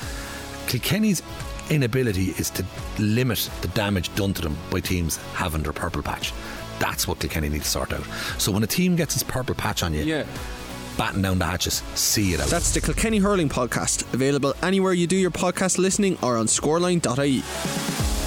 Kilkenny's 0.66 1.22
inability 1.71 2.35
is 2.39 2.51
to 2.51 2.64
limit 2.99 3.49
the 3.62 3.68
damage 3.68 4.14
done 4.14 4.35
to 4.35 4.43
them 4.43 4.57
by 4.71 4.81
teams 4.81 5.16
having 5.35 5.62
their 5.62 5.73
purple 5.73 6.03
patch. 6.03 6.33
That's 6.79 7.07
what 7.07 7.21
Kilkenny 7.21 7.49
need 7.49 7.62
to 7.62 7.68
sort 7.68 7.93
out. 7.93 8.05
So 8.39 8.53
when 8.53 8.62
a 8.62 8.66
team 8.66 8.97
gets 8.97 9.14
its 9.14 9.23
purple 9.23 9.55
patch 9.55 9.83
on 9.83 9.95
you, 9.95 10.03
yeah. 10.03 10.25
batten 10.97 11.23
down 11.23 11.39
the 11.39 11.47
hatches, 11.47 11.83
see 11.95 12.33
it 12.33 12.41
out. 12.41 12.49
That's 12.49 12.73
the 12.73 12.81
Kilkenny 12.81 13.18
Hurling 13.18 13.49
Podcast, 13.49 14.12
available 14.14 14.55
anywhere 14.62 14.93
you 14.93 15.07
do 15.07 15.16
your 15.16 15.31
podcast 15.31 15.79
listening 15.79 16.18
or 16.23 16.37
on 16.37 16.47
scoreline.ie. 16.47 18.20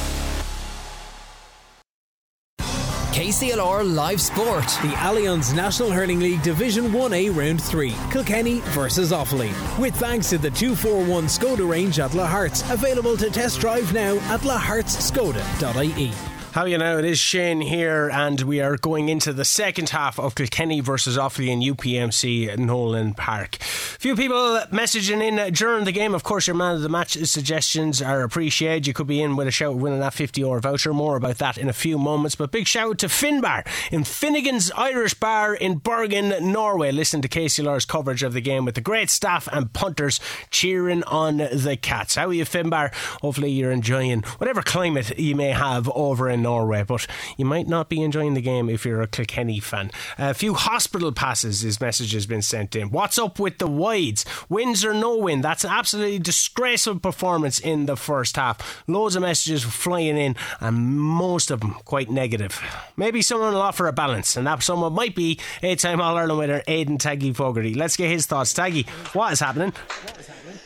KCLR 3.13 3.93
Live 3.93 4.19
Sport. 4.19 4.63
The 4.63 4.91
Allianz 4.97 5.55
National 5.55 5.91
Hurling 5.91 6.19
League 6.19 6.41
Division 6.41 6.85
1A 6.85 7.35
Round 7.35 7.61
3. 7.61 7.93
Kilkenny 8.11 8.61
versus 8.71 9.11
Offaly. 9.11 9.51
With 9.77 9.95
thanks 9.97 10.31
to 10.31 10.39
the 10.39 10.49
241 10.49 11.25
Skoda 11.25 11.69
range 11.69 11.99
at 11.99 12.15
La 12.15 12.25
Hartz. 12.25 12.67
Available 12.71 13.15
to 13.17 13.29
test 13.29 13.59
drive 13.59 13.93
now 13.93 14.15
at 14.33 14.39
lahartzskoda.ie. 14.41 16.32
How 16.53 16.65
you 16.65 16.77
know? 16.77 16.99
It 16.99 17.05
is 17.05 17.17
Shane 17.17 17.61
here, 17.61 18.11
and 18.13 18.39
we 18.41 18.61
are 18.61 18.77
going 18.77 19.09
into 19.09 19.33
the 19.33 19.43
second 19.43 19.89
half 19.89 20.19
of 20.19 20.35
Kilkenny 20.35 20.81
versus 20.81 21.17
Offaly 21.17 21.47
in 21.47 21.61
UPMC 21.61 22.59
Nowlan 22.59 23.15
Park. 23.15 23.55
Few 23.55 24.15
people 24.15 24.59
messaging 24.71 25.23
in 25.23 25.51
during 25.51 25.85
the 25.85 25.91
game. 25.91 26.13
Of 26.13 26.21
course, 26.21 26.45
your 26.45 26.55
man 26.55 26.75
of 26.75 26.83
the 26.83 26.89
match 26.89 27.13
suggestions 27.13 28.03
are 28.03 28.21
appreciated. 28.21 28.85
You 28.85 28.93
could 28.93 29.07
be 29.07 29.19
in 29.19 29.35
with 29.35 29.47
a 29.47 29.51
shout 29.51 29.77
winning 29.77 29.99
that 30.01 30.13
50 30.13 30.41
euro 30.41 30.61
voucher. 30.61 30.93
More 30.93 31.15
about 31.15 31.39
that 31.39 31.57
in 31.57 31.69
a 31.69 31.73
few 31.73 31.97
moments. 31.97 32.35
But 32.35 32.51
big 32.51 32.67
shout 32.67 32.87
out 32.87 32.97
to 32.99 33.07
Finbar 33.07 33.65
in 33.91 34.03
Finnegan's 34.03 34.69
Irish 34.73 35.15
Bar 35.15 35.55
in 35.55 35.79
Bergen, 35.79 36.51
Norway. 36.51 36.91
Listen 36.91 37.23
to 37.23 37.27
KCLR's 37.27 37.85
coverage 37.85 38.21
of 38.21 38.33
the 38.33 38.41
game 38.41 38.63
with 38.63 38.75
the 38.75 38.81
great 38.81 39.09
staff 39.09 39.47
and 39.51 39.73
punters 39.73 40.19
cheering 40.51 41.03
on 41.05 41.37
the 41.37 41.79
Cats. 41.81 42.13
How 42.13 42.27
are 42.27 42.33
you, 42.33 42.45
Finbar? 42.45 42.93
Hopefully, 43.21 43.49
you're 43.49 43.71
enjoying 43.71 44.21
whatever 44.37 44.61
climate 44.61 45.17
you 45.17 45.35
may 45.35 45.49
have 45.49 45.89
over 45.95 46.29
in 46.29 46.42
Norway, 46.43 46.83
but 46.83 47.07
you 47.37 47.45
might 47.45 47.67
not 47.67 47.89
be 47.89 48.03
enjoying 48.03 48.35
the 48.35 48.41
game 48.41 48.69
if 48.69 48.85
you're 48.85 49.01
a 49.01 49.07
Kilkenny 49.07 49.59
fan. 49.59 49.89
A 50.17 50.33
few 50.33 50.53
hospital 50.53 51.11
passes, 51.11 51.61
his 51.61 51.81
message 51.81 52.11
has 52.13 52.25
been 52.25 52.41
sent 52.41 52.75
in. 52.75 52.91
What's 52.91 53.17
up 53.17 53.39
with 53.39 53.57
the 53.57 53.67
wides? 53.67 54.25
Wins 54.49 54.85
or 54.85 54.93
no 54.93 55.17
win? 55.17 55.41
That's 55.41 55.63
an 55.63 55.71
absolutely 55.71 56.19
disgraceful 56.19 56.99
performance 56.99 57.59
in 57.59 57.85
the 57.85 57.97
first 57.97 58.35
half. 58.35 58.83
Loads 58.87 59.15
of 59.15 59.23
messages 59.23 59.63
flying 59.63 60.17
in, 60.17 60.35
and 60.59 60.97
most 60.99 61.49
of 61.49 61.61
them 61.61 61.73
quite 61.85 62.09
negative. 62.09 62.61
Maybe 62.95 63.21
someone 63.21 63.53
will 63.53 63.61
offer 63.61 63.87
a 63.87 63.93
balance, 63.93 64.37
and 64.37 64.45
that 64.45 64.61
someone 64.61 64.93
might 64.93 65.15
be 65.15 65.39
eight 65.61 65.79
time 65.79 66.01
All 66.01 66.17
Ireland 66.17 66.39
winner 66.39 66.61
Aidan 66.67 66.97
Taggy 66.97 67.35
Fogarty. 67.35 67.73
Let's 67.73 67.97
get 67.97 68.09
his 68.09 68.25
thoughts. 68.25 68.53
Taggy, 68.53 68.87
what 69.15 69.33
is 69.33 69.39
happening? 69.39 69.71
What 69.71 70.19
is 70.19 70.27
happening? 70.27 70.59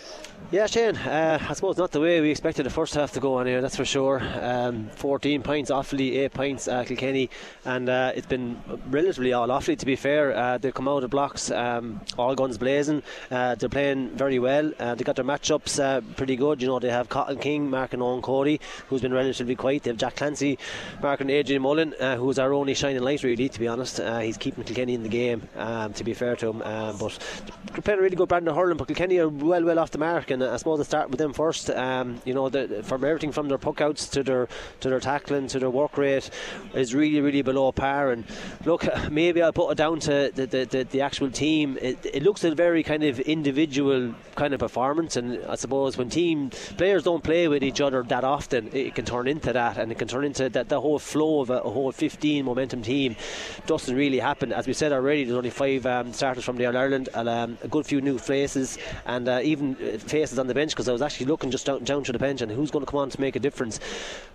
Yeah, 0.50 0.66
Shane, 0.66 0.96
uh, 0.96 1.46
I 1.50 1.54
suppose 1.56 1.76
not 1.76 1.92
the 1.92 2.00
way 2.00 2.22
we 2.22 2.32
expected 2.32 2.66
the 2.66 2.70
first 2.70 2.94
half 2.94 3.12
to 3.12 3.20
go 3.20 3.34
on 3.34 3.48
here, 3.48 3.60
that's 3.60 3.76
for 3.76 3.84
sure. 3.84 4.22
Um, 4.42 4.90
14 4.96 5.42
points, 5.44 5.70
Offaly, 5.70 6.20
8 6.20 6.34
points, 6.34 6.70
uh, 6.70 6.86
Kilkenny, 6.86 7.30
and 7.66 7.90
uh, 7.90 8.14
it's 8.16 8.28
been 8.28 8.58
relatively 8.90 9.34
all 9.34 9.50
Offaly 9.50 9.78
to 9.78 9.86
be 9.86 9.98
fair. 9.98 10.34
Uh, 10.34 10.58
they've 10.58 10.74
come 10.74 10.88
out 10.88 11.04
of 11.04 11.10
blocks, 11.10 11.52
um, 11.52 12.00
all 12.18 12.34
guns 12.34 12.58
blazing. 12.58 13.04
Uh, 13.30 13.56
they're 13.56 13.68
playing 13.68 14.12
very 14.12 14.40
well. 14.40 14.72
Uh, 14.80 14.96
they 14.96 15.04
got 15.04 15.18
their 15.18 15.26
matchups 15.26 16.02
pretty 16.16 16.38
good. 16.38 16.62
You 16.62 16.70
know, 16.70 16.80
they 16.80 16.92
have 16.92 17.10
Cathal 17.10 17.36
King 17.36 17.70
marking 17.70 18.02
Owen 18.02 18.22
Cody, 18.22 18.62
who's 18.88 19.02
been 19.02 19.14
relatively 19.14 19.58
quiet. 19.58 19.84
They 19.84 19.90
have 19.90 19.98
Jack 19.98 20.16
Clancy 20.16 20.58
marking 21.02 21.30
Adrian 21.30 21.62
Mullen, 21.62 21.94
who's 22.00 22.40
our 22.40 22.54
only 22.54 22.74
shining 22.74 23.04
light, 23.04 23.22
really, 23.22 23.50
to 23.50 23.60
be 23.60 23.68
honest. 23.68 24.00
he's 24.22 24.38
keeping 24.38 24.64
Kilkenny 24.64 24.94
in 24.94 25.04
the 25.04 25.10
game, 25.10 25.42
um, 25.58 25.92
to 25.92 26.06
be 26.06 26.14
fair 26.14 26.38
to 26.38 26.52
him. 26.52 26.60
But 26.60 27.20
they're 27.74 27.82
playing 27.82 28.00
a 28.00 28.04
really 28.04 28.16
good 28.16 28.30
brand 28.30 28.48
of 28.48 28.56
hurling, 28.56 28.78
but 28.78 28.88
Kilkenny 28.88 29.18
are 29.18 29.28
well, 29.28 29.66
well 29.66 29.80
off 29.80 29.92
the 29.92 29.98
mark 29.98 30.32
and 30.42 30.52
I 30.52 30.58
suppose 30.58 30.80
to 30.80 30.86
start 30.86 31.10
with 31.10 31.20
them 31.20 31.34
first. 31.34 31.70
Um, 31.70 32.22
you 32.26 32.34
know, 32.34 32.50
the, 32.50 32.84
from 32.84 33.04
everything 33.04 33.32
from 33.32 33.48
their 33.48 33.58
puckouts 33.58 34.10
to 34.12 34.24
their 34.24 34.48
to 34.82 34.90
their 34.90 35.00
tackling 35.00 35.48
to 35.48 35.60
their 35.60 35.70
work 35.70 35.98
rate 35.98 36.30
is 36.74 36.94
really 36.94 37.22
really 37.22 37.42
below 37.42 37.72
par. 37.72 38.12
And 38.12 38.26
look, 38.66 38.86
maybe 39.12 39.42
I'll 39.42 39.54
put 39.54 39.72
it 39.72 39.78
down 39.78 40.00
to 40.02 40.32
the 40.34 40.46
the, 40.46 40.66
the, 40.66 40.84
the 40.84 41.02
actual 41.02 41.32
team. 41.32 41.78
It, 41.82 42.06
it 42.06 42.24
looks 42.24 42.44
a 42.44 42.54
very 42.54 42.84
kind 42.84 43.04
of 43.04 43.20
individual 43.22 44.14
kind 44.36 44.54
of 44.54 44.60
performance, 44.60 45.16
and 45.16 45.44
I 45.46 45.56
suppose 45.56 45.98
when 45.98 46.10
team 46.10 46.50
players 46.78 47.04
don't 47.04 47.24
play 47.24 47.48
with 47.48 47.64
each 47.64 47.82
other 47.82 48.04
that 48.04 48.24
often, 48.24 48.70
it 48.74 48.96
can 48.96 49.06
turn 49.06 49.28
into 49.28 49.54
that, 49.54 49.78
and 49.78 49.92
it 49.92 49.98
can 49.98 50.08
turn 50.08 50.26
into 50.26 50.50
that 50.50 50.70
the 50.70 50.80
whole 50.80 51.00
flow 51.00 51.42
of 51.42 51.50
a, 51.50 51.60
a 51.60 51.70
whole 51.70 51.92
15 51.92 52.46
momentum 52.46 52.82
team 52.82 53.16
doesn't 53.66 53.96
really 53.96 54.20
happen. 54.20 54.52
As 54.54 54.68
we 54.68 54.74
said 54.74 54.92
already, 54.92 55.24
there's 55.24 55.38
only 55.38 55.50
five 55.50 55.86
um, 55.86 56.14
starters 56.14 56.44
from 56.44 56.58
the 56.58 56.66
All 56.66 56.78
Ireland, 56.78 57.10
and 57.14 57.30
um, 57.30 57.58
a 57.64 57.68
good 57.68 57.86
few 57.86 58.02
new 58.02 58.18
faces, 58.18 58.78
and 59.06 59.28
uh, 59.28 59.40
even 59.44 59.76
uh, 59.76 59.98
faces 60.28 60.40
on 60.40 60.48
the 60.48 60.54
bench. 60.54 60.72
Because 60.72 60.90
I 60.90 60.92
was 60.92 61.02
actually 61.02 61.28
looking 61.28 61.52
just 61.52 61.66
down, 61.66 61.84
down 61.84 62.04
to 62.04 62.12
the 62.12 62.20
bench 62.20 62.42
and 62.42 62.52
who's 62.52 62.72
going 62.72 62.86
to 62.86 62.92
come 62.92 63.00
on 63.00 63.10
to 63.10 63.22
make 63.22 63.36
a 63.36 63.40
difference. 63.40 63.80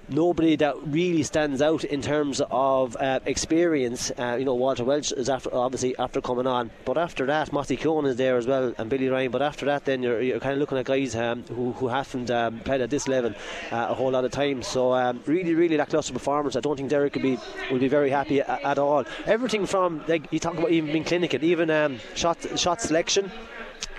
Nobody 0.09 0.57
that 0.57 0.75
really 0.87 1.23
stands 1.23 1.63
out 1.63 1.85
in 1.85 2.03
terms 2.03 2.41
of 2.51 2.97
uh, 2.97 3.21
experience. 3.25 4.11
Uh, 4.19 4.37
you 4.39 4.45
know, 4.45 4.55
Walter 4.55 4.85
Walsh 4.85 5.13
is 5.13 5.29
after 5.29 5.55
obviously 5.55 5.97
after 5.97 6.21
coming 6.21 6.47
on, 6.47 6.71
but 6.85 6.99
after 6.99 7.25
that, 7.27 7.53
Matty 7.53 7.77
Cohen 7.77 8.07
is 8.07 8.17
there 8.17 8.37
as 8.37 8.47
well, 8.47 8.75
and 8.79 8.91
Billy 8.91 9.09
Ryan. 9.09 9.31
But 9.31 9.43
after 9.43 9.65
that, 9.67 9.85
then 9.85 10.03
you're, 10.03 10.21
you're 10.21 10.41
kind 10.41 10.55
of 10.55 10.59
looking 10.59 10.79
at 10.79 10.87
guys 10.87 11.15
um, 11.15 11.45
who, 11.45 11.73
who 11.73 11.89
haven't 11.89 12.31
um, 12.31 12.61
played 12.61 12.81
at 12.81 12.91
this 12.91 13.07
level 13.07 13.33
uh, 13.71 13.87
a 13.91 13.95
whole 13.95 14.11
lot 14.11 14.25
of 14.25 14.33
times. 14.33 14.67
So 14.67 14.93
um, 14.93 15.23
really, 15.27 15.55
really 15.55 15.77
lacklustre 15.77 16.13
performance. 16.13 16.57
I 16.57 16.61
don't 16.61 16.77
think 16.77 16.91
Derek 16.91 17.15
will 17.15 17.23
be 17.23 17.39
will 17.71 17.79
be 17.79 17.89
very 17.89 18.11
happy 18.11 18.41
at, 18.41 18.65
at 18.65 18.79
all. 18.79 19.05
Everything 19.27 19.67
from 19.67 20.03
like 20.09 20.33
you 20.33 20.41
talk 20.41 20.59
about 20.59 20.71
even 20.73 20.91
being 20.91 21.05
clinical, 21.05 21.43
even 21.45 21.71
um, 21.71 22.01
shot 22.15 22.39
shot 22.59 22.81
selection 22.81 23.31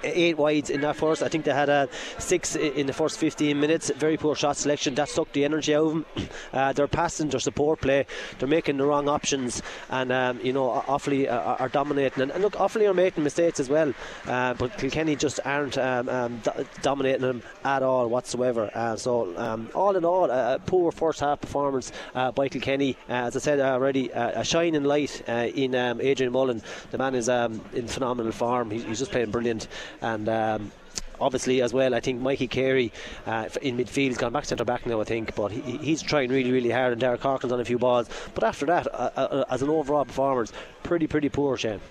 eight 0.04 0.38
wides 0.38 0.70
in 0.70 0.82
that 0.82 0.96
first. 0.96 1.24
I 1.24 1.30
think 1.30 1.46
they 1.46 1.54
had 1.54 1.70
a 1.70 1.90
six 2.18 2.56
in 2.56 2.88
the 2.88 2.94
first 2.94 3.18
15 3.18 3.60
minutes. 3.60 3.92
Very 3.96 4.18
poor 4.18 4.36
shot 4.36 4.58
selection. 4.58 4.96
That 4.96 5.10
sucked 5.10 5.34
the 5.34 5.46
energy 5.46 5.76
out 5.76 5.86
of 5.86 5.94
them. 5.94 6.06
Uh, 6.54 6.72
they're 6.72 6.88
passing 6.88 7.30
their 7.30 7.40
support 7.40 7.82
play. 7.82 8.06
They're 8.38 8.48
making 8.48 8.78
the 8.78 8.86
wrong 8.86 9.10
options, 9.10 9.64
and 9.90 10.12
um, 10.12 10.40
you 10.44 10.54
know 10.54 10.84
Offaly 10.88 11.32
are, 11.32 11.58
are 11.60 11.70
dominating. 11.70 12.22
And, 12.22 12.32
and, 12.32 12.44
look, 12.44 12.54
Offaly 12.54 12.88
are 12.88 12.94
making 12.94 13.24
mistakes 13.24 13.60
as 13.60 13.70
well, 13.70 13.92
uh, 14.28 14.54
but 14.54 14.78
Kilkenny 14.78 15.16
just 15.16 15.40
aren't 15.46 15.78
um, 15.78 16.10
um, 16.10 16.38
do- 16.44 16.66
dominating 16.84 17.22
them 17.22 17.42
at 17.66 17.82
all 17.82 18.08
whatsoever. 18.08 18.70
Uh, 18.74 18.96
so 18.96 19.36
um, 19.38 19.70
all 19.74 19.96
in 19.96 20.06
all, 20.06 20.30
a 20.30 20.60
poor 20.66 20.92
first 20.92 21.22
half 21.22 21.42
performance 21.42 21.92
uh, 22.14 22.32
by 22.32 22.50
Kilkenny. 22.50 22.98
Uh, 23.10 23.14
as 23.14 23.36
I 23.36 23.40
said 23.40 23.60
already, 23.60 24.10
a 24.12 24.44
shining 24.44 24.84
light 24.84 25.24
uh, 25.28 25.50
in 25.54 25.76
um, 25.76 26.02
Adrian 26.02 26.32
Mullen. 26.32 26.62
The 26.92 26.98
man 26.98 27.16
is 27.16 27.30
um, 27.30 27.62
in 27.74 27.88
phenomenal 27.88 28.32
form. 28.32 28.70
He's 28.72 29.00
just 29.00 29.12
playing 29.12 29.32
brilliant 29.32 29.68
and 30.02 30.30
um, 30.30 30.72
obviously 31.20 31.62
as 31.62 31.74
well 31.74 31.94
I 31.94 32.00
think 32.00 32.22
Mikey 32.22 32.48
Carey 32.48 32.92
uh, 33.26 33.50
in 33.62 33.78
midfield 33.78 34.18
gone 34.18 34.34
back 34.34 34.46
centre 34.46 34.66
back 34.66 34.86
now 34.86 35.02
I 35.02 35.04
think 35.04 35.36
but 35.36 35.52
he, 35.52 35.78
he's 35.78 36.02
trying 36.02 36.30
really 36.30 36.52
really 36.52 36.72
hard 36.72 36.92
and 36.92 37.02
Derek 37.02 37.22
Corcoran's 37.22 37.54
on 37.54 37.60
a 37.60 37.66
few 37.66 37.78
balls. 37.78 38.10
But 38.34 38.44
after 38.44 38.66
that 38.68 38.88
uh, 38.88 39.12
uh, 39.16 39.46
as 39.50 39.62
an 39.62 39.70
overall 39.70 40.06
performance 40.06 40.52
pretty 40.84 41.08
pretty 41.08 41.30
poor 41.30 41.58
Shane 41.58 41.82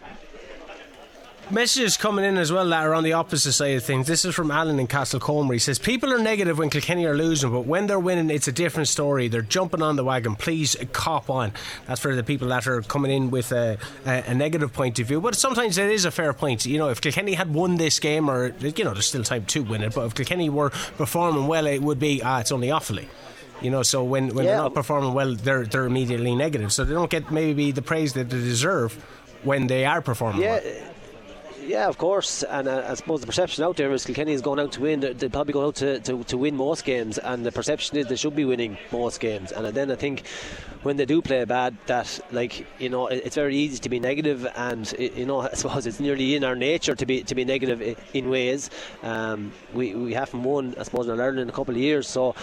Messages 1.53 1.98
coming 1.98 2.24
in 2.24 2.38
as 2.38 2.50
well 2.50 2.66
that 2.70 2.82
are 2.82 2.94
on 2.94 3.05
the 3.05 3.12
opposite 3.12 3.53
side 3.53 3.76
of 3.76 3.84
things. 3.84 4.07
This 4.07 4.24
is 4.24 4.34
from 4.34 4.50
Alan 4.50 4.80
in 4.80 4.86
Castle 4.86 5.20
Castlecomer. 5.20 5.53
He 5.53 5.59
says 5.59 5.78
people 5.78 6.11
are 6.11 6.18
negative 6.18 6.57
when 6.57 6.70
Kilkenny 6.70 7.05
are 7.05 7.14
losing, 7.14 7.53
but 7.53 7.66
when 7.66 7.86
they're 7.86 8.00
winning, 8.00 8.30
it's 8.30 8.48
a 8.48 8.53
different 8.53 8.88
story. 8.88 9.28
They're 9.28 9.42
jumping 9.42 9.82
on 9.82 9.96
the 9.96 10.03
wagon. 10.03 10.34
Please 10.34 10.74
cop 10.92 11.28
on. 11.28 11.53
That's 11.86 12.00
for 12.00 12.16
the 12.16 12.24
people 12.24 12.48
that 12.48 12.66
are 12.66 12.80
coming 12.80 13.11
in 13.11 13.30
with 13.30 13.53
a, 13.53 13.76
a, 14.07 14.22
a 14.28 14.34
negative 14.34 14.72
point 14.72 14.98
of 14.98 15.09
view. 15.09 15.20
But 15.20 15.34
sometimes 15.34 15.76
it 15.76 15.90
is 15.90 16.07
a 16.07 16.11
fair 16.11 16.32
point. 16.32 16.64
You 16.64 16.78
know, 16.78 16.88
if 16.88 17.03
Kilkenny 17.03 17.34
had 17.34 17.53
won 17.53 17.76
this 17.76 18.00
game, 18.00 18.30
or 18.30 18.55
you 18.59 18.84
know, 18.84 18.94
there's 18.94 19.09
still 19.09 19.22
time 19.22 19.44
to 19.44 19.62
win 19.62 19.82
it. 19.82 19.94
But 19.94 20.07
if 20.07 20.14
Kilkenny 20.14 20.48
were 20.48 20.70
performing 20.70 21.48
well, 21.48 21.66
it 21.66 21.82
would 21.82 22.00
be 22.00 22.22
ah, 22.24 22.40
it's 22.40 22.50
only 22.50 22.70
awfully. 22.70 23.11
You 23.61 23.70
know, 23.70 23.82
so 23.82 24.03
when, 24.03 24.34
when 24.34 24.46
yeah. 24.46 24.53
they're 24.53 24.62
not 24.62 24.72
performing 24.72 25.12
well, 25.12 25.34
they're 25.34 25.66
they're 25.66 25.84
immediately 25.84 26.34
negative. 26.34 26.72
So 26.72 26.86
they 26.86 26.94
don't 26.94 27.11
get 27.11 27.30
maybe 27.30 27.72
the 27.72 27.82
praise 27.82 28.14
that 28.14 28.30
they 28.30 28.38
deserve 28.38 28.94
when 29.42 29.66
they 29.66 29.84
are 29.84 30.00
performing 30.00 30.40
yeah. 30.40 30.61
well. 30.64 30.91
Yeah, 31.66 31.88
of 31.88 31.96
course. 31.96 32.42
And 32.42 32.66
uh, 32.66 32.84
I 32.88 32.94
suppose 32.94 33.20
the 33.20 33.26
perception 33.26 33.62
out 33.64 33.76
there 33.76 33.92
is 33.92 34.04
Kilkenny 34.04 34.32
is 34.32 34.42
going 34.42 34.58
out 34.58 34.72
to 34.72 34.80
win. 34.80 35.00
They're, 35.00 35.14
they're 35.14 35.30
probably 35.30 35.52
going 35.52 35.66
out 35.66 35.76
to, 35.76 36.00
to, 36.00 36.24
to, 36.24 36.36
win 36.36 36.56
most 36.56 36.84
games, 36.84 37.18
and 37.18 37.46
the 37.46 37.52
perception 37.52 37.98
is 37.98 38.06
they 38.08 38.16
should 38.16 38.34
be 38.34 38.44
winning 38.44 38.78
most 38.90 39.20
games. 39.20 39.52
And 39.52 39.66
then 39.68 39.90
I 39.90 39.94
think 39.94 40.24
when 40.82 40.96
they 40.96 41.04
do 41.04 41.22
play 41.22 41.44
bad, 41.44 41.76
that 41.86 42.20
like 42.30 42.66
you 42.78 42.88
know, 42.88 43.06
it's 43.06 43.36
very 43.36 43.56
easy 43.56 43.78
to 43.78 43.88
be 43.88 44.00
negative, 44.00 44.46
and 44.56 44.92
you 44.98 45.26
know, 45.26 45.40
I 45.52 45.54
suppose 45.54 45.86
it's 45.86 46.00
nearly 46.00 46.34
in 46.34 46.44
our 46.44 46.56
nature 46.56 46.94
to 46.94 47.06
be 47.06 47.22
to 47.24 47.34
be 47.34 47.44
negative 47.44 47.98
in 48.12 48.28
ways. 48.28 48.70
Um, 49.02 49.52
we 49.72 49.94
we 49.94 50.14
haven't 50.14 50.42
won, 50.42 50.74
I 50.78 50.82
suppose, 50.82 51.08
in 51.08 51.20
Ireland 51.20 51.40
in 51.40 51.48
a 51.48 51.52
couple 51.52 51.74
of 51.74 51.80
years, 51.80 52.08
so 52.08 52.34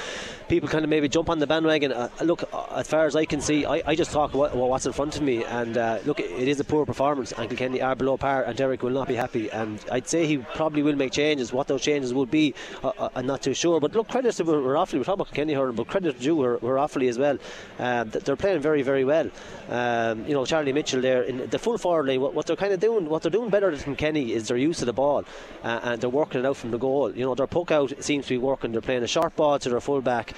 people 0.48 0.70
kind 0.70 0.84
of 0.84 0.90
maybe 0.90 1.08
jump 1.08 1.30
on 1.30 1.40
the 1.40 1.48
bandwagon. 1.48 1.92
Uh, 1.92 2.10
look, 2.22 2.44
uh, 2.54 2.66
as 2.76 2.88
far 2.88 3.06
as 3.06 3.16
I 3.16 3.26
can 3.26 3.42
see, 3.42 3.66
I, 3.66 3.82
I 3.86 3.96
just 3.96 4.12
talk 4.12 4.34
about 4.34 4.56
what's 4.56 4.86
in 4.86 4.94
front 4.94 5.16
of 5.16 5.22
me, 5.22 5.44
and 5.46 5.78
uh, 5.78 6.00
look, 6.06 6.20
it 6.20 6.48
is 6.48 6.60
a 6.60 6.64
poor 6.64 6.86
performance, 6.86 7.32
and 7.34 7.50
Kilkenny 7.50 7.82
are 7.82 7.96
below 7.96 8.18
par, 8.18 8.44
and 8.44 8.56
Derek 8.56 8.84
will 8.84 8.92
not 8.92 9.08
be 9.08 9.16
happy. 9.16 9.50
And 9.52 9.84
I'd 9.92 10.08
say 10.08 10.26
he 10.26 10.38
probably 10.38 10.84
will 10.84 10.96
make 10.96 11.12
changes. 11.12 11.52
What 11.52 11.68
those 11.68 11.82
changes 11.82 12.14
would 12.14 12.32
be, 12.32 12.54
uh, 12.84 12.92
uh 12.98 13.10
I'm 13.16 13.26
not 13.26 13.42
too 13.42 13.54
sure. 13.54 13.80
But 13.80 13.94
look, 13.94 14.08
credit 14.08 14.34
to 14.36 14.44
we're, 14.44 14.62
we're 14.62 14.74
We're 14.74 14.86
talking 14.86 15.14
about 15.14 15.32
Kenny 15.34 15.54
Hurling, 15.54 15.76
but 15.76 15.88
credit 15.88 16.20
to 16.20 16.24
you, 16.24 16.36
Offaly 16.36 17.10
as 17.10 17.20
well. 17.20 17.38
Um, 17.78 18.10
they're 18.30 18.36
playing 18.36 18.62
very, 18.62 18.84
very 18.84 19.04
well. 19.04 19.28
Um, 19.70 20.24
you 20.28 20.36
know, 20.36 20.46
Charlie 20.46 20.72
Mitchell 20.72 21.02
there 21.02 21.24
in 21.24 21.50
the 21.50 21.58
full 21.58 21.80
forward 21.80 22.08
line. 22.08 22.22
What, 22.22 22.36
what, 22.36 22.46
they're 22.46 22.56
kind 22.56 22.72
of 22.72 22.80
doing, 22.80 23.10
what 23.10 23.24
they're 23.24 23.32
doing 23.32 23.50
better 23.50 23.76
than 23.76 23.96
Kenny 23.96 24.34
is 24.34 24.48
their 24.48 24.58
use 24.58 24.82
of 24.84 24.86
the 24.86 24.94
ball, 24.94 25.26
uh, 25.64 25.80
and 25.84 26.02
they're 26.02 26.10
working 26.12 26.42
it 26.42 26.46
out 26.46 26.58
from 26.58 26.70
the 26.70 26.78
goal. 26.78 27.12
You 27.12 27.26
know, 27.26 27.34
their 27.34 27.48
poke 27.48 27.72
out 27.72 27.92
seems 28.04 28.28
to 28.28 28.36
be 28.36 28.38
working. 28.38 28.72
They're 28.72 28.82
playing 28.82 29.02
a 29.02 29.08
short 29.08 29.36
ball 29.36 29.58
to 29.58 29.70
their 29.70 29.82
full 29.82 30.02
back 30.02 30.34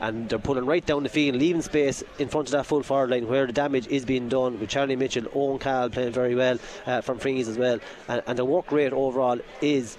and 0.00 0.28
they're 0.28 0.38
pulling 0.38 0.66
right 0.66 0.84
down 0.84 1.02
the 1.02 1.08
field, 1.08 1.36
leaving 1.36 1.62
space 1.62 2.02
in 2.18 2.28
front 2.28 2.48
of 2.48 2.52
that 2.52 2.66
full 2.66 2.82
forward 2.82 3.10
line 3.10 3.28
where 3.28 3.46
the 3.46 3.52
damage 3.52 3.86
is 3.88 4.04
being 4.04 4.28
done 4.28 4.58
with 4.58 4.68
Charlie 4.68 4.96
Mitchell, 4.96 5.26
Owen 5.34 5.58
Cahill 5.58 5.90
playing 5.90 6.12
very 6.12 6.34
well 6.34 6.58
uh, 6.86 7.00
from 7.00 7.18
frees 7.18 7.48
as 7.48 7.58
well, 7.58 7.78
and, 8.08 8.22
and 8.26 8.38
the 8.38 8.44
work 8.44 8.72
rate 8.72 8.92
overall 8.92 9.38
is 9.60 9.96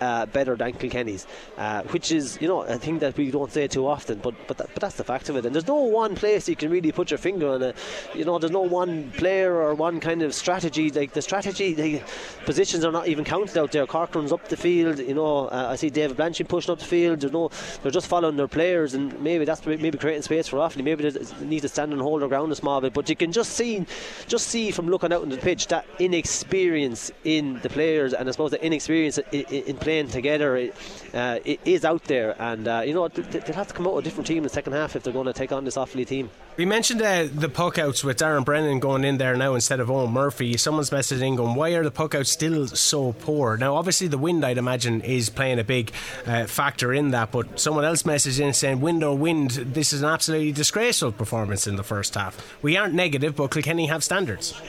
uh, 0.00 0.26
better 0.26 0.56
than 0.56 0.72
Kilkenny's, 0.72 1.26
uh, 1.56 1.82
which 1.84 2.12
is 2.12 2.38
you 2.40 2.48
know 2.48 2.62
a 2.62 2.78
thing 2.78 2.98
that 3.00 3.16
we 3.16 3.30
don't 3.30 3.52
say 3.52 3.66
too 3.68 3.86
often, 3.86 4.18
but 4.18 4.34
but 4.46 4.58
that, 4.58 4.68
but 4.74 4.80
that's 4.80 4.96
the 4.96 5.04
fact 5.04 5.28
of 5.28 5.36
it. 5.36 5.46
And 5.46 5.54
there's 5.54 5.66
no 5.66 5.76
one 5.76 6.14
place 6.14 6.48
you 6.48 6.56
can 6.56 6.70
really 6.70 6.92
put 6.92 7.10
your 7.10 7.18
finger 7.18 7.48
on 7.48 7.62
it. 7.62 7.76
You 8.14 8.24
know, 8.24 8.38
there's 8.38 8.52
no 8.52 8.62
one 8.62 9.10
player 9.12 9.54
or 9.54 9.74
one 9.74 10.00
kind 10.00 10.22
of 10.22 10.34
strategy. 10.34 10.90
Like 10.90 11.12
the 11.12 11.22
strategy, 11.22 11.74
the 11.74 12.02
positions 12.44 12.84
are 12.84 12.92
not 12.92 13.08
even 13.08 13.24
counted 13.24 13.56
out 13.58 13.72
there. 13.72 13.86
Cork 13.86 14.14
runs 14.14 14.32
up 14.32 14.48
the 14.48 14.56
field. 14.56 14.98
You 14.98 15.14
know, 15.14 15.46
uh, 15.46 15.68
I 15.70 15.76
see 15.76 15.90
David 15.90 16.16
Blanchfield 16.16 16.48
pushing 16.48 16.72
up 16.72 16.78
the 16.78 16.84
field. 16.84 17.20
There's 17.20 17.32
no, 17.32 17.50
they're 17.82 17.92
just 17.92 18.06
following 18.06 18.36
their 18.36 18.48
players, 18.48 18.94
and 18.94 19.18
maybe 19.20 19.44
that's 19.44 19.64
maybe 19.66 19.98
creating 19.98 20.22
space 20.22 20.48
for 20.48 20.58
Offaly. 20.58 20.84
Maybe 20.84 21.08
they 21.08 21.44
need 21.44 21.60
to 21.60 21.68
stand 21.68 21.92
and 21.92 22.00
hold 22.00 22.22
their 22.22 22.28
ground 22.28 22.52
a 22.52 22.56
small 22.56 22.80
bit. 22.80 22.92
But 22.92 23.08
you 23.08 23.16
can 23.16 23.32
just 23.32 23.52
see, 23.52 23.86
just 24.26 24.48
see 24.48 24.70
from 24.70 24.88
looking 24.88 25.12
out 25.12 25.22
on 25.22 25.28
the 25.28 25.36
pitch 25.36 25.68
that 25.68 25.86
inexperience 25.98 27.10
in 27.24 27.60
the 27.60 27.68
players, 27.68 28.12
and 28.12 28.28
I 28.28 28.32
suppose 28.32 28.50
the 28.50 28.64
inexperience 28.64 29.18
in, 29.32 29.42
in 29.42 29.76
playing 29.86 30.08
together 30.08 30.56
it, 30.56 30.74
uh, 31.14 31.38
it 31.44 31.60
is 31.64 31.84
out 31.84 32.02
there, 32.04 32.34
and 32.42 32.66
uh, 32.66 32.82
you 32.84 32.92
know 32.92 33.06
they'll 33.06 33.54
have 33.54 33.68
to 33.68 33.74
come 33.74 33.86
out 33.86 33.94
with 33.94 34.04
a 34.04 34.08
different 34.08 34.26
team 34.26 34.38
in 34.38 34.42
the 34.42 34.48
second 34.48 34.72
half 34.72 34.96
if 34.96 35.04
they're 35.04 35.12
going 35.12 35.26
to 35.26 35.32
take 35.32 35.52
on 35.52 35.64
this 35.64 35.76
Offaly 35.76 36.04
team. 36.04 36.28
We 36.56 36.64
mentioned 36.64 37.02
uh, 37.02 37.28
the 37.32 37.48
puck 37.48 37.78
outs 37.78 38.02
with 38.02 38.18
Darren 38.18 38.44
Brennan 38.44 38.80
going 38.80 39.04
in 39.04 39.18
there 39.18 39.36
now 39.36 39.54
instead 39.54 39.78
of 39.78 39.88
Owen 39.90 40.10
Murphy. 40.10 40.56
Someone's 40.56 40.90
messaging 40.90 41.36
going, 41.36 41.54
why 41.54 41.70
are 41.74 41.84
the 41.84 41.90
puck 41.90 42.14
outs 42.14 42.30
still 42.30 42.66
so 42.66 43.12
poor? 43.12 43.56
Now, 43.58 43.76
obviously, 43.76 44.08
the 44.08 44.18
wind, 44.18 44.44
I'd 44.44 44.58
imagine, 44.58 45.02
is 45.02 45.28
playing 45.28 45.60
a 45.60 45.64
big 45.64 45.92
uh, 46.26 46.46
factor 46.46 46.92
in 46.92 47.10
that, 47.10 47.30
but 47.30 47.60
someone 47.60 47.84
else 47.84 48.02
messaged 48.04 48.40
in 48.40 48.54
saying, 48.54 48.80
wind 48.80 49.04
or 49.04 49.16
wind, 49.16 49.50
this 49.50 49.92
is 49.92 50.02
an 50.02 50.08
absolutely 50.08 50.50
disgraceful 50.50 51.12
performance 51.12 51.66
in 51.66 51.76
the 51.76 51.84
first 51.84 52.14
half. 52.14 52.56
We 52.62 52.76
aren't 52.76 52.94
negative, 52.94 53.36
but 53.36 53.50
Kilkenny 53.52 53.86
have 53.86 54.02
standards. 54.02 54.60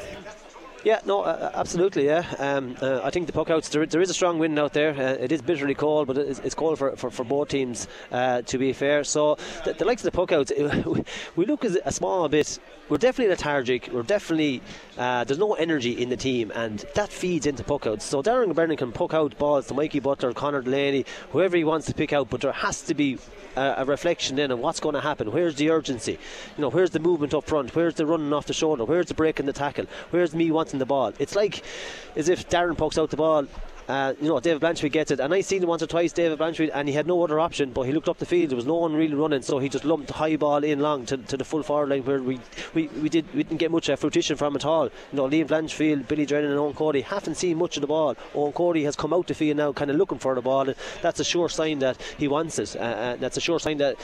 Yeah, 0.84 1.02
no, 1.06 1.22
uh, 1.22 1.26
uh, 1.26 1.52
absolutely. 1.56 2.06
Yeah, 2.06 2.24
um, 2.38 2.76
uh, 2.82 3.02
I 3.04 3.10
think 3.10 3.28
the 3.28 3.34
puckouts 3.34 3.70
there, 3.70 3.86
there 3.86 4.02
is 4.02 4.10
a 4.10 4.14
strong 4.14 4.40
wind 4.40 4.58
out 4.60 4.74
there. 4.74 4.92
Uh, 4.92 5.24
it 5.24 5.32
is 5.32 5.42
bitterly 5.42 5.74
cold, 5.74 6.08
but 6.08 6.18
it's, 6.18 6.40
it's 6.40 6.56
cold 6.56 6.78
for, 6.78 6.96
for, 6.96 7.10
for 7.10 7.24
both 7.24 7.50
teams. 7.50 7.88
Uh, 8.12 8.42
to 8.44 8.58
be 8.58 8.74
fair, 8.74 9.04
so 9.04 9.38
the, 9.66 9.74
the 9.74 9.86
likes 9.86 10.06
of 10.06 10.12
the 10.12 10.18
puckouts, 10.18 11.06
we 11.36 11.46
look 11.46 11.66
as 11.66 11.78
a 11.84 11.92
small 11.92 12.28
bit. 12.30 12.60
We're 12.90 12.98
definitely 12.98 13.32
lethargic. 13.32 13.90
We're 13.92 14.04
definitely 14.04 14.62
uh, 14.98 15.24
there's 15.24 15.40
no 15.40 15.56
energy 15.56 15.92
in 15.92 16.10
the 16.10 16.18
team, 16.18 16.52
and 16.56 16.80
that 16.96 17.10
feeds 17.10 17.46
into 17.46 17.64
puckouts. 17.64 18.04
So 18.04 18.22
Darren 18.22 18.54
Brennan 18.54 18.78
can 18.78 18.92
puck 18.92 19.14
out 19.14 19.38
balls 19.38 19.68
to 19.68 19.74
Mikey 19.74 20.00
Butler, 20.00 20.34
Conor 20.34 20.62
Delaney, 20.62 21.06
whoever 21.32 21.58
he 21.58 21.64
wants 21.64 21.88
to 21.88 21.94
pick 21.94 22.14
out, 22.14 22.30
but 22.30 22.42
there 22.42 22.52
has 22.52 22.82
to 22.84 22.94
be 22.94 23.18
a, 23.58 23.86
reflection 23.86 24.36
then 24.36 24.52
on 24.52 24.60
what's 24.60 24.80
going 24.80 24.96
to 24.96 25.02
happen. 25.02 25.32
Where's 25.32 25.56
the 25.56 25.70
urgency? 25.70 26.14
You 26.58 26.62
know, 26.62 26.70
where's 26.70 26.92
the 26.92 27.00
movement 27.00 27.34
up 27.34 27.46
front? 27.46 27.76
Where's 27.76 27.96
the 27.96 28.06
running 28.06 28.32
off 28.34 28.46
the 28.46 28.54
shoulder? 28.54 28.86
Where's 28.86 29.08
the 29.08 29.14
break 29.14 29.40
in 29.40 29.46
the 29.46 29.54
tackle? 29.54 29.86
Where's 30.12 30.36
me 30.36 30.52
wanting 30.52 30.67
the 30.74 30.86
ball? 30.86 31.14
It's 31.20 31.36
like 31.36 31.64
as 32.16 32.30
if 32.30 32.50
Darren 32.50 32.78
pokes 32.78 32.98
out 32.98 33.10
the 33.10 33.18
ball 33.18 33.48
uh, 33.88 34.14
you 34.22 34.28
know, 34.28 34.40
David 34.40 34.62
Blanchfield 34.62 34.92
gets 34.92 35.12
it. 35.12 35.20
And 35.20 35.34
I 35.34 35.42
seen 35.42 35.64
him 35.64 35.70
once 35.70 35.82
or 35.82 35.88
twice, 35.88 36.12
David 36.12 36.40
Blanchfield, 36.40 36.72
and 36.74 36.88
he 36.88 36.94
had 36.94 37.08
no 37.08 37.24
other 37.24 37.40
option, 37.40 37.72
but 37.72 37.84
he 37.84 37.94
looked 37.94 38.10
up 38.10 38.18
the 38.18 38.26
field. 38.26 38.50
There 38.50 38.56
was 38.56 38.66
no 38.66 38.76
one 38.76 38.94
really 38.94 39.14
running, 39.14 39.42
so 39.42 39.60
he 39.60 39.70
just 39.70 39.86
lumped 39.86 40.08
the 40.08 40.14
high 40.14 40.36
ball 40.36 40.64
in 40.64 40.80
long 40.80 41.06
to, 41.06 41.18
to 41.18 41.38
the 41.38 41.46
full 41.46 41.64
forward 41.64 41.90
line 41.90 42.04
where 42.04 42.22
we, 42.22 42.40
we, 42.74 42.88
we, 42.88 43.10
did, 43.10 43.34
we 43.34 43.44
didn't 43.44 43.60
get 43.60 43.72
much 43.72 43.90
uh, 43.90 43.96
fruition 43.96 44.36
from 44.36 44.56
at 44.56 44.66
all. 44.66 44.86
You 44.86 44.92
know, 45.14 45.28
Liam 45.28 45.48
Blanchfield, 45.48 46.08
Billy 46.08 46.26
Drennan, 46.26 46.52
and 46.52 46.60
Owen 46.60 46.74
Cody 46.74 47.02
haven't 47.02 47.36
seen 47.36 47.58
much 47.58 47.78
of 47.78 47.82
the 47.82 47.88
ball. 47.88 48.16
Owen 48.36 48.52
Cody 48.52 48.84
has 48.84 48.96
come 48.96 49.14
out 49.14 49.28
the 49.28 49.34
field 49.34 49.58
now, 49.58 49.72
kind 49.72 49.90
of 49.90 49.98
looking 49.98 50.20
for 50.20 50.36
the 50.36 50.42
ball, 50.42 50.68
and 50.68 50.76
that's 51.02 51.20
a 51.20 51.26
sure 51.26 51.50
sign 51.50 51.80
that 51.80 52.02
he 52.18 52.28
wants 52.28 52.60
it. 52.60 52.76
Uh, 52.76 52.80
uh 52.80 53.16
that's 53.18 53.38
a 53.38 53.42
sure 53.42 53.60
sign 53.60 53.78
that 53.78 53.96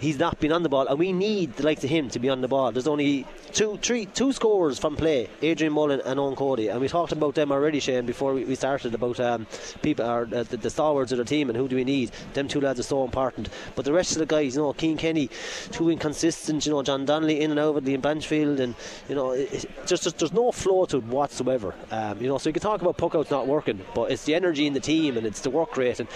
he's 0.00 0.18
not 0.18 0.40
been 0.40 0.50
on 0.50 0.62
the 0.62 0.68
ball, 0.68 0.86
and 0.86 0.98
we 0.98 1.12
need 1.12 1.54
the 1.56 1.62
likes 1.62 1.84
of 1.84 1.90
him 1.90 2.08
to 2.10 2.18
be 2.18 2.28
on 2.28 2.40
the 2.40 2.48
ball. 2.48 2.72
There's 2.72 2.88
only 2.88 3.26
two, 3.52 3.78
three, 3.82 4.06
two 4.06 4.32
scorers 4.32 4.78
from 4.78 4.96
play: 4.96 5.28
Adrian 5.42 5.72
Mullen 5.72 6.00
and 6.04 6.18
Owen 6.18 6.34
Cody, 6.34 6.68
and 6.68 6.80
we 6.80 6.88
talked 6.88 7.12
about 7.12 7.34
them 7.34 7.52
already, 7.52 7.80
Shane, 7.80 8.06
before 8.06 8.34
we, 8.34 8.54
started 8.54 8.94
about 8.94 9.20
um, 9.20 9.46
people 9.80 10.04
are 10.04 10.22
uh, 10.22 10.42
the, 10.42 10.56
the, 10.56 10.70
stalwarts 10.70 11.12
of 11.12 11.18
the 11.18 11.24
team 11.24 11.48
and 11.48 11.56
who 11.56 11.68
do 11.68 11.76
we 11.76 11.84
need. 11.84 12.10
Them 12.34 12.48
two 12.48 12.60
lads 12.60 12.80
are 12.80 12.84
so 12.84 13.04
important, 13.04 13.48
but 13.74 13.84
the 13.84 13.92
rest 13.92 14.12
of 14.12 14.18
the 14.18 14.26
guys, 14.26 14.54
you 14.54 14.62
know, 14.62 14.72
Cian 14.72 14.96
Kenny, 14.96 15.30
too 15.70 15.90
inconsistent. 15.90 16.66
You 16.66 16.72
know, 16.72 16.82
John 16.82 17.04
Donnelly 17.04 17.40
in 17.40 17.50
and 17.50 17.60
out 17.60 17.76
of 17.76 17.84
the 17.84 17.96
Blanchfield, 17.98 18.58
and 18.60 18.74
you 19.08 19.14
know, 19.14 19.30
it, 19.32 19.66
just, 19.86 20.04
just, 20.04 20.18
there's 20.18 20.32
no 20.32 20.50
flow 20.52 20.86
to 20.86 20.98
it 20.98 21.04
whatsoever. 21.04 21.74
Um, 21.90 22.20
you 22.20 22.28
know, 22.28 22.38
so 22.38 22.48
you 22.48 22.54
can 22.54 22.62
talk 22.62 22.80
about 22.80 22.96
puck 22.96 23.14
outs 23.14 23.30
not 23.30 23.46
working, 23.46 23.80
but 23.94 24.10
it's 24.10 24.24
the 24.24 24.34
energy 24.34 24.66
in 24.66 24.72
the 24.72 24.80
team 24.80 25.16
and 25.16 25.26
it's 25.26 25.40
the 25.40 25.50
work 25.50 25.76
rate, 25.76 26.00
and 26.00 26.08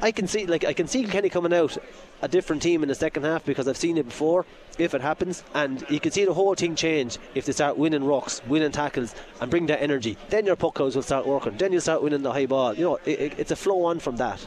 I 0.00 0.12
can 0.12 0.26
see 0.26 0.46
like 0.46 0.64
I 0.64 0.72
can 0.72 0.86
see 0.86 1.04
Kenny 1.04 1.28
coming 1.28 1.52
out 1.52 1.76
a 2.22 2.28
different 2.28 2.62
team 2.62 2.82
in 2.82 2.88
the 2.88 2.94
second 2.94 3.24
half 3.24 3.44
because 3.44 3.68
I've 3.68 3.76
seen 3.76 3.98
it 3.98 4.06
before. 4.06 4.46
If 4.78 4.94
it 4.94 5.02
happens, 5.02 5.42
and 5.52 5.84
you 5.90 6.00
can 6.00 6.10
see 6.10 6.24
the 6.24 6.32
whole 6.32 6.54
thing 6.54 6.74
change 6.74 7.18
if 7.34 7.44
they 7.44 7.52
start 7.52 7.76
winning 7.76 8.04
rocks, 8.04 8.40
winning 8.46 8.72
tackles, 8.72 9.14
and 9.40 9.50
bring 9.50 9.66
that 9.66 9.82
energy, 9.82 10.16
then 10.30 10.46
your 10.46 10.56
puck 10.56 10.78
will 10.78 10.90
start 11.02 11.26
working. 11.26 11.56
Then 11.58 11.72
you'll 11.72 11.82
start 11.82 12.02
winning 12.02 12.22
the 12.22 12.32
high 12.32 12.46
ball. 12.46 12.74
You 12.74 12.84
know, 12.84 12.96
it, 13.04 13.20
it, 13.20 13.38
it's 13.38 13.50
a 13.50 13.56
flow 13.56 13.84
on 13.84 13.98
from 13.98 14.16
that. 14.16 14.46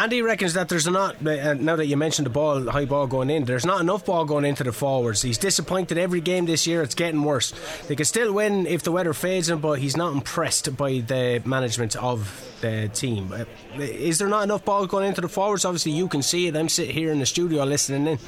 Andy 0.00 0.22
reckons 0.22 0.54
that 0.54 0.70
there's 0.70 0.86
not 0.86 1.16
uh, 1.26 1.52
now 1.52 1.76
that 1.76 1.84
you 1.84 1.94
mentioned 1.94 2.24
the 2.24 2.30
ball, 2.30 2.70
high 2.70 2.86
ball 2.86 3.06
going 3.06 3.28
in. 3.28 3.44
There's 3.44 3.66
not 3.66 3.82
enough 3.82 4.06
ball 4.06 4.24
going 4.24 4.46
into 4.46 4.64
the 4.64 4.72
forwards. 4.72 5.20
He's 5.20 5.36
disappointed 5.36 5.98
every 5.98 6.22
game 6.22 6.46
this 6.46 6.66
year. 6.66 6.82
It's 6.82 6.94
getting 6.94 7.22
worse. 7.22 7.52
They 7.86 7.96
can 7.96 8.06
still 8.06 8.32
win 8.32 8.66
if 8.66 8.82
the 8.82 8.92
weather 8.92 9.12
fades 9.12 9.50
him, 9.50 9.60
but 9.60 9.78
he's 9.78 9.98
not 9.98 10.14
impressed 10.14 10.74
by 10.74 11.00
the 11.00 11.42
management 11.44 11.96
of 11.96 12.50
the 12.62 12.88
team. 12.94 13.30
Uh, 13.30 13.44
is 13.78 14.16
there 14.18 14.28
not 14.28 14.42
enough 14.42 14.64
ball 14.64 14.86
going 14.86 15.06
into 15.06 15.20
the 15.20 15.28
forwards? 15.28 15.66
Obviously, 15.66 15.92
you 15.92 16.08
can 16.08 16.22
see 16.22 16.46
it. 16.46 16.56
I'm 16.56 16.70
sitting 16.70 16.94
here 16.94 17.12
in 17.12 17.18
the 17.18 17.26
studio 17.26 17.64
listening 17.64 18.06
in. 18.06 18.18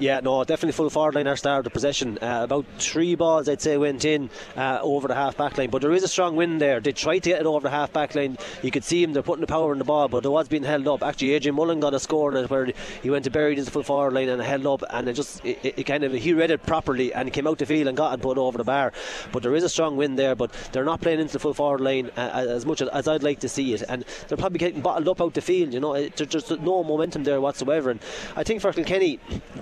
Yeah, 0.00 0.18
no, 0.20 0.42
definitely 0.42 0.72
full 0.72 0.90
forward 0.90 1.14
line 1.14 1.28
our 1.28 1.36
star 1.36 1.58
of 1.58 1.64
the 1.64 1.70
possession. 1.70 2.18
Uh, 2.20 2.40
about 2.42 2.66
three 2.78 3.14
balls, 3.14 3.48
I'd 3.48 3.60
say, 3.60 3.76
went 3.76 4.04
in 4.04 4.28
uh, 4.56 4.80
over 4.82 5.06
the 5.06 5.14
half 5.14 5.36
back 5.36 5.56
line, 5.56 5.70
but 5.70 5.82
there 5.82 5.92
is 5.92 6.02
a 6.02 6.08
strong 6.08 6.34
win 6.34 6.58
there. 6.58 6.80
They 6.80 6.90
tried 6.90 7.20
to 7.20 7.30
get 7.30 7.40
it 7.40 7.46
over 7.46 7.60
the 7.60 7.70
half 7.70 7.92
back 7.92 8.16
line. 8.16 8.36
You 8.62 8.72
could 8.72 8.82
see 8.82 9.04
him, 9.04 9.12
they're 9.12 9.22
putting 9.22 9.42
the 9.42 9.46
power 9.46 9.72
in 9.72 9.78
the 9.78 9.84
ball, 9.84 10.08
but 10.08 10.24
it 10.24 10.28
was 10.28 10.48
being 10.48 10.64
held 10.64 10.88
up. 10.88 11.04
Actually, 11.04 11.34
Adrian 11.34 11.54
Mullen 11.54 11.78
got 11.78 11.94
a 11.94 12.00
score 12.00 12.32
in 12.32 12.42
it 12.42 12.50
where 12.50 12.72
he 13.02 13.10
went 13.10 13.24
to 13.24 13.30
buried 13.30 13.58
into 13.58 13.66
the 13.66 13.70
full 13.70 13.84
forward 13.84 14.14
line 14.14 14.28
and 14.28 14.42
held 14.42 14.66
up, 14.66 14.82
and 14.90 15.08
it 15.08 15.12
just, 15.12 15.44
it, 15.44 15.58
it, 15.62 15.84
kind 15.84 16.02
of, 16.02 16.12
he 16.12 16.32
read 16.32 16.50
it 16.50 16.66
properly 16.66 17.14
and 17.14 17.32
came 17.32 17.46
out 17.46 17.58
the 17.58 17.66
field 17.66 17.86
and 17.86 17.96
got 17.96 18.18
it 18.18 18.20
put 18.20 18.36
over 18.36 18.58
the 18.58 18.64
bar. 18.64 18.92
But 19.30 19.44
there 19.44 19.54
is 19.54 19.62
a 19.62 19.68
strong 19.68 19.96
win 19.96 20.16
there, 20.16 20.34
but 20.34 20.52
they're 20.72 20.84
not 20.84 21.02
playing 21.02 21.20
into 21.20 21.34
the 21.34 21.38
full 21.38 21.54
forward 21.54 21.80
line 21.80 22.10
uh, 22.16 22.46
as 22.48 22.66
much 22.66 22.82
as, 22.82 22.88
as, 22.88 23.06
I'd 23.06 23.22
like 23.22 23.40
to 23.40 23.48
see 23.48 23.74
it, 23.74 23.84
and 23.88 24.04
they're 24.26 24.38
probably 24.38 24.58
getting 24.58 24.80
bottled 24.80 25.08
up 25.08 25.20
out 25.20 25.34
the 25.34 25.40
field, 25.40 25.72
you 25.72 25.78
know, 25.78 25.92
there's 25.92 26.28
just 26.28 26.50
no 26.50 26.82
momentum 26.82 27.22
there 27.22 27.40
whatsoever. 27.40 27.90
And 27.90 28.00
I 28.34 28.42
think 28.42 28.60
for 28.60 28.72
Kilkenny, 28.72 29.20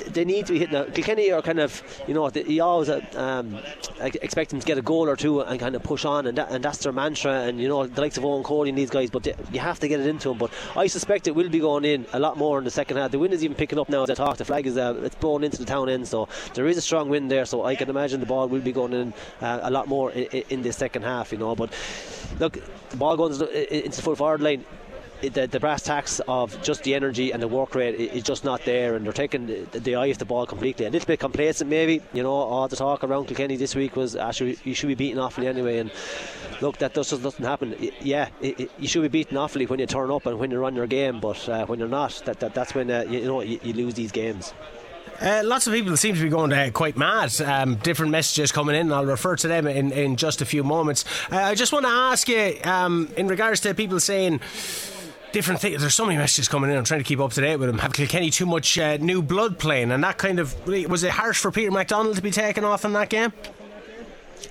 they 0.08 0.21
need 0.24 0.46
to 0.46 0.52
be 0.52 0.58
hitting 0.58 0.74
a 0.74 0.84
Kilkenny 0.90 1.30
are 1.32 1.42
kind 1.42 1.60
of, 1.60 1.82
you 2.06 2.14
know, 2.14 2.30
you 2.30 2.62
always 2.62 2.88
uh, 2.88 3.00
um, 3.14 3.58
expect 4.00 4.50
them 4.50 4.60
to 4.60 4.66
get 4.66 4.78
a 4.78 4.82
goal 4.82 5.08
or 5.08 5.16
two 5.16 5.40
and 5.40 5.58
kind 5.58 5.74
of 5.74 5.82
push 5.82 6.04
on, 6.04 6.26
and, 6.26 6.38
that, 6.38 6.50
and 6.50 6.64
that's 6.64 6.78
their 6.78 6.92
mantra. 6.92 7.32
And 7.32 7.60
you 7.60 7.68
know, 7.68 7.86
the 7.86 8.00
likes 8.00 8.16
of 8.16 8.24
Owen 8.24 8.42
Cody 8.42 8.70
and 8.70 8.78
these 8.78 8.90
guys, 8.90 9.10
but 9.10 9.22
they, 9.22 9.34
you 9.52 9.60
have 9.60 9.80
to 9.80 9.88
get 9.88 10.00
it 10.00 10.06
into 10.06 10.28
them. 10.28 10.38
But 10.38 10.50
I 10.76 10.86
suspect 10.86 11.26
it 11.26 11.34
will 11.34 11.48
be 11.48 11.60
going 11.60 11.84
in 11.84 12.06
a 12.12 12.18
lot 12.18 12.36
more 12.36 12.58
in 12.58 12.64
the 12.64 12.70
second 12.70 12.96
half. 12.96 13.10
The 13.10 13.18
wind 13.18 13.34
is 13.34 13.44
even 13.44 13.56
picking 13.56 13.78
up 13.78 13.88
now 13.88 14.04
as 14.04 14.10
I 14.10 14.14
talk. 14.14 14.36
The 14.36 14.44
flag 14.44 14.66
is 14.66 14.76
uh, 14.76 15.00
it's 15.02 15.16
blown 15.16 15.44
into 15.44 15.58
the 15.58 15.64
town 15.64 15.88
end, 15.88 16.08
so 16.08 16.28
there 16.54 16.66
is 16.66 16.76
a 16.76 16.82
strong 16.82 17.08
wind 17.08 17.30
there. 17.30 17.44
So 17.44 17.64
I 17.64 17.74
can 17.74 17.90
imagine 17.90 18.20
the 18.20 18.26
ball 18.26 18.48
will 18.48 18.60
be 18.60 18.72
going 18.72 18.92
in 18.92 19.14
uh, 19.40 19.60
a 19.62 19.70
lot 19.70 19.88
more 19.88 20.12
in, 20.12 20.44
in 20.50 20.62
the 20.62 20.72
second 20.72 21.02
half. 21.02 21.32
You 21.32 21.38
know, 21.38 21.54
but 21.54 21.72
look, 22.38 22.58
the 22.90 22.96
ball 22.96 23.16
goes 23.16 23.40
into 23.40 23.96
the 23.96 24.02
full 24.02 24.16
forward 24.16 24.40
line 24.40 24.64
the, 25.28 25.46
the 25.46 25.60
brass 25.60 25.82
tacks 25.82 26.20
of 26.28 26.60
just 26.62 26.82
the 26.84 26.94
energy 26.94 27.32
and 27.32 27.42
the 27.42 27.48
work 27.48 27.74
rate 27.74 27.94
is 27.94 28.22
just 28.22 28.44
not 28.44 28.64
there, 28.64 28.96
and 28.96 29.04
they're 29.04 29.12
taking 29.12 29.46
the, 29.46 29.78
the 29.78 29.94
eye 29.94 30.10
off 30.10 30.18
the 30.18 30.24
ball 30.24 30.46
completely. 30.46 30.86
A 30.86 30.90
little 30.90 31.06
bit 31.06 31.20
complacent, 31.20 31.70
maybe. 31.70 32.02
You 32.12 32.22
know, 32.22 32.32
all 32.32 32.68
the 32.68 32.76
talk 32.76 33.04
around 33.04 33.26
Kilkenny 33.26 33.56
this 33.56 33.74
week 33.74 33.96
was 33.96 34.16
actually 34.16 34.58
you 34.64 34.74
should 34.74 34.88
be 34.88 34.94
beaten 34.94 35.18
awfully 35.18 35.46
anyway. 35.46 35.78
And 35.78 35.90
look, 36.60 36.78
that 36.78 36.94
just 36.94 37.10
doesn't 37.10 37.44
happen. 37.44 37.74
Yeah, 38.00 38.28
you 38.40 38.88
should 38.88 39.02
be 39.02 39.08
beaten 39.08 39.36
awfully 39.36 39.66
when 39.66 39.78
you 39.78 39.86
turn 39.86 40.10
up 40.10 40.26
and 40.26 40.38
when 40.38 40.50
you 40.50 40.58
run 40.58 40.74
your 40.74 40.86
game, 40.86 41.20
but 41.20 41.48
uh, 41.48 41.66
when 41.66 41.78
you're 41.78 41.88
not, 41.88 42.22
that, 42.24 42.40
that 42.40 42.54
that's 42.54 42.74
when 42.74 42.90
uh, 42.90 43.04
you, 43.08 43.20
you, 43.20 43.26
know 43.26 43.40
you, 43.42 43.60
you 43.62 43.72
lose 43.72 43.94
these 43.94 44.12
games. 44.12 44.52
Uh, 45.20 45.40
lots 45.44 45.68
of 45.68 45.72
people 45.72 45.96
seem 45.96 46.16
to 46.16 46.22
be 46.22 46.28
going 46.28 46.52
uh, 46.52 46.68
quite 46.72 46.96
mad. 46.96 47.40
Um, 47.42 47.76
different 47.76 48.10
messages 48.10 48.50
coming 48.50 48.74
in. 48.74 48.82
And 48.82 48.94
I'll 48.94 49.06
refer 49.06 49.36
to 49.36 49.46
them 49.46 49.68
in, 49.68 49.92
in 49.92 50.16
just 50.16 50.42
a 50.42 50.44
few 50.44 50.64
moments. 50.64 51.04
Uh, 51.30 51.36
I 51.36 51.54
just 51.54 51.72
want 51.72 51.84
to 51.84 51.92
ask 51.92 52.28
you, 52.28 52.58
um, 52.64 53.08
in 53.16 53.28
regards 53.28 53.60
to 53.60 53.74
people 53.74 54.00
saying 54.00 54.40
different 55.32 55.60
things. 55.60 55.80
There's 55.80 55.94
so 55.94 56.06
many 56.06 56.18
messages 56.18 56.48
coming 56.48 56.70
in. 56.70 56.76
I'm 56.76 56.84
trying 56.84 57.00
to 57.00 57.04
keep 57.04 57.20
up 57.20 57.32
to 57.32 57.40
date 57.40 57.56
with 57.56 57.68
them. 57.68 57.78
Have 57.78 57.92
Kilkenny 57.92 58.30
too 58.30 58.46
much 58.46 58.78
uh, 58.78 58.96
new 58.98 59.22
blood 59.22 59.58
playing, 59.58 59.90
and 59.90 60.02
that 60.04 60.18
kind 60.18 60.38
of 60.38 60.54
was 60.66 61.02
it 61.02 61.10
harsh 61.10 61.40
for 61.40 61.50
Peter 61.50 61.70
MacDonald 61.70 62.16
to 62.16 62.22
be 62.22 62.30
taken 62.30 62.64
off 62.64 62.84
in 62.84 62.92
that 62.92 63.08
game? 63.08 63.32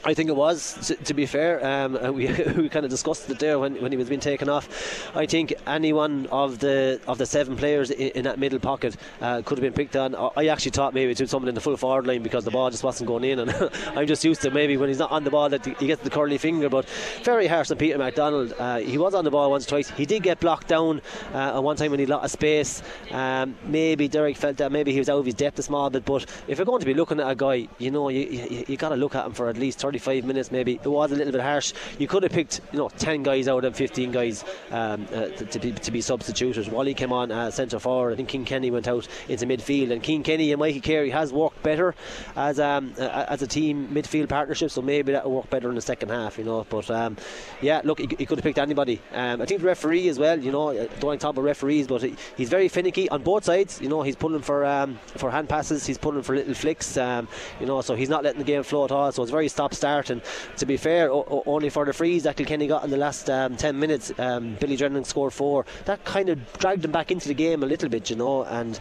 I 0.03 0.13
think 0.13 0.29
it 0.29 0.35
was, 0.35 0.87
to, 0.87 0.95
to 0.95 1.13
be 1.13 1.25
fair. 1.25 1.65
Um, 1.65 1.93
we, 2.15 2.27
we 2.27 2.69
kind 2.69 2.85
of 2.85 2.91
discussed 2.91 3.29
it 3.29 3.39
there 3.39 3.59
when, 3.59 3.81
when 3.81 3.91
he 3.91 3.97
was 3.97 4.09
being 4.09 4.21
taken 4.21 4.49
off. 4.49 5.15
I 5.15 5.25
think 5.25 5.53
any 5.67 5.93
one 5.93 6.27
of 6.27 6.59
the 6.59 6.99
of 7.07 7.17
the 7.17 7.25
seven 7.25 7.55
players 7.55 7.91
in, 7.91 8.09
in 8.09 8.23
that 8.23 8.39
middle 8.39 8.59
pocket 8.59 8.97
uh, 9.21 9.41
could 9.43 9.57
have 9.57 9.63
been 9.63 9.73
picked 9.73 9.95
on. 9.95 10.15
I 10.35 10.47
actually 10.47 10.71
thought 10.71 10.93
maybe 10.93 11.13
to 11.15 11.27
someone 11.27 11.49
in 11.49 11.55
the 11.55 11.61
full 11.61 11.77
forward 11.77 12.07
line 12.07 12.23
because 12.23 12.45
the 12.45 12.51
ball 12.51 12.69
just 12.69 12.83
wasn't 12.83 13.07
going 13.07 13.23
in, 13.23 13.39
and 13.39 13.51
I'm 13.95 14.07
just 14.07 14.23
used 14.23 14.41
to 14.41 14.51
maybe 14.51 14.77
when 14.77 14.89
he's 14.89 14.99
not 14.99 15.11
on 15.11 15.23
the 15.23 15.31
ball 15.31 15.49
that 15.49 15.65
he 15.65 15.87
gets 15.87 16.03
the 16.03 16.09
curly 16.09 16.37
finger. 16.37 16.69
But 16.69 16.87
very 17.23 17.47
harsh 17.47 17.71
on 17.71 17.77
Peter 17.77 17.97
MacDonald. 17.97 18.53
Uh, 18.57 18.77
he 18.77 18.97
was 18.97 19.13
on 19.13 19.23
the 19.23 19.31
ball 19.31 19.51
once 19.51 19.65
twice. 19.65 19.89
He 19.89 20.05
did 20.05 20.23
get 20.23 20.39
blocked 20.39 20.67
down 20.67 21.01
uh, 21.33 21.57
at 21.57 21.63
one 21.63 21.75
time 21.75 21.91
when 21.91 21.99
he 21.99 22.05
had 22.05 22.19
a 22.21 22.29
space. 22.29 22.81
Um, 23.11 23.55
maybe 23.65 24.07
Derek 24.07 24.37
felt 24.37 24.57
that 24.57 24.71
maybe 24.71 24.91
he 24.91 24.99
was 24.99 25.09
out 25.09 25.19
of 25.19 25.25
his 25.25 25.35
depth 25.35 25.59
a 25.59 25.63
small 25.63 25.89
bit. 25.89 26.05
But 26.05 26.25
if 26.47 26.57
you're 26.57 26.65
going 26.65 26.79
to 26.79 26.85
be 26.85 26.93
looking 26.93 27.19
at 27.19 27.29
a 27.29 27.35
guy, 27.35 27.67
you 27.77 27.91
know, 27.91 28.09
you, 28.09 28.21
you, 28.21 28.65
you 28.67 28.77
got 28.77 28.89
to 28.89 28.95
look 28.95 29.15
at 29.15 29.25
him 29.25 29.33
for 29.33 29.49
at 29.49 29.57
least 29.57 29.79
30 29.79 29.80
35 29.81 30.25
minutes 30.25 30.51
maybe. 30.51 30.75
It 30.75 30.87
was 30.87 31.11
a 31.11 31.15
little 31.15 31.33
bit 31.33 31.41
harsh. 31.41 31.73
You 31.99 32.07
could 32.07 32.23
have 32.23 32.31
picked 32.31 32.61
you 32.71 32.79
know 32.79 32.89
10 32.89 33.23
guys 33.23 33.47
out 33.47 33.65
of 33.65 33.75
15 33.75 34.11
guys 34.11 34.43
um, 34.71 35.07
uh, 35.13 35.27
to, 35.27 35.45
to, 35.45 35.59
be, 35.59 35.71
to 35.71 35.91
be 35.91 36.01
substituted. 36.01 36.67
Wally 36.71 36.93
came 36.93 37.11
on 37.11 37.31
uh, 37.31 37.51
centre 37.51 37.79
forward. 37.79 38.13
I 38.13 38.15
think 38.15 38.29
Cian 38.29 38.45
Kenny 38.45 38.71
went 38.71 38.87
out 38.87 39.07
into 39.27 39.45
midfield, 39.45 39.91
and 39.91 40.05
Cian 40.05 40.23
Kenny 40.23 40.51
and 40.51 40.59
Mikey 40.59 40.79
Carey 40.79 41.09
has 41.09 41.33
worked 41.33 41.61
better 41.63 41.95
as 42.35 42.59
um, 42.59 42.93
uh, 42.99 43.25
as 43.27 43.41
a 43.41 43.47
team 43.47 43.89
midfield 43.89 44.29
partnership. 44.29 44.71
So 44.71 44.81
maybe 44.81 45.11
that 45.13 45.25
will 45.25 45.37
work 45.37 45.49
better 45.49 45.69
in 45.69 45.75
the 45.75 45.81
second 45.81 46.09
half, 46.09 46.37
you 46.37 46.43
know. 46.43 46.65
But 46.69 46.89
um, 46.91 47.17
yeah, 47.61 47.81
look, 47.83 47.99
he, 47.99 48.07
he, 48.17 48.25
could 48.25 48.37
have 48.37 48.43
picked 48.43 48.59
anybody. 48.59 49.01
Um, 49.13 49.41
I 49.41 49.45
think 49.45 49.61
the 49.61 49.67
referee 49.67 50.07
as 50.09 50.19
well. 50.19 50.39
You 50.39 50.51
know, 50.51 50.69
I 50.69 50.87
don't 50.87 51.03
like 51.03 51.19
to 51.19 51.23
talk 51.23 51.31
about 51.31 51.43
referees, 51.43 51.87
but 51.87 52.01
he, 52.01 52.15
he's 52.37 52.49
very 52.49 52.67
finicky 52.67 53.09
on 53.09 53.23
both 53.23 53.45
sides. 53.45 53.81
You 53.81 53.89
know, 53.89 54.01
he's 54.01 54.15
pulling 54.15 54.41
for 54.41 54.65
um, 54.65 54.99
for 55.17 55.31
hand 55.31 55.49
passes. 55.49 55.85
He's 55.85 55.97
pulling 55.97 56.23
for 56.23 56.35
little 56.35 56.53
flicks. 56.53 56.97
Um, 56.97 57.27
you 57.59 57.65
know, 57.65 57.81
so 57.81 57.95
he's 57.95 58.09
not 58.09 58.23
letting 58.23 58.39
the 58.39 58.45
game 58.45 58.63
flow 58.63 58.85
at 58.85 58.91
all. 58.91 59.11
So 59.11 59.23
it's 59.23 59.31
very 59.31 59.47
stop 59.47 59.70
start 59.73 60.09
and 60.09 60.21
to 60.57 60.65
be 60.65 60.77
fair, 60.77 61.11
o- 61.11 61.25
o- 61.29 61.43
only 61.45 61.69
for 61.69 61.85
the 61.85 61.93
frees 61.93 62.23
that 62.23 62.37
Kilkenny 62.37 62.67
got 62.67 62.83
in 62.83 62.89
the 62.89 62.97
last 62.97 63.29
um, 63.29 63.55
10 63.55 63.79
minutes, 63.79 64.11
um, 64.19 64.55
Billy 64.59 64.75
Drennan 64.75 65.03
scored 65.03 65.33
four. 65.33 65.65
That 65.85 66.03
kind 66.05 66.29
of 66.29 66.39
dragged 66.57 66.81
them 66.81 66.91
back 66.91 67.11
into 67.11 67.27
the 67.27 67.33
game 67.33 67.63
a 67.63 67.65
little 67.65 67.89
bit, 67.89 68.09
you 68.09 68.15
know, 68.15 68.43
and 68.43 68.79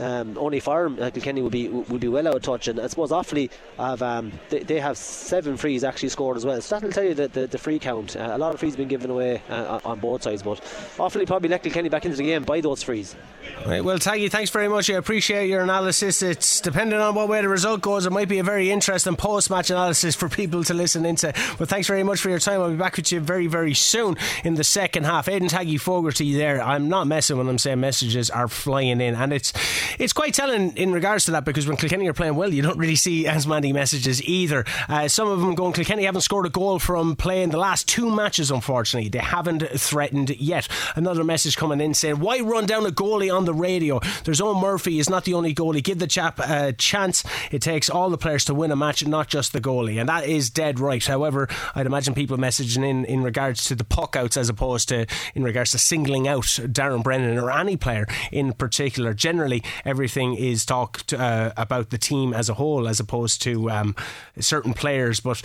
um, 0.00 0.36
only 0.38 0.60
for 0.60 0.86
him, 0.86 0.98
uh, 1.00 1.10
Kilkenny 1.10 1.42
would 1.42 1.52
be 1.52 1.68
would 1.68 2.00
be 2.00 2.08
well 2.08 2.28
out 2.28 2.36
of 2.36 2.42
touch. 2.42 2.68
And 2.68 2.80
I 2.80 2.86
suppose 2.86 3.10
Offaly 3.10 3.50
have 3.78 4.02
um, 4.02 4.32
they, 4.48 4.60
they, 4.60 4.80
have 4.80 4.96
seven 4.96 5.56
frees 5.56 5.84
actually 5.84 6.08
scored 6.08 6.36
as 6.36 6.44
well. 6.44 6.60
So 6.60 6.76
that'll 6.76 6.90
tell 6.90 7.04
you 7.04 7.14
the, 7.14 7.28
the, 7.28 7.46
the 7.46 7.58
free 7.58 7.78
count. 7.78 8.16
Uh, 8.16 8.30
a 8.32 8.38
lot 8.38 8.54
of 8.54 8.60
frees 8.60 8.76
been 8.76 8.88
given 8.88 9.10
away 9.10 9.42
uh, 9.48 9.80
on 9.84 10.00
both 10.00 10.22
sides, 10.22 10.42
but 10.42 10.60
Offaly 10.96 11.26
probably 11.26 11.48
let 11.48 11.62
Kilkenny 11.62 11.88
back 11.88 12.04
into 12.04 12.16
the 12.16 12.24
game 12.24 12.42
by 12.44 12.60
those 12.60 12.82
frees. 12.82 13.14
Right, 13.66 13.82
well, 13.82 13.98
Taggy, 13.98 14.30
thanks 14.30 14.50
very 14.50 14.68
much. 14.68 14.90
I 14.90 14.94
appreciate 14.94 15.48
your 15.48 15.62
analysis. 15.62 16.22
It's 16.22 16.60
depending 16.60 16.98
on 16.98 17.14
what 17.14 17.28
way 17.28 17.40
the 17.42 17.48
result 17.48 17.80
goes, 17.80 18.06
it 18.06 18.10
might 18.10 18.28
be 18.28 18.38
a 18.38 18.44
very 18.44 18.70
interesting 18.70 19.16
post 19.16 19.50
match 19.50 19.70
analysis 19.70 20.14
for 20.14 20.28
people 20.32 20.64
to 20.64 20.74
listen 20.74 21.04
into. 21.04 21.32
But 21.58 21.68
thanks 21.68 21.86
very 21.86 22.02
much 22.02 22.20
for 22.20 22.30
your 22.30 22.38
time. 22.38 22.60
I'll 22.60 22.70
be 22.70 22.76
back 22.76 22.96
with 22.96 23.12
you 23.12 23.20
very, 23.20 23.46
very 23.46 23.74
soon 23.74 24.16
in 24.44 24.54
the 24.54 24.64
second 24.64 25.04
half. 25.04 25.28
Aidan 25.28 25.48
Taggy 25.48 25.80
Fogarty 25.80 26.34
there. 26.34 26.62
I'm 26.62 26.88
not 26.88 27.06
messing 27.06 27.38
when 27.38 27.48
I'm 27.48 27.58
saying 27.58 27.80
messages 27.80 28.30
are 28.30 28.48
flying 28.48 29.00
in. 29.00 29.14
And 29.14 29.32
it's 29.32 29.52
it's 29.98 30.12
quite 30.12 30.34
telling 30.34 30.76
in 30.76 30.92
regards 30.92 31.26
to 31.26 31.32
that 31.32 31.44
because 31.44 31.66
when 31.66 31.76
Kilkenny 31.76 32.08
are 32.08 32.12
playing 32.12 32.34
well, 32.34 32.52
you 32.52 32.62
don't 32.62 32.78
really 32.78 32.96
see 32.96 33.26
as 33.26 33.46
many 33.46 33.72
messages 33.72 34.22
either. 34.22 34.64
Uh, 34.88 35.08
some 35.08 35.28
of 35.28 35.40
them 35.40 35.54
going, 35.54 35.72
Kilkenny 35.72 36.04
haven't 36.04 36.22
scored 36.22 36.46
a 36.46 36.50
goal 36.50 36.78
from 36.78 37.16
playing 37.16 37.50
the 37.50 37.58
last 37.58 37.88
two 37.88 38.10
matches, 38.10 38.50
unfortunately. 38.50 39.08
They 39.08 39.18
haven't 39.18 39.62
threatened 39.78 40.30
yet. 40.40 40.68
Another 40.96 41.24
message 41.24 41.56
coming 41.56 41.80
in 41.80 41.94
saying, 41.94 42.18
why 42.20 42.40
run 42.40 42.66
down 42.66 42.86
a 42.86 42.90
goalie 42.90 43.34
on 43.34 43.44
the 43.44 43.54
radio? 43.54 44.00
There's 44.24 44.40
Owen 44.40 44.60
Murphy. 44.60 44.92
He's 44.92 45.10
not 45.10 45.24
the 45.24 45.34
only 45.34 45.54
goalie. 45.54 45.82
Give 45.82 45.98
the 45.98 46.06
chap 46.06 46.38
a 46.38 46.72
chance. 46.72 47.24
It 47.50 47.62
takes 47.62 47.90
all 47.90 48.10
the 48.10 48.18
players 48.18 48.44
to 48.46 48.54
win 48.54 48.70
a 48.70 48.76
match, 48.76 49.06
not 49.06 49.28
just 49.28 49.52
the 49.52 49.60
goalie. 49.60 50.00
And 50.00 50.08
that 50.08 50.21
is 50.24 50.50
dead 50.50 50.80
right. 50.80 51.04
However, 51.04 51.48
I'd 51.74 51.86
imagine 51.86 52.14
people 52.14 52.36
messaging 52.36 52.84
in 52.84 53.04
in 53.04 53.22
regards 53.22 53.64
to 53.66 53.74
the 53.74 53.84
puck 53.84 54.16
outs 54.16 54.36
as 54.36 54.48
opposed 54.48 54.88
to 54.88 55.06
in 55.34 55.42
regards 55.42 55.72
to 55.72 55.78
singling 55.78 56.28
out 56.28 56.44
Darren 56.44 57.02
Brennan 57.02 57.38
or 57.38 57.50
any 57.50 57.76
player 57.76 58.06
in 58.30 58.52
particular. 58.52 59.14
Generally, 59.14 59.62
everything 59.84 60.34
is 60.34 60.64
talked 60.64 61.12
uh, 61.12 61.52
about 61.56 61.90
the 61.90 61.98
team 61.98 62.32
as 62.34 62.48
a 62.48 62.54
whole 62.54 62.88
as 62.88 63.00
opposed 63.00 63.42
to 63.42 63.70
um, 63.70 63.94
certain 64.38 64.74
players. 64.74 65.20
But 65.20 65.42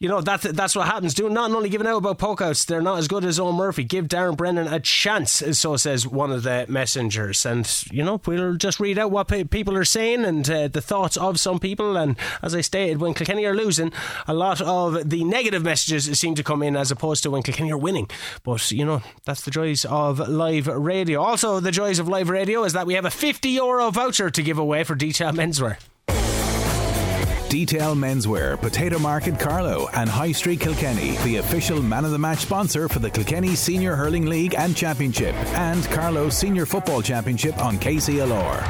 you 0.00 0.08
know 0.08 0.22
that 0.22 0.40
that's 0.40 0.74
what 0.74 0.86
happens. 0.86 1.12
Do 1.12 1.28
not 1.28 1.50
only 1.50 1.68
giving 1.68 1.86
out 1.86 1.98
about 1.98 2.18
pokeouts, 2.18 2.64
they're 2.64 2.80
not 2.80 2.98
as 2.98 3.06
good 3.06 3.22
as 3.22 3.38
Owen 3.38 3.56
Murphy. 3.56 3.84
Give 3.84 4.08
Darren 4.08 4.34
Brennan 4.34 4.66
a 4.66 4.80
chance, 4.80 5.42
so 5.52 5.76
says 5.76 6.06
one 6.06 6.32
of 6.32 6.42
the 6.42 6.64
messengers. 6.70 7.44
And 7.44 7.70
you 7.90 8.02
know 8.02 8.18
we'll 8.24 8.54
just 8.54 8.80
read 8.80 8.98
out 8.98 9.10
what 9.10 9.28
people 9.50 9.76
are 9.76 9.84
saying 9.84 10.24
and 10.24 10.48
uh, 10.48 10.68
the 10.68 10.80
thoughts 10.80 11.18
of 11.18 11.38
some 11.38 11.58
people. 11.58 11.98
And 11.98 12.16
as 12.42 12.54
I 12.54 12.62
stated, 12.62 12.98
when 12.98 13.12
Kilkenny 13.12 13.44
are 13.44 13.54
losing, 13.54 13.92
a 14.26 14.32
lot 14.32 14.62
of 14.62 15.10
the 15.10 15.22
negative 15.22 15.62
messages 15.62 16.18
seem 16.18 16.34
to 16.34 16.42
come 16.42 16.62
in 16.62 16.76
as 16.76 16.90
opposed 16.90 17.22
to 17.24 17.30
when 17.30 17.42
Kilkenny 17.42 17.70
are 17.70 17.76
winning. 17.76 18.08
But 18.42 18.70
you 18.72 18.86
know 18.86 19.02
that's 19.26 19.42
the 19.42 19.50
joys 19.50 19.84
of 19.84 20.18
live 20.30 20.66
radio. 20.66 21.20
Also, 21.20 21.60
the 21.60 21.70
joys 21.70 21.98
of 21.98 22.08
live 22.08 22.30
radio 22.30 22.64
is 22.64 22.72
that 22.72 22.86
we 22.86 22.94
have 22.94 23.04
a 23.04 23.10
50 23.10 23.50
euro 23.50 23.90
voucher 23.90 24.30
to 24.30 24.42
give 24.42 24.56
away 24.56 24.82
for 24.82 24.94
Detail 24.94 25.32
Menswear. 25.32 25.76
Detail 27.50 27.96
Menswear, 27.96 28.56
Potato 28.60 29.00
Market 29.00 29.36
Carlow, 29.36 29.88
and 29.92 30.08
High 30.08 30.30
Street 30.30 30.60
Kilkenny, 30.60 31.16
the 31.24 31.38
official 31.38 31.82
man 31.82 32.04
of 32.04 32.12
the 32.12 32.18
match 32.18 32.38
sponsor 32.38 32.88
for 32.88 33.00
the 33.00 33.10
Kilkenny 33.10 33.56
Senior 33.56 33.96
Hurling 33.96 34.26
League 34.26 34.54
and 34.56 34.76
Championship, 34.76 35.34
and 35.58 35.84
Carlow 35.86 36.28
Senior 36.28 36.64
Football 36.64 37.02
Championship 37.02 37.58
on 37.58 37.76
KCLR. 37.76 38.60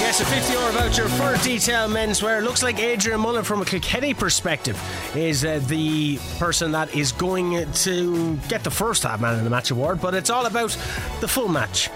Yes, 0.00 0.20
a 0.22 0.24
50 0.24 0.52
euro 0.54 0.72
voucher 0.72 1.08
for 1.10 1.36
Detail 1.44 1.90
Menswear. 1.90 2.42
Looks 2.42 2.62
like 2.62 2.78
Adrian 2.78 3.20
Mullen, 3.20 3.44
from 3.44 3.60
a 3.60 3.66
Kilkenny 3.66 4.14
perspective, 4.14 4.80
is 5.14 5.44
uh, 5.44 5.60
the 5.66 6.18
person 6.38 6.72
that 6.72 6.94
is 6.94 7.12
going 7.12 7.70
to 7.70 8.36
get 8.48 8.64
the 8.64 8.70
first 8.70 9.02
half 9.02 9.20
man 9.20 9.34
of 9.34 9.44
the 9.44 9.50
match 9.50 9.70
award, 9.70 10.00
but 10.00 10.14
it's 10.14 10.30
all 10.30 10.46
about 10.46 10.70
the 11.20 11.28
full 11.28 11.48
match 11.48 11.90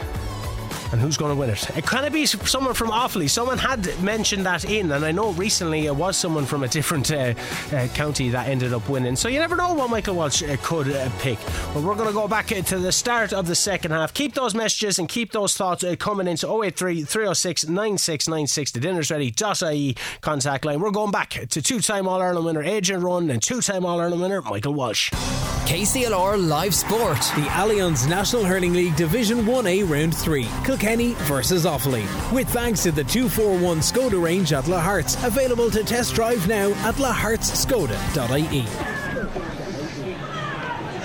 and 0.93 1.01
who's 1.01 1.17
going 1.17 1.35
to 1.35 1.39
win 1.39 1.51
it? 1.51 1.77
It 1.77 1.87
can 1.87 2.05
it 2.05 2.13
be 2.13 2.27
someone 2.27 2.75
from 2.75 2.89
Offaly? 2.89 3.29
Someone 3.29 3.59
had 3.59 3.87
mentioned 4.03 4.47
that 4.47 4.65
in, 4.65 4.93
and 4.93 5.05
I 5.05 5.13
know 5.13 5.33
recently 5.33 5.87
it 5.87 5.95
was 5.95 6.17
someone 6.17 6.47
from 6.47 6.63
a 6.63 6.69
different 6.69 7.11
uh, 7.11 7.35
uh, 7.73 7.89
county 7.89 8.29
that 8.31 8.49
ended 8.49 8.73
up 8.73 8.89
winning. 8.89 9.17
So 9.17 9.29
you 9.29 9.39
never 9.39 9.57
know 9.57 9.75
what 9.75 9.91
Michael 9.91 10.15
Walsh 10.15 10.43
uh, 10.43 10.57
could 10.63 10.91
uh, 10.91 11.11
pick. 11.19 11.39
But 11.75 11.83
we're 11.83 11.95
going 11.95 12.09
to 12.09 12.15
go 12.15 12.29
back 12.29 12.53
uh, 12.53 12.63
to 12.63 12.79
the 12.79 12.93
start 12.93 13.33
of 13.33 13.47
the 13.47 13.55
second 13.55 13.91
half. 13.91 14.15
Keep 14.15 14.35
those 14.35 14.55
messages 14.55 14.99
and 14.99 15.09
keep 15.09 15.33
those 15.33 15.57
thoughts 15.57 15.85
uh, 15.85 15.97
coming 15.97 16.27
into 16.27 16.47
083 16.47 17.03
306 17.03 17.69
9696. 17.69 18.73
The 18.73 18.81
dinner's 18.81 19.11
ready.ie 19.11 19.97
contact 20.21 20.65
line. 20.65 20.81
We're 20.81 20.91
going 20.91 21.11
back 21.11 21.31
to 21.31 21.63
two 21.63 21.81
time 21.81 22.09
All 22.09 22.21
Ireland 22.23 22.47
winner 22.47 22.63
Adrian 22.63 23.03
Run 23.03 23.31
and 23.31 23.43
two 23.43 23.61
time 23.61 23.85
All 23.85 24.01
Ireland 24.01 24.23
winner 24.23 24.43
Michael 24.43 24.75
Walsh. 24.75 25.11
KCLR 25.69 26.49
Live 26.49 26.75
Sport. 26.75 27.19
The 27.19 27.47
Allianz 27.51 28.09
National 28.09 28.43
Hurling 28.43 28.73
League 28.73 28.97
Division 28.97 29.41
1A 29.41 29.87
Round 29.87 30.17
3. 30.17 30.45
Kilkenny 30.79 31.15
versus 31.25 31.65
Offaly. 31.65 32.07
With 32.33 32.49
thanks 32.49 32.85
to 32.85 32.93
the 32.93 33.03
241 33.03 33.79
Skoda 33.79 34.23
range 34.23 34.53
at 34.53 34.69
La 34.69 34.81
Hartz. 34.81 35.17
Available 35.25 35.73
to 35.73 35.83
test 35.83 36.15
drive 36.15 36.47
now 36.47 36.69
at 36.89 36.95
lahartzskoda.ie. 36.95 39.08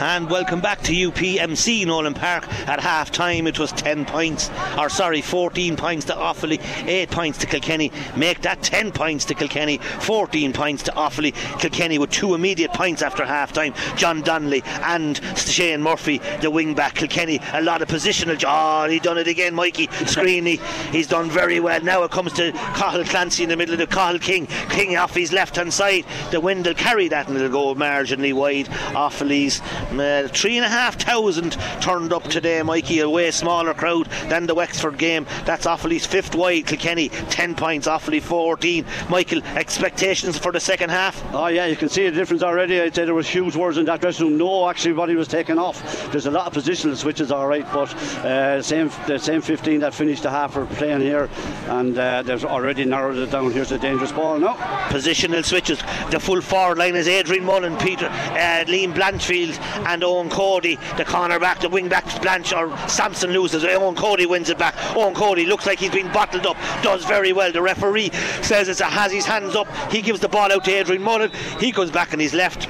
And 0.04 0.30
welcome 0.30 0.60
back 0.60 0.82
to 0.82 0.92
UPMC 0.92 1.86
Nowlan 1.86 2.14
Park. 2.14 2.46
At 2.68 2.82
half 2.82 3.10
time, 3.10 3.48
it 3.48 3.58
was 3.58 3.72
10 3.72 4.04
points, 4.04 4.52
or 4.78 4.90
sorry, 4.90 5.22
14 5.22 5.78
points 5.78 6.04
to 6.08 6.14
Offaly, 6.14 6.60
8 6.86 7.10
points 7.10 7.38
to 7.38 7.48
Kilkenny. 7.48 7.90
Make 8.18 8.42
that 8.42 8.62
10 8.62 8.92
points 8.92 9.24
to 9.26 9.34
Kilkenny, 9.34 9.78
14 9.78 10.52
points 10.52 10.84
to 10.84 10.92
Offaly. 10.92 11.34
Kilkenny 11.58 12.00
with 12.00 12.10
two 12.10 12.36
immediate 12.36 12.74
points 12.74 13.02
after 13.02 13.24
half 13.24 13.54
time. 13.54 13.74
John 13.96 14.22
Donnelly 14.22 14.62
and 14.82 15.22
Shane 15.38 15.82
Murphy, 15.82 16.18
the 16.42 16.52
wing 16.52 16.74
back. 16.74 16.96
Kilkenny, 16.96 17.40
a 17.54 17.62
lot 17.62 17.82
of 17.82 17.88
positional. 17.88 18.44
Oh, 18.46 18.90
he 18.90 19.00
done 19.00 19.18
it 19.18 19.30
again, 19.30 19.56
Mikey 19.56 19.88
Screeney. 19.88 20.60
He's 20.92 21.08
done 21.08 21.30
very 21.30 21.62
well. 21.62 21.80
Now 21.80 22.04
it 22.04 22.12
comes 22.12 22.34
to 22.34 22.52
Cahill 22.52 23.06
Clancy 23.06 23.44
in 23.44 23.50
the 23.50 23.56
middle 23.56 23.74
of 23.74 23.80
the 23.80 23.88
Cathal 23.88 24.20
King. 24.20 24.48
King 24.70 24.98
off 24.98 25.16
his 25.16 25.32
left 25.32 25.56
hand 25.56 25.74
side. 25.74 26.04
The 26.32 26.42
wind 26.42 26.66
will 26.66 26.74
carry 26.74 27.08
that 27.08 27.30
and 27.30 27.38
it'll 27.38 27.50
go 27.50 27.74
marginally 27.74 28.34
wide. 28.34 28.68
Offaly's 28.94 29.62
uh, 30.00 30.28
three 30.28 30.58
and 30.58 30.66
a 30.66 30.70
half 30.70 30.96
thousand 30.96 31.58
turned 31.82 32.14
up 32.14 32.24
today, 32.24 32.62
Mikey. 32.64 33.00
A 33.00 33.10
way 33.10 33.32
smaller 33.32 33.74
crowd 33.74 34.08
than 34.30 34.46
the 34.46 34.56
Wexford 34.56 34.98
game. 34.98 35.26
That's 35.46 35.66
Offaly's 35.66 36.06
fifth 36.06 36.36
wide. 36.36 36.68
Kilkenny 36.68 37.10
10 37.10 37.56
points, 37.56 37.88
Offaly 37.88 38.22
14. 38.22 38.86
Michael, 39.10 39.44
expectations 39.56 40.38
for 40.38 40.52
the 40.52 40.60
second 40.60 40.90
half? 40.90 41.24
Oh, 41.34 41.48
yeah, 41.48 41.66
you 41.66 41.76
can 41.76 41.90
see 41.90 42.06
the 42.06 42.12
difference 42.12 42.44
already. 42.44 42.80
I'd 42.82 42.96
say 42.96 43.06
there 43.06 43.14
was 43.14 43.28
huge 43.28 43.56
words 43.56 43.78
in 43.78 43.86
that 43.86 44.02
dressing 44.02 44.28
room. 44.28 44.38
No, 44.38 44.70
actually, 44.70 44.94
body 44.94 45.16
was 45.16 45.28
taken 45.28 45.58
off. 45.60 46.12
There's 46.12 46.26
a 46.26 46.32
lot 46.32 46.48
of 46.48 46.54
positional 46.54 46.96
switches, 46.96 47.32
all 47.32 47.48
right, 47.48 47.66
but 47.74 47.94
uh, 48.24 48.62
same 48.62 48.90
the 49.08 49.18
same 49.18 49.42
15 49.42 49.80
that 49.82 49.94
finished 49.94 50.24
the 50.24 50.30
half 50.30 50.56
are 50.56 50.66
playing 50.66 51.02
here, 51.02 51.30
and 51.68 51.98
uh, 51.98 52.22
they've 52.22 52.46
already 52.46 52.86
narrowed 52.86 53.18
it 53.18 53.32
down. 53.32 53.52
Here's 53.52 53.72
a 53.72 53.78
dangerous 53.78 54.12
ball 54.12 54.40
now. 54.40 54.56
Positional 54.90 55.44
switches. 55.44 55.80
The 56.10 56.20
full 56.20 56.42
forward 56.42 56.78
line 56.78 56.96
is 56.96 57.08
Adrian 57.08 57.44
Mullen, 57.44 57.78
Peter, 57.78 58.08
uh, 58.08 58.64
Liam 58.68 58.94
Blanchfield, 58.94 59.58
and 59.88 60.04
Owen 60.04 60.30
Cody, 60.30 60.78
the 60.98 61.06
corner 61.06 61.40
back, 61.40 61.60
the 61.62 61.70
wing 61.70 61.90
back, 61.90 62.04
Blanche 62.22 62.54
or 62.54 62.76
Sampson 62.88 63.32
loses. 63.32 63.64
Owen 63.64 63.96
Cody 63.96 64.26
wins 64.26 64.50
it 64.50 64.58
back. 64.58 64.76
Owen 64.96 65.14
Cody 65.14 65.46
looks 65.46 65.66
like 65.66 65.80
he's 65.80 65.92
been 65.92 66.12
bottled 66.12 66.46
up, 66.46 66.58
does 66.82 67.06
very 67.06 67.34
well. 67.34 67.52
The 67.52 67.62
referee 67.62 68.12
says 68.42 68.70
it's 68.70 68.82
a 68.82 68.86
has 68.86 69.12
his 69.12 69.26
hands 69.26 69.56
up. 69.56 69.68
He 69.92 70.02
gives 70.02 70.20
the 70.20 70.30
ball 70.30 70.52
out 70.52 70.64
to 70.66 70.72
Adrian 70.72 71.02
Mullen. 71.02 71.32
He 71.60 71.72
comes 71.72 71.92
back 71.92 72.14
and 72.14 72.22
he's 72.22 72.34
left. 72.34 72.68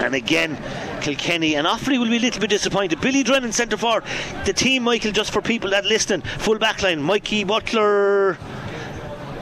And 0.00 0.14
again, 0.14 0.56
Kilkenny 1.00 1.56
and 1.56 1.66
Offaly 1.66 1.98
will 1.98 2.08
be 2.08 2.16
a 2.16 2.20
little 2.20 2.40
bit 2.40 2.50
disappointed. 2.50 3.00
Billy 3.00 3.22
Drennan 3.22 3.52
centre 3.52 3.76
forward. 3.76 4.04
The 4.44 4.52
team, 4.52 4.84
Michael, 4.84 5.12
just 5.12 5.32
for 5.32 5.42
people 5.42 5.70
that 5.70 5.84
listen, 5.84 6.22
full 6.22 6.58
back 6.58 6.82
line. 6.82 7.02
Mikey 7.02 7.44
Butler. 7.44 8.38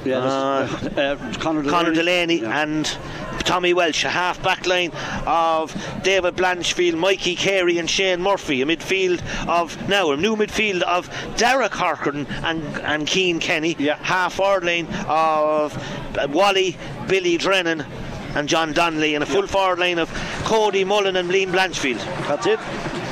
Yeah, 0.05 0.19
uh, 0.19 0.79
uh, 0.97 1.35
Conor 1.35 1.63
Delaney, 1.63 1.69
Conor 1.71 1.93
Delaney 1.93 2.41
yeah. 2.41 2.63
and 2.63 2.99
Tommy 3.49 3.73
Walsh, 3.73 4.05
a 4.05 4.11
half 4.11 4.43
back 4.43 4.67
line 4.67 4.93
of 5.27 5.75
David 6.03 6.37
Blanchfield, 6.37 6.99
Mikey 6.99 7.35
Carey, 7.35 7.79
and 7.79 7.89
Shane 7.89 8.21
Murphy. 8.21 8.61
A 8.61 8.67
midfield 8.67 9.23
of 9.49 9.89
now 9.89 10.11
a 10.11 10.19
new 10.19 10.37
midfield 10.37 10.83
of 10.83 11.09
Derek 11.39 11.73
Harkin 11.73 12.27
and 12.45 12.63
and 12.83 13.09
Cian 13.09 13.41
Kenny. 13.41 13.75
Yeah. 13.79 13.97
Half 14.03 14.35
forward 14.35 14.65
line 14.65 14.87
of 15.09 15.73
Wally, 16.29 16.77
Billy 17.07 17.39
Drennan, 17.39 17.87
and 18.35 18.51
John 18.51 18.75
Donnelly, 18.75 19.15
and 19.15 19.25
a 19.25 19.27
full 19.27 19.47
yeah. 19.47 19.47
forward 19.47 19.79
line 19.79 19.99
of 19.99 20.13
Cody 20.45 20.85
Mullen 20.85 21.17
and 21.17 21.31
Liam 21.31 21.51
Blanchfield. 21.51 22.05
That's 22.29 22.47
it. 22.47 22.61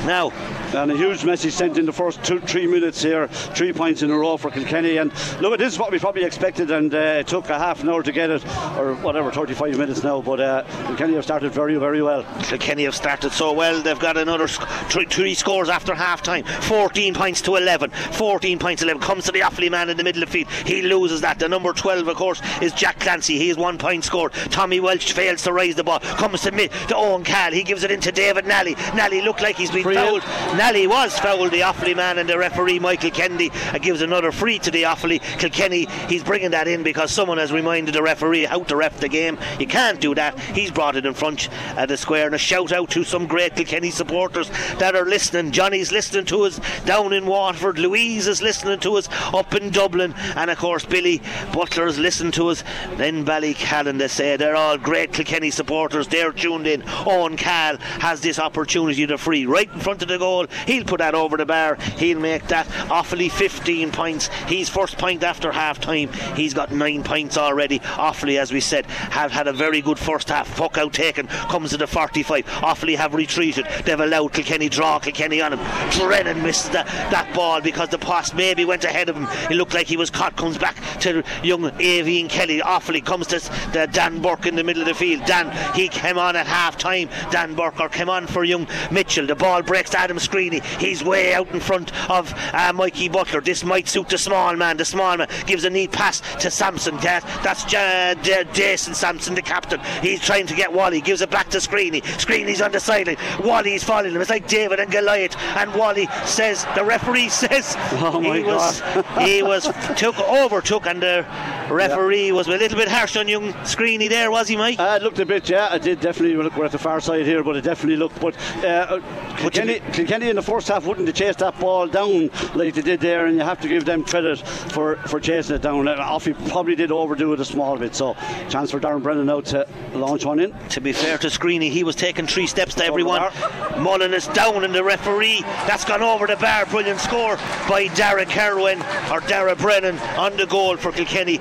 Now, 0.05 0.31
and 0.75 0.91
a 0.91 0.97
huge 0.97 1.23
message 1.23 1.53
sent 1.53 1.77
in 1.77 1.85
the 1.85 1.93
first 1.93 2.23
two, 2.23 2.39
three 2.39 2.67
minutes 2.67 3.01
here, 3.01 3.27
three 3.27 3.73
points 3.73 4.01
in 4.01 4.11
a 4.11 4.17
row 4.17 4.37
for 4.37 4.51
Kilkenny. 4.51 4.97
And 4.97 5.11
look, 5.41 5.57
this 5.59 5.73
is 5.73 5.79
what 5.79 5.91
we 5.91 5.99
probably 5.99 6.23
expected, 6.23 6.71
and 6.71 6.93
uh, 6.93 6.97
it 6.97 7.27
took 7.27 7.49
a 7.49 7.57
half 7.57 7.81
an 7.83 7.89
hour 7.89 8.03
to 8.03 8.11
get 8.11 8.29
it, 8.29 8.45
or 8.77 8.95
whatever, 8.95 9.31
35 9.31 9.77
minutes 9.77 10.03
now. 10.03 10.21
But 10.21 10.39
uh, 10.39 10.63
Kilkenny 10.87 11.13
have 11.15 11.23
started 11.23 11.51
very, 11.51 11.77
very 11.77 12.01
well. 12.01 12.23
Kilkenny 12.43 12.83
have 12.83 12.95
started 12.95 13.31
so 13.31 13.53
well, 13.53 13.81
they've 13.81 13.99
got 13.99 14.17
another 14.17 14.47
sc- 14.47 14.67
three, 14.89 15.05
three 15.05 15.33
scores 15.33 15.69
after 15.69 15.93
half 15.93 16.21
time 16.21 16.43
14 16.43 17.13
points 17.13 17.41
to 17.41 17.55
11. 17.55 17.91
14 17.91 18.59
points 18.59 18.81
to 18.81 18.85
11 18.85 19.01
comes 19.01 19.25
to 19.25 19.31
the 19.31 19.39
Offaly 19.41 19.71
man 19.71 19.89
in 19.89 19.97
the 19.97 20.03
middle 20.03 20.23
of 20.23 20.29
the 20.29 20.33
field. 20.33 20.51
He 20.67 20.81
loses 20.81 21.21
that. 21.21 21.39
The 21.39 21.47
number 21.47 21.73
12, 21.73 22.07
of 22.07 22.15
course, 22.15 22.41
is 22.61 22.73
Jack 22.73 22.99
Clancy. 22.99 23.37
He 23.37 23.47
has 23.49 23.57
one 23.57 23.77
point 23.77 24.03
scored. 24.03 24.33
Tommy 24.49 24.79
Walsh 24.79 25.11
fails 25.11 25.43
to 25.43 25.53
raise 25.53 25.75
the 25.75 25.83
ball, 25.83 25.99
comes 25.99 26.41
to 26.41 26.51
mid 26.51 26.71
to 26.89 26.95
Owen 26.95 27.23
Cahill. 27.23 27.53
He 27.53 27.63
gives 27.63 27.83
it 27.83 27.91
into 27.91 28.11
David 28.11 28.45
Nally. 28.45 28.75
Nally 28.95 29.21
looked 29.21 29.41
like 29.41 29.55
he's 29.55 29.71
been 29.71 29.83
Free 29.83 29.95
fouled. 29.95 30.23
Nally 30.57 30.87
was 30.87 31.17
fouled, 31.17 31.51
the 31.51 31.61
Offaly 31.61 31.95
man, 31.95 32.17
and 32.17 32.29
the 32.29 32.37
referee 32.37 32.79
Michael 32.79 33.11
Kennedy 33.11 33.49
uh, 33.71 33.77
gives 33.77 34.01
another 34.01 34.31
free 34.31 34.59
to 34.59 34.71
the 34.71 34.83
Offaly. 34.83 35.21
Kilkenny, 35.39 35.85
he's 36.09 36.23
bringing 36.23 36.51
that 36.51 36.67
in 36.67 36.83
because 36.83 37.11
someone 37.11 37.37
has 37.37 37.51
reminded 37.53 37.95
the 37.95 38.03
referee 38.03 38.43
how 38.43 38.63
to 38.63 38.75
ref 38.75 38.99
the 38.99 39.09
game. 39.09 39.37
You 39.59 39.67
can't 39.67 40.01
do 40.01 40.13
that. 40.15 40.37
He's 40.39 40.71
brought 40.71 40.95
it 40.95 41.05
in 41.05 41.13
front 41.13 41.49
of 41.77 41.87
the 41.87 41.97
square. 41.97 42.25
And 42.25 42.35
a 42.35 42.37
shout 42.37 42.71
out 42.71 42.89
to 42.91 43.03
some 43.03 43.27
great 43.27 43.55
Kilkenny 43.55 43.91
supporters 43.91 44.49
that 44.79 44.95
are 44.95 45.05
listening. 45.05 45.51
Johnny's 45.51 45.91
listening 45.91 46.25
to 46.25 46.43
us 46.43 46.59
down 46.85 47.13
in 47.13 47.25
Waterford. 47.25 47.79
Louise 47.79 48.27
is 48.27 48.41
listening 48.41 48.79
to 48.81 48.97
us 48.97 49.07
up 49.33 49.55
in 49.55 49.69
Dublin. 49.69 50.13
And 50.35 50.49
of 50.49 50.57
course, 50.57 50.83
Billy 50.83 51.21
Butler 51.53 51.77
Butler's 51.77 51.99
listening 51.99 52.31
to 52.31 52.47
us 52.47 52.63
in 52.97 53.23
Ballycallan. 53.23 53.99
They 53.99 54.07
say 54.07 54.35
they're 54.35 54.55
all 54.55 54.79
great 54.79 55.13
Kilkenny 55.13 55.51
supporters. 55.51 56.07
They're 56.07 56.31
tuned 56.31 56.65
in. 56.65 56.83
Owen 57.05 57.37
Cahill 57.37 57.77
has 57.99 58.21
this 58.21 58.39
opportunity 58.39 59.05
to 59.05 59.17
free 59.19 59.45
right 59.45 59.71
in 59.71 59.79
front 59.79 60.01
of 60.01 60.07
the 60.07 60.17
goal 60.17 60.46
He'll 60.65 60.85
put 60.85 60.99
that 60.99 61.15
over 61.15 61.37
the 61.37 61.45
bar. 61.45 61.75
He'll 61.97 62.19
make 62.19 62.47
that 62.47 62.67
Offaly 62.87 63.31
15 63.31 63.91
points. 63.91 64.27
He's 64.47 64.69
first 64.69 64.97
point 64.97 65.23
after 65.23 65.51
half 65.51 65.79
time. 65.79 66.11
He's 66.35 66.53
got 66.53 66.71
nine 66.71 67.03
points 67.03 67.37
already. 67.37 67.79
Offaly, 67.79 68.39
as 68.39 68.51
we 68.51 68.59
said, 68.59 68.85
have 68.85 69.31
had 69.31 69.47
a 69.47 69.53
very 69.53 69.81
good 69.81 69.99
first 69.99 70.29
half. 70.29 70.55
Puck 70.55 70.77
out 70.77 70.93
taken 70.93 71.27
comes 71.27 71.71
to 71.71 71.77
the 71.77 71.87
45. 71.87 72.45
Offaly 72.45 72.95
have 72.95 73.13
retreated. 73.13 73.67
They've 73.85 73.99
allowed 73.99 74.33
Kilkenny 74.33 74.69
draw 74.69 74.99
Kilkenny 74.99 75.41
on 75.41 75.53
him. 75.53 75.91
Drennan 75.91 76.41
missed 76.43 76.71
that, 76.71 76.87
that 77.11 77.33
ball 77.33 77.61
because 77.61 77.89
the 77.89 77.97
pass 77.97 78.33
maybe 78.33 78.65
went 78.65 78.83
ahead 78.83 79.09
of 79.09 79.15
him. 79.15 79.27
It 79.49 79.55
looked 79.55 79.73
like 79.73 79.87
he 79.87 79.97
was 79.97 80.09
caught. 80.09 80.35
Comes 80.37 80.57
back 80.57 80.75
to 80.99 81.23
young 81.41 81.71
Avian 81.79 82.27
Kelly. 82.27 82.59
Offaly 82.59 83.03
comes 83.03 83.27
to 83.27 83.39
the 83.71 83.87
Dan 83.91 84.21
Burke 84.21 84.45
in 84.45 84.55
the 84.55 84.63
middle 84.63 84.81
of 84.81 84.87
the 84.87 84.93
field. 84.93 85.25
Dan, 85.25 85.51
he 85.75 85.87
came 85.87 86.17
on 86.17 86.35
at 86.35 86.45
half 86.45 86.77
time. 86.77 87.09
Dan 87.31 87.55
Burke 87.55 87.79
or 87.79 87.89
came 87.89 88.09
on 88.09 88.27
for 88.27 88.43
young 88.43 88.67
Mitchell. 88.91 89.25
The 89.25 89.35
ball 89.35 89.63
breaks 89.63 89.95
Adam 89.95 90.19
He's 90.37 91.03
way 91.03 91.33
out 91.33 91.49
in 91.49 91.59
front 91.59 91.91
of 92.09 92.33
uh, 92.53 92.71
Mikey 92.73 93.09
Butler. 93.09 93.41
This 93.41 93.63
might 93.63 93.87
suit 93.87 94.09
the 94.09 94.17
small 94.17 94.55
man. 94.55 94.77
The 94.77 94.85
small 94.85 95.17
man 95.17 95.27
gives 95.45 95.63
a 95.63 95.69
neat 95.69 95.91
pass 95.91 96.21
to 96.39 96.51
Sampson. 96.51 96.97
That, 96.97 97.23
that's 97.43 97.73
uh, 97.73 98.15
Jason 98.53 98.93
Sampson, 98.93 99.35
the 99.35 99.41
captain. 99.41 99.79
He's 100.01 100.21
trying 100.21 100.47
to 100.47 100.55
get 100.55 100.71
Wally. 100.71 101.01
Gives 101.01 101.21
it 101.21 101.29
back 101.29 101.49
to 101.49 101.57
Screeney. 101.57 102.01
Screeney's 102.03 102.61
on 102.61 102.71
the 102.71 102.79
sideline. 102.79 103.17
Wally's 103.39 103.83
following 103.83 104.13
him. 104.13 104.21
It's 104.21 104.29
like 104.29 104.47
David 104.47 104.79
and 104.79 104.91
Goliath. 104.91 105.35
And 105.55 105.73
Wally 105.73 106.07
says, 106.25 106.65
the 106.75 106.83
referee 106.83 107.29
says, 107.37 107.75
oh 107.93 108.19
he 108.21 108.43
was 108.43 108.81
he 109.19 109.43
was 109.43 109.63
took 109.95 110.17
overtook, 110.19 110.85
and 110.85 111.01
the 111.01 111.25
referee 111.69 112.27
yeah. 112.27 112.33
was 112.33 112.47
a 112.47 112.51
little 112.51 112.77
bit 112.77 112.87
harsh 112.87 113.15
on 113.17 113.27
young 113.27 113.53
Screeney 113.63 114.09
there, 114.09 114.31
was 114.31 114.47
he, 114.47 114.55
Mike? 114.55 114.79
Uh, 114.79 114.97
it 114.99 115.03
looked 115.03 115.19
a 115.19 115.25
bit, 115.25 115.49
yeah. 115.49 115.73
It 115.75 115.81
did 115.81 115.99
definitely 115.99 116.35
look. 116.37 116.55
We're 116.55 116.65
at 116.65 116.71
the 116.71 116.77
far 116.77 116.99
side 116.99 117.25
here, 117.25 117.43
but 117.43 117.55
it 117.55 117.61
definitely 117.61 117.97
looked. 117.97 118.19
But 118.19 118.35
uh, 118.63 118.99
Kilkenny, 119.37 119.79
Kilkenny 119.91 120.26
in 120.29 120.35
the 120.35 120.41
first 120.41 120.67
half 120.67 120.85
wouldn't 120.85 121.07
have 121.07 121.15
chased 121.15 121.39
that 121.39 121.59
ball 121.59 121.87
down 121.87 122.29
like 122.55 122.73
they 122.73 122.81
did 122.81 122.99
there, 122.99 123.25
and 123.25 123.37
you 123.37 123.43
have 123.43 123.61
to 123.61 123.67
give 123.67 123.85
them 123.85 124.03
credit 124.03 124.39
for, 124.39 124.97
for 125.07 125.19
chasing 125.19 125.55
it 125.55 125.61
down. 125.61 125.87
And 125.87 125.99
Offie 125.99 126.33
probably 126.49 126.75
did 126.75 126.91
overdo 126.91 127.33
it 127.33 127.39
a 127.39 127.45
small 127.45 127.77
bit. 127.77 127.95
So 127.95 128.15
chance 128.49 128.71
for 128.71 128.79
Darren 128.79 129.03
Brennan 129.03 129.27
now 129.27 129.41
to 129.41 129.67
launch 129.93 130.25
one 130.25 130.39
in. 130.39 130.53
To 130.69 130.81
be 130.81 130.93
fair 130.93 131.17
to 131.19 131.27
Screeney, 131.27 131.69
he 131.69 131.83
was 131.83 131.95
taking 131.95 132.27
three 132.27 132.47
steps 132.47 132.75
to 132.75 132.85
everyone. 132.85 133.31
Mullen 133.77 134.13
is 134.13 134.27
down, 134.27 134.63
and 134.63 134.73
the 134.73 134.83
referee 134.83 135.41
that's 135.65 135.85
gone 135.85 136.01
over 136.01 136.27
the 136.27 136.35
bar. 136.35 136.65
Brilliant 136.65 136.99
score 136.99 137.37
by 137.69 137.89
Dara 137.95 138.25
Kerwin 138.25 138.81
or 139.11 139.19
Dara 139.21 139.55
Brennan 139.55 139.97
on 140.17 140.35
the 140.37 140.45
goal 140.45 140.77
for 140.77 140.91
Kilkenny. 140.91 141.39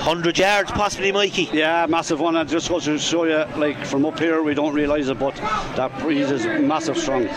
100 0.00 0.38
yards 0.38 0.70
possibly 0.70 1.12
Mikey 1.12 1.50
yeah 1.52 1.84
massive 1.86 2.20
one 2.20 2.34
I 2.34 2.44
just 2.44 2.70
goes 2.70 2.86
to 2.86 2.98
show 2.98 3.24
you 3.24 3.44
like 3.58 3.84
from 3.84 4.06
up 4.06 4.18
here 4.18 4.42
we 4.42 4.54
don't 4.54 4.72
realise 4.72 5.08
it 5.08 5.18
but 5.18 5.36
that 5.76 5.96
breeze 6.00 6.30
is 6.30 6.46
massive 6.46 6.96
strong 6.96 7.28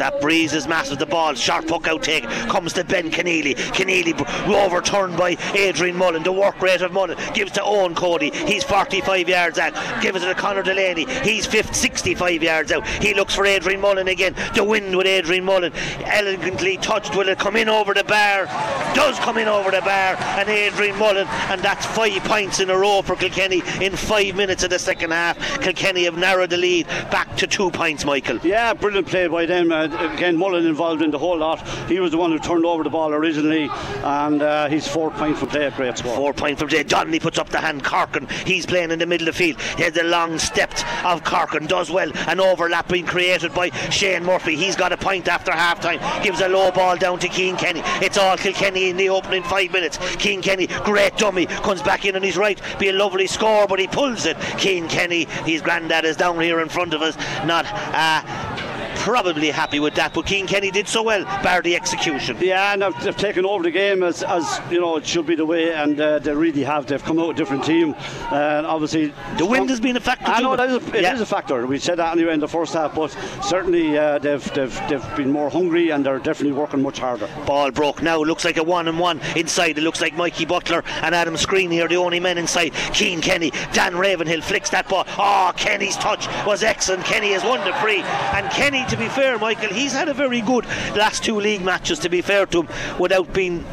that 0.00 0.20
breeze 0.20 0.54
is 0.54 0.66
massive. 0.66 0.98
The 0.98 1.04
ball, 1.04 1.34
sharp 1.34 1.66
puck 1.68 1.86
out 1.86 2.02
take, 2.02 2.24
comes 2.48 2.72
to 2.72 2.84
Ben 2.84 3.10
Conneely. 3.10 3.54
Conneely 3.74 4.14
overturned 4.46 5.16
by 5.16 5.36
Adrian 5.54 5.94
Mullen. 5.94 6.22
The 6.22 6.32
work 6.32 6.60
rate 6.62 6.80
of 6.80 6.92
Mullen 6.92 7.18
gives 7.34 7.52
to 7.52 7.62
Owen 7.62 7.94
Cody. 7.94 8.30
He's 8.30 8.64
45 8.64 9.28
yards 9.28 9.58
out. 9.58 9.74
Gives 10.02 10.22
it 10.22 10.26
to 10.26 10.34
Conor 10.34 10.62
Delaney. 10.62 11.06
He's 11.22 11.46
50, 11.46 11.74
65 11.74 12.42
yards 12.42 12.72
out. 12.72 12.86
He 12.86 13.12
looks 13.12 13.34
for 13.34 13.44
Adrian 13.44 13.80
Mullen 13.80 14.08
again. 14.08 14.34
The 14.54 14.64
wind 14.64 14.96
with 14.96 15.06
Adrian 15.06 15.44
Mullen. 15.44 15.72
Elegantly 16.04 16.78
touched. 16.78 17.14
Will 17.14 17.28
it 17.28 17.38
come 17.38 17.56
in 17.56 17.68
over 17.68 17.92
the 17.92 18.04
bar? 18.04 18.46
Does 18.94 19.18
come 19.18 19.36
in 19.36 19.48
over 19.48 19.70
the 19.70 19.80
bar. 19.80 20.16
And 20.38 20.48
Adrian 20.48 20.96
Mullen. 20.98 21.26
And 21.26 21.60
that's 21.70 21.86
five 21.86 22.24
points 22.24 22.58
in 22.58 22.68
a 22.68 22.76
row 22.76 23.00
for 23.00 23.14
Kilkenny 23.14 23.62
in 23.80 23.94
five 23.94 24.34
minutes 24.34 24.64
of 24.64 24.70
the 24.70 24.78
second 24.78 25.12
half. 25.12 25.38
Kilkenny 25.60 26.02
have 26.02 26.18
narrowed 26.18 26.50
the 26.50 26.56
lead 26.56 26.84
back 27.12 27.36
to 27.36 27.46
two 27.46 27.70
points, 27.70 28.04
Michael. 28.04 28.38
Yeah, 28.42 28.74
brilliant 28.74 29.06
play 29.06 29.28
by 29.28 29.46
them. 29.46 29.70
Uh, 29.70 29.84
again, 30.12 30.36
Mullen 30.36 30.66
involved 30.66 31.00
in 31.00 31.12
the 31.12 31.18
whole 31.18 31.38
lot. 31.38 31.64
He 31.86 32.00
was 32.00 32.10
the 32.10 32.16
one 32.18 32.32
who 32.32 32.40
turned 32.40 32.66
over 32.66 32.82
the 32.82 32.90
ball 32.90 33.12
originally, 33.14 33.70
and 34.02 34.42
uh, 34.42 34.66
he's 34.68 34.88
four 34.88 35.12
points 35.12 35.38
from 35.38 35.50
play. 35.50 35.70
Great 35.70 35.96
score. 35.96 36.16
Four 36.16 36.34
points 36.34 36.60
from 36.60 36.70
play. 36.70 36.82
Donnelly 36.82 37.20
puts 37.20 37.38
up 37.38 37.50
the 37.50 37.60
hand. 37.60 37.84
Corcoran, 37.84 38.26
he's 38.44 38.66
playing 38.66 38.90
in 38.90 38.98
the 38.98 39.06
middle 39.06 39.28
of 39.28 39.36
the 39.36 39.38
field. 39.38 39.60
He 39.76 39.84
has 39.84 39.96
a 39.96 40.02
long 40.02 40.40
step 40.40 40.72
of 41.04 41.22
Corcoran, 41.22 41.66
does 41.66 41.88
well. 41.88 42.10
An 42.26 42.40
overlap 42.40 42.88
being 42.88 43.06
created 43.06 43.54
by 43.54 43.70
Shane 43.90 44.24
Murphy. 44.24 44.56
He's 44.56 44.74
got 44.74 44.90
a 44.90 44.96
point 44.96 45.28
after 45.28 45.52
half 45.52 45.80
time. 45.80 46.00
Gives 46.24 46.40
a 46.40 46.48
low 46.48 46.72
ball 46.72 46.96
down 46.96 47.20
to 47.20 47.30
Cian 47.30 47.56
Kenny. 47.56 47.82
It's 48.04 48.18
all 48.18 48.36
Kilkenny 48.36 48.90
in 48.90 48.96
the 48.96 49.08
opening 49.08 49.44
five 49.44 49.70
minutes. 49.70 50.00
Cian 50.16 50.42
Kenny, 50.42 50.66
great 50.66 51.16
dummy, 51.16 51.46
comes 51.62 51.82
back 51.82 52.04
in 52.04 52.16
on 52.16 52.22
his 52.22 52.36
right. 52.36 52.60
Be 52.78 52.88
a 52.88 52.92
lovely 52.92 53.26
score, 53.26 53.66
but 53.66 53.78
he 53.78 53.86
pulls 53.86 54.26
it. 54.26 54.36
Cian 54.58 54.88
Kenny, 54.88 55.24
his 55.44 55.62
granddad 55.62 56.04
is 56.04 56.16
down 56.16 56.40
here 56.40 56.60
in 56.60 56.68
front 56.68 56.94
of 56.94 57.02
us. 57.02 57.16
Not 57.44 57.66
uh, 57.66 58.69
probably 59.00 59.50
happy 59.50 59.80
with 59.80 59.94
that. 59.94 60.12
But 60.14 60.28
Cian 60.28 60.46
Kenny 60.46 60.70
did 60.70 60.86
so 60.86 61.02
well, 61.02 61.24
bar 61.42 61.62
the 61.62 61.74
execution. 61.74 62.36
Yeah, 62.40 62.72
and 62.72 62.82
they've, 62.82 63.00
they've 63.02 63.16
taken 63.16 63.44
over 63.44 63.62
the 63.62 63.70
game 63.70 64.02
as, 64.02 64.22
as 64.22 64.60
you 64.70 64.80
know 64.80 64.96
it 64.96 65.06
should 65.06 65.26
be 65.26 65.34
the 65.34 65.46
way, 65.46 65.72
and 65.72 66.00
uh, 66.00 66.18
they 66.18 66.34
really 66.34 66.62
have. 66.64 66.86
They've 66.86 67.02
come 67.02 67.18
out 67.18 67.30
a 67.30 67.34
different 67.34 67.64
team, 67.64 67.94
and 68.30 68.66
obviously 68.66 69.12
the 69.38 69.46
wind 69.46 69.70
has 69.70 69.80
been 69.80 69.96
a 69.96 70.00
factor. 70.00 70.30
I 70.30 70.40
know 70.40 70.52
it, 70.52 70.60
is 70.60 70.74
a, 70.74 70.96
it 70.96 71.02
yeah. 71.02 71.14
is 71.14 71.20
a 71.20 71.26
factor. 71.26 71.66
We 71.66 71.78
said 71.78 71.96
that 71.96 72.16
anyway 72.16 72.34
in 72.34 72.40
the 72.40 72.48
first 72.48 72.74
half, 72.74 72.94
but 72.94 73.10
certainly 73.42 73.96
uh, 73.96 74.18
they've, 74.18 74.44
they've 74.54 74.80
they've 74.88 75.16
been 75.16 75.30
more 75.30 75.50
hungry 75.50 75.90
and 75.90 76.04
they're 76.04 76.18
definitely 76.18 76.52
working 76.52 76.82
much 76.82 76.98
harder. 76.98 77.28
Ball 77.46 77.70
broke 77.70 78.02
now. 78.02 78.18
Looks 78.22 78.44
like 78.44 78.56
a 78.56 78.62
one 78.62 78.88
and 78.88 78.98
one 78.98 79.20
inside. 79.36 79.78
It 79.78 79.82
looks 79.82 80.00
like 80.00 80.14
Mikey 80.14 80.44
Butler 80.44 80.84
and 81.02 81.14
Adam 81.14 81.34
Screeney 81.34 81.82
are 81.82 81.88
the 81.88 81.96
only 81.96 82.20
men 82.20 82.38
inside. 82.38 82.74
Cian 82.92 83.20
Kenny, 83.20 83.50
Dan 83.72 83.96
Ravenhill 83.96 84.42
flicks 84.42 84.70
that 84.70 84.88
ball. 84.88 85.04
Oh, 85.18 85.52
Kenny's 85.56 85.96
touch 85.96 86.26
was 86.46 86.62
excellent. 86.62 87.04
Kenny 87.04 87.32
has 87.32 87.42
won 87.42 87.64
the 87.64 87.72
free, 87.74 88.02
and 88.02 88.50
Kenny 88.50 88.84
to 88.90 88.96
be 88.96 89.08
fair, 89.08 89.38
Michael, 89.38 89.72
he's 89.72 89.92
had 89.92 90.08
a 90.08 90.14
very 90.14 90.40
good 90.40 90.66
last 90.96 91.22
two 91.22 91.38
league 91.38 91.62
matches, 91.62 92.00
to 92.00 92.08
be 92.08 92.22
fair 92.22 92.44
to 92.46 92.62
him, 92.62 92.98
without 92.98 93.32
being 93.32 93.64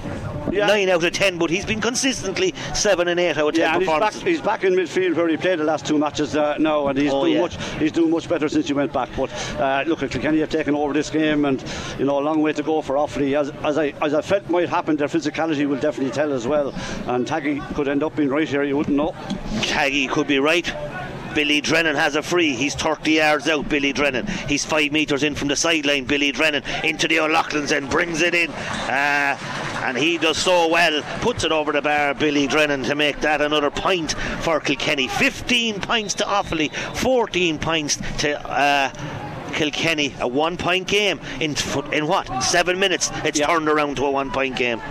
yeah. 0.51 0.67
nine 0.67 0.89
out 0.89 1.03
of 1.03 1.11
ten, 1.11 1.39
but 1.39 1.49
he's 1.49 1.65
been 1.65 1.81
consistently 1.81 2.53
seven 2.75 3.07
and 3.07 3.19
eight 3.19 3.35
out 3.35 3.49
of 3.49 3.55
ten. 3.55 3.61
Yeah, 3.61 3.79
he's 3.79 3.87
back, 3.87 4.13
he's 4.13 4.41
back 4.41 4.63
in 4.63 4.73
midfield 4.73 5.15
where 5.15 5.27
he 5.27 5.35
played 5.35 5.57
the 5.57 5.63
last 5.63 5.87
two 5.87 5.97
matches 5.97 6.35
uh, 6.35 6.57
now, 6.59 6.87
and 6.87 6.97
he's 6.97 7.11
oh, 7.11 7.21
doing 7.21 7.33
yeah. 7.33 7.41
much. 7.41 7.63
He's 7.79 7.91
doing 7.91 8.11
much 8.11 8.29
better 8.29 8.47
since 8.47 8.67
he 8.67 8.73
went 8.73 8.93
back. 8.93 9.09
But 9.17 9.31
uh, 9.59 9.85
look, 9.87 9.99
Kilkenny 9.99 10.39
have 10.39 10.49
taken 10.49 10.75
over 10.75 10.93
this 10.93 11.09
game, 11.09 11.45
and 11.45 11.63
you 11.97 12.05
know 12.05 12.19
a 12.19 12.21
long 12.21 12.41
way 12.41 12.53
to 12.53 12.61
go 12.61 12.83
for 12.83 12.95
Offaly. 12.95 13.35
As, 13.39 13.49
as 13.63 13.77
I 13.77 13.93
as 14.01 14.13
I 14.13 14.21
felt 14.21 14.47
might 14.49 14.69
happen, 14.69 14.97
their 14.97 15.07
physicality 15.07 15.67
will 15.67 15.79
definitely 15.79 16.13
tell 16.13 16.31
as 16.31 16.47
well. 16.47 16.69
And 17.07 17.25
Taggy 17.25 17.59
could 17.73 17.87
end 17.87 18.03
up 18.03 18.15
being 18.15 18.29
right 18.29 18.47
here. 18.47 18.63
You 18.63 18.77
wouldn't 18.77 18.95
know. 18.95 19.13
Taggy 19.61 20.09
could 20.09 20.27
be 20.27 20.39
right. 20.39 20.71
Billy 21.37 21.61
Drennan 21.61 21.95
has 21.95 22.15
a 22.15 22.23
free. 22.23 22.55
He's 22.55 22.73
30 22.73 23.11
yards 23.11 23.47
out, 23.47 23.69
Billy 23.69 23.93
Drennan. 23.93 24.25
He's 24.47 24.65
five 24.65 24.91
metres 24.91 25.21
in 25.21 25.35
from 25.35 25.49
the 25.49 25.55
sideline. 25.55 26.05
Billy 26.05 26.31
Drennan 26.31 26.63
into 26.83 27.07
the 27.07 27.19
O'Loughlin's 27.19 27.71
and 27.71 27.87
brings 27.91 28.23
it 28.23 28.33
in. 28.33 28.49
Uh, 28.49 29.37
and 29.83 29.95
he 29.95 30.17
does 30.17 30.39
so 30.39 30.67
well. 30.67 31.03
Puts 31.21 31.43
it 31.43 31.51
over 31.51 31.71
the 31.71 31.81
bar, 31.83 32.15
Billy 32.15 32.47
Drennan, 32.47 32.81
to 32.85 32.95
make 32.95 33.19
that 33.19 33.39
another 33.39 33.69
point 33.69 34.13
for 34.41 34.59
Kilkenny. 34.59 35.07
15 35.09 35.79
points 35.79 36.15
to 36.15 36.23
Offaly, 36.23 36.73
14 36.95 37.59
points 37.59 37.97
to. 38.17 38.49
Uh, 38.49 38.91
Kilkenny, 39.53 40.13
a 40.19 40.27
one 40.27 40.57
point 40.57 40.87
game 40.87 41.19
in 41.39 41.55
in 41.91 42.05
what? 42.05 42.43
Seven 42.43 42.79
minutes, 42.79 43.09
it's 43.23 43.39
turned 43.39 43.69
around 43.69 43.95
to 43.95 44.05
a 44.05 44.11
one 44.11 44.29
point 44.29 44.55
game. 44.55 44.81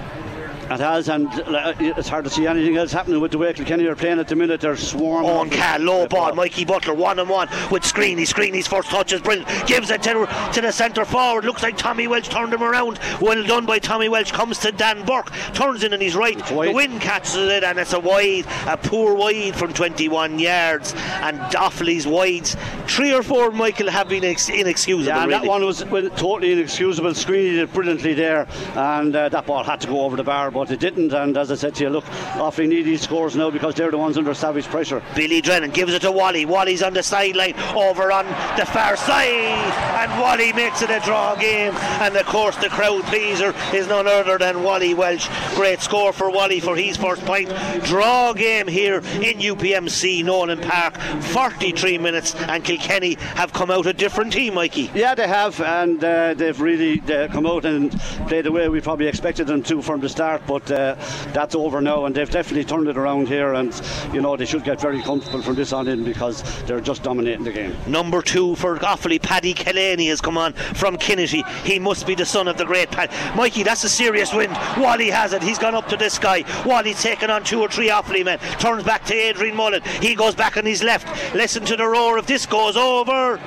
It 0.68 0.80
has, 0.80 1.09
and 1.09 1.28
uh, 1.28 1.74
it's 1.78 2.09
hard 2.09 2.24
to 2.24 2.30
see 2.30 2.47
anything 2.47 2.76
else 2.76 2.90
happening 2.90 3.20
with 3.20 3.30
the 3.30 3.38
way 3.38 3.52
Kilkenny 3.52 3.86
are 3.86 3.94
playing 3.94 4.18
at 4.18 4.26
the 4.26 4.34
minute. 4.34 4.60
They're 4.60 4.76
swarming. 4.76 5.30
On 5.30 5.48
Cal, 5.48 5.78
low 5.78 6.09
ball. 6.09 6.34
Mikey 6.34 6.64
Butler, 6.64 6.93
one 6.93 7.20
on 7.20 7.28
one 7.28 7.48
with 7.70 7.84
Screeney. 7.84 8.22
Screeney's 8.22 8.66
first 8.66 8.88
touch 8.88 9.12
is 9.12 9.20
brilliant. 9.20 9.48
Gives 9.68 9.90
it 9.90 10.02
to, 10.02 10.26
to 10.55 10.60
the 10.60 10.72
centre 10.72 11.05
forward. 11.05 11.44
Looks 11.44 11.62
like 11.62 11.76
Tommy 11.76 12.09
Walsh 12.09 12.28
turned 12.28 12.52
him 12.52 12.64
around. 12.64 12.98
Well 13.20 13.44
done 13.44 13.64
by 13.64 13.78
Tommy 13.78 14.09
Walsh. 14.09 14.32
Comes 14.32 14.59
to 14.59 14.72
Dan 14.72 15.05
Burke. 15.05 15.30
Turns 15.55 15.84
in 15.84 15.94
on 15.94 16.01
his 16.01 16.16
right. 16.16 16.36
The 16.47 16.72
wind 16.74 17.01
catches 17.01 17.36
it, 17.36 17.62
and 17.62 17.78
it's 17.78 17.93
a 17.93 18.01
wide, 18.01 18.47
a 18.66 18.76
poor 18.76 19.14
wide 19.14 19.55
from 19.55 19.72
21 19.72 20.40
yards. 20.40 20.94
And 20.94 21.38
Offaly's 21.55 22.09
wides, 22.09 22.56
three 22.88 23.14
or 23.14 23.22
four, 23.22 23.52
Michael, 23.52 23.88
have 23.88 24.09
been 24.09 24.24
ex- 24.24 24.48
inexcusable. 24.48 25.06
Yeah, 25.06 25.20
really. 25.20 25.30
that 25.30 25.47
one 25.47 25.64
was 25.64 25.84
well, 25.84 26.10
totally 26.10 26.52
inexcusable. 26.52 27.10
Screeney 27.10 27.55
did 27.55 27.72
brilliantly 27.72 28.14
there, 28.14 28.48
and 28.74 29.14
uh, 29.14 29.28
that 29.28 29.47
ball 29.47 29.62
had 29.62 29.80
to 29.82 29.86
go 29.86 30.01
over 30.01 30.16
the 30.16 30.24
bar 30.24 30.51
but 30.57 30.70
it 30.70 30.81
didn't. 30.81 31.12
And 31.12 31.37
as 31.37 31.53
I 31.53 31.55
said 31.55 31.74
to 31.74 31.85
you, 31.85 31.91
look, 31.91 32.05
Offaly 32.41 32.66
need 32.66 32.85
these 32.85 33.03
scores 33.03 33.37
now 33.37 33.51
because 33.51 33.74
they're 33.74 33.91
the 33.91 33.99
ones 33.99 34.16
under 34.16 34.33
savage 34.33 34.65
pressure. 34.65 35.03
Billy 35.15 35.43
Drennan 35.43 35.70
gives 35.70 35.93
it 35.93 36.01
to 36.01 36.11
Wally. 36.11 36.47
Wally's 36.47 36.83
on 36.83 36.95
the 36.95 37.03
sideline 37.03 37.55
over 37.77 38.11
on 38.11 38.24
the 38.57 38.65
far 38.65 38.97
side, 38.97 39.28
and 39.28 40.11
Wally 40.19 40.55
makes 40.55 40.81
it 40.81 40.89
a 40.89 40.99
draw 41.01 41.35
game. 41.35 41.74
And 42.01 42.16
of 42.16 42.24
course, 42.24 42.57
the 42.57 42.70
crowd 42.70 43.03
pleaser 43.05 43.55
is 43.74 43.87
none 43.87 44.07
other 44.07 44.39
than 44.39 44.62
Wally 44.62 44.95
Walsh. 44.95 45.28
Great 45.55 45.81
score 45.81 46.15
for 46.15 46.31
Wally 46.31 46.61
for 46.61 46.74
his 46.74 46.97
first 46.97 47.23
point. 47.27 47.51
Draw 47.85 48.33
game 48.33 48.66
here 48.66 48.97
in 48.97 49.39
UPMC 49.39 50.24
Nowlan 50.24 50.62
Park. 50.62 50.97
43 50.97 51.99
minutes, 51.99 52.35
and 52.35 52.65
Kilkenny 52.65 53.15
have 53.35 53.53
come 53.53 53.70
out 53.70 53.85
a 53.85 53.93
different 53.93 54.33
team, 54.33 54.55
Mikey. 54.55 54.91
Yeah, 54.95 55.15
they 55.15 55.28
have, 55.28 55.61
and 55.61 56.03
uh, 56.03 56.33
they've 56.33 56.59
really 56.59 57.03
uh, 57.12 57.28
come 57.28 57.45
out 57.45 57.66
and 57.66 57.93
played 58.27 58.47
the 58.47 58.53
way 58.53 58.70
we 58.70 58.81
probably 58.81 59.07
expected 59.07 59.47
them 59.47 59.62
to 59.65 59.83
from 59.83 60.01
the 60.01 60.09
start. 60.09 60.45
But 60.47 60.70
uh, 60.70 60.94
that's 61.32 61.55
over 61.55 61.81
now, 61.81 62.06
and 62.06 62.14
they've 62.14 62.31
definitely 62.31 62.64
turned 62.64 62.89
it 62.89 62.97
around 62.97 63.28
here, 63.28 63.55
and 63.55 63.73
you 64.12 64.20
know 64.20 64.36
they 64.36 64.47
should 64.47 64.64
get 64.64 64.81
very 64.81 65.02
comfortable 65.02 65.43
from 65.43 65.55
this 65.55 65.73
on 65.73 65.89
in 65.89 66.05
because 66.05 66.43
they're 66.64 66.81
just 66.81 67.02
dominating 67.02 67.44
the 67.44 67.52
game. 67.52 67.74
Number 67.86 68.23
two 68.23 68.56
for 68.56 68.78
Offaly, 68.78 69.20
Paddy 69.20 69.55
Kellaney 69.55 70.09
has 70.09 70.20
come 70.20 70.39
on 70.39 70.52
from 70.52 70.97
Kinnitty. 70.97 71.47
He 71.64 71.78
must 71.78 72.06
be 72.06 72.14
the 72.14 72.27
son 72.27 72.48
of 72.48 72.56
the 72.56 72.64
great 72.64 72.90
Paddy. 72.90 73.14
Mikey, 73.36 73.62
that's 73.62 73.85
a 73.85 73.89
serious 73.89 74.32
wind. 74.32 74.52
Wally 74.77 75.10
has 75.10 75.32
it. 75.32 75.43
He's 75.43 75.59
gone 75.59 75.74
up 75.74 75.89
to 75.89 75.97
this 75.97 76.18
guy. 76.18 76.44
Wally's 76.64 77.02
taken 77.02 77.31
on 77.31 77.44
two 77.44 77.60
or 77.60 77.68
three 77.68 77.89
Offaly 77.89 78.24
men. 78.24 78.39
Turns 78.59 78.85
back 78.85 79.05
to 79.06 79.14
Adrian 79.14 79.56
Mullen. 79.56 79.82
He 80.01 80.14
goes 80.14 80.35
back 80.35 80.56
on 80.56 80.64
his 80.64 80.82
left. 80.82 81.35
Listen 81.35 81.64
to 81.64 81.77
the 81.77 81.86
roar 81.86 82.18
of 82.18 82.27
this 82.27 82.47
goes 82.47 82.77
over. 82.77 83.40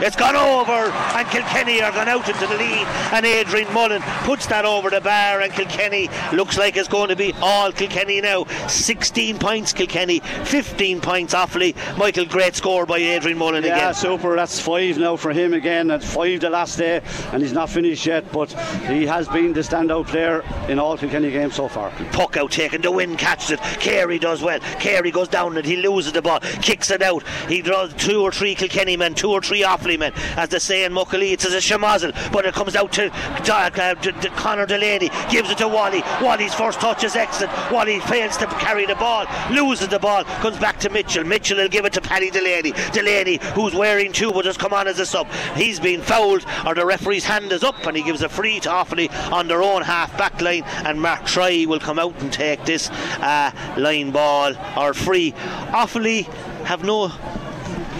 It's 0.00 0.16
gone 0.16 0.34
over, 0.36 0.72
and 0.90 1.28
Kilkenny 1.28 1.80
are 1.80 1.92
gone 1.92 2.08
out 2.08 2.28
into 2.28 2.46
the 2.46 2.56
lead. 2.56 2.86
And 3.12 3.24
Adrian 3.24 3.72
Mullen 3.72 4.02
puts 4.24 4.46
that 4.48 4.64
over 4.64 4.90
the 4.90 5.00
bar, 5.00 5.40
and 5.40 5.52
Kilkenny 5.52 6.08
looks 6.32 6.58
like 6.58 6.76
it's 6.76 6.88
going 6.88 7.10
to 7.10 7.16
be 7.16 7.32
all 7.40 7.70
Kilkenny 7.70 8.20
now. 8.20 8.44
16 8.68 9.38
points, 9.38 9.72
Kilkenny, 9.72 10.18
15 10.18 11.00
points, 11.00 11.32
Offaly. 11.32 11.74
Michael, 11.96 12.24
great 12.26 12.56
score 12.56 12.86
by 12.86 12.98
Adrian 12.98 13.38
Mullen 13.38 13.62
Yeah, 13.62 13.76
again. 13.76 13.94
super. 13.94 14.34
That's 14.34 14.58
five 14.58 14.98
now 14.98 15.16
for 15.16 15.32
him 15.32 15.54
again. 15.54 15.86
That's 15.86 16.12
five 16.12 16.40
the 16.40 16.50
last 16.50 16.76
day, 16.76 17.00
and 17.32 17.40
he's 17.40 17.52
not 17.52 17.70
finished 17.70 18.04
yet. 18.04 18.30
But 18.32 18.50
he 18.88 19.06
has 19.06 19.28
been 19.28 19.52
the 19.52 19.60
standout 19.60 20.08
player 20.08 20.42
in 20.68 20.78
all 20.80 20.98
Kilkenny 20.98 21.30
games 21.30 21.54
so 21.54 21.68
far. 21.68 21.90
Puck 22.12 22.36
out 22.36 22.50
taking 22.50 22.80
the 22.80 22.90
win, 22.90 23.16
catches 23.16 23.52
it. 23.52 23.60
Carey 23.60 24.18
does 24.18 24.42
well. 24.42 24.58
Carey 24.80 25.12
goes 25.12 25.28
down 25.28 25.56
and 25.56 25.64
he 25.64 25.76
loses 25.76 26.12
the 26.12 26.20
ball, 26.22 26.40
kicks 26.40 26.90
it 26.90 27.00
out. 27.00 27.22
He 27.48 27.62
draws 27.62 27.94
two 27.94 28.22
or 28.22 28.32
three 28.32 28.56
Kilkenny 28.56 28.96
men, 28.96 29.14
two 29.14 29.30
or 29.30 29.40
three 29.40 29.62
Offaly 29.62 29.83
As 29.84 30.48
they 30.48 30.58
say 30.58 30.84
in 30.84 30.92
Muckalee, 30.92 31.32
it's 31.32 31.44
as 31.44 31.52
a 31.52 31.58
shamazel, 31.58 32.12
but 32.32 32.46
it 32.46 32.54
comes 32.54 32.74
out 32.74 32.92
to, 32.92 33.10
uh, 33.12 33.70
to, 33.70 34.12
to 34.12 34.30
Conor 34.30 34.66
Delaney, 34.66 35.10
gives 35.30 35.50
it 35.50 35.58
to 35.58 35.68
Wally. 35.68 36.02
Wally's 36.22 36.54
first 36.54 36.80
touch 36.80 37.04
is 37.04 37.16
excellent. 37.16 37.52
Wally 37.70 38.00
fails 38.00 38.36
to 38.38 38.46
carry 38.46 38.86
the 38.86 38.94
ball, 38.94 39.26
loses 39.50 39.88
the 39.88 39.98
ball, 39.98 40.24
comes 40.24 40.58
back 40.58 40.78
to 40.80 40.90
Mitchell. 40.90 41.24
Mitchell 41.24 41.58
will 41.58 41.68
give 41.68 41.84
it 41.84 41.92
to 41.92 42.00
Paddy 42.00 42.30
Delaney. 42.30 42.72
Delaney, 42.92 43.38
who's 43.54 43.74
wearing 43.74 44.12
two, 44.12 44.32
but 44.32 44.44
has 44.44 44.56
come 44.56 44.72
on 44.72 44.88
as 44.88 44.98
a 44.98 45.06
sub. 45.06 45.30
He's 45.54 45.78
been 45.80 46.00
fouled, 46.00 46.44
or 46.66 46.74
the 46.74 46.86
referee's 46.86 47.24
hand 47.24 47.52
is 47.52 47.62
up, 47.62 47.86
and 47.86 47.96
he 47.96 48.02
gives 48.02 48.22
a 48.22 48.28
free 48.28 48.60
to 48.60 48.68
Offaly 48.68 49.10
on 49.30 49.48
their 49.48 49.62
own 49.62 49.82
half 49.82 50.16
back 50.16 50.40
line. 50.40 50.62
And 50.84 51.00
Mark 51.00 51.26
Troy 51.26 51.66
will 51.66 51.80
come 51.80 51.98
out 51.98 52.18
and 52.20 52.32
take 52.32 52.64
this 52.64 52.90
uh, 52.90 53.50
line 53.76 54.10
ball 54.10 54.54
or 54.76 54.94
free. 54.94 55.32
Offaly 55.72 56.24
have 56.64 56.84
no 56.84 57.12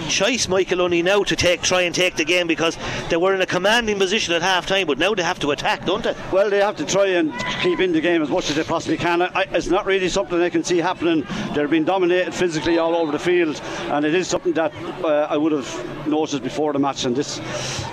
choice, 0.09 0.47
Michael, 0.47 0.81
only 0.81 1.01
now 1.01 1.23
to 1.23 1.35
take 1.35 1.61
try 1.61 1.81
and 1.81 1.93
take 1.93 2.15
the 2.15 2.25
game 2.25 2.47
because 2.47 2.77
they 3.09 3.17
were 3.17 3.33
in 3.33 3.41
a 3.41 3.45
commanding 3.45 3.97
position 3.97 4.33
at 4.33 4.41
half 4.41 4.65
time, 4.65 4.87
but 4.87 4.97
now 4.97 5.13
they 5.13 5.23
have 5.23 5.39
to 5.39 5.51
attack, 5.51 5.85
don't 5.85 6.03
they? 6.03 6.15
Well, 6.31 6.49
they 6.49 6.59
have 6.59 6.75
to 6.77 6.85
try 6.85 7.07
and 7.07 7.33
keep 7.61 7.79
in 7.79 7.91
the 7.91 8.01
game 8.01 8.21
as 8.21 8.29
much 8.29 8.49
as 8.49 8.55
they 8.55 8.63
possibly 8.63 8.97
can. 8.97 9.21
I, 9.21 9.45
it's 9.51 9.67
not 9.67 9.85
really 9.85 10.09
something 10.09 10.37
they 10.37 10.49
can 10.49 10.63
see 10.63 10.77
happening. 10.77 11.25
They're 11.53 11.67
being 11.67 11.85
dominated 11.85 12.33
physically 12.33 12.77
all 12.77 12.95
over 12.95 13.11
the 13.11 13.19
field, 13.19 13.59
and 13.89 14.05
it 14.05 14.15
is 14.15 14.27
something 14.27 14.53
that 14.53 14.73
uh, 15.03 15.27
I 15.29 15.37
would 15.37 15.51
have 15.51 16.07
noticed 16.07 16.43
before 16.43 16.73
the 16.73 16.79
match. 16.79 17.05
And 17.05 17.15
this, 17.15 17.37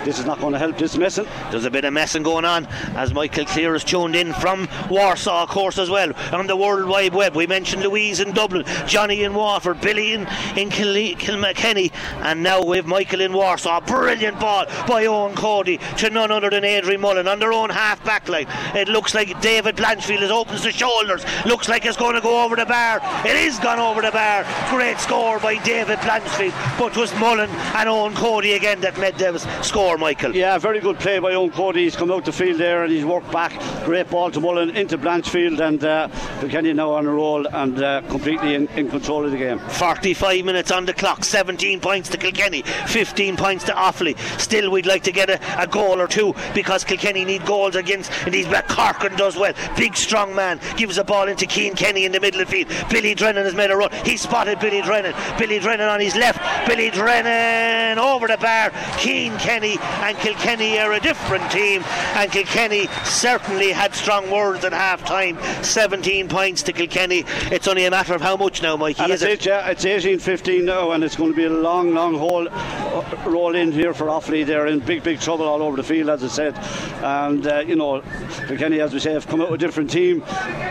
this 0.05 0.19
is 0.19 0.25
not 0.27 0.41
going 0.41 0.53
to 0.53 0.59
help 0.59 0.79
this 0.79 0.97
messing. 0.97 1.27
There's 1.51 1.65
a 1.65 1.71
bit 1.71 1.85
of 1.85 1.93
messing 1.93 2.23
going 2.23 2.45
on 2.45 2.67
as 2.97 3.13
Michael 3.13 3.45
Clear 3.45 3.75
is 3.75 3.85
tuned 3.85 4.17
in 4.17 4.33
from 4.35 4.69
Warsaw, 4.91 5.43
of 5.45 5.49
course, 5.49 5.79
as 5.79 5.91
well 5.91 6.13
on 6.33 6.47
the 6.47 6.57
World 6.57 6.89
Wide 6.89 7.15
Web. 7.15 7.35
We 7.35 7.47
mentioned 7.47 7.83
Louise 7.83 8.21
in 8.21 8.33
Dublin, 8.33 8.65
Johnny 8.87 9.23
in 9.23 9.35
Waterford, 9.35 9.81
Billy 9.81 10.13
in, 10.15 10.27
in 10.57 10.71
Kil- 10.71 11.17
Kilkenny, 11.17 11.91
and 12.23 12.43
now 12.43 12.65
with 12.65 12.87
Michael 12.87 13.21
in 13.21 13.33
Warsaw. 13.33 13.81
Brilliant 13.81 14.39
ball 14.41 14.67
by 14.87 15.07
Owen 15.07 15.35
Cody 15.35 15.79
to 15.99 16.11
none 16.11 16.31
other 16.31 16.51
than 16.51 16.65
Adrian 16.65 17.01
Mullen 17.01 17.29
on 17.29 17.39
their 17.39 17.53
own 17.53 17.71
half 17.71 18.05
back 18.05 18.29
line. 18.29 18.47
It 18.75 18.89
looks 18.89 19.15
like 19.15 19.41
David 19.41 19.77
Blanchfield 19.77 20.21
has 20.21 20.31
opens 20.31 20.63
the 20.63 20.73
shoulders. 20.73 21.25
Looks 21.45 21.69
like 21.69 21.87
it's 21.87 21.97
going 21.97 22.15
to 22.15 22.21
go 22.21 22.45
over 22.45 22.57
the 22.57 22.67
bar. 22.67 23.01
It 23.27 23.37
is 23.37 23.59
gone 23.59 23.79
over 23.79 24.03
the 24.03 24.11
bar. 24.11 24.45
Great 24.71 24.99
score 24.99 25.39
by 25.41 25.63
David 25.63 25.99
Blanchfield, 25.99 26.79
but 26.79 26.97
it 26.97 27.01
was 27.01 27.15
Mullen 27.19 27.51
and 27.51 27.89
Owen 27.89 28.15
Cody 28.15 28.55
again 28.55 28.81
that 28.81 28.99
made 28.99 29.17
the 29.17 29.39
score, 29.63 29.99
Michael. 29.99 30.35
Yeah, 30.35 30.59
very 30.59 30.81
good 30.81 30.99
play 30.99 31.19
by 31.19 31.35
Owen 31.35 31.51
Cody. 31.51 31.85
He's 31.85 31.97
come 31.97 32.11
out 32.11 32.25
the 32.25 32.33
field 32.33 32.59
there 32.59 32.85
and 32.85 32.93
he's 32.93 33.05
worked 33.05 33.31
back. 33.31 33.53
Great 33.85 34.11
ball 34.11 34.31
to 34.31 34.41
Mullen 34.41 34.71
into 34.71 34.99
Blanchfield, 34.99 35.61
and 35.61 35.83
uh, 35.85 36.09
Kilkenny 36.41 36.73
now 36.73 36.93
on 36.93 37.07
a 37.07 37.11
roll 37.11 37.47
and 37.47 37.83
uh, 37.83 38.03
completely 38.09 38.55
in, 38.55 38.69
in 38.69 38.89
control 38.91 39.25
of 39.25 39.31
the 39.31 39.37
game. 39.37 39.59
45 39.59 40.45
minutes 40.45 40.71
on 40.71 40.87
the 40.87 40.93
clock, 40.93 41.25
17 41.25 41.81
points 41.81 41.92
to 42.01 42.17
Kilkenny, 42.17 42.63
15 42.63 43.37
points 43.37 43.65
to 43.65 43.73
Offaly. 43.73 44.19
Still, 44.41 44.71
we'd 44.71 44.87
like 44.87 45.03
to 45.05 45.13
get 45.13 45.29
a, 45.29 45.63
a 45.63 45.67
goal 45.67 46.01
or 46.01 46.07
two 46.09 46.35
because 46.55 46.85
Kilkenny 46.85 47.25
need 47.25 47.45
goals 47.45 47.77
against, 47.77 48.11
and 48.25 48.35
he's 48.35 48.47
back. 48.49 48.69
Corcoran 48.69 49.17
does 49.17 49.37
well. 49.37 49.53
Big, 49.77 49.95
strong 49.97 50.35
man 50.35 50.59
gives 50.77 50.97
a 50.99 51.05
ball 51.05 51.29
into 51.29 51.49
Cian 51.49 51.75
Kenny 51.75 52.05
in 52.05 52.13
the 52.13 52.21
middle 52.21 52.41
of 52.41 52.49
the 52.49 52.65
field. 52.65 52.89
Billy 52.91 53.15
Drennan 53.15 53.45
has 53.45 53.55
made 53.55 53.71
a 53.71 53.77
run. 53.77 53.91
He 54.05 54.17
spotted 54.17 54.59
Billy 54.61 54.81
Drennan. 54.83 55.15
Billy 55.39 55.59
Drennan 55.59 55.89
on 55.89 56.01
his 56.01 56.15
left. 56.17 56.41
Billy 56.67 56.91
Drennan 56.91 57.99
over 57.99 58.27
the 58.27 58.39
bar. 58.39 58.71
Cian 58.99 59.37
Kenny 59.39 59.79
and 59.81 60.17
Kilkenny 60.19 60.79
are 60.79 60.93
a 60.93 61.01
different 61.01 61.51
team, 61.51 61.83
and 62.15 62.31
Kilkenny 62.33 62.87
certainly 63.05 63.71
had 63.73 63.95
strong 63.95 64.31
words 64.31 64.65
at 64.65 64.73
half 64.73 65.05
time. 65.05 65.39
17 65.63 66.29
points 66.29 66.63
to 66.63 66.73
Kilkenny. 66.73 67.25
It's 67.51 67.69
only 67.69 67.85
a 67.85 67.91
matter 67.91 68.15
of 68.15 68.21
how 68.21 68.37
much 68.37 68.63
now, 68.63 68.77
Mikey, 68.77 69.03
And 69.03 69.13
is 69.13 69.23
it's, 69.23 69.45
it? 69.45 69.47
it, 69.47 69.51
yeah, 69.51 69.69
it's 69.71 69.85
18 69.85 70.19
15 70.19 70.65
now, 70.65 70.93
and 70.93 71.03
it's 71.05 71.17
going 71.17 71.31
to 71.31 71.37
be 71.37 71.45
a 71.45 71.51
long, 71.51 71.82
long 71.91 72.17
haul, 72.17 72.49
uh, 72.49 73.17
roll 73.27 73.55
in 73.55 73.73
here 73.73 73.93
for 73.93 74.07
Offaly. 74.07 74.47
They're 74.47 74.67
in 74.67 74.79
big, 74.81 75.03
big 75.03 75.21
trouble 75.21 75.47
all 75.47 75.63
over 75.63 75.77
the 75.77 75.83
field, 75.83 76.09
as 76.11 76.23
I 76.25 76.29
said. 76.29 76.57
And, 77.03 77.47
uh, 77.47 77.61
you 77.67 77.77
know, 77.77 78.03
Kilkenny, 78.47 78.81
as 78.81 78.93
we 78.93 79.01
say, 79.01 79.13
have 79.13 79.27
come 79.27 79.41
out 79.41 79.51
with 79.51 79.61
a 79.63 79.67
different 79.67 79.91
team. 79.91 80.23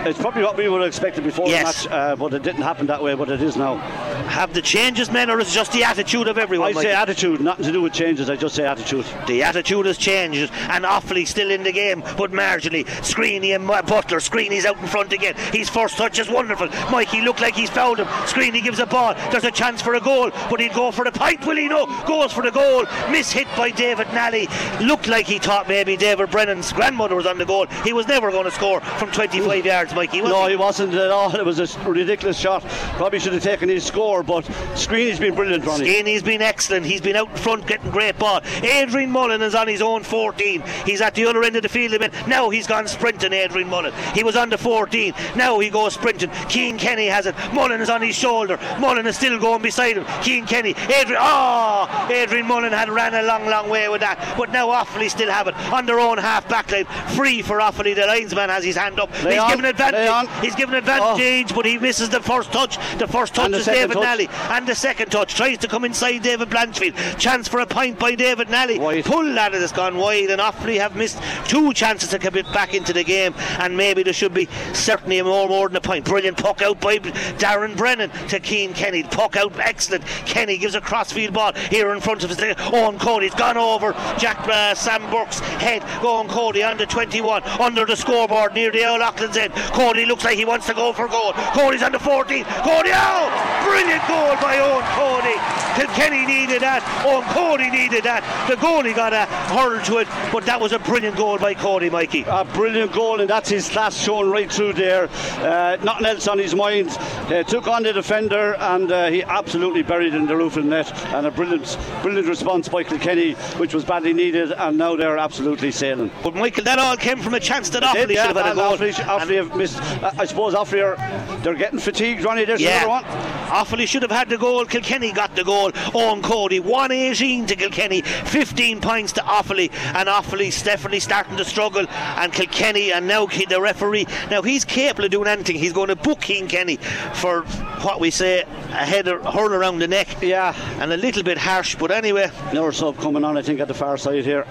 It's 0.06 0.20
probably 0.20 0.44
what 0.44 0.58
we 0.58 0.68
would 0.70 0.82
have 0.82 0.88
expected 0.88 1.24
before 1.24 1.48
Yes. 1.48 1.84
the 1.84 1.90
match, 1.90 2.00
uh, 2.00 2.16
but 2.16 2.34
it 2.34 2.44
didn't 2.44 2.62
happen 2.64 2.88
that 2.88 3.04
way, 3.04 3.14
but 3.14 3.30
it 3.30 3.42
is 3.42 3.56
now. 3.58 3.76
Have 3.76 4.54
the 4.54 4.62
changes, 4.62 5.12
men, 5.12 5.30
or 5.30 5.40
is 5.40 5.50
it 5.50 5.54
just 5.54 5.74
the 5.74 5.84
attitude 5.84 6.28
of 6.28 6.38
everyone? 6.38 6.70
I 6.70 6.72
say 6.72 6.78
Mikey? 6.78 6.90
attitude, 6.90 7.42
nothing 7.42 7.66
to 7.66 7.72
do 7.72 7.82
with 7.82 7.94
changes, 7.94 8.30
I 8.30 8.36
just 8.36 8.56
say 8.56 8.66
attitude. 8.66 9.06
The 9.28 9.44
attitude 9.44 9.86
has 9.86 9.98
changed, 9.98 10.52
and 10.70 10.86
Offaly 10.86 11.28
still 11.28 11.52
in 11.52 11.64
the 11.64 11.72
game, 11.72 12.02
but 12.18 12.32
marginally. 12.32 12.86
Screeney 13.02 13.54
and 13.56 13.68
Butler. 13.68 14.20
Screeney's 14.20 14.66
out 14.66 14.80
in 14.80 14.88
front 14.88 15.12
again. 15.14 15.36
His 15.52 15.70
first 15.70 15.98
touch 15.98 16.20
is 16.20 16.30
wonderful. 16.30 16.70
Mikey 16.92 17.22
looked 17.22 17.42
like 17.42 17.56
he's 17.56 17.70
fouled 17.70 18.00
him. 18.00 18.08
Screeney 18.26 18.64
gives 18.64 18.80
a 18.80 18.86
ball. 18.86 19.16
There's 19.32 19.44
a 19.44 19.52
chance 19.52 19.82
for 19.82 19.96
a 19.96 20.00
goal, 20.00 20.32
but 20.50 20.60
he'd 20.60 20.74
go 20.74 20.92
for 20.92 21.01
the 21.04 21.12
point, 21.12 21.46
will 21.46 21.58
he? 21.58 21.68
No. 21.68 21.86
Goes 22.06 22.32
for 22.32 22.44
the 22.44 22.52
goal. 22.52 22.86
Miss 23.10 23.32
hit 23.32 23.48
by 23.58 23.72
David 23.72 24.08
Nally. 24.14 24.48
Looked 24.82 25.08
like 25.08 25.28
he 25.28 25.40
thought 25.40 25.68
maybe 25.68 25.98
David 25.98 26.32
Brennan's 26.32 26.72
grandmother 26.74 27.16
was 27.16 27.26
on 27.26 27.38
the 27.38 27.46
goal. 27.46 27.68
He 27.84 27.94
was 27.94 28.08
never 28.08 28.32
going 28.32 28.46
to 28.46 28.52
score 28.52 28.82
from 28.82 29.12
25 29.12 29.66
yards, 29.66 29.94
Mikey. 29.94 30.22
No, 30.22 30.46
he? 30.46 30.52
he 30.52 30.56
wasn't 30.56 30.94
at 30.94 31.12
all. 31.12 31.36
It 31.36 31.46
was 31.46 31.60
a 31.60 31.90
ridiculous 31.90 32.38
shot. 32.38 32.64
Probably 32.96 33.20
should 33.20 33.34
have 33.34 33.44
taken 33.44 33.70
his 33.70 33.86
score, 33.86 34.24
but 34.24 34.46
Screeney's 34.76 35.20
been 35.20 35.36
brilliant, 35.36 35.66
Ronnie. 35.66 35.86
Skinny's 35.86 36.24
been 36.24 36.42
excellent. 36.42 36.86
He's 36.86 37.02
been 37.02 37.16
out 37.16 37.30
in 37.30 37.38
front 37.38 37.68
getting 37.68 37.92
great 37.92 38.18
ball. 38.18 38.42
Adrian 38.64 39.12
Mullen 39.12 39.42
is 39.42 39.56
on 39.56 39.68
his 39.68 39.82
own 39.82 40.04
14. 40.04 40.64
He's 40.86 41.02
at 41.02 41.16
the 41.16 41.26
other 41.26 41.44
end 41.44 41.56
of 41.56 41.64
the 41.64 41.70
field 41.70 41.94
a 41.94 42.00
bit. 42.00 42.14
Now 42.28 42.50
he's 42.50 42.68
gone 42.68 42.88
sprinting, 42.88 43.34
Adrian 43.34 43.70
Mullen. 43.70 43.94
He 44.14 44.24
was 44.24 44.36
on 44.36 44.50
the 44.50 44.58
14. 44.58 45.14
Now 45.36 45.60
he 45.60 45.70
goes 45.70 45.94
sprinting. 45.94 46.32
Cian 46.50 46.78
Kenny 46.78 47.08
has 47.08 47.26
it. 47.26 47.36
Mullen 47.54 47.82
is 47.82 47.90
on 47.90 48.02
his 48.02 48.16
shoulder. 48.16 48.60
Mullen 48.80 49.08
is 49.08 49.16
still 49.16 49.40
going 49.40 49.62
beside 49.62 49.98
him. 49.98 50.06
Cian 50.22 50.46
Kenny. 50.46 50.74
Adrian. 50.92 51.22
Oh! 51.22 52.08
Adrian 52.12 52.48
Mullen 52.48 52.72
had 52.72 52.90
ran 52.90 53.14
a 53.14 53.24
long, 53.24 53.46
long 53.46 53.70
way 53.70 53.88
with 53.90 54.02
that. 54.02 54.36
But 54.38 54.52
now 54.52 54.68
Offaly 54.68 55.10
still 55.10 55.30
have 55.30 55.48
it 55.48 55.56
on 55.72 55.86
their 55.86 56.00
own 56.00 56.18
half 56.18 56.48
back 56.48 56.72
line. 56.72 56.86
Free 57.16 57.42
for 57.42 57.60
Offaly. 57.60 57.96
The 57.96 58.06
linesman 58.06 58.50
has 58.50 58.64
his 58.64 58.76
hand 58.76 59.00
up. 59.00 59.12
Lay 59.24 59.36
he's 59.36 59.50
given 59.50 59.66
advantage. 59.66 60.30
He's 60.42 60.56
given 60.56 60.76
advantage, 60.76 61.54
but 61.54 61.66
he 61.66 61.78
misses 61.78 62.10
the 62.10 62.22
first 62.22 62.52
touch. 62.52 62.78
The 62.98 63.08
first 63.08 63.34
touch 63.36 63.52
is 63.52 63.66
David 63.66 63.94
touch. 63.94 64.04
Nally. 64.04 64.30
And 64.50 64.68
the 64.68 64.76
second 64.76 65.12
touch 65.12 65.36
tries 65.36 65.58
to 65.60 65.68
come 65.68 65.86
inside 65.86 66.20
David 66.20 66.50
Blanchfield. 66.50 67.20
Chance 67.20 67.48
for 67.48 67.60
a 67.60 67.66
point 67.66 68.00
by 68.00 68.16
David 68.16 68.50
Nally. 68.50 68.80
Wide. 68.80 69.06
Pull 69.06 69.34
that 69.36 69.54
has 69.54 69.72
gone 69.72 69.98
wide, 69.98 70.30
and 70.30 70.42
Offaly 70.42 70.78
have 70.80 70.96
missed 70.96 71.22
two 71.48 71.74
chances 71.74 72.10
to 72.10 72.20
come 72.20 72.34
back 72.54 72.74
into 72.74 72.94
the 72.94 73.04
game. 73.04 73.34
And 73.60 73.78
maybe 73.78 74.04
there 74.04 74.14
should 74.14 74.34
be 74.34 74.48
certainly 74.74 75.22
more 75.22 75.48
more 75.48 75.68
than 75.68 75.78
a 75.78 75.82
point. 75.82 76.06
Brilliant 76.06 76.38
puck 76.38 76.62
out 76.62 76.80
by 76.82 76.98
Darren 76.98 77.76
Brennan 77.76 78.10
to 78.30 78.42
Cian 78.42 78.74
Kenny. 78.74 79.04
Puck 79.04 79.36
out, 79.36 79.58
excellent. 79.60 80.06
Kenny 80.26 80.58
gives 80.58 80.76
a 80.76 80.81
crossfield 80.82 81.34
ball 81.34 81.54
here 81.54 81.94
in 81.94 82.02
front 82.02 82.24
of 82.24 82.30
his. 82.30 82.42
Owen 82.74 82.98
Cody's 83.00 83.36
gone 83.36 83.58
over 83.58 83.94
Jack 84.18 84.48
uh, 84.48 84.76
Sam 84.76 85.10
Burke's 85.12 85.40
head. 85.40 85.84
Owen 86.04 86.28
Cody 86.28 86.64
under 86.64 86.86
21 86.86 87.44
under 87.44 87.86
the 87.86 87.96
scoreboard 87.96 88.54
near 88.54 88.72
the 88.72 88.86
O'Loughlin's 88.86 89.38
end. 89.38 89.54
Cody 89.74 90.06
looks 90.06 90.24
like 90.24 90.38
he 90.38 90.46
wants 90.46 90.66
to 90.68 90.74
go 90.74 90.94
for 90.94 91.08
goal. 91.08 91.34
Cody's 91.34 91.84
under 91.84 92.00
14. 92.00 92.44
Cody 92.44 92.92
out! 92.92 93.32
Brilliant 93.66 94.08
goal 94.08 94.36
by 94.42 94.60
Owen 94.60 94.86
Cody. 94.98 95.62
Kilkenny 95.76 96.26
needed 96.26 96.62
that. 96.62 96.84
Owen 97.06 97.24
Cody 97.30 97.70
needed 97.70 98.04
that. 98.04 98.22
The 98.48 98.56
goalie 98.56 98.96
got 98.96 99.14
a 99.14 99.26
hurl 99.54 99.82
to 99.86 100.00
it, 100.00 100.08
but 100.32 100.46
that 100.46 100.60
was 100.60 100.72
a 100.74 100.80
brilliant 100.80 101.16
goal 101.16 101.38
by 101.38 101.54
Cody, 101.54 101.90
Mikey. 101.90 102.26
A 102.28 102.44
brilliant 102.44 102.92
goal, 102.92 103.22
and 103.22 103.30
that's 103.30 103.50
his 103.50 103.70
class 103.70 103.96
shown 103.96 104.30
right 104.30 104.52
through 104.52 104.74
there. 104.74 105.10
Uh, 105.40 105.78
nothing 105.84 106.06
else 106.06 106.28
on 106.28 106.38
his 106.38 106.56
mind. 106.56 106.90
Uh, 106.90 107.44
took 107.44 107.68
on 107.68 107.84
the 107.84 107.94
defender, 107.94 108.56
and 108.56 108.92
uh, 108.92 109.10
he 109.10 109.24
absolutely 109.24 109.84
buried 109.84 110.14
in 110.14 110.26
the 110.26 110.36
roof 110.36 110.58
of 110.62 110.68
net, 110.68 110.92
and 111.14 111.26
a 111.28 111.32
brilliant, 111.32 111.78
brilliant 112.02 112.28
response 112.28 112.70
by 112.70 112.84
Kilkenny, 112.84 113.34
which 113.58 113.74
was 113.74 113.84
badly 113.84 114.14
needed, 114.14 114.52
and 114.54 114.78
now 114.78 114.96
they're 114.96 115.18
absolutely 115.18 115.72
sailing. 115.72 116.10
But 116.24 116.36
Michael, 116.36 116.64
that 116.64 116.80
all 116.80 116.96
came 116.96 117.20
from 117.20 117.34
a 117.34 117.40
chance 117.40 117.70
that 117.72 117.84
Offaly 117.84 118.14
yeah, 118.14 118.28
should 118.28 118.36
have 118.38 118.46
had 118.46 118.52
a 118.54 118.56
goal. 118.56 118.78
Offaly, 118.78 118.94
Offaly 118.94 119.36
have 119.36 119.56
missed. 119.56 119.80
I 120.04 120.26
suppose 120.26 120.54
Offaly 120.54 120.84
are 120.84 121.38
they're 121.42 121.56
getting 121.56 121.80
fatigued. 121.80 122.24
Ronnie, 122.24 122.46
there's 122.46 122.62
Yeah. 122.62 122.86
another 122.86 122.90
one. 122.90 123.41
Offaly 123.52 123.86
should 123.86 124.02
have 124.02 124.12
had 124.12 124.30
the 124.30 124.38
goal. 124.38 124.66
Kilkenny 124.66 125.12
got 125.12 125.36
the 125.36 125.44
goal. 125.44 125.72
Owen 125.94 126.22
Cody, 126.22 126.60
118 126.60 127.48
to 127.48 127.56
Kilkenny, 127.56 128.02
15 128.02 128.80
points 128.80 129.12
to 129.14 129.22
Offaly, 129.22 129.72
and 129.94 130.08
Offaly's 130.08 130.64
definitely 130.64 131.02
starting 131.02 131.36
to 131.38 131.46
struggle. 131.46 131.86
And 131.90 132.32
Kilkenny, 132.32 132.94
and 132.94 133.08
now 133.08 133.26
the 133.26 133.62
referee, 133.62 134.08
now 134.30 134.42
he's 134.42 134.64
capable 134.64 135.06
of 135.06 135.12
doing 135.12 135.28
anything. 135.28 135.58
He's 135.58 135.74
going 135.74 135.90
to 135.90 135.96
book 135.96 136.24
Cian 136.24 136.48
Kenny 136.48 136.78
for 137.14 137.42
what 137.84 138.00
we 138.00 138.10
say 138.10 138.42
a 138.42 138.86
header 138.86 139.22
hurl 139.22 139.54
around 139.54 139.80
the 139.80 139.88
neck. 139.88 140.22
Yeah, 140.22 140.56
and 140.82 140.94
a 140.94 140.98
little 140.98 141.24
bit 141.24 141.38
harsh, 141.38 141.76
but 141.76 141.92
anyway. 141.92 142.32
Another 142.52 142.72
sub 142.72 142.98
coming 142.98 143.24
on, 143.24 143.38
I 143.38 143.42
think, 143.42 143.60
at 143.60 143.68
the 143.68 143.74
far 143.74 143.98
side 143.98 144.24
here. 144.24 144.46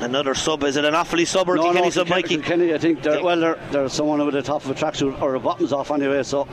Another 0.00 0.34
sub. 0.34 0.64
Is 0.64 0.76
it 0.76 0.84
an 0.84 0.94
Offaly 0.94 1.26
sub 1.26 1.48
or 1.48 1.54
no, 1.54 1.62
Kilkenny 1.62 1.84
no, 1.84 1.90
sub, 1.90 2.06
Kilkenny, 2.08 2.36
Mikey? 2.36 2.48
Kilkenny, 2.48 2.74
I 2.74 2.78
think 2.78 3.02
they're, 3.02 3.22
well, 3.22 3.56
they're 3.70 3.88
someone 3.88 4.24
with 4.24 4.34
the 4.34 4.42
top 4.42 4.64
of 4.64 4.70
a 4.70 4.74
tracksuit 4.74 5.20
or 5.22 5.36
a 5.36 5.40
bottoms 5.40 5.72
off 5.72 5.92
anyway, 5.92 6.24
so. 6.24 6.48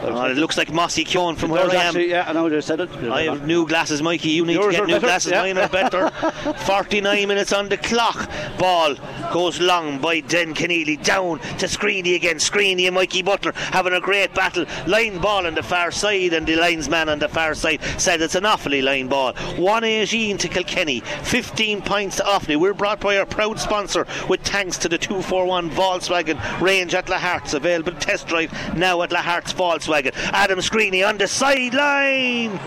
Oh, 0.00 0.24
it 0.26 0.36
looks 0.36 0.56
like 0.56 0.72
Mossy 0.72 1.04
Keown 1.04 1.34
from 1.36 1.50
It 1.50 1.54
where 1.54 1.62
I 1.70 1.74
am. 1.74 1.86
actually, 1.88 2.10
yeah, 2.10 2.24
I 2.28 2.32
know 2.32 2.48
they 2.48 2.60
said 2.60 2.80
it. 2.80 2.90
I 3.10 3.22
have 3.22 3.46
new 3.46 3.66
glasses, 3.66 4.00
Mikey. 4.00 4.28
You 4.30 4.44
need 4.46 4.54
Yours 4.54 4.74
to 4.74 4.80
get 4.82 4.86
new 4.86 4.94
better, 4.94 5.06
glasses. 5.06 5.32
yeah. 5.32 5.42
Mine 5.42 5.58
are 5.58 5.68
better. 5.68 6.10
49 6.66 7.28
minutes 7.28 7.52
on 7.52 7.68
the 7.68 7.76
clock. 7.76 8.30
Ball 8.58 8.94
goes 9.32 9.60
long 9.60 9.98
by 9.98 10.20
Den 10.20 10.54
Conneely. 10.54 11.02
Down 11.02 11.38
to 11.40 11.66
Screeney 11.66 12.14
again. 12.14 12.36
Screeney 12.36 12.86
and 12.86 12.94
Mikey 12.94 13.22
Butler 13.22 13.52
having 13.54 13.92
a 13.92 14.00
great 14.00 14.32
battle. 14.34 14.64
Line 14.86 15.18
ball 15.18 15.46
on 15.46 15.54
the 15.54 15.62
far 15.62 15.90
side, 15.90 16.32
and 16.32 16.46
the 16.46 16.56
linesman 16.56 17.08
on 17.08 17.18
the 17.18 17.28
far 17.28 17.54
side 17.54 17.80
said 17.98 18.20
it's 18.22 18.34
an 18.36 18.44
Offaly 18.44 18.82
line 18.82 19.08
ball. 19.08 19.32
118 19.56 20.38
to 20.38 20.48
Kilkenny. 20.48 21.00
15 21.00 21.82
points 21.82 22.16
to 22.16 22.22
Offaly. 22.22 22.56
We're 22.58 22.74
brought 22.74 23.00
by 23.00 23.18
our 23.18 23.26
proud 23.26 23.58
sponsor 23.58 24.06
with 24.28 24.40
thanks 24.42 24.78
to 24.78 24.88
the 24.88 24.98
241 24.98 25.70
Volkswagen 25.70 26.38
range 26.60 26.94
at 26.94 27.08
La 27.08 27.18
Hart's. 27.18 27.54
Available 27.54 27.92
test 27.92 28.28
drive 28.28 28.52
now 28.76 29.02
at 29.02 29.10
La 29.12 29.22
Hart's 29.22 29.52
Volkswagen. 29.88 30.12
Adam 30.32 30.58
Screeney 30.60 31.06
on 31.06 31.18
the 31.18 31.26
sideline. 31.26 32.58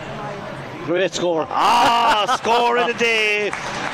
Great 0.85 1.13
score. 1.13 1.45
Ah, 1.49 2.35
score 2.41 2.77
of 2.77 2.87
the 2.87 2.93
day 2.95 3.51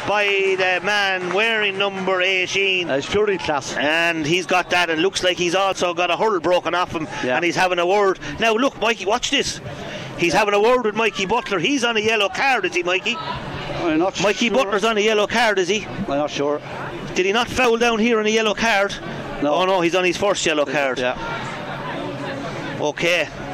by 0.08 0.26
the 0.58 0.80
man 0.86 1.34
wearing 1.34 1.78
number 1.78 2.22
18. 2.22 2.90
It's 2.90 3.10
purely 3.10 3.38
class. 3.38 3.76
And 3.76 4.26
he's 4.26 4.45
got 4.45 4.70
that, 4.70 4.90
and 4.90 5.02
looks 5.02 5.24
like 5.24 5.38
he's 5.38 5.54
also 5.54 5.94
got 5.94 6.10
a 6.10 6.16
hurl 6.18 6.40
broken 6.40 6.74
off 6.74 6.91
him, 6.94 7.08
Yeah. 7.24 7.36
and 7.36 7.44
he's 7.45 7.58
having 7.58 7.80
a 7.80 7.86
word. 7.86 8.20
Now, 8.40 8.54
look, 8.54 8.80
Mikey, 8.80 9.06
watch 9.06 9.32
this. 9.32 9.60
He's 10.18 10.34
having 10.34 10.54
a 10.54 10.62
word 10.62 10.86
with 10.86 10.95
Mikey 10.95 11.26
Butler. 11.26 11.60
He's 11.60 11.84
on 11.84 11.98
a 11.98 11.99
yellow 11.99 12.30
card, 12.30 12.66
is 12.66 12.74
he, 12.74 12.84
Mikey? 12.84 13.16
I'm 13.18 13.99
not 13.99 14.20
Mikey 14.24 14.48
sure. 14.48 14.58
Butler's 14.58 14.86
on 14.86 14.98
a 14.98 15.02
yellow 15.02 15.28
card, 15.28 15.60
is 15.60 15.68
he? 15.68 15.86
I'm 15.86 16.08
not 16.08 16.32
sure. 16.32 16.62
Did 17.16 17.26
he 17.26 17.34
not 17.34 17.48
foul 17.49 17.78
down 17.78 17.99
here 17.99 18.20
on 18.20 18.26
a 18.26 18.30
yellow 18.30 18.54
card? 18.56 18.95
No. 19.44 19.54
Oh 19.54 19.66
no, 19.66 19.82
he's 19.82 19.94
on 19.94 20.04
his 20.06 20.18
first 20.18 20.44
yellow 20.45 20.66
card. 20.66 20.98
Yeah. 20.98 21.14
Okay. 22.80 23.47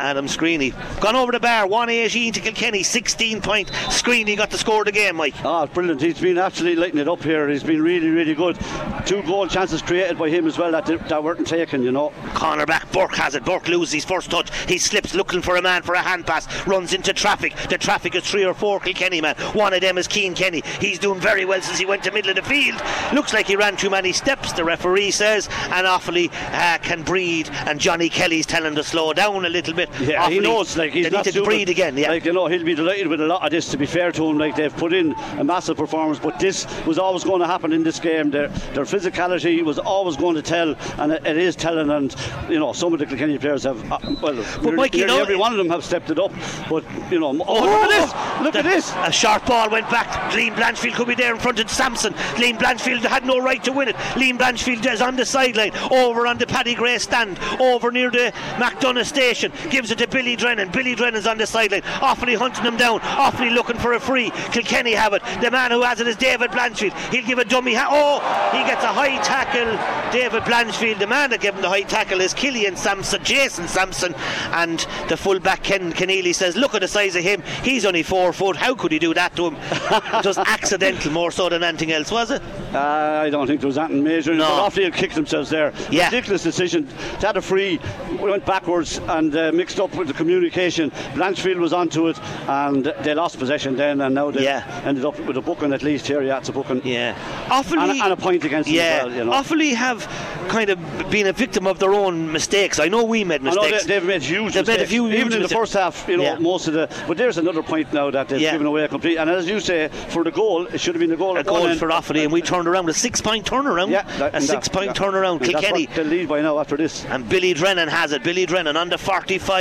Adam 0.00 0.26
Screeney. 0.26 0.72
Gone 1.00 1.14
over 1.14 1.32
the 1.32 1.40
bar, 1.40 1.66
118 1.66 2.32
to 2.32 2.40
Kilkenny, 2.40 2.82
16 2.82 3.40
point. 3.42 3.68
Screeney 3.88 4.36
got 4.36 4.50
the 4.50 4.58
score 4.58 4.80
of 4.80 4.86
the 4.86 4.92
game, 4.92 5.16
Mike. 5.16 5.34
Ah, 5.44 5.66
brilliant. 5.66 6.00
He's 6.00 6.20
been 6.20 6.38
absolutely 6.38 6.80
lighting 6.80 6.98
it 6.98 7.08
up 7.08 7.22
here. 7.22 7.48
He's 7.48 7.62
been 7.62 7.82
really, 7.82 8.08
really 8.08 8.34
good. 8.34 8.58
Two 9.06 9.22
goal 9.22 9.46
chances 9.46 9.82
created 9.82 10.18
by 10.18 10.30
him 10.30 10.46
as 10.46 10.58
well 10.58 10.72
that, 10.72 10.86
that 10.86 11.22
weren't 11.22 11.46
taken, 11.46 11.82
you 11.82 11.92
know. 11.92 12.12
Corner 12.34 12.66
back, 12.66 12.90
Burke 12.92 13.14
has 13.16 13.34
it. 13.34 13.44
Burke 13.44 13.68
loses 13.68 13.92
his 13.92 14.04
first 14.04 14.30
touch. 14.30 14.50
He 14.66 14.78
slips 14.78 15.14
looking 15.14 15.42
for 15.42 15.56
a 15.56 15.62
man 15.62 15.82
for 15.82 15.94
a 15.94 16.02
hand 16.02 16.26
pass. 16.26 16.66
Runs 16.66 16.92
into 16.94 17.12
traffic. 17.12 17.54
The 17.68 17.78
traffic 17.78 18.14
is 18.14 18.24
three 18.24 18.44
or 18.44 18.54
four 18.54 18.80
Kilkenny 18.80 19.20
man. 19.20 19.36
One 19.52 19.74
of 19.74 19.80
them 19.80 19.98
is 19.98 20.06
Cian 20.06 20.34
Kenny. 20.34 20.62
He's 20.80 20.98
doing 20.98 21.20
very 21.20 21.44
well 21.44 21.60
since 21.60 21.78
he 21.78 21.86
went 21.86 22.02
to 22.04 22.10
middle 22.10 22.30
of 22.30 22.36
the 22.36 22.42
field. 22.42 22.80
Looks 23.12 23.34
like 23.34 23.46
he 23.46 23.56
ran 23.56 23.76
too 23.76 23.90
many 23.90 24.12
steps, 24.12 24.52
the 24.52 24.64
referee 24.64 25.10
says. 25.10 25.48
And 25.70 25.86
Offaly 25.86 26.30
uh, 26.52 26.78
can 26.78 27.02
breathe. 27.02 27.48
And 27.66 27.80
Johnny 27.80 28.08
Kelly's 28.08 28.46
telling 28.46 28.74
to 28.76 28.84
slow 28.84 29.12
down 29.12 29.44
a 29.44 29.48
little 29.48 29.74
bit. 29.74 29.89
Yeah, 30.00 30.28
he 30.28 30.40
knows. 30.40 30.76
Like 30.76 30.92
he's 30.92 31.04
they 31.06 31.10
not 31.10 31.26
need 31.26 31.34
to 31.34 31.42
breathe 31.44 31.68
again. 31.68 31.96
Yeah. 31.96 32.10
Like 32.10 32.24
you 32.24 32.32
know, 32.32 32.46
he'll 32.46 32.64
be 32.64 32.74
delighted 32.74 33.06
with 33.08 33.20
a 33.20 33.26
lot 33.26 33.42
of 33.44 33.50
this. 33.50 33.68
To 33.70 33.76
be 33.76 33.86
fair 33.86 34.12
to 34.12 34.24
him, 34.26 34.38
like 34.38 34.56
they've 34.56 34.74
put 34.76 34.92
in 34.92 35.12
a 35.38 35.44
massive 35.44 35.76
performance, 35.76 36.18
but 36.18 36.38
this 36.38 36.66
was 36.86 36.98
always 36.98 37.24
going 37.24 37.40
to 37.40 37.46
happen 37.46 37.72
in 37.72 37.82
this 37.82 37.98
game. 38.00 38.30
Their 38.30 38.48
their 38.74 38.84
physicality 38.84 39.62
was 39.64 39.78
always 39.78 40.16
going 40.16 40.34
to 40.36 40.42
tell, 40.42 40.74
and 40.98 41.12
it, 41.12 41.26
it 41.26 41.36
is 41.36 41.56
telling. 41.56 41.90
And 41.90 42.14
you 42.48 42.58
know, 42.58 42.72
some 42.72 42.92
of 42.92 42.98
the 42.98 43.06
Kilkenny 43.06 43.38
players 43.38 43.64
have, 43.64 43.80
uh, 43.92 43.98
well, 44.22 44.34
nearly, 44.62 44.76
Mikey, 44.76 44.98
nearly 44.98 45.12
no- 45.14 45.22
every 45.22 45.36
one 45.36 45.52
of 45.52 45.58
them 45.58 45.70
have 45.70 45.84
stepped 45.84 46.10
it 46.10 46.18
up. 46.18 46.32
But 46.68 46.84
you 47.10 47.20
know, 47.20 47.28
oh, 47.46 47.60
look 47.64 47.90
at 47.90 47.90
this! 47.90 48.42
Look 48.42 48.52
The- 48.52 48.58
at 48.60 48.64
this! 48.64 48.92
A 48.98 49.12
sharp 49.12 49.46
ball 49.46 49.70
went 49.70 49.88
back. 49.90 50.06
Liam 50.32 50.54
Blanchfield 50.54 50.94
could 50.94 51.08
be 51.08 51.14
there 51.14 51.34
in 51.34 51.40
front 51.40 51.58
of 51.60 51.70
Sampson. 51.70 52.12
Liam 52.36 52.58
Blanchfield 52.58 53.00
had 53.00 53.24
no 53.24 53.38
right 53.40 53.62
to 53.64 53.72
win 53.72 53.88
it. 53.88 53.96
Liam 54.14 54.38
Blanchfield 54.38 54.84
is 54.92 55.00
on 55.00 55.16
the 55.16 55.24
sideline, 55.26 55.72
over 55.90 56.26
on 56.26 56.38
the 56.38 56.46
Paddy 56.46 56.74
Grace 56.74 57.02
stand, 57.04 57.38
over 57.60 57.90
near 57.90 58.10
the 58.10 58.32
McDonagh 58.56 59.04
station. 59.04 59.52
Gives 59.80 59.92
it 59.92 59.98
to 60.00 60.08
Billy 60.08 60.36
Drennan. 60.36 60.68
Billy 60.68 60.94
Drennan's 60.94 61.26
on 61.26 61.38
the 61.38 61.46
sideline. 61.46 61.80
Offaly 61.80 62.36
hunting 62.36 62.64
him 62.66 62.76
down. 62.76 63.00
Offaly 63.00 63.50
looking 63.50 63.78
for 63.78 63.94
a 63.94 63.98
free. 64.00 64.28
Kilkenny 64.52 64.92
have 64.92 65.14
it. 65.14 65.22
The 65.40 65.50
man 65.50 65.70
who 65.70 65.80
has 65.80 66.00
it 66.00 66.06
is 66.06 66.16
David 66.16 66.50
Blanchfield. 66.50 66.92
He'll 67.10 67.24
give 67.24 67.38
a 67.38 67.46
dummy. 67.46 67.72
Ha- 67.72 67.88
oh, 67.90 68.20
he 68.54 68.62
gets 68.68 68.84
a 68.84 68.88
high 68.88 69.16
tackle. 69.22 69.78
David 70.12 70.42
Blanchfield. 70.42 70.98
The 70.98 71.06
man 71.06 71.30
that 71.30 71.40
gave 71.40 71.54
him 71.54 71.62
the 71.62 71.70
high 71.70 71.80
tackle 71.80 72.20
is 72.20 72.34
Killian 72.34 72.76
Sampson, 72.76 73.24
Jason 73.24 73.68
Sampson, 73.68 74.14
and 74.52 74.86
the 75.08 75.16
fullback 75.16 75.62
Ken 75.62 75.94
Conneely 75.94 76.34
says, 76.34 76.56
"Look 76.56 76.74
at 76.74 76.82
the 76.82 76.88
size 76.88 77.16
of 77.16 77.22
him. 77.22 77.42
He's 77.62 77.86
only 77.86 78.02
four 78.02 78.34
foot. 78.34 78.56
How 78.56 78.74
could 78.74 78.92
he 78.92 78.98
do 78.98 79.14
that 79.14 79.34
to 79.36 79.46
him? 79.46 79.56
it 79.56 80.26
was 80.26 80.36
accidental 80.46 81.10
more 81.10 81.30
so 81.30 81.48
than 81.48 81.62
anything 81.62 81.90
else, 81.92 82.10
was 82.12 82.30
it? 82.32 82.42
Uh, 82.74 83.22
I 83.24 83.30
don't 83.30 83.46
think 83.46 83.62
there 83.62 83.68
was 83.68 83.78
anything 83.78 84.04
major. 84.04 84.34
No. 84.34 84.44
But 84.46 84.72
Offaly 84.72 84.92
kicked 84.92 85.14
themselves 85.14 85.48
there. 85.48 85.72
Yeah. 85.90 86.04
Ridiculous 86.06 86.42
decision. 86.42 86.86
They 87.18 87.26
had 87.26 87.38
a 87.38 87.42
free, 87.42 87.80
We 88.10 88.30
went 88.30 88.44
backwards 88.44 88.98
and 88.98 89.34
uh, 89.34 89.52
mixed 89.70 89.80
up 89.80 89.94
with 89.96 90.08
the 90.08 90.14
communication. 90.14 90.90
Blanchfield 91.14 91.58
was 91.58 91.72
onto 91.72 92.08
it 92.08 92.18
and 92.48 92.92
they 93.04 93.14
lost 93.14 93.38
possession 93.38 93.76
then 93.76 94.00
and 94.00 94.12
now 94.16 94.28
they 94.32 94.42
Yeah. 94.42 94.64
ended 94.84 95.04
up 95.04 95.16
with 95.20 95.36
a 95.36 95.40
booking 95.40 95.72
at 95.72 95.82
least 95.84 96.08
here. 96.08 96.22
Yeah, 96.22 96.38
it's 96.38 96.48
a 96.48 96.52
booking. 96.52 96.82
Yeah, 96.84 97.14
Offaly 97.48 97.78
And, 97.90 98.00
a- 98.00 98.04
and 98.04 98.12
a 98.12 98.16
point 98.16 98.44
against 98.44 98.66
them 98.66 98.74
yeah, 98.76 98.82
as 98.82 99.04
well, 99.06 99.14
you 99.14 99.24
know. 99.26 99.30
Offaly 99.32 99.74
have 99.74 100.00
kind 100.48 100.70
of 100.70 100.78
been 101.10 101.28
a 101.28 101.32
victim 101.32 101.68
of 101.68 101.78
their 101.78 101.94
own 101.94 102.32
mistakes. 102.32 102.80
I 102.80 102.88
know 102.88 103.04
we 103.04 103.22
made 103.22 103.42
mistakes. 103.42 103.84
they, 103.84 103.94
they've 103.94 104.04
made 104.04 104.22
huge 104.22 104.54
They've 104.54 104.66
made 104.66 104.74
a 104.74 104.78
mistakes. 104.78 104.90
few 104.90 105.06
even 105.08 105.32
in 105.34 105.42
the 105.42 105.48
first 105.48 105.72
half. 105.74 106.04
You 106.08 106.16
know, 106.16 106.24
Yeah. 106.24 106.38
most 106.38 106.66
of 106.66 106.74
the. 106.74 106.88
But 107.06 107.16
there's 107.16 107.38
another 107.38 107.62
point 107.62 107.92
now 107.92 108.10
that 108.10 108.28
they've 108.28 108.40
Yeah. 108.40 108.50
given 108.52 108.66
away 108.66 108.82
a 108.82 108.88
complete. 108.88 109.18
And 109.18 109.30
as 109.30 109.48
you 109.48 109.60
say, 109.60 109.88
for 110.08 110.24
the 110.24 110.32
goal, 110.32 110.66
it 110.66 110.80
should 110.80 110.94
have 110.96 111.00
been 111.00 111.10
the 111.10 111.16
goal. 111.16 111.36
a 111.36 111.44
goal 111.44 111.68
end. 111.68 111.78
for 111.78 111.88
Offaly, 111.90 112.24
and 112.24 112.32
we 112.32 112.42
turned 112.42 112.66
around 112.66 112.86
with 112.86 112.96
a 112.96 112.98
six-point 112.98 113.46
turnaround. 113.46 113.90
Yeah, 113.90 114.02
that- 114.18 114.34
a 114.34 114.40
six-point 114.40 114.94
turnaround. 114.96 115.44
Kilkenny 115.44 115.86
They 115.94 116.02
lead 116.04 116.28
by 116.28 116.40
now 116.40 116.58
after 116.58 116.76
this. 116.76 117.04
And 117.08 117.28
Billy 117.28 117.54
Drennan 117.54 117.88
has 117.88 118.10
it. 118.12 118.24
Billy 118.24 118.46
Drennan 118.46 118.76
under 118.76 118.98
45. 118.98 119.59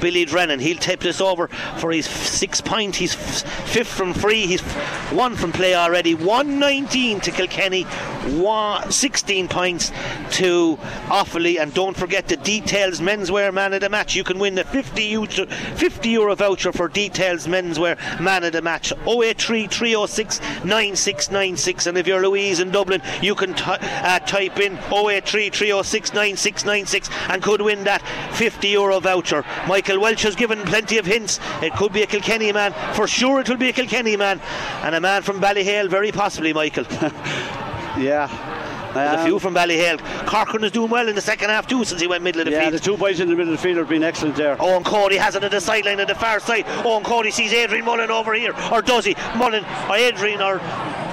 Billy 0.00 0.24
Drennan. 0.24 0.60
He'll 0.60 0.76
tip 0.76 1.00
this 1.00 1.20
over 1.20 1.48
for 1.78 1.90
his 1.90 2.06
six 2.06 2.60
point. 2.60 2.96
He's 2.96 3.14
fifth 3.14 3.88
from 3.88 4.14
free. 4.14 4.46
He's 4.46 4.60
one 5.10 5.36
from 5.36 5.52
play 5.52 5.74
already. 5.74 6.14
119 6.14 7.20
to 7.20 7.30
Kilkenny. 7.30 7.82
One, 7.82 8.90
16 8.90 9.48
points 9.48 9.90
to 10.32 10.76
Offaly. 11.06 11.60
And 11.60 11.72
don't 11.74 11.96
forget 11.96 12.28
the 12.28 12.36
Details 12.36 13.00
Menswear 13.00 13.52
Man 13.52 13.72
of 13.72 13.80
the 13.80 13.88
Match. 13.88 14.14
You 14.14 14.24
can 14.24 14.38
win 14.38 14.54
the 14.54 14.64
50 14.64 15.02
euro, 15.02 15.26
50 15.26 16.08
euro 16.08 16.34
voucher 16.34 16.72
for 16.72 16.88
Details 16.88 17.46
Menswear 17.46 17.98
Man 18.20 18.44
of 18.44 18.52
the 18.52 18.62
Match. 18.62 18.92
083 19.06 19.66
306 19.66 20.40
9696. 20.64 21.86
And 21.86 21.98
if 21.98 22.06
you're 22.06 22.22
Louise 22.22 22.60
in 22.60 22.70
Dublin, 22.70 23.02
you 23.20 23.34
can 23.34 23.54
t- 23.54 23.64
uh, 23.66 24.18
type 24.20 24.58
in 24.58 24.78
083 24.92 25.50
306 25.50 26.12
9696 26.14 27.10
and 27.28 27.42
could 27.42 27.62
win 27.62 27.84
that 27.84 28.02
50 28.34 28.68
euro 28.68 29.00
voucher. 29.00 29.29
Michael 29.66 30.00
Walsh 30.00 30.22
has 30.22 30.36
given 30.36 30.62
plenty 30.62 30.98
of 30.98 31.06
hints. 31.06 31.40
It 31.62 31.74
could 31.74 31.92
be 31.92 32.02
a 32.02 32.06
Kilkenny 32.06 32.52
man. 32.52 32.72
For 32.94 33.06
sure, 33.06 33.40
it 33.40 33.48
will 33.48 33.56
be 33.56 33.68
a 33.68 33.72
Kilkenny 33.72 34.16
man. 34.16 34.40
And 34.82 34.94
a 34.94 35.00
man 35.00 35.22
from 35.22 35.40
Ballyhale, 35.40 35.88
very 35.88 36.12
possibly, 36.12 36.52
Michael. 36.52 36.84
Yeah. 37.98 38.28
There's 38.94 39.12
a 39.16 39.20
Um, 39.20 39.26
few 39.26 39.38
from 39.38 39.54
Ballyhale. 39.54 39.98
Corcoran 40.26 40.64
is 40.64 40.72
doing 40.72 40.90
well 40.90 41.08
in 41.08 41.14
the 41.14 41.20
second 41.20 41.50
half 41.50 41.66
too 41.66 41.84
since 41.84 42.00
he 42.00 42.06
went 42.06 42.22
middle 42.24 42.40
of 42.40 42.46
the 42.46 42.52
Yeah, 42.52 42.60
field. 42.62 42.72
the 42.74 42.80
two 42.80 42.96
boys 42.96 43.20
in 43.20 43.28
the 43.28 43.34
middle 43.36 43.52
of 43.52 43.60
the 43.60 43.62
field 43.62 43.78
have 43.78 43.88
been 43.88 44.02
excellent 44.04 44.36
there. 44.36 44.56
Owen 44.60 44.84
Cody 44.84 45.16
has 45.16 45.34
it 45.34 45.44
at 45.44 45.50
the 45.50 45.60
sideline 45.60 46.00
at 46.00 46.08
the 46.08 46.14
far 46.14 46.40
side. 46.40 46.64
Owen 46.84 47.04
Cody 47.04 47.30
sees 47.30 47.52
Adrian 47.52 47.84
Mullen 47.84 48.10
over 48.10 48.34
here, 48.34 48.54
or 48.72 48.82
does 48.82 49.04
he? 49.04 49.14
Mullen 49.36 49.64
or 49.88 49.96
Adrian 49.96 50.40
or 50.42 50.60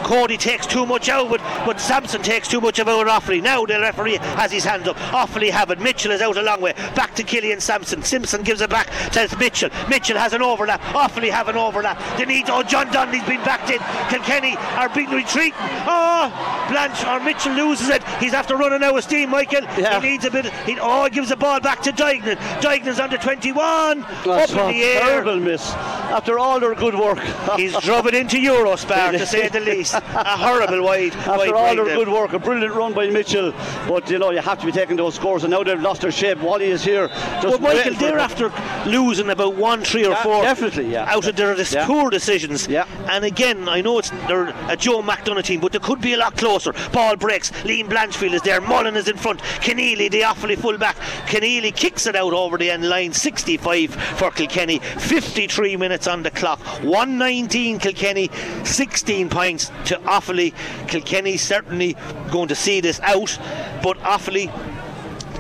Cody 0.04 0.38
takes 0.38 0.66
too 0.66 0.86
much 0.86 1.10
out, 1.10 1.30
but, 1.30 1.42
but 1.66 1.80
Sampson 1.82 2.22
takes 2.22 2.48
too 2.48 2.62
much 2.62 2.80
of 2.80 2.88
out 2.88 3.08
Offaly. 3.08 3.42
Now 3.42 3.66
the 3.66 3.80
referee 3.80 4.18
has 4.18 4.52
his 4.52 4.64
hands 4.64 4.88
up. 4.88 4.96
Offaly 4.98 5.50
have 5.50 5.70
it. 5.72 5.80
Mitchell 5.80 6.12
is 6.12 6.22
out 6.22 6.38
a 6.38 6.42
long 6.42 6.62
way. 6.62 6.74
Back 6.96 7.14
to 7.16 7.24
Killian 7.24 7.60
Sampson. 7.60 8.04
Simpson 8.04 8.44
gives 8.44 8.62
it 8.62 8.70
back 8.70 8.88
to 9.12 9.28
Mitchell. 9.38 9.70
Mitchell 9.90 10.18
has 10.18 10.34
an 10.34 10.42
overlap. 10.42 10.82
Offaly 10.94 11.30
have 11.30 11.48
an 11.50 11.58
overlap. 11.58 12.00
They 12.18 12.26
need. 12.26 12.50
Oh, 12.50 12.64
John 12.64 12.90
Donnelly's 12.92 13.24
been 13.24 13.44
backed 13.44 13.70
in. 13.70 13.80
Kilkenny 14.10 14.56
are 14.78 14.88
being 14.90 15.10
retreating. 15.10 15.54
Oh, 15.60 16.32
Blanche 16.70 17.04
or 17.06 17.20
Mitchell 17.20 17.54
loses 17.54 17.67
it. 17.74 18.04
He's 18.20 18.34
after 18.34 18.56
running 18.56 18.84
out 18.84 18.98
of 18.98 19.04
steam. 19.04 19.30
Michael. 19.30 19.62
Yeah. 19.78 20.00
He 20.00 20.10
needs 20.10 20.26
a 20.26 20.32
bit. 20.32 20.46
He, 20.66 20.78
oh, 20.80 21.10
gives 21.10 21.30
the 21.30 21.36
ball 21.36 21.60
back 21.60 21.82
to 21.84 21.92
Duignan. 21.92 22.38
Duignan's 22.62 23.00
under 23.00 23.18
21. 23.18 24.02
That's 24.26 24.54
up 24.54 24.72
in 24.72 24.78
the 24.78 24.84
air. 24.84 25.00
terrible 25.02 25.40
miss. 25.40 25.72
after 25.72 26.40
all 26.40 26.60
their 26.60 26.76
good 26.76 26.96
work. 26.96 27.20
He's 27.58 27.78
drove 27.82 28.08
it 28.08 28.14
into 28.14 28.38
Eurospar, 28.38 29.12
to 29.18 29.26
say 29.26 29.48
the 29.50 29.60
least. 29.60 29.94
A 29.96 30.02
horrible 30.38 30.84
wide. 30.84 31.14
After 31.16 31.32
wide 31.32 31.50
all 31.54 31.76
their 31.76 31.86
good 31.86 32.08
work, 32.08 32.34
a 32.34 32.40
brilliant 32.40 32.74
run 32.74 32.94
by 32.94 33.10
Mitchell, 33.10 33.52
but 33.88 34.10
you 34.10 34.20
know 34.20 34.32
you 34.32 34.40
have 34.40 34.60
to 34.60 34.66
be 34.66 34.72
taking 34.72 34.96
those 34.98 35.16
scores, 35.16 35.44
and 35.44 35.52
now 35.52 35.64
they've 35.64 35.80
lost 35.82 36.02
their 36.02 36.12
shape. 36.12 36.40
Wally 36.40 36.66
is 36.72 36.84
here. 36.84 37.08
Just 37.42 37.44
But 37.44 37.62
Michael, 37.62 37.94
they're 37.96 38.20
after 38.20 38.52
losing 38.86 39.30
about 39.30 39.56
one, 39.56 39.84
three, 39.84 40.06
or 40.06 40.12
Yeah, 40.12 40.24
four. 40.24 40.42
definitely, 40.44 40.92
yeah. 40.92 41.14
Out 41.14 41.28
of 41.28 41.36
their 41.36 41.56
Yeah. 41.62 41.86
poor 41.86 42.10
decisions. 42.10 42.68
Yeah. 42.68 42.86
And 43.10 43.26
again, 43.26 43.68
I 43.68 43.82
know 43.82 43.98
it's 44.00 44.12
they're 44.28 44.54
a 44.68 44.76
Joe 44.78 45.02
McDonagh 45.02 45.44
team, 45.44 45.60
but 45.60 45.72
they 45.72 45.80
could 45.80 46.02
be 46.02 46.14
a 46.14 46.18
lot 46.18 46.36
closer. 46.38 46.74
Ball 46.92 47.16
breaks. 47.16 47.52
Liam 47.64 47.90
Blanchfield 47.90 48.34
is 48.34 48.42
there. 48.42 48.62
Mullen 48.62 48.96
is 48.96 49.08
in 49.08 49.18
front. 49.18 49.42
Conneely, 49.62 50.10
the 50.10 50.22
Offaly 50.22 50.58
fullback. 50.58 50.98
Conneely 51.28 51.72
kicks 51.72 52.06
it 52.06 52.16
out 52.16 52.34
over 52.34 52.58
the 52.58 52.72
end 52.72 52.88
line. 52.88 53.14
65 53.14 53.94
for 53.94 54.32
Kilkenny. 54.32 54.80
53 54.80 55.78
minutes 55.78 56.08
on 56.08 56.24
the 56.24 56.32
clock. 56.32 56.60
119 56.84 57.80
Kilkenny. 57.80 58.30
16 58.64 59.30
points 59.30 59.72
to 59.86 59.98
Offaly. 60.00 60.54
Kilkenny 60.88 61.38
certainly 61.38 61.96
going 62.32 62.48
to 62.48 62.56
see 62.56 62.82
this 62.82 63.00
out, 63.02 63.38
but 63.82 63.98
Offaly. 64.00 64.52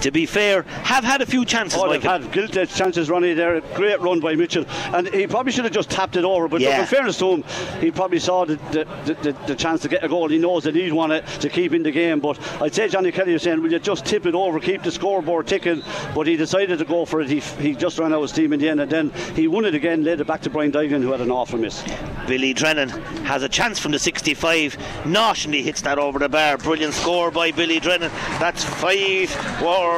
To 0.02 0.12
be 0.12 0.26
fair, 0.26 0.64
have 0.84 1.04
had 1.04 1.22
a 1.22 1.26
few 1.26 1.44
chances. 1.46 1.80
Oh, 1.82 1.90
they've 1.90 2.02
had 2.02 2.32
guilty 2.32 2.66
chances 2.68 3.10
running 3.10 3.36
there. 3.36 3.62
Great 3.74 4.00
run 4.00 4.20
by 4.20 4.36
Mitchell, 4.36 4.66
and 4.94 5.08
he 5.10 5.26
probably 5.28 5.52
should 5.52 5.64
have 5.66 5.74
just 5.74 5.90
tapped 5.90 6.16
it 6.16 6.24
over. 6.24 6.48
But 6.48 6.62
look, 6.62 6.70
Yeah. 6.70 6.82
in 6.82 6.88
fairness 6.88 7.18
to 7.20 7.32
him, 7.34 7.44
he 7.82 7.92
probably 7.92 8.20
saw 8.20 8.46
the, 8.46 8.56
the, 8.72 8.86
the, 9.22 9.36
the, 9.48 9.56
chance 9.56 9.82
to 9.82 9.88
get 9.88 10.04
a 10.04 10.08
goal. 10.08 10.30
He 10.30 10.38
knows 10.38 10.64
that 10.66 10.76
he'd 10.76 10.94
want 10.94 11.14
it 11.14 11.26
to 11.42 11.50
keep 11.50 11.74
in 11.74 11.82
the 11.84 11.92
game. 11.92 12.20
But 12.20 12.40
I'd 12.62 12.74
say 12.76 12.88
Johnny 12.88 13.12
Kelly 13.12 13.34
was 13.34 13.42
saying, 13.42 13.62
"Will 13.62 13.72
you 13.72 13.80
just 13.80 14.06
tip 14.06 14.26
it 14.26 14.36
over, 14.36 14.60
keep 14.60 14.84
the 14.84 14.92
scoreboard 14.92 15.48
ticking?" 15.48 15.82
But 16.14 16.28
he 16.28 16.38
decided 16.38 16.80
to 16.80 16.86
go 16.86 17.06
for 17.06 17.22
it. 17.22 17.30
He, 17.30 17.40
he 17.40 17.74
just 17.74 17.98
ran 17.98 18.14
out 18.14 18.22
of 18.22 18.30
steam 18.30 18.54
in 18.54 18.60
the 18.60 18.70
end, 18.70 18.80
and 18.82 18.92
then 18.92 19.10
he 19.36 19.48
won 19.48 19.66
it 19.66 19.74
again. 19.74 20.04
Laid 20.04 20.22
it 20.22 20.28
back 20.28 20.42
to 20.42 20.50
Brian 20.50 20.72
Duignan, 20.72 21.02
who 21.02 21.12
had 21.12 21.22
an 21.22 21.32
awful 21.32 21.58
miss. 21.58 21.84
Billy 22.28 22.54
Drennan 22.54 22.90
has 23.26 23.42
a 23.42 23.50
chance 23.50 23.80
from 23.80 23.92
the 23.94 24.00
65. 24.00 24.78
Notionally 25.04 25.64
hits 25.64 25.82
that 25.82 25.98
over 25.98 26.20
the 26.20 26.30
bar. 26.30 26.58
Brilliant 26.58 26.94
score 26.94 27.32
by 27.32 27.52
Billy 27.52 27.80
Drennan. 27.80 28.12
That's 28.40 28.64
five 28.64 29.30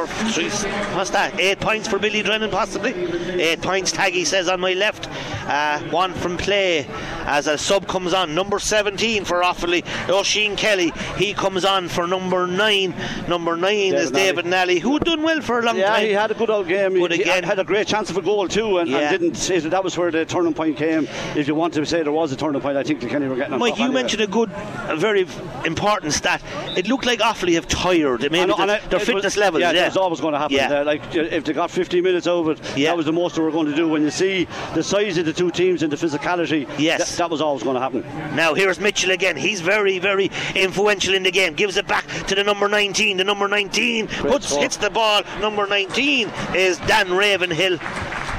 three. 0.06 0.48
What's 0.96 1.10
that? 1.10 1.38
Eight 1.38 1.60
points 1.60 1.88
for 1.88 1.98
Billy 1.98 2.22
Drennan, 2.22 2.50
possibly. 2.50 2.92
Eight 3.40 3.60
points. 3.62 3.92
Taggy 3.92 4.24
says 4.26 4.48
on 4.48 4.60
my 4.60 4.72
left. 4.74 5.08
Uh, 5.48 5.80
one 5.90 6.12
from 6.14 6.36
play 6.36 6.86
as 7.26 7.46
a 7.46 7.58
sub 7.58 7.86
comes 7.88 8.12
on. 8.12 8.34
Number 8.34 8.58
17 8.58 9.24
for 9.24 9.42
Offaly. 9.42 9.82
Oisín 10.06 10.56
Kelly. 10.56 10.92
He 11.16 11.34
comes 11.34 11.64
on 11.64 11.88
for 11.88 12.06
number 12.06 12.46
nine. 12.46 12.94
Number 13.28 13.56
nine 13.56 13.94
is 13.94 14.10
David 14.10 14.12
Nally. 14.12 14.26
David 14.30 14.46
Nally, 14.46 14.78
who 14.78 14.92
had 14.94 15.04
done 15.04 15.22
well 15.22 15.40
for 15.40 15.58
a 15.58 15.62
long 15.62 15.76
Yeah, 15.76 15.90
time. 15.90 16.06
he 16.06 16.12
had 16.12 16.30
a 16.30 16.34
good 16.34 16.50
old 16.50 16.68
game. 16.68 16.94
He, 16.94 17.00
But 17.00 17.12
he 17.12 17.22
again- 17.22 17.42
had 17.44 17.58
a 17.58 17.64
great 17.64 17.86
chance 17.86 18.10
of 18.10 18.16
a 18.16 18.22
goal 18.22 18.46
too, 18.48 18.78
and, 18.78 18.88
Yeah. 18.88 18.98
and 19.10 19.10
didn't. 19.18 19.34
say 19.36 19.58
that 19.58 19.70
That 19.70 19.84
was 19.84 19.96
where 19.96 20.10
the 20.10 20.24
turning 20.24 20.52
point 20.54 20.76
came. 20.76 21.08
If 21.36 21.48
you 21.48 21.54
want 21.54 21.74
to 21.74 21.84
say 21.86 22.02
there 22.02 22.12
was 22.12 22.32
a 22.32 22.36
turning 22.36 22.60
point, 22.60 22.76
I 22.76 22.82
think 22.82 23.00
Kilkenny 23.00 23.26
were 23.28 23.36
getting 23.36 23.54
on 23.54 23.58
Mike, 23.60 23.78
you 23.78 23.84
anyway. 23.84 24.02
mentioned 24.02 24.22
a 24.22 24.26
good, 24.26 24.50
a 24.88 24.96
very 24.96 25.26
important 25.64 26.12
stat. 26.12 26.42
It 26.76 26.86
looked 26.88 27.06
like 27.06 27.20
Offaly 27.20 27.54
have 27.54 27.66
tired. 27.68 28.20
Maybe 28.22 28.40
And- 28.40 28.50
the- 28.52 28.74
it- 28.74 28.90
their 28.90 28.98
fitness 29.00 29.24
was, 29.24 29.36
levels. 29.36 29.62
Yeah, 29.62 29.72
Yeah, 29.80 29.88
was 29.88 29.96
always 29.96 30.20
going 30.20 30.32
to 30.32 30.38
happen. 30.38 30.56
Yeah. 30.56 30.80
Uh, 30.80 30.84
like 30.84 31.14
if 31.14 31.44
they 31.44 31.52
got 31.52 31.70
15 31.70 32.02
minutes 32.02 32.26
over, 32.26 32.54
Yeah. 32.76 32.90
that 32.90 32.96
was 32.96 33.06
the 33.06 33.12
most 33.12 33.36
they 33.36 33.42
were 33.42 33.50
going 33.50 33.66
to 33.66 33.74
do. 33.74 33.88
When 33.88 34.02
you 34.02 34.10
see 34.10 34.46
the 34.74 34.82
size 34.82 35.18
of 35.18 35.26
the 35.26 35.32
two 35.32 35.50
teams 35.50 35.82
and 35.82 35.92
the 35.92 35.96
physicality, 35.96 36.68
Yes. 36.78 36.98
that, 37.10 37.18
that 37.18 37.30
was 37.30 37.40
always 37.40 37.62
going 37.62 37.74
to 37.74 37.80
happen. 37.80 38.02
Now 38.36 38.54
here's 38.54 38.78
Mitchell 38.80 39.10
again. 39.10 39.36
He's 39.36 39.60
very, 39.60 39.98
very 39.98 40.30
influential 40.54 41.14
in 41.14 41.22
the 41.22 41.30
game. 41.30 41.54
Gives 41.54 41.76
it 41.76 41.86
back 41.86 42.06
to 42.28 42.34
the 42.34 42.44
number 42.44 42.68
19. 42.68 43.16
The 43.16 43.24
number 43.24 43.48
19 43.48 44.06
puts, 44.08 44.54
hits 44.54 44.76
the 44.76 44.90
ball. 44.90 45.22
Number 45.40 45.66
19 45.66 46.30
is 46.54 46.78
Dan 46.80 47.12
Ravenhill. 47.12 47.78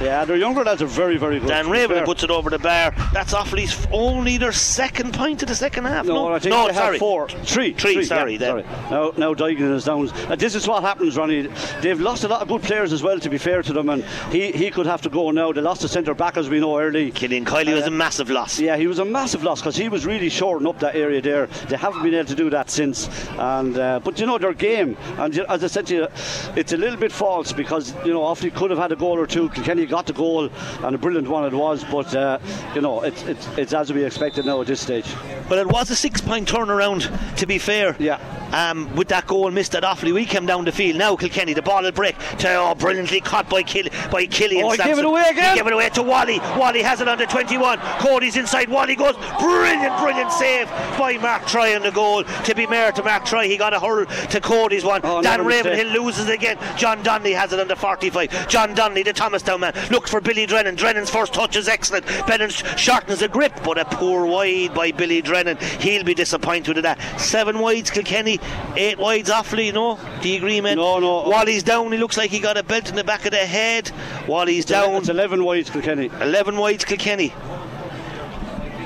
Yeah, 0.02 0.26
their 0.26 0.36
younger 0.38 0.64
lads 0.64 0.82
are 0.82 0.88
very, 0.88 1.18
very 1.18 1.40
good. 1.40 1.48
Dan 1.48 1.66
to 1.66 1.72
be 1.72 1.78
Ravenhill 1.78 1.98
fair. 2.00 2.06
puts 2.06 2.24
it 2.24 2.32
over 2.32 2.50
the 2.50 2.58
bar. 2.58 2.92
That's 3.14 3.34
Offaly's 3.34 3.88
only 3.92 4.38
their 4.38 4.52
second 4.52 5.14
point 5.14 5.42
of 5.44 5.48
the 5.48 5.56
second 5.56 5.86
half. 5.86 6.06
No, 6.06 6.14
No, 6.30 6.34
I 6.34 6.40
think 6.40 6.52
no 6.56 6.68
they 6.68 6.74
sorry. 6.74 6.98
four, 7.00 7.30
three, 7.30 7.74
Three, 7.74 8.04
sorry, 8.04 8.34
yeah, 8.38 8.40
sorry. 8.40 8.64
Now, 8.90 9.14
now 9.16 9.34
Duignan 9.36 9.74
is 9.76 9.86
down. 9.86 10.10
Uh, 10.10 10.36
this 10.36 10.56
is 10.56 10.68
what 10.68 10.82
happens, 10.82 11.18
Ronnie. 11.18 11.48
They've 11.82 12.00
lost 12.00 12.24
a 12.24 12.28
lot 12.28 12.42
of 12.42 12.48
good 12.48 12.64
players 12.64 12.92
as 12.94 13.04
well. 13.04 13.20
To 13.20 13.30
be 13.30 13.38
fair 13.38 13.62
to 13.62 13.74
them, 13.74 13.90
and 13.90 14.04
he, 14.32 14.52
he 14.52 14.72
could 14.72 14.88
have 14.88 15.02
to 15.04 15.10
go 15.10 15.30
now. 15.32 15.52
They 15.52 15.62
lost 15.62 15.82
the 15.82 15.88
centre 15.88 16.16
back, 16.16 16.36
as 16.38 16.50
we 16.50 16.60
know 16.60 16.80
early. 16.80 17.12
Killian 17.12 17.46
Kiely 17.46 17.74
was 17.76 17.86
a 17.86 17.92
massive 17.92 18.30
loss. 18.32 18.60
Yeah, 18.60 18.78
he 18.78 18.88
was 18.88 18.98
a 19.00 19.06
massive 19.06 19.44
loss 19.44 19.62
because 19.62 19.76
he 19.76 19.88
was 19.90 20.06
really 20.06 20.30
shorting 20.30 20.68
up 20.68 20.80
that 20.80 20.96
area 20.96 21.22
there. 21.22 21.46
They 21.70 21.78
haven't 21.78 22.02
been 22.02 22.16
able 22.16 22.28
to 22.30 22.36
do 22.36 22.50
that 22.50 22.70
since. 22.72 23.08
And 23.38 23.78
uh, 23.78 24.00
but 24.04 24.20
you 24.20 24.26
know 24.26 24.40
their 24.40 24.54
game, 24.54 24.98
and 25.20 25.38
as 25.38 25.64
I 25.64 25.68
said 25.68 25.86
to 25.88 25.96
you, 25.96 26.08
it's 26.56 26.74
a 26.74 26.78
little 26.78 26.98
bit 26.98 27.12
false 27.12 27.54
because 27.54 27.94
you 28.06 28.14
know 28.14 28.22
Offaly 28.22 28.54
could 28.56 28.72
have 28.72 28.80
had 28.80 28.92
a 28.92 28.96
goal 28.96 29.20
or 29.20 29.28
two. 29.28 29.50
Kilkenny 29.50 29.86
got 29.92 30.08
the 30.08 30.14
goal, 30.14 30.50
and 30.82 30.96
a 30.96 30.98
brilliant 30.98 31.28
one 31.28 31.46
it 31.46 31.54
was. 31.54 31.84
But 31.84 32.16
uh, 32.16 32.40
you 32.74 32.82
know 32.82 33.02
it's, 33.02 33.22
it's 33.24 33.48
it's 33.58 33.74
as 33.74 33.94
we 33.94 34.04
expected 34.04 34.46
now 34.46 34.62
at 34.62 34.68
this 34.68 34.82
stage. 34.82 35.06
But 35.48 35.60
it 35.60 35.68
was 35.68 35.92
a 35.92 35.96
six 35.96 36.22
point 36.22 36.48
turnaround, 36.48 37.36
to 37.36 37.46
be 37.46 37.60
fair. 37.60 37.96
Yeah. 38.00 38.20
Um, 38.54 38.94
with 38.96 39.08
that 39.10 39.28
goal 39.28 39.50
missed 39.52 39.76
at 39.76 39.84
Offaly, 39.84 40.14
we 40.14 40.26
came 40.26 40.46
down 40.46 40.66
the 40.66 40.72
field. 40.72 40.98
Now 40.98 41.16
Kilkenny, 41.16 41.54
the 41.54 41.62
ball 41.62 41.84
will 41.84 41.92
break. 41.92 42.18
To, 42.40 42.56
oh, 42.56 42.76
brilliantly 42.76 43.22
caught 43.22 43.50
by 43.50 43.64
Kill, 43.64 43.88
by 44.12 44.26
Killian. 44.26 44.66
Oh, 44.66 44.72
he 44.72 44.78
gave 44.78 44.98
it 44.98 45.06
away 45.06 45.24
again. 45.30 45.54
He 45.54 45.60
gave 45.60 45.68
it 45.68 45.74
away 45.74 45.90
to 45.90 46.04
Wally. 46.04 46.40
Wally 46.58 46.82
has 46.82 47.00
it 47.00 47.08
under 47.08 47.26
21. 47.26 47.80
Cody's 48.00 48.36
inside. 48.36 48.70
Wally 48.70 48.96
goes. 48.96 49.16
Brilliant, 49.40 49.98
brilliant 50.00 50.32
save 50.32 50.68
by 50.98 51.18
Mark 51.22 51.46
Troy 51.48 51.76
on 51.76 51.84
the 51.84 51.92
goal. 51.92 52.24
To 52.24 52.56
be 52.56 52.66
fair 52.66 52.92
to 52.92 53.04
Mark 53.04 53.26
Troy, 53.26 53.48
he 53.48 53.58
got 53.58 53.74
a 53.74 53.80
hurl 53.80 54.06
to 54.06 54.42
Cody's 54.42 54.84
one. 54.84 55.02
Oh, 55.04 55.22
Dan. 55.22 55.46
Ravenhill 55.46 55.88
loses 55.88 56.30
again. 56.30 56.58
John 56.78 57.02
Donnelly 57.04 57.34
has 57.34 57.54
it 57.54 57.60
under 57.60 57.76
45. 57.76 58.50
John 58.50 58.74
Donnelly, 58.74 59.04
the 59.04 59.14
Thomastown 59.14 59.62
man, 59.62 59.74
looks 59.90 60.12
for 60.12 60.22
Billy 60.22 60.46
Drennan. 60.46 60.76
Drennan's 60.76 61.10
first 61.10 61.34
touch 61.34 61.56
is 61.56 61.68
excellent. 61.68 62.06
Bennett 62.28 62.52
shortens 62.52 63.20
the 63.20 63.28
grip, 63.28 63.54
but 63.64 63.78
a 63.78 63.86
poor 63.86 64.26
wide 64.26 64.74
by 64.74 64.92
Billy 64.92 65.22
Drennan. 65.22 65.58
He'll 65.80 66.04
be 66.04 66.14
disappointed 66.14 66.76
with 66.76 66.84
that. 66.84 67.00
Seven 67.20 67.60
wides, 67.60 67.90
Kilkenny. 67.90 68.40
Eight 68.76 68.98
wides, 69.00 69.30
Offaly. 69.30 69.74
No, 69.74 70.00
do 70.22 70.30
you 70.30 70.38
agree, 70.38 70.62
man? 70.62 70.78
No, 70.78 71.00
no. 71.00 71.24
Wally's 71.30 71.64
down. 71.64 71.92
He 71.92 71.98
looks 71.98 72.18
like 72.18 72.30
he 72.32 72.40
got 72.40 72.58
a 72.58 72.64
belt 72.64 72.90
in 72.90 72.96
the 72.96 73.04
back 73.04 73.26
of 73.26 73.32
the 73.32 73.38
head. 73.38 73.92
Wally's 74.28 74.66
down. 74.66 74.96
It's 74.96 75.10
11 75.10 75.44
wides, 75.44 75.70
Kilkenny. 75.70 76.10
11 76.22 76.58
wides, 76.58 76.86
Kilkenny. 76.86 77.34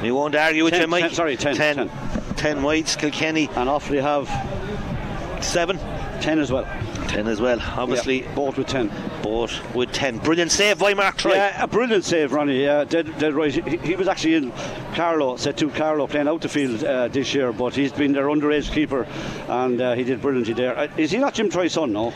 We 0.02 0.12
won't 0.12 0.36
argue 0.36 0.64
with 0.66 0.74
Ten, 0.74 0.82
you, 0.84 0.88
Mike. 0.88 1.04
ten, 1.06 1.14
sorry, 1.14 1.36
ten, 1.38 1.56
10, 1.56 1.76
ten. 1.76 2.36
10 2.36 2.64
wides, 2.64 2.96
Kilkenny. 2.96 3.48
And 3.56 3.70
Offaly 3.70 4.02
have 4.02 5.44
Seven. 5.44 5.80
10 6.22 6.40
as 6.40 6.52
well. 6.52 6.66
10 7.07 7.27
as 7.27 7.40
well. 7.41 7.60
Obviously, 7.61 8.23
Yeah, 8.23 8.36
both 8.36 8.57
with 8.57 8.68
10. 8.68 8.91
both 9.22 9.52
with 9.76 9.91
10. 9.91 10.19
Brilliant 10.19 10.52
save 10.52 10.80
by 10.80 10.94
Mark 10.94 11.18
Troy. 11.18 11.34
Yeah, 11.34 11.64
a 11.64 11.68
brilliant 11.68 12.03
save, 12.06 12.32
Ronnie. 12.34 12.64
Yeah, 12.64 12.84
dead, 12.84 13.18
dead 13.18 13.34
right. 13.34 13.52
He, 13.53 13.77
he 13.77 13.95
was 13.95 14.07
actually 14.07 14.36
in 14.36 14.52
Carlow, 14.94 15.38
set 15.38 15.57
to 15.57 15.69
Carlow, 15.69 16.07
playing 16.07 16.27
out 16.27 16.41
the 16.41 16.49
field 16.49 16.84
uh, 16.84 17.07
this 17.07 17.34
year, 17.34 17.52
but 17.53 17.76
he's 17.76 17.91
been 17.91 18.11
their 18.14 18.26
underage 18.26 18.72
keeper 18.72 19.07
and 19.48 19.80
uh, 19.82 19.94
he 19.94 20.03
did 20.03 20.22
brilliantly 20.22 20.53
there. 20.53 20.77
Uh, 20.77 20.88
is 20.98 21.11
he 21.11 21.18
not 21.18 21.34
Jim 21.34 21.49
Troy's 21.49 21.73
son? 21.73 21.94
No, 21.94 22.07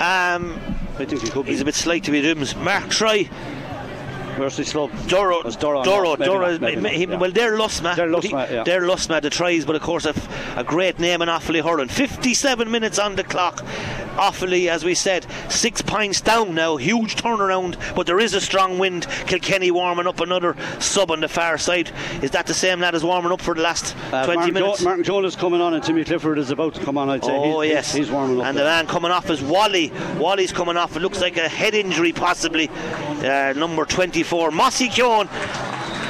Um, 0.00 0.58
I 0.98 1.04
think 1.04 1.22
he 1.22 1.28
could 1.28 1.46
be. 1.46 1.52
he's 1.52 1.60
a 1.60 1.64
bit 1.64 1.74
slight 1.74 2.04
to 2.04 2.10
be 2.10 2.20
Jim's. 2.22 2.54
Mark 2.56 2.88
Troy, 2.90 3.28
Mercy 4.38 4.62
Slub. 4.62 4.90
Doro, 5.08 5.42
Doro, 5.42 5.82
Doro, 5.84 6.16
Doro, 6.16 6.58
not, 6.58 6.70
he- 6.92 7.04
yeah. 7.06 7.16
well, 7.16 7.30
they're 7.32 7.56
Lusmagh. 7.58 7.96
They're 7.96 8.08
Lusmagh, 8.08 8.50
yeah. 8.50 8.62
They're 8.64 8.82
Lusmagh, 8.82 9.22
the 9.22 9.30
tries, 9.30 9.64
but 9.64 9.76
of 9.76 9.82
course, 9.82 10.06
a 10.06 10.64
great 10.64 10.98
name 10.98 11.22
in 11.22 11.28
Offaly 11.28 11.62
hurling. 11.62 11.88
57 11.88 12.70
minutes 12.70 12.98
on 12.98 13.16
the 13.16 13.24
clock. 13.24 13.62
Offaly, 14.16 14.68
as 14.68 14.84
we 14.84 14.94
said, 14.94 15.24
six 15.48 15.80
points 15.80 16.20
down 16.20 16.54
now. 16.54 16.76
Huge 16.76 17.14
turnaround, 17.16 17.76
but 17.94 18.06
there 18.06 18.18
is 18.18 18.34
a 18.34 18.40
strong 18.40 18.78
wind. 18.78 19.06
Kilkenny 19.26 19.70
warming 19.70 20.06
up 20.08 20.20
another 20.20 20.56
sub 20.80 21.10
on 21.12 21.20
the 21.20 21.28
far 21.28 21.56
side. 21.58 21.90
Is 22.22 22.32
that 22.32 22.46
the 22.46 22.54
same 22.54 22.80
lad 22.80 22.94
as 22.96 23.04
warming 23.04 23.30
up 23.32 23.40
for 23.40 23.54
the 23.54 23.62
last 23.62 23.94
Uh, 24.12 24.24
20 24.24 24.36
Martin, 24.38 24.54
minutes? 24.54 24.78
jo- 24.80 24.84
Martin 24.84 25.04
Jonas 25.04 25.36
coming 25.36 25.60
on 25.60 25.74
and 25.74 25.84
Timmy 25.84 26.04
Clifford 26.04 26.38
is 26.38 26.50
about 26.50 26.74
to 26.74 26.80
come 26.84 26.98
on, 26.98 27.08
I'd 27.10 27.24
say. 27.24 27.30
Oh 27.32 27.60
he's, 27.60 27.72
yes, 27.72 27.94
He's, 27.94 28.10
warming 28.10 28.40
up. 28.40 28.46
And 28.46 28.58
the 28.58 28.64
man 28.64 28.86
coming 28.88 29.10
off 29.12 29.30
is 29.30 29.40
Wally. 29.40 29.92
Wally's 30.16 30.52
coming 30.52 30.76
off. 30.76 30.96
It 30.96 31.00
looks 31.00 31.20
like 31.20 31.36
a 31.36 31.48
head 31.48 31.74
injury, 31.74 32.12
possibly. 32.12 32.68
Uh, 33.22 33.52
number 33.56 33.84
24, 33.84 34.27
Mossy 34.50 34.88
Keown 34.88 35.26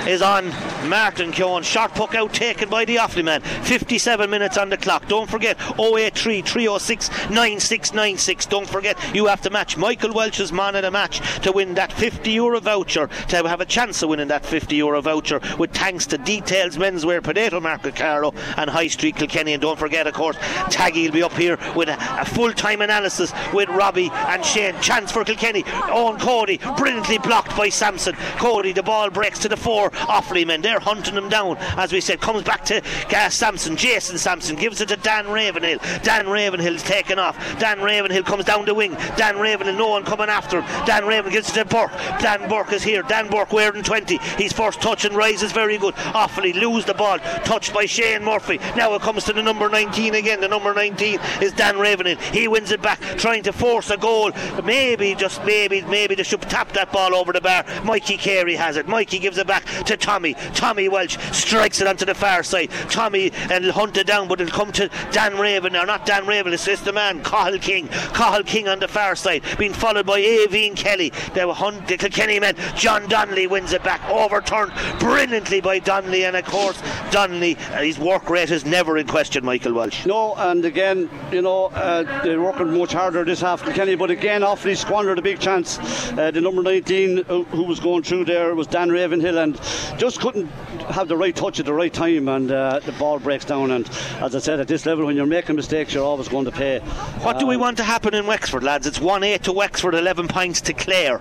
is 0.08 0.22
on 0.22 0.48
Martin 0.88 1.30
Keown. 1.32 1.62
Short 1.62 1.92
puck 1.94 2.14
out 2.14 2.32
taken 2.32 2.70
by 2.70 2.84
the 2.86 2.96
Offaly 2.96 3.24
man. 3.24 3.42
57 3.42 4.30
minutes 4.30 4.56
on 4.56 4.70
the 4.70 4.76
clock. 4.78 5.06
Don't 5.06 5.28
forget 5.28 5.60
083 5.78 6.42
306 6.42 7.10
9696. 7.30 8.46
Don't 8.46 8.68
forget 8.68 8.98
you 9.14 9.26
have 9.26 9.42
to 9.42 9.50
match 9.50 9.76
Michael 9.76 10.14
Walsh's 10.14 10.50
man 10.50 10.76
of 10.76 10.82
the 10.82 10.90
match 10.90 11.20
to 11.42 11.52
win 11.52 11.74
that 11.74 11.92
50 11.92 12.30
euro 12.30 12.58
voucher 12.58 13.08
to 13.28 13.36
have 13.36 13.60
a 13.60 13.66
chance 13.66 14.02
of 14.02 14.08
winning 14.08 14.28
that 14.28 14.46
50 14.46 14.76
euro 14.76 15.02
voucher 15.02 15.40
with 15.58 15.72
thanks 15.72 16.06
to 16.06 16.16
Details 16.16 16.78
Menswear, 16.78 17.22
Potato 17.22 17.60
Market 17.60 17.94
Carlow 17.94 18.32
and 18.56 18.70
High 18.70 18.88
Street 18.88 19.16
Kilkenny. 19.16 19.52
And 19.52 19.60
don't 19.60 19.78
forget, 19.78 20.06
of 20.06 20.14
course, 20.14 20.36
Taggy 20.70 21.04
will 21.04 21.12
be 21.12 21.22
up 21.22 21.34
here 21.34 21.58
with 21.76 21.88
a, 21.90 21.98
a 22.20 22.24
full 22.24 22.52
time 22.52 22.80
analysis 22.80 23.32
with 23.52 23.68
Robbie 23.68 24.10
and 24.12 24.44
Shane. 24.44 24.80
Chance 24.80 25.12
for 25.12 25.24
Kilkenny. 25.24 25.64
Owen 25.90 26.18
Cody, 26.18 26.58
brilliantly 26.78 27.18
blocked 27.18 27.54
by 27.56 27.68
Sampson. 27.68 28.14
Cody, 28.38 28.72
the 28.72 28.82
ball 28.82 29.10
breaks 29.10 29.38
to 29.40 29.48
the 29.48 29.56
four. 29.56 29.92
Offaly 30.06 30.46
men, 30.46 30.62
they're 30.62 30.80
hunting 30.80 31.14
him 31.14 31.28
down. 31.28 31.56
As 31.76 31.92
we 31.92 32.00
said, 32.00 32.20
comes 32.20 32.42
back 32.42 32.64
to 32.66 32.82
uh, 33.16 33.28
Sampson, 33.28 33.76
Jason 33.76 34.18
Sampson, 34.18 34.56
gives 34.56 34.80
it 34.80 34.88
to 34.88 34.96
Dan 34.96 35.28
Ravenhill. 35.28 35.78
Dan 36.02 36.26
Ravenhill's 36.26 36.82
taken 36.82 37.18
off. 37.18 37.36
Dan 37.58 37.80
Ravenhill 37.80 38.22
comes 38.22 38.44
down 38.44 38.64
the 38.64 38.74
wing. 38.74 38.94
Dan 39.16 39.38
Ravenhill, 39.38 39.76
no 39.76 39.88
one 39.88 40.04
coming 40.04 40.28
after 40.28 40.60
him. 40.60 40.86
Dan 40.86 41.06
Ravenhill 41.06 41.32
gives 41.32 41.50
it 41.50 41.54
to 41.54 41.64
Burke. 41.64 41.92
Dan 42.20 42.48
Burke 42.48 42.72
is 42.72 42.82
here. 42.82 43.02
Dan 43.02 43.28
Burke 43.28 43.52
wearing 43.52 43.82
20. 43.82 44.18
His 44.36 44.52
first 44.52 44.80
touch 44.80 45.04
and 45.04 45.14
rise 45.14 45.42
is 45.42 45.52
very 45.52 45.78
good. 45.78 45.94
Offaly 45.94 46.54
lose 46.54 46.84
the 46.84 46.94
ball, 46.94 47.18
touched 47.44 47.74
by 47.74 47.86
Shane 47.86 48.24
Murphy. 48.24 48.58
Now 48.76 48.94
it 48.94 49.02
comes 49.02 49.24
to 49.24 49.32
the 49.32 49.42
number 49.42 49.68
19 49.68 50.14
again. 50.14 50.40
The 50.40 50.48
number 50.48 50.74
19 50.74 51.18
is 51.40 51.52
Dan 51.52 51.78
Ravenhill. 51.78 52.18
He 52.32 52.48
wins 52.48 52.70
it 52.70 52.82
back, 52.82 53.00
trying 53.18 53.42
to 53.44 53.52
force 53.52 53.90
a 53.90 53.96
goal. 53.96 54.32
Maybe, 54.64 55.14
just 55.14 55.44
maybe, 55.44 55.82
maybe 55.82 56.14
they 56.14 56.22
should 56.22 56.42
tap 56.42 56.72
that 56.72 56.92
ball 56.92 57.14
over 57.14 57.32
the 57.32 57.40
bar. 57.40 57.64
Mikey 57.84 58.16
Carey 58.16 58.54
has 58.54 58.76
it. 58.76 58.88
Mikey 58.88 59.18
gives 59.18 59.38
it 59.38 59.46
back 59.46 59.64
to 59.88 59.96
Tommy. 59.96 60.34
Tommy 60.54 60.88
Walsh 60.88 61.16
strikes 61.32 61.80
it 61.80 61.86
onto 61.86 62.04
the 62.04 62.14
far 62.14 62.42
side. 62.42 62.70
Tommy 62.90 63.32
and 63.50 63.64
he'll 63.64 63.72
hunt 63.72 63.96
it 63.96 64.06
down, 64.06 64.28
but 64.28 64.40
it'll 64.40 64.52
come 64.52 64.70
to 64.72 64.90
Dan 65.12 65.38
Raven, 65.38 65.74
or 65.74 65.86
not 65.86 66.04
Dan 66.04 66.26
Raven, 66.26 66.52
it's 66.52 66.66
just 66.66 66.84
the 66.84 66.92
man, 66.92 67.22
Cathal 67.22 67.58
King. 67.58 67.88
Cathal 67.88 68.44
King 68.44 68.68
on 68.68 68.80
the 68.80 68.88
far 68.88 69.16
side, 69.16 69.42
being 69.58 69.72
followed 69.72 70.06
by 70.06 70.20
Avine 70.20 70.76
Kelly. 70.76 71.10
The, 71.34 71.52
hunt, 71.52 71.88
the 71.88 71.96
Kilkenny 71.96 72.38
men. 72.38 72.54
John 72.76 73.08
Donnelly 73.08 73.46
wins 73.46 73.72
it 73.72 73.82
back, 73.82 74.06
overturned 74.10 74.72
brilliantly 75.00 75.60
by 75.60 75.78
Donnelly, 75.78 76.24
and 76.24 76.36
of 76.36 76.44
course, 76.44 76.80
Donnelly, 77.10 77.56
uh, 77.72 77.82
his 77.82 77.98
work 77.98 78.28
rate 78.28 78.50
is 78.50 78.66
never 78.66 78.98
in 78.98 79.06
question, 79.06 79.44
Michael 79.44 79.72
Walsh. 79.72 80.04
No, 80.04 80.34
and 80.34 80.64
again, 80.66 81.08
you 81.32 81.40
know, 81.40 81.66
uh, 81.66 82.22
they're 82.22 82.42
working 82.42 82.76
much 82.76 82.92
harder 82.92 83.24
this 83.24 83.40
half, 83.40 83.62
Kilkenny, 83.64 83.94
but 83.94 84.10
again, 84.10 84.42
Offaly 84.42 84.76
squandered 84.76 85.18
a 85.18 85.22
big 85.22 85.40
chance. 85.40 85.78
Uh, 86.12 86.30
the 86.30 86.42
number 86.42 86.62
19 86.62 87.24
who, 87.24 87.44
who 87.44 87.62
was 87.64 87.80
going 87.80 88.02
through 88.02 88.26
there 88.26 88.54
was 88.54 88.66
Dan 88.66 88.90
Ravenhill, 88.90 89.38
and 89.38 89.58
just 89.96 90.20
couldn't 90.20 90.46
have 90.90 91.08
the 91.08 91.16
right 91.16 91.34
touch 91.34 91.60
at 91.60 91.66
the 91.66 91.74
right 91.74 91.92
time, 91.92 92.28
and 92.28 92.50
uh, 92.50 92.80
the 92.80 92.92
ball 92.92 93.18
breaks 93.18 93.44
down. 93.44 93.70
And 93.70 93.88
as 94.20 94.34
I 94.34 94.38
said, 94.38 94.60
at 94.60 94.68
this 94.68 94.86
level, 94.86 95.06
when 95.06 95.16
you're 95.16 95.26
making 95.26 95.56
mistakes, 95.56 95.94
you're 95.94 96.04
always 96.04 96.28
going 96.28 96.44
to 96.44 96.52
pay. 96.52 96.80
What 97.20 97.38
do 97.38 97.46
we 97.46 97.56
want 97.56 97.76
to 97.78 97.82
happen 97.82 98.14
in 98.14 98.26
Wexford, 98.26 98.62
lads? 98.62 98.86
It's 98.86 99.00
1 99.00 99.22
8 99.22 99.42
to 99.44 99.52
Wexford, 99.52 99.94
11 99.94 100.28
points 100.28 100.60
to 100.62 100.72
Clare. 100.72 101.20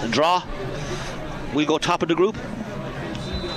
A 0.00 0.08
draw. 0.08 0.42
We'll 1.54 1.66
go 1.66 1.78
top 1.78 2.02
of 2.02 2.08
the 2.08 2.14
group. 2.14 2.36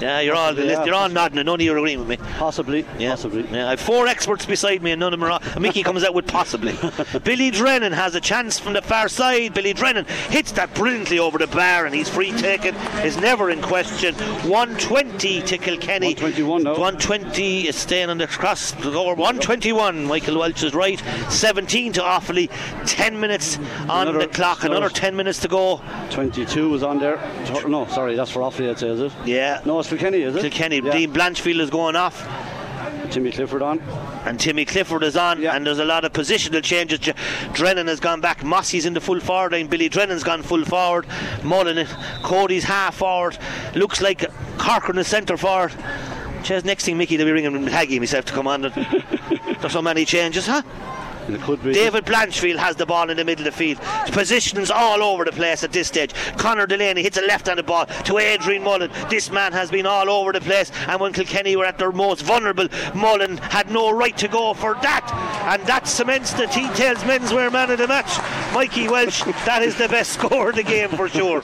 Yeah, 0.02 0.20
you're 0.22 0.36
all 0.36 0.54
Yeah, 0.58 0.84
you're 0.86 0.96
all 0.96 1.10
nodding, 1.10 1.38
and 1.40 1.46
none 1.46 1.56
of 1.56 1.62
you 1.62 1.74
are 1.74 1.78
agreeing 1.78 2.00
with 2.00 2.08
me. 2.08 2.18
Possibly, 2.38 2.86
Yeah. 2.98 3.12
possibly. 3.12 3.46
Yeah, 3.52 3.68
I 3.68 3.70
have 3.72 3.80
four 3.80 4.08
experts 4.08 4.46
beside 4.46 4.82
me, 4.82 4.92
and 4.92 5.00
none 5.00 5.14
of 5.14 5.20
them 5.20 5.30
are. 5.32 5.40
Mickey 5.60 5.84
comes 5.84 6.04
out 6.04 6.14
with 6.14 6.28
possibly. 6.28 6.78
Billy 7.24 7.52
Drennan 7.52 7.92
has 7.94 8.16
a 8.16 8.22
chance 8.22 8.60
from 8.60 8.74
the 8.74 8.82
far 8.82 9.10
side. 9.10 9.54
Billy 9.54 9.74
Drennan 9.74 10.06
hits 10.30 10.52
that 10.54 10.74
brilliantly 10.74 11.20
over 11.20 11.38
the 11.38 11.48
bar, 11.48 11.86
and 11.86 11.94
he's 11.94 12.10
free 12.10 12.32
taken. 12.32 12.76
Is 13.04 13.18
never 13.18 13.50
in 13.50 13.62
question. 13.62 14.16
120 14.16 15.42
to 15.42 15.58
Kilkenny. 15.58 16.08
121 16.14 16.64
now. 16.64 16.72
120 16.72 17.68
is 17.68 17.76
staying 17.76 18.10
on 18.10 18.18
the 18.18 18.28
cross. 18.28 18.74
Or 18.86 19.16
121. 19.16 20.06
Michael 20.06 20.38
Walsh 20.38 20.64
is 20.64 20.74
right. 20.74 21.00
17 21.30 21.94
to 21.94 22.02
Offaly. 22.02 22.50
10 22.86 23.20
minutes 23.20 23.58
on 23.90 24.08
Another- 24.08 24.20
the 24.20 24.28
clock. 24.28 24.64
Another 24.64 24.78
another- 24.78 24.94
10 24.94 25.16
minutes 25.16 25.40
to 25.40 25.48
go. 25.48 25.82
22 26.12 26.70
was 26.70 26.84
on 26.84 27.00
there. 27.00 27.20
No, 27.68 27.86
sorry, 27.88 28.16
that's 28.16 28.32
for 28.32 28.42
Offaly, 28.42 28.70
I'd 28.70 28.80
say, 28.80 28.88
is 28.90 29.00
it? 29.02 29.12
Yeah. 29.26 29.62
No, 29.66 29.80
it's 29.92 30.02
Kilkenny, 30.02 30.24
is 30.24 30.36
it? 30.36 30.42
Kilkenny. 30.42 30.78
Yeah. 30.78 30.92
Dean 30.92 31.14
Blanchfield 31.14 31.60
is 31.60 31.70
going 31.70 31.96
off. 31.96 32.28
Timmy 33.12 33.32
Clifford 33.32 33.64
on. 33.64 33.80
and 34.26 34.40
Timmy 34.40 34.66
Clifford 34.66 35.02
is 35.04 35.18
on, 35.18 35.42
Yeah. 35.42 35.56
and 35.56 35.66
there's 35.66 35.80
a 35.80 35.86
lot 35.86 36.06
of 36.06 36.14
positional 36.14 36.62
changes. 36.64 37.00
Drennan 37.54 37.88
has 37.88 38.00
gone 38.00 38.22
back, 38.22 38.44
Mossy's 38.44 38.86
in 38.86 38.94
the 38.94 39.02
full 39.02 39.20
forward 39.20 39.52
line, 39.54 39.66
Billy 39.68 39.90
Drennan's 39.90 40.24
gone 40.24 40.44
full 40.44 40.64
forward, 40.64 41.08
Mullen, 41.44 41.88
Cody's 42.22 42.64
half 42.66 42.96
forward, 42.98 43.38
looks 43.74 44.00
like 44.02 44.26
Corcoran 44.60 45.00
is 45.00 45.08
centre 45.08 45.38
forward. 45.38 45.74
Cheers, 46.44 46.64
next 46.66 46.86
thing, 46.86 46.98
Mickey, 46.98 47.18
they'll 47.18 47.26
be 47.26 47.32
ringing 47.32 47.52
Haggy 47.66 47.94
himself 47.96 48.26
to 48.26 48.34
come 48.34 48.48
on. 48.48 48.62
There's 49.60 49.74
so 49.74 49.82
many 49.82 50.06
changes, 50.06 50.46
huh? 50.46 50.62
It 51.34 51.42
could 51.42 51.64
be. 51.64 51.74
David 51.74 52.06
Blanchfield 52.06 52.58
has 52.58 52.76
the 52.76 52.86
ball 52.86 53.10
in 53.10 53.18
the 53.18 53.26
middle 53.26 53.48
of 53.48 53.54
the 53.54 53.58
field. 53.58 53.80
Positions 54.12 54.72
all 54.72 55.04
over 55.04 55.26
the 55.26 55.32
place 55.32 55.64
at 55.64 55.72
this 55.72 55.88
stage. 55.88 56.14
Conor 56.38 56.68
Delaney 56.68 57.04
hits 57.04 57.18
a 57.18 57.22
left-handed 57.22 57.66
ball 57.66 57.86
to 57.86 58.18
Adrian 58.18 58.64
Mullen. 58.64 58.92
This 59.10 59.32
man 59.32 59.52
has 59.54 59.72
been 59.72 59.86
all 59.86 60.10
over 60.10 60.32
the 60.32 60.42
place, 60.42 60.72
and 60.88 61.00
when 61.00 61.14
Kilkenny 61.14 61.56
were 61.56 61.66
at 61.66 61.78
their 61.78 61.92
most 61.92 62.22
vulnerable, 62.24 62.68
Mullen 62.94 63.38
had 63.38 63.70
no 63.72 63.92
right 63.92 64.18
to 64.18 64.28
go 64.28 64.54
for 64.54 64.76
that, 64.76 65.10
and 65.46 65.66
that 65.68 65.88
cements 65.88 66.34
the 66.34 66.48
Details 66.48 67.00
menswear 67.00 67.52
man 67.52 67.72
of 67.72 67.78
the 67.78 67.88
match. 67.88 68.20
Mikey 68.54 68.88
Walsh, 68.88 69.24
that 69.46 69.62
is 69.62 69.76
the 69.76 69.88
best 69.88 70.14
score 70.20 70.50
of 70.50 70.56
the 70.56 70.64
game 70.64 70.90
for 70.90 71.08
sure. 71.08 71.44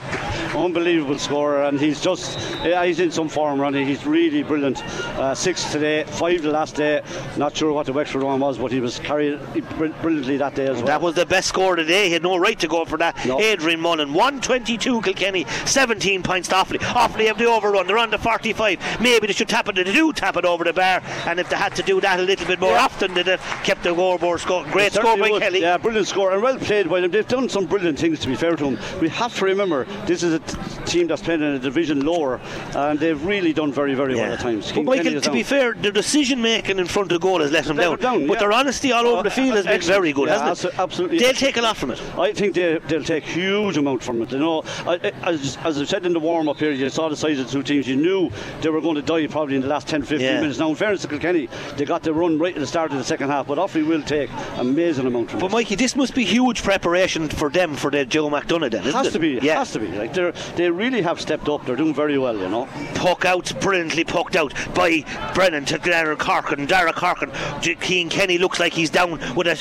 Unbelievable 0.54 1.18
scorer, 1.18 1.64
and 1.64 1.78
he's 1.78 2.00
just 2.00 2.38
he's 2.62 3.00
in 3.00 3.10
some 3.10 3.28
form, 3.28 3.60
Ronnie. 3.60 3.84
He's 3.84 4.06
really 4.06 4.42
brilliant. 4.42 4.82
Uh, 5.18 5.34
six 5.34 5.70
today, 5.70 6.04
five 6.04 6.42
the 6.42 6.50
last 6.50 6.74
day. 6.76 7.02
Not 7.36 7.56
sure 7.56 7.72
what 7.72 7.86
the 7.86 7.92
Wexford 7.92 8.22
one 8.22 8.40
was, 8.40 8.58
but 8.58 8.72
he 8.72 8.80
was 8.80 8.98
carried 9.00 9.38
brilliantly 9.76 10.36
that 10.38 10.54
day 10.54 10.66
as 10.66 10.76
well. 10.78 10.86
That 10.86 11.00
was 11.00 11.14
the 11.14 11.26
best 11.26 11.48
score 11.48 11.72
of 11.78 11.86
the 11.86 11.92
day. 11.92 12.06
He 12.06 12.12
had 12.12 12.22
no 12.22 12.36
right 12.36 12.58
to 12.60 12.68
go 12.68 12.84
for 12.84 12.98
that. 12.98 13.16
No. 13.26 13.40
Adrian 13.40 13.80
Mullen, 13.80 14.12
122 14.12 15.00
Kilkenny, 15.02 15.44
17 15.66 16.22
points 16.22 16.48
to 16.48 16.54
Offaly. 16.54 16.78
Offaly 16.78 17.26
have 17.26 17.38
the 17.38 17.46
overrun. 17.46 17.86
They're 17.86 17.98
on 17.98 18.10
the 18.10 18.18
45. 18.18 18.78
Maybe 19.00 19.26
they 19.26 19.32
should 19.32 19.48
tap 19.48 19.68
it. 19.68 19.74
They 19.74 19.84
do 19.84 20.12
tap 20.12 20.36
it 20.36 20.44
over 20.44 20.64
the 20.64 20.72
bar. 20.72 21.02
And 21.26 21.38
if 21.38 21.48
they 21.48 21.56
had 21.56 21.74
to 21.76 21.82
do 21.82 22.00
that 22.00 22.18
a 22.20 22.22
little 22.22 22.46
bit 22.46 22.60
more 22.60 22.72
Yeah. 22.72 22.84
often, 22.84 23.14
they'd 23.14 23.26
have 23.26 23.40
kept 23.64 23.82
the 23.82 23.92
scoreboard 23.92 24.40
score. 24.40 24.64
Great 24.64 24.92
They 24.92 25.00
score 25.00 25.16
by 25.16 25.30
would. 25.30 25.42
Kelly. 25.42 25.60
Yeah, 25.60 25.76
brilliant 25.78 26.06
score 26.08 26.32
and 26.32 26.42
well 26.42 26.58
played 26.58 26.88
by 26.88 27.00
them. 27.00 27.10
They've 27.10 27.26
done 27.26 27.48
some 27.48 27.66
brilliant 27.66 27.98
things 27.98 28.20
to 28.20 28.28
be 28.28 28.34
fair 28.36 28.56
to 28.56 28.64
them. 28.64 28.78
We 29.00 29.08
have 29.10 29.34
to 29.36 29.44
remember 29.44 29.86
this 30.06 30.22
is 30.22 30.34
a 30.34 30.38
t- 30.38 30.56
team 30.86 31.06
that's 31.08 31.22
playing 31.22 31.42
in 31.42 31.48
a 31.54 31.58
division 31.58 32.04
lower, 32.04 32.40
and 32.74 32.98
they've 32.98 33.22
really 33.24 33.52
done 33.52 33.72
very, 33.72 33.94
very 33.94 34.14
well 34.14 34.32
at 34.32 34.40
times. 34.40 34.72
But 34.72 34.84
Michael, 34.84 35.20
to 35.20 35.30
be 35.32 35.42
fair, 35.42 35.74
the 35.74 35.90
decision 35.92 36.40
making 36.40 36.78
in 36.78 36.86
front 36.86 37.12
of 37.12 37.20
goal 37.20 37.40
has 37.40 37.50
let 37.52 37.64
them 37.64 37.76
Let 37.76 38.00
down. 38.00 38.20
down, 38.20 38.26
but 38.26 38.34
yeah. 38.34 38.40
their 38.40 38.52
honesty 38.52 38.92
all 38.92 39.06
over 39.06 39.18
Uh, 39.18 39.22
the 39.22 39.30
field 39.30 39.56
has 39.56 39.65
excellent. 39.68 39.96
very 40.00 40.12
good, 40.12 40.28
Yeah, 40.28 40.44
hasn't 40.48 40.72
it? 40.72 40.78
absolutely. 40.78 41.18
They'll 41.18 41.32
take 41.32 41.56
a 41.56 41.62
lot 41.62 41.76
from 41.76 41.90
it. 41.90 42.00
I 42.18 42.32
think 42.32 42.54
they, 42.54 42.78
they'll 42.88 43.02
take 43.04 43.24
huge 43.24 43.76
amount 43.76 44.02
from 44.02 44.22
it. 44.22 44.32
You 44.32 44.38
know, 44.38 44.62
I, 44.86 44.96
as, 45.24 45.56
as 45.64 45.78
I 45.80 45.84
said 45.84 46.06
in 46.06 46.12
the 46.12 46.20
warm 46.20 46.48
up 46.48 46.58
here, 46.58 46.70
you 46.72 46.88
saw 46.90 47.08
the 47.08 47.16
size 47.16 47.38
of 47.38 47.46
the 47.46 47.52
two 47.52 47.62
teams. 47.62 47.88
You 47.88 47.96
knew 47.96 48.30
they 48.60 48.68
were 48.70 48.80
going 48.80 48.96
to 48.96 49.02
die 49.02 49.26
probably 49.26 49.56
in 49.56 49.62
the 49.62 49.68
last 49.68 49.88
10 49.88 50.02
15 50.02 50.20
Yeah. 50.20 50.40
minutes. 50.40 50.58
Now, 50.58 50.68
in 50.70 50.74
fairness 50.76 51.02
to 51.02 51.08
Kilkenny, 51.08 51.48
they 51.76 51.84
got 51.84 52.02
the 52.02 52.12
run 52.12 52.38
right 52.38 52.54
at 52.54 52.60
the 52.60 52.66
start 52.66 52.90
of 52.92 52.98
the 52.98 53.04
second 53.04 53.28
half, 53.28 53.46
but 53.46 53.58
Offaly 53.58 53.86
will 53.86 54.02
take 54.02 54.30
amazing 54.58 55.06
amount 55.06 55.30
from 55.30 55.40
But 55.40 55.46
it. 55.46 55.52
Mikey, 55.52 55.74
this 55.76 55.96
must 55.96 56.14
be 56.14 56.24
huge 56.24 56.62
preparation 56.62 57.28
for 57.28 57.50
them 57.50 57.74
for 57.76 57.90
their 57.90 58.04
Joe 58.04 58.28
McDonagh 58.30 58.70
then, 58.70 58.82
isn't 58.82 58.92
has 58.94 58.94
it? 58.94 59.04
Has 59.06 59.12
to 59.12 59.18
be, 59.18 59.38
Yeah. 59.42 59.58
has 59.58 59.72
to 59.72 59.78
be. 59.80 59.88
Like 59.88 60.12
they 60.14 60.32
they 60.56 60.70
really 60.70 61.02
have 61.02 61.20
stepped 61.20 61.48
up. 61.48 61.64
They're 61.66 61.76
doing 61.76 61.94
very 61.94 62.18
well, 62.18 62.36
you 62.36 62.48
know. 62.48 62.68
puck 62.94 63.24
out, 63.24 63.52
brilliantly 63.60 64.04
pucked 64.04 64.36
out 64.36 64.52
by 64.74 65.04
Brennan 65.34 65.64
to 65.66 65.78
Darren 65.78 66.18
Corcoran. 66.18 66.66
Darren 66.66 66.94
Corcoran, 66.94 67.30
Cian 67.62 68.08
Kenny 68.08 68.38
looks 68.38 68.58
like 68.60 68.72
he's 68.72 68.90
down 68.90 69.20
with 69.34 69.45
a 69.48 69.56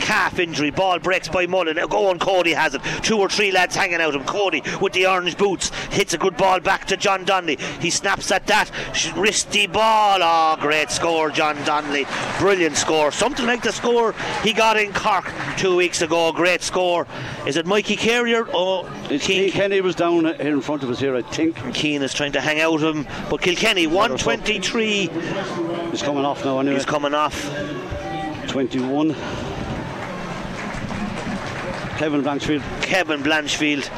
calf 0.00 0.38
injury. 0.38 0.70
Ball 0.70 0.98
breaks 0.98 1.28
by 1.28 1.46
Mullen. 1.46 1.76
Go 1.88 2.10
on, 2.10 2.18
Cody 2.18 2.52
has 2.52 2.74
it. 2.74 2.82
Two 3.02 3.18
or 3.18 3.28
three 3.28 3.50
lads 3.52 3.74
hanging 3.76 4.00
out 4.00 4.14
him. 4.14 4.24
Cody 4.24 4.62
with 4.80 4.92
the 4.92 5.06
orange 5.06 5.36
boots 5.36 5.70
hits 5.90 6.14
a 6.14 6.18
good 6.18 6.36
ball 6.36 6.60
back 6.60 6.86
to 6.86 6.96
John 6.96 7.24
Donnelly. 7.24 7.56
He 7.80 7.90
snaps 7.90 8.30
at 8.30 8.46
that 8.46 8.70
wristy 9.14 9.70
ball. 9.70 10.18
Oh, 10.20 10.56
great 10.60 10.90
score, 10.90 11.30
John 11.30 11.56
Donnelly. 11.64 12.06
Brilliant 12.38 12.76
score. 12.76 13.10
Something 13.10 13.46
like 13.46 13.62
the 13.62 13.72
score 13.72 14.12
he 14.42 14.52
got 14.52 14.76
in 14.76 14.92
Cork 14.92 15.30
two 15.56 15.76
weeks 15.76 16.02
ago. 16.02 16.32
Great 16.32 16.62
score. 16.62 17.06
Is 17.46 17.56
it 17.56 17.66
Mikey 17.66 17.96
Carrier? 17.96 18.46
Oh, 18.52 18.88
Cian 19.18 19.50
Kenny 19.50 19.80
was 19.80 19.94
down 19.94 20.24
here 20.24 20.52
in 20.54 20.60
front 20.60 20.82
of 20.82 20.90
us 20.90 20.98
here, 21.00 21.14
I 21.16 21.22
think. 21.22 21.56
Cian 21.74 22.02
is 22.02 22.14
trying 22.14 22.32
to 22.32 22.40
hang 22.40 22.60
out 22.60 22.82
of 22.82 22.96
him, 22.96 23.06
but 23.30 23.40
Kilkenny 23.40 23.86
123 23.86 25.08
He's 25.90 26.02
coming 26.02 26.24
off 26.24 26.44
now 26.44 26.58
anyway. 26.58 26.76
is 26.76 26.84
coming 26.84 27.14
off. 27.14 27.34
21. 28.54 29.16
Kevin 31.98 32.22
Blanchfield. 32.22 32.62
Kevin 32.82 33.22
Blanchfield 33.22 33.90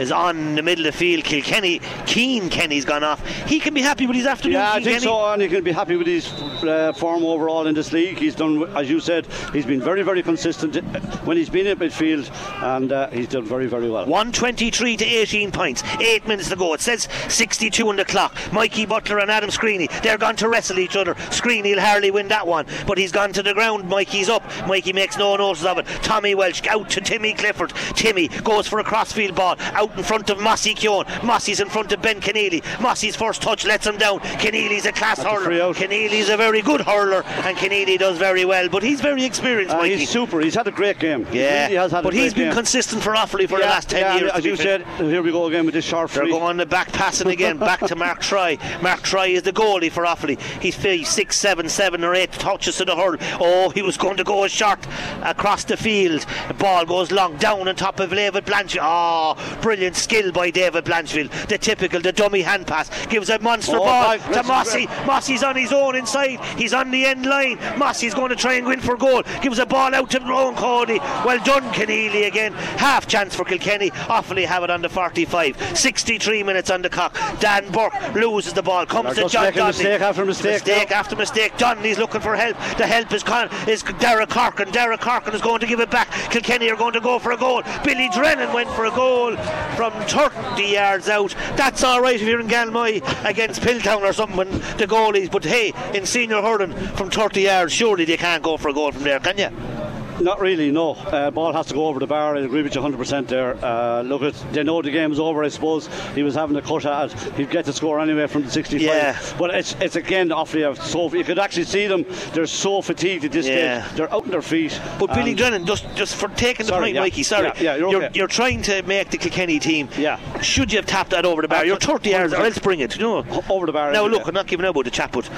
is 0.00 0.10
on 0.10 0.54
the 0.54 0.62
middle 0.62 0.86
of 0.86 0.92
the 0.92 0.98
field. 0.98 1.24
Kilkenny, 1.24 1.80
Cian 2.06 2.48
Kenny's 2.48 2.84
gone 2.84 3.04
off. 3.04 3.24
He 3.46 3.60
can 3.60 3.74
be 3.74 3.82
happy 3.82 4.06
with 4.06 4.16
his 4.16 4.26
afternoon. 4.26 4.54
Yeah, 4.54 4.70
I 4.72 4.74
think 4.74 4.86
Kenny. 4.86 5.00
so, 5.00 5.32
and 5.32 5.42
he 5.42 5.48
can 5.48 5.62
be 5.62 5.72
happy 5.72 5.96
with 5.96 6.06
his 6.06 6.32
uh, 6.64 6.92
form 6.96 7.24
overall 7.24 7.66
in 7.66 7.74
this 7.74 7.92
league. 7.92 8.18
He's 8.18 8.34
done, 8.34 8.64
as 8.76 8.88
you 8.88 9.00
said, 9.00 9.26
he's 9.52 9.66
been 9.66 9.80
very, 9.80 10.02
very 10.02 10.22
consistent 10.22 10.76
uh, 10.76 11.00
when 11.24 11.36
he's 11.36 11.50
been 11.50 11.66
in 11.66 11.78
midfield, 11.78 12.30
and 12.62 12.92
uh, 12.92 13.08
he's 13.10 13.28
done 13.28 13.44
very, 13.44 13.66
very 13.66 13.90
well. 13.90 14.06
123 14.06 14.96
to 14.96 15.04
18 15.04 15.52
points. 15.52 15.82
Eight 16.00 16.26
minutes 16.26 16.48
to 16.48 16.56
go. 16.56 16.74
It 16.74 16.80
says 16.80 17.08
62 17.28 17.88
on 17.88 17.96
the 17.96 18.04
clock. 18.04 18.34
Mikey 18.52 18.86
Butler 18.86 19.18
and 19.18 19.30
Adam 19.30 19.50
Screeney. 19.50 19.88
They're 20.02 20.18
going 20.18 20.36
to 20.36 20.48
wrestle 20.48 20.78
each 20.78 20.96
other. 20.96 21.14
Screeney 21.14 21.74
will 21.74 21.80
hardly 21.80 22.10
win 22.10 22.28
that 22.28 22.46
one, 22.46 22.66
but 22.86 22.98
he's 22.98 23.12
gone 23.12 23.32
to 23.34 23.42
the 23.42 23.54
ground. 23.54 23.88
Mikey's 23.88 24.28
up. 24.28 24.42
Mikey 24.66 24.92
makes 24.92 25.16
no 25.16 25.36
notice 25.36 25.64
of 25.64 25.78
it. 25.78 25.86
Tommy 26.02 26.34
Walsh 26.34 26.66
out 26.66 26.88
to 26.90 27.00
Timmy 27.00 27.34
Clifford. 27.34 27.70
Timmy 27.94 28.28
goes 28.28 28.66
for 28.66 28.78
a 28.78 28.84
crossfield 28.84 29.34
ball 29.34 29.56
out 29.74 29.89
out 29.90 29.98
in 29.98 30.04
front 30.04 30.30
of 30.30 30.40
Mossy 30.40 30.74
Keown. 30.74 31.04
Mossy's 31.24 31.60
in 31.60 31.68
front 31.68 31.92
of 31.92 32.02
Ben 32.02 32.20
Conneely. 32.20 32.62
Mossy's 32.80 33.16
first 33.16 33.42
touch 33.42 33.64
lets 33.64 33.86
him 33.86 33.98
down. 33.98 34.20
Conneely's 34.20 34.86
a 34.86 34.92
class 34.92 35.18
That's 35.18 35.28
hurler. 35.28 35.74
Conneely's 35.74 36.28
a 36.28 36.36
very 36.36 36.62
good 36.62 36.82
hurler, 36.82 37.22
and 37.44 37.56
Conneely 37.56 37.98
does 37.98 38.18
very 38.18 38.44
well. 38.44 38.68
But 38.68 38.82
he's 38.82 39.00
very 39.00 39.24
experienced, 39.24 39.74
Uh, 39.74 39.82
he's 39.82 40.08
super. 40.08 40.40
He's 40.40 40.54
had 40.54 40.66
a 40.66 40.70
great 40.70 40.98
game. 40.98 41.26
He 41.26 41.40
yeah, 41.40 41.64
really 41.64 41.76
has 41.76 41.92
had 41.92 42.04
but 42.04 42.12
he's 42.14 42.34
been 42.34 42.46
game. 42.48 42.54
consistent 42.54 43.02
for 43.02 43.14
Offaly 43.14 43.48
for 43.48 43.58
the 43.58 43.64
last 43.64 43.90
ten 43.90 44.00
yeah, 44.00 44.16
years. 44.16 44.30
As 44.32 44.44
you 44.44 44.56
said, 44.56 44.86
here 44.98 45.22
we 45.22 45.32
go 45.32 45.46
again 45.46 45.64
with 45.64 45.74
this 45.74 45.84
sharp 45.84 46.10
They're 46.10 46.24
free. 46.24 46.32
going 46.32 46.56
the 46.56 46.66
back 46.66 46.92
passing 46.92 47.28
again, 47.28 47.58
back 47.70 47.80
to 47.80 47.96
Mark 47.96 48.20
Troy. 48.20 48.58
Mark 48.82 49.02
Troy 49.02 49.28
is 49.28 49.42
the 49.42 49.52
goalie 49.52 49.90
for 49.90 50.04
Offaly. 50.04 50.40
He's 50.60 50.76
five, 50.76 51.06
six, 51.06 51.36
seven, 51.36 51.68
seven 51.68 52.04
or 52.04 52.14
eight 52.14 52.32
touches 52.32 52.76
to 52.78 52.84
the 52.84 52.96
hurl. 52.96 53.16
Oh, 53.40 53.70
he 53.70 53.82
was 53.82 53.96
going 53.96 54.16
to 54.18 54.24
go 54.24 54.44
a 54.44 54.48
short 54.48 54.86
across 55.22 55.64
the 55.64 55.76
field. 55.76 56.24
The 56.48 56.54
ball 56.54 56.84
goes 56.86 57.10
long 57.10 57.36
down 57.36 57.68
on 57.68 57.74
top 57.76 58.00
of 58.00 58.10
David 58.10 58.44
Blanchfield. 58.44 58.78
Oh, 58.82 59.58
brilliant 59.62 59.79
skill 59.94 60.32
by 60.32 60.50
David 60.50 60.84
Blanchfield. 60.84 61.30
The 61.48 61.58
typical, 61.58 62.00
the 62.00 62.12
dummy 62.12 62.42
hand 62.42 62.66
pass 62.66 62.90
gives 63.06 63.30
a 63.30 63.38
monster 63.38 63.76
Oh, 63.76 63.84
ball 63.84 64.18
to 64.18 64.42
Mossy. 64.44 64.86
Mossy's 65.06 65.42
on 65.42 65.56
his 65.56 65.72
own 65.72 65.96
inside. 65.96 66.40
He's 66.56 66.72
on 66.74 66.90
the 66.90 67.04
end 67.04 67.26
line. 67.26 67.58
Mossy's 67.78 68.14
going 68.14 68.28
to 68.30 68.36
try 68.36 68.54
and 68.54 68.64
go 68.66 68.72
in 68.72 68.80
for 68.80 68.96
goal. 68.96 69.22
Gives 69.42 69.58
a 69.58 69.66
ball 69.66 69.94
out 69.94 70.10
to 70.10 70.20
Rowan 70.20 70.54
Cody. 70.56 70.98
Well 70.98 71.42
done, 71.44 71.62
Conneely 71.72 72.26
again. 72.26 72.52
Half 72.52 73.06
chance 73.06 73.34
for 73.34 73.44
Kilkenny. 73.44 73.90
Offaly 73.90 74.44
have 74.44 74.62
it 74.62 74.70
on 74.70 74.82
the 74.82 74.88
45. 74.88 75.76
63 75.78 76.42
minutes 76.42 76.70
on 76.70 76.82
the 76.82 76.90
clock. 76.90 77.16
Dan 77.40 77.70
Burke 77.70 78.14
loses 78.14 78.52
the 78.52 78.62
ball. 78.62 78.86
Comes 78.86 79.14
They're 79.16 79.24
to 79.24 79.30
John 79.30 79.52
Donnelly. 79.52 79.66
mistake 79.68 80.00
after 80.00 80.24
mistake 80.24 80.52
Mistake 80.64 80.90
now. 80.90 80.96
after 80.96 81.16
mistake. 81.16 81.56
Donnelly's 81.56 81.98
looking 81.98 82.20
for 82.20 82.36
help. 82.36 82.56
The 82.78 82.86
help 82.86 83.12
is 83.12 83.22
con- 83.22 83.48
is 83.68 83.82
Darragh 83.82 84.28
Corcoran. 84.30 84.70
Darragh 84.70 85.00
Corcoran 85.00 85.34
is 85.34 85.40
going 85.42 85.60
to 85.60 85.66
give 85.66 85.80
it 85.80 85.90
back. 85.90 86.10
Kilkenny 86.30 86.70
are 86.70 86.76
going 86.76 86.92
to 86.92 87.00
go 87.00 87.18
for 87.18 87.32
a 87.32 87.36
goal. 87.36 87.62
Billy 87.84 88.08
Drennan 88.12 88.52
went 88.52 88.68
for 88.70 88.84
a 88.86 88.90
goal 88.90 89.36
from 89.76 89.92
30 90.02 90.62
yards 90.62 91.08
out. 91.08 91.34
That's 91.56 91.82
all 91.82 92.00
right 92.00 92.16
if 92.16 92.22
you're 92.22 92.40
in 92.40 92.48
Galmoy 92.48 93.02
against 93.24 93.62
Piltown 93.62 94.02
or 94.02 94.12
something 94.12 94.36
when 94.36 94.50
the 94.50 94.86
goalies. 94.86 95.30
But 95.30 95.44
hey, 95.44 95.72
in 95.94 96.06
senior 96.06 96.42
hurling 96.42 96.72
from 96.72 97.10
30 97.10 97.42
yards, 97.42 97.72
surely 97.72 98.04
they 98.04 98.16
can't 98.16 98.42
go 98.42 98.56
for 98.56 98.68
a 98.68 98.72
goal 98.72 98.92
from 98.92 99.04
there, 99.04 99.20
can 99.20 99.38
you? 99.38 99.89
Not 100.20 100.40
really, 100.40 100.70
no. 100.70 100.92
Uh, 100.92 101.30
ball 101.30 101.52
has 101.52 101.66
to 101.66 101.74
go 101.74 101.86
over 101.86 101.98
the 101.98 102.06
bar. 102.06 102.36
I 102.36 102.40
agree 102.40 102.62
with 102.62 102.74
you 102.74 102.80
100% 102.80 103.26
there. 103.28 103.56
Uh, 103.64 104.02
look, 104.02 104.22
at 104.22 104.34
they 104.52 104.62
know 104.62 104.82
the 104.82 104.90
game's 104.90 105.18
over. 105.18 105.42
I 105.42 105.48
suppose 105.48 105.88
he 106.14 106.22
was 106.22 106.34
having 106.34 106.56
a 106.56 106.62
cut 106.62 106.84
at 106.84 107.12
it. 107.12 107.34
He'd 107.34 107.50
get 107.50 107.64
the 107.64 107.72
score 107.72 107.98
anyway 108.00 108.26
from 108.26 108.42
the 108.42 108.50
65. 108.50 108.82
Yeah. 108.82 109.18
But 109.38 109.54
it's 109.54 109.74
it's 109.80 109.96
again 109.96 110.30
awfully 110.30 110.60
so 110.76 111.12
you 111.14 111.24
could 111.24 111.38
actually 111.38 111.64
see 111.64 111.86
them. 111.86 112.04
They're 112.32 112.46
so 112.46 112.82
fatigued 112.82 113.24
at 113.24 113.32
this 113.32 113.46
Yeah. 113.46 113.84
stage. 113.84 113.96
They're 113.96 114.12
out 114.12 114.24
on 114.24 114.30
their 114.30 114.42
feet. 114.42 114.78
But 114.98 115.14
Billy 115.14 115.34
Drennan, 115.34 115.64
just 115.64 115.86
just 115.94 116.16
for 116.16 116.28
taking 116.28 116.66
the 116.66 116.72
Sorry, 116.72 116.86
point, 116.86 116.94
yeah. 116.96 117.00
Mikey, 117.00 117.22
sorry. 117.22 117.46
Yeah, 117.46 117.52
yeah, 117.60 117.76
you're 117.76 117.90
you're, 117.90 118.04
okay. 118.04 118.18
you're 118.18 118.26
trying 118.28 118.62
to 118.62 118.82
make 118.82 119.10
the 119.10 119.18
Kilkenny 119.18 119.58
team. 119.58 119.88
Yeah. 119.96 120.18
Should 120.40 120.72
you 120.72 120.78
have 120.78 120.86
tapped 120.86 121.10
that 121.10 121.24
over 121.24 121.40
the 121.42 121.48
bar? 121.48 121.64
You're 121.64 121.78
30 121.78 122.10
yards, 122.10 122.34
or 122.34 122.44
else 122.44 122.58
bring 122.58 122.80
it. 122.80 122.96
You 122.96 123.02
know. 123.02 123.42
over 123.48 123.66
the 123.66 123.72
bar. 123.72 123.92
Now 123.92 124.04
anyway. 124.04 124.18
look, 124.18 124.28
I'm 124.28 124.34
not 124.34 124.46
giving 124.46 124.66
up 124.66 124.74
about 124.74 124.84
the 124.84 124.90
chat, 124.90 125.12
but 125.12 125.28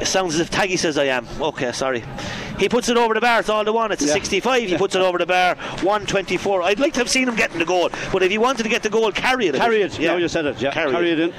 it 0.00 0.06
sounds 0.06 0.34
as 0.34 0.40
if 0.40 0.50
Taggy 0.50 0.78
says 0.78 0.98
I 0.98 1.04
am. 1.04 1.26
Okay, 1.40 1.72
sorry. 1.72 2.04
He 2.58 2.68
puts 2.68 2.88
it 2.88 2.96
over 2.96 3.14
the 3.14 3.20
bar. 3.20 3.40
It's 3.40 3.48
all 3.48 3.64
the 3.64 3.72
one. 3.72 3.92
It's 3.92 4.02
a 4.02 4.06
Yeah. 4.06 4.12
65. 4.14 4.68
He 4.68 4.76
puts 4.76 4.94
it 4.94 5.02
over 5.02 5.18
the 5.18 5.26
bar. 5.26 5.56
124. 5.82 6.62
I'd 6.62 6.78
like 6.80 6.92
to 6.94 7.00
have 7.00 7.08
seen 7.08 7.28
him 7.28 7.36
getting 7.36 7.58
the 7.58 7.64
goal, 7.64 7.90
but 8.12 8.22
if 8.22 8.30
he 8.30 8.38
wanted 8.38 8.62
to 8.64 8.68
get 8.68 8.82
the 8.82 8.88
goal, 8.90 9.10
carry 9.12 9.46
it. 9.48 9.54
Carry 9.54 9.82
it. 9.82 9.98
Now 10.00 10.16
you 10.16 10.28
said 10.28 10.46
it. 10.46 10.60
Yeah. 10.60 10.72
Carry, 10.72 10.90
Carry, 10.92 11.10
it. 11.12 11.20
it. 11.20 11.28
in. 11.30 11.34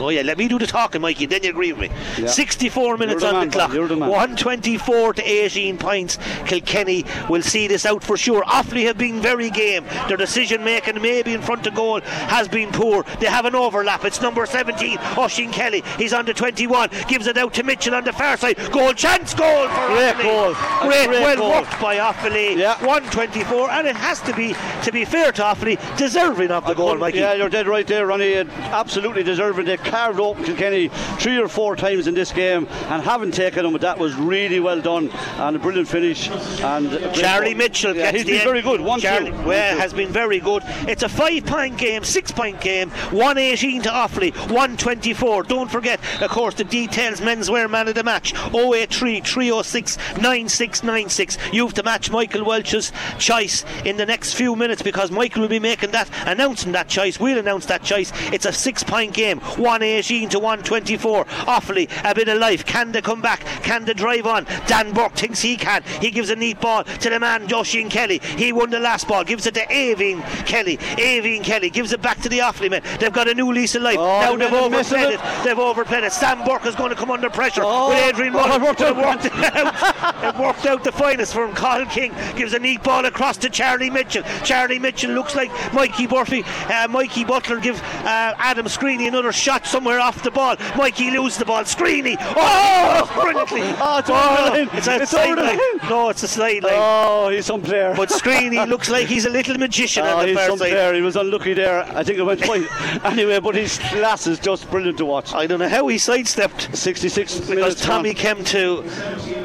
Oh 0.00 0.08
yeah, 0.08 0.22
let 0.22 0.38
me 0.38 0.48
do 0.48 0.58
the 0.58 0.66
talking, 0.66 1.00
Mikey. 1.00 1.26
Then 1.26 1.42
you 1.44 1.50
agree 1.50 1.72
with 1.72 1.90
me. 1.90 1.96
Yeah. 2.18 2.26
64 2.28 2.96
minutes 2.96 3.20
the 3.22 3.28
on 3.28 3.34
man, 3.34 3.48
the 3.48 3.52
clock. 3.52 3.70
The 3.72 3.96
man. 3.96 4.08
124 4.08 5.14
to 5.14 5.22
18 5.22 5.78
points. 5.78 6.18
Kilkenny 6.46 7.04
will 7.28 7.42
see 7.42 7.66
this 7.68 7.86
out 7.86 8.02
for 8.02 8.16
sure. 8.16 8.42
Offaly 8.44 8.84
have 8.84 8.98
been 8.98 9.20
very 9.20 9.50
game. 9.50 9.84
Their 10.08 10.16
decision 10.16 10.64
making, 10.64 11.00
maybe 11.00 11.34
in 11.34 11.42
front 11.42 11.66
of 11.66 11.74
goal, 11.74 12.00
has 12.00 12.48
been 12.48 12.70
poor. 12.72 13.04
They 13.20 13.26
have 13.26 13.44
an 13.44 13.54
overlap. 13.54 14.04
It's 14.04 14.20
number 14.20 14.44
17, 14.46 14.98
Oisín 14.98 15.52
Kelly. 15.52 15.82
He's 15.98 16.12
on 16.12 16.24
the 16.24 16.34
21. 16.34 16.90
Gives 17.08 17.26
it 17.26 17.36
out 17.36 17.54
to 17.54 17.62
Mitchell 17.62 17.94
on 17.94 18.04
the 18.04 18.12
far 18.12 18.36
side. 18.36 18.56
Goal 18.72 18.92
chance, 18.94 19.34
goal 19.34 19.68
for 19.68 19.86
Great 19.88 20.14
Offaly. 20.14 20.22
goal. 20.22 20.51
A 20.52 20.86
Great, 20.86 21.08
great 21.08 21.22
well 21.22 21.36
goal. 21.36 21.50
worked 21.50 21.80
by 21.80 21.96
Offaly. 21.96 22.56
Yeah. 22.56 22.74
124, 22.84 23.70
and 23.70 23.86
it 23.86 23.96
has 23.96 24.20
to 24.22 24.34
be, 24.34 24.54
to 24.84 24.92
be 24.92 25.04
fair 25.04 25.32
to 25.32 25.42
Offaly, 25.42 25.78
deserving 25.96 26.50
of 26.50 26.66
the 26.66 26.74
goal, 26.74 26.96
Mikey. 26.96 27.18
Yeah, 27.18 27.34
you're 27.34 27.48
dead 27.48 27.66
right 27.66 27.86
there, 27.86 28.06
Ronnie. 28.06 28.34
Absolutely 28.36 29.22
deserving. 29.22 29.66
They 29.66 29.76
carved 29.76 30.18
open 30.20 30.44
Kilkenny 30.44 30.88
three 31.18 31.38
or 31.38 31.48
four 31.48 31.76
times 31.76 32.06
in 32.06 32.14
this 32.14 32.32
game 32.32 32.66
and 32.88 33.02
haven't 33.02 33.32
taken 33.32 33.62
them. 33.64 33.72
That 33.80 33.98
was 33.98 34.14
really 34.14 34.60
well 34.60 34.80
done 34.80 35.10
and 35.10 35.56
a 35.56 35.58
brilliant 35.58 35.88
finish. 35.88 36.28
And 36.62 36.90
Charlie. 37.14 37.54
Mitchell 37.54 37.94
yeah, 37.94 38.10
he's 38.12 38.24
been 38.24 38.34
end. 38.36 38.44
very 38.44 38.62
good. 38.62 38.80
One 38.80 38.98
Charlie, 39.00 39.30
two. 39.30 39.36
well, 39.38 39.44
One, 39.68 39.74
two. 39.74 39.80
has 39.80 39.92
been 39.92 40.08
very 40.08 40.40
good. 40.40 40.62
It's 40.88 41.02
a 41.02 41.08
five 41.08 41.44
point 41.46 41.76
game, 41.76 42.02
six 42.02 42.32
point 42.32 42.60
game, 42.60 42.90
118 43.10 43.82
to 43.82 43.88
Offaly, 43.90 44.32
124. 44.50 45.42
Don't 45.44 45.70
forget, 45.70 46.00
of 46.20 46.30
course, 46.30 46.54
the 46.54 46.64
details 46.64 47.20
menswear 47.20 47.68
man 47.70 47.88
of 47.88 47.94
the 47.94 48.02
match 48.04 48.32
083 48.54 49.20
306 49.20 49.98
9696. 50.46 51.38
You 51.52 51.64
have 51.66 51.74
to 51.74 51.82
match 51.82 52.10
Michael 52.10 52.44
Walsh's 52.44 52.92
choice 53.18 53.64
in 53.84 53.96
the 53.96 54.06
next 54.06 54.34
few 54.34 54.56
minutes 54.56 54.82
because 54.82 55.10
Michael 55.10 55.42
will 55.42 55.48
be 55.48 55.58
making 55.60 55.92
that, 55.92 56.08
announcing 56.26 56.72
that 56.72 56.88
choice. 56.88 57.18
We'll 57.20 57.38
announce 57.38 57.66
that 57.66 57.82
choice. 57.82 58.12
It's 58.32 58.46
a 58.46 58.52
six 58.52 58.82
point 58.82 59.14
game, 59.14 59.38
118 59.40 60.28
to 60.30 60.38
124. 60.38 61.24
Offaly 61.24 61.88
a 62.04 62.14
bit 62.14 62.28
of 62.28 62.38
life. 62.38 62.64
Can 62.66 62.92
they 62.92 63.00
come 63.00 63.20
back? 63.20 63.40
Can 63.62 63.84
they 63.84 63.94
drive 63.94 64.26
on? 64.26 64.44
Dan 64.66 64.92
Burke 64.92 65.14
thinks 65.14 65.40
he 65.40 65.56
can. 65.56 65.82
He 66.00 66.10
gives 66.10 66.30
a 66.30 66.36
neat 66.36 66.60
ball 66.60 66.84
to 66.84 67.10
the 67.10 67.20
man, 67.20 67.46
Oisín 67.48 67.90
Kelly. 67.90 68.18
He 68.36 68.52
won 68.52 68.70
the 68.70 68.80
last 68.80 69.06
ball, 69.08 69.24
gives 69.24 69.46
it 69.46 69.54
to 69.54 69.66
Avine 69.66 70.22
Kelly. 70.46 70.76
Avine 70.98 71.44
Kelly 71.44 71.70
gives 71.70 71.92
it 71.92 72.02
back 72.02 72.20
to 72.22 72.28
the 72.28 72.38
Offaly 72.40 72.70
men. 72.70 72.82
They've 72.98 73.12
got 73.12 73.28
a 73.28 73.34
new 73.34 73.52
lease 73.52 73.74
of 73.74 73.82
life. 73.82 73.98
Oh, 73.98 74.20
now 74.20 74.30
they've 74.36 74.50
they've 74.50 74.60
been 74.60 74.70
missing 74.72 74.98
overplayed 74.98 75.20
it. 75.20 75.20
it. 75.40 75.44
They've 75.44 75.58
overplayed 75.58 76.04
it. 76.04 76.12
Sam 76.12 76.44
Burke 76.44 76.66
is 76.66 76.74
going 76.74 76.90
to 76.90 76.96
come 76.96 77.10
under 77.10 77.30
pressure 77.30 77.62
Oh, 77.64 77.90
with 77.90 77.98
Adrian 77.98 78.34
oh, 78.34 78.38
Mullen. 78.38 78.62
it 78.62 78.96
worked 78.96 79.24
it 79.26 79.32
out. 79.56 80.31
Worked 80.38 80.66
out 80.66 80.84
the 80.84 80.92
finest 80.92 81.34
for 81.34 81.44
him. 81.46 81.54
Cathal 81.54 81.86
King 81.86 82.12
gives 82.36 82.52
a 82.52 82.58
neat 82.58 82.82
ball 82.82 83.04
across 83.04 83.36
to 83.38 83.50
Charlie 83.50 83.90
Mitchell. 83.90 84.22
Charlie 84.44 84.78
Mitchell 84.78 85.10
looks 85.12 85.34
like 85.34 85.50
Mikey 85.72 86.06
Murphy. 86.06 86.42
Uh, 86.72 86.88
Mikey 86.88 87.24
Butler 87.24 87.58
give 87.60 87.76
uh, 88.04 88.34
Adam 88.38 88.66
Screeney 88.66 89.08
another 89.08 89.32
shot 89.32 89.66
somewhere 89.66 90.00
off 90.00 90.22
the 90.22 90.30
ball. 90.30 90.56
Mikey 90.76 91.10
loses 91.10 91.38
the 91.38 91.44
ball. 91.44 91.62
Screeney. 91.64 92.16
Oh, 92.20 93.10
brilliantly. 93.20 93.62
Oh, 93.84 93.98
it's 93.98 94.08
line. 94.08 94.68
It's 94.72 94.86
a 94.86 94.96
It's 95.02 95.14
over 95.14 95.34
the 95.36 95.42
sideline. 95.42 95.58
line. 95.80 95.90
No, 95.90 96.08
it's 96.08 96.22
a 96.22 96.28
sideline. 96.28 96.72
Oh, 96.76 97.28
he's 97.30 97.46
some 97.46 97.62
player. 97.62 97.94
But 97.96 98.10
Screeney 98.10 98.66
looks 98.68 98.88
like 98.88 99.06
he's 99.08 99.24
a 99.24 99.30
little 99.30 99.56
magician 99.58 100.04
Oh, 100.06 100.18
on 100.18 100.22
the 100.26 100.32
he's 100.32 100.46
some 100.46 100.58
side. 100.58 100.70
player. 100.70 100.94
He 100.94 101.00
was 101.02 101.16
unlucky 101.16 101.54
there. 101.54 101.82
I 101.96 102.02
think 102.04 102.18
it 102.18 102.22
went 102.22 102.46
wide. 102.46 102.66
anyway, 103.04 103.40
but 103.40 103.54
his 103.54 103.78
class 103.78 104.26
is 104.26 104.38
just 104.38 104.70
brilliant 104.70 104.98
to 104.98 105.04
watch. 105.04 105.34
I 105.34 105.46
don't 105.46 105.58
know 105.58 105.68
how 105.68 105.86
he 105.88 105.98
sidestepped 105.98 106.74
66 106.76 107.40
because. 107.40 107.80
Tommy 107.80 108.14
gone. 108.14 108.36
came 108.36 108.44
to 108.44 108.82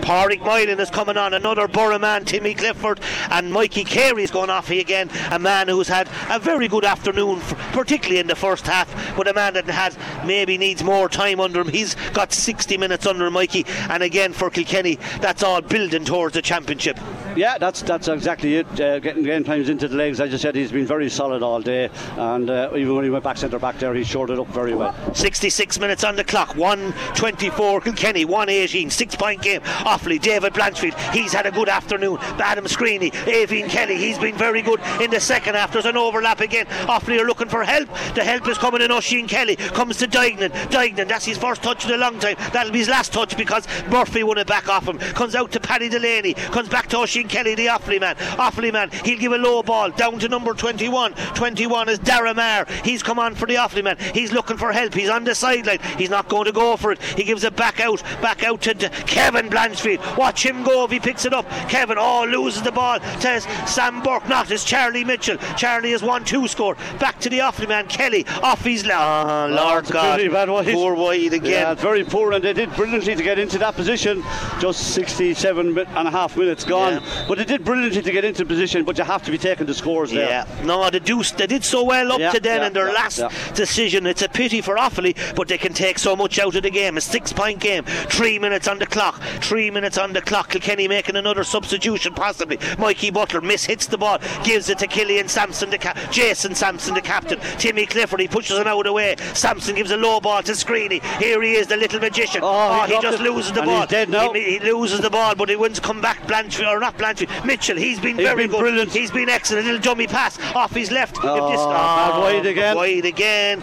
Pádraig 0.01 0.41
Is 0.77 0.91
coming 0.91 1.17
on 1.17 1.33
another 1.33 1.67
Borough 1.67 1.97
man 1.97 2.23
Timmy 2.23 2.53
Clifford 2.53 2.99
and 3.31 3.51
Mikey 3.51 3.83
Carey 3.83 4.23
is 4.23 4.29
going 4.29 4.51
off 4.51 4.69
again 4.69 5.09
a 5.31 5.39
man 5.39 5.67
who's 5.67 5.87
had 5.87 6.07
a 6.29 6.37
very 6.37 6.67
good 6.67 6.85
afternoon 6.85 7.39
particularly 7.71 8.19
in 8.19 8.27
the 8.27 8.35
first 8.35 8.67
half 8.67 8.87
but 9.17 9.27
a 9.27 9.33
man 9.33 9.55
that 9.55 9.65
has 9.65 9.97
maybe 10.23 10.55
needs 10.55 10.83
more 10.83 11.09
time 11.09 11.39
under 11.39 11.61
him 11.61 11.67
he's 11.69 11.95
got 12.13 12.31
60 12.31 12.77
minutes 12.77 13.07
under 13.07 13.31
Mikey 13.31 13.65
and 13.89 14.03
again 14.03 14.33
for 14.33 14.51
Kilkenny 14.51 14.99
that's 15.19 15.41
all 15.41 15.61
building 15.61 16.05
towards 16.05 16.35
the 16.35 16.43
championship 16.43 16.99
Yeah, 17.35 17.59
that's 17.59 17.83
that's 17.83 18.07
exactly 18.07 18.55
it. 18.55 18.79
Uh, 18.81 18.97
getting 18.97 19.23
game 19.23 19.43
times 19.43 19.69
into 19.69 19.87
the 19.87 19.95
legs. 19.95 20.19
As 20.19 20.33
I 20.33 20.37
said, 20.37 20.55
he's 20.55 20.71
been 20.71 20.87
very 20.87 21.07
solid 21.07 21.43
all 21.43 21.61
day, 21.61 21.87
and 22.17 22.49
uh, 22.49 22.71
even 22.75 22.95
when 22.95 23.03
he 23.03 23.11
went 23.11 23.23
back 23.23 23.37
centre 23.37 23.59
back 23.59 23.77
there, 23.77 23.93
he 23.93 24.03
shored 24.03 24.31
it 24.31 24.39
up 24.39 24.47
very 24.47 24.73
well. 24.73 24.95
66 25.13 25.79
minutes 25.79 26.03
on 26.03 26.15
the 26.15 26.23
clock 26.23 26.55
124 26.55 27.81
Kilkenny 27.81 28.25
118 28.25 28.89
six 28.89 29.15
point 29.15 29.43
game 29.43 29.61
Offaly, 29.61 30.19
David 30.19 30.53
Blanchfield. 30.57 30.97
He's 31.13 31.33
had 31.33 31.45
a 31.45 31.51
good 31.51 31.69
afternoon. 31.69 32.17
Adam 32.39 32.65
Screeney 32.65 33.11
Avine 33.11 33.69
Kelly 33.69 33.95
he's 33.97 34.17
been 34.17 34.35
very 34.35 34.61
good 34.61 34.79
in 35.01 35.11
the 35.11 35.19
second 35.19 35.55
half. 35.55 35.71
There's 35.71 35.85
an 35.85 35.97
overlap 35.97 36.41
again. 36.41 36.65
Offaly 36.65 37.21
are 37.21 37.25
looking 37.25 37.49
for 37.49 37.63
help. 37.63 37.87
The 38.15 38.23
help 38.23 38.47
is 38.47 38.57
coming 38.57 38.81
in. 38.81 38.91
Oisin 38.91 39.27
Kelly 39.27 39.55
comes 39.55 39.97
to 39.97 40.07
Duignan. 40.07 40.49
Duignan 40.69 41.07
that's 41.07 41.25
his 41.25 41.37
first 41.37 41.61
touch 41.63 41.85
in 41.85 41.91
a 41.91 41.97
long 41.97 42.19
time. 42.19 42.35
That'll 42.53 42.71
be 42.71 42.79
his 42.79 42.89
last 42.89 43.13
touch 43.13 43.37
because 43.37 43.67
Murphy 43.89 44.23
won 44.23 44.37
it 44.37 44.47
back 44.47 44.67
off 44.67 44.87
him. 44.87 44.97
Comes 44.97 45.35
out 45.35 45.51
to 45.51 45.59
Paddy 45.59 45.89
Delaney. 45.89 46.33
Comes 46.33 46.69
back 46.69 46.87
to 46.89 46.97
Oisin 46.97 47.27
Kelly 47.27 47.55
the 47.55 47.67
Offaly 47.67 47.99
man. 47.99 48.15
Offaly 48.15 48.73
man 48.73 48.89
he'll 49.03 49.19
give 49.19 49.31
a 49.31 49.37
low 49.37 49.63
ball 49.63 49.91
down 49.91 50.19
to 50.19 50.27
number 50.27 50.53
21 50.53 51.13
21 51.13 51.89
is 51.89 51.99
Dara 51.99 52.33
Marr 52.33 52.65
he's 52.83 53.03
come 53.03 53.19
on 53.19 53.35
for 53.35 53.45
the 53.45 53.55
Offaly 53.55 53.83
man. 53.83 53.97
He's 54.13 54.31
looking 54.31 54.57
for 54.57 54.71
help. 54.71 54.93
He's 54.93 55.09
on 55.09 55.23
the 55.23 55.35
sideline. 55.35 55.79
He's 55.97 56.09
not 56.09 56.27
going 56.29 56.45
to 56.45 56.51
go 56.51 56.77
for 56.77 56.91
it. 56.91 57.01
He 57.01 57.23
gives 57.23 57.43
it 57.43 57.55
back 57.55 57.79
out 57.79 58.01
back 58.21 58.43
out 58.43 58.61
to 58.63 58.73
D- 58.73 58.89
Kevin 59.05 59.49
Blanchfield. 59.49 60.17
Watch 60.17 60.43
him 60.47 60.63
go 60.63 60.85
if 60.85 60.91
he 60.91 60.99
picks 60.99 61.25
it 61.25 61.33
up 61.33 61.47
Kevin 61.69 61.97
oh 61.99 62.25
loses 62.25 62.61
the 62.63 62.71
ball 62.71 62.99
to 62.99 63.41
Sam 63.67 64.01
Burke 64.01 64.27
not 64.27 64.49
it's 64.51 64.63
Charlie 64.63 65.03
Mitchell 65.03 65.37
Charlie 65.57 65.91
has 65.91 66.01
1-2 66.01 66.47
score 66.49 66.75
back 66.99 67.19
to 67.19 67.29
the 67.29 67.39
Offaly 67.39 67.67
man 67.67 67.87
Kelly 67.87 68.25
off 68.41 68.63
his 68.63 68.83
oh, 68.85 69.47
Lord 69.51 69.89
a 69.89 69.93
God. 69.93 70.47
wide. 70.47 70.73
Poor 70.73 70.95
wide 70.95 71.33
again. 71.33 71.51
Yeah, 71.51 71.73
very 71.73 72.03
poor, 72.03 72.33
and 72.33 72.43
they 72.43 72.53
did 72.53 72.73
brilliantly 72.75 73.15
to 73.15 73.23
get 73.23 73.39
into 73.39 73.57
that 73.59 73.75
position. 73.75 74.23
Just 74.59 74.93
67 74.93 75.77
and 75.77 76.07
a 76.07 76.11
half 76.11 76.37
minutes 76.37 76.63
gone. 76.63 76.93
Yeah. 76.93 77.25
But 77.27 77.37
they 77.37 77.45
did 77.45 77.63
brilliantly 77.63 78.01
to 78.01 78.11
get 78.11 78.25
into 78.25 78.45
position, 78.45 78.83
but 78.83 78.97
you 78.97 79.03
have 79.03 79.23
to 79.23 79.31
be 79.31 79.37
taking 79.37 79.65
the 79.65 79.73
scores 79.73 80.11
there. 80.11 80.27
Yeah, 80.27 80.63
no, 80.63 80.89
they 80.89 80.99
do. 80.99 81.23
They 81.23 81.47
did 81.47 81.63
so 81.63 81.83
well 81.83 82.11
up 82.11 82.19
Yeah, 82.19 82.31
to 82.31 82.39
then 82.39 82.61
yeah, 82.61 82.67
in 82.67 82.73
their 82.73 82.93
last 82.93 83.21
decision. 83.55 84.05
It's 84.05 84.21
a 84.21 84.29
pity 84.29 84.61
for 84.61 84.75
Offaly, 84.75 85.15
but 85.35 85.47
they 85.47 85.57
can 85.57 85.73
take 85.73 85.99
so 85.99 86.15
much 86.15 86.39
out 86.39 86.55
of 86.55 86.63
the 86.63 86.69
game. 86.69 86.97
A 86.97 87.01
six-point 87.01 87.59
game, 87.59 87.83
three 87.83 88.39
minutes 88.39 88.67
on 88.67 88.79
the 88.79 88.85
clock, 88.85 89.21
three 89.41 89.71
minutes 89.71 89.97
on 89.97 90.13
the 90.13 90.21
clock. 90.21 90.36
Kilkenny 90.43 90.87
making 90.87 91.15
another 91.15 91.43
substitution, 91.43 92.13
possibly. 92.13 92.57
Mikey 92.77 93.09
Butler 93.11 93.41
mishits 93.41 93.87
the 93.89 93.97
ball, 93.97 94.19
gives 94.43 94.69
it 94.69 94.77
to 94.79 94.87
Killian 94.87 95.27
Sampson, 95.27 95.69
the 95.69 95.77
ca- 95.77 95.93
Jason 96.11 96.55
Sampson, 96.55 96.93
the 96.93 97.01
captain. 97.01 97.39
Timmy 97.57 97.85
Clifford, 97.85 98.19
he 98.19 98.27
pushes 98.27 98.57
him 98.57 98.67
out 98.67 98.79
of 98.79 98.85
the 98.85 98.93
way. 98.93 99.15
Sampson 99.33 99.75
gives 99.75 99.91
a 99.91 99.97
low 99.97 100.19
ball 100.19 100.43
to 100.43 100.51
Screeney. 100.53 101.01
Here 101.21 101.41
he 101.41 101.53
is, 101.53 101.67
the 101.67 101.77
little 101.77 101.99
magician. 101.99 102.41
Oh, 102.43 102.83
he 102.85 102.93
oh, 102.93 102.97
he 102.97 103.01
just 103.01 103.19
it. 103.19 103.23
loses 103.23 103.51
the 103.51 103.61
And 103.61 103.69
ball. 103.69 103.79
he's 103.81 103.89
dead 103.89 104.09
now. 104.09 104.33
He, 104.33 104.57
he 104.57 104.59
loses 104.59 105.01
the 105.01 105.09
ball, 105.09 105.35
but 105.35 105.49
he 105.49 105.55
wins 105.55 105.79
come 105.79 106.01
back. 106.01 106.21
Blanchfield 106.23 106.67
or 106.67 106.79
not 106.79 106.97
Blanchfield, 106.97 107.45
Mitchell. 107.45 107.77
He's 107.77 107.99
been 107.99 108.17
He's 108.17 108.25
very 108.27 108.43
been 108.43 108.51
good. 108.51 108.59
brilliant. 108.59 108.91
He's 108.91 109.11
been 109.11 109.29
excellent. 109.29 109.65
A 109.67 109.71
little 109.71 109.81
dummy 109.81 110.07
pass 110.07 110.39
off 110.55 110.73
his 110.73 110.91
left. 110.91 111.17
Oh, 111.23 111.35
If 111.47 111.51
this- 111.53 111.61
oh, 111.61 111.71
ah, 111.71 112.11
bad 112.13 112.19
wide 112.19 112.45
again. 112.45 112.75
Wide 112.75 113.05
again. 113.05 113.61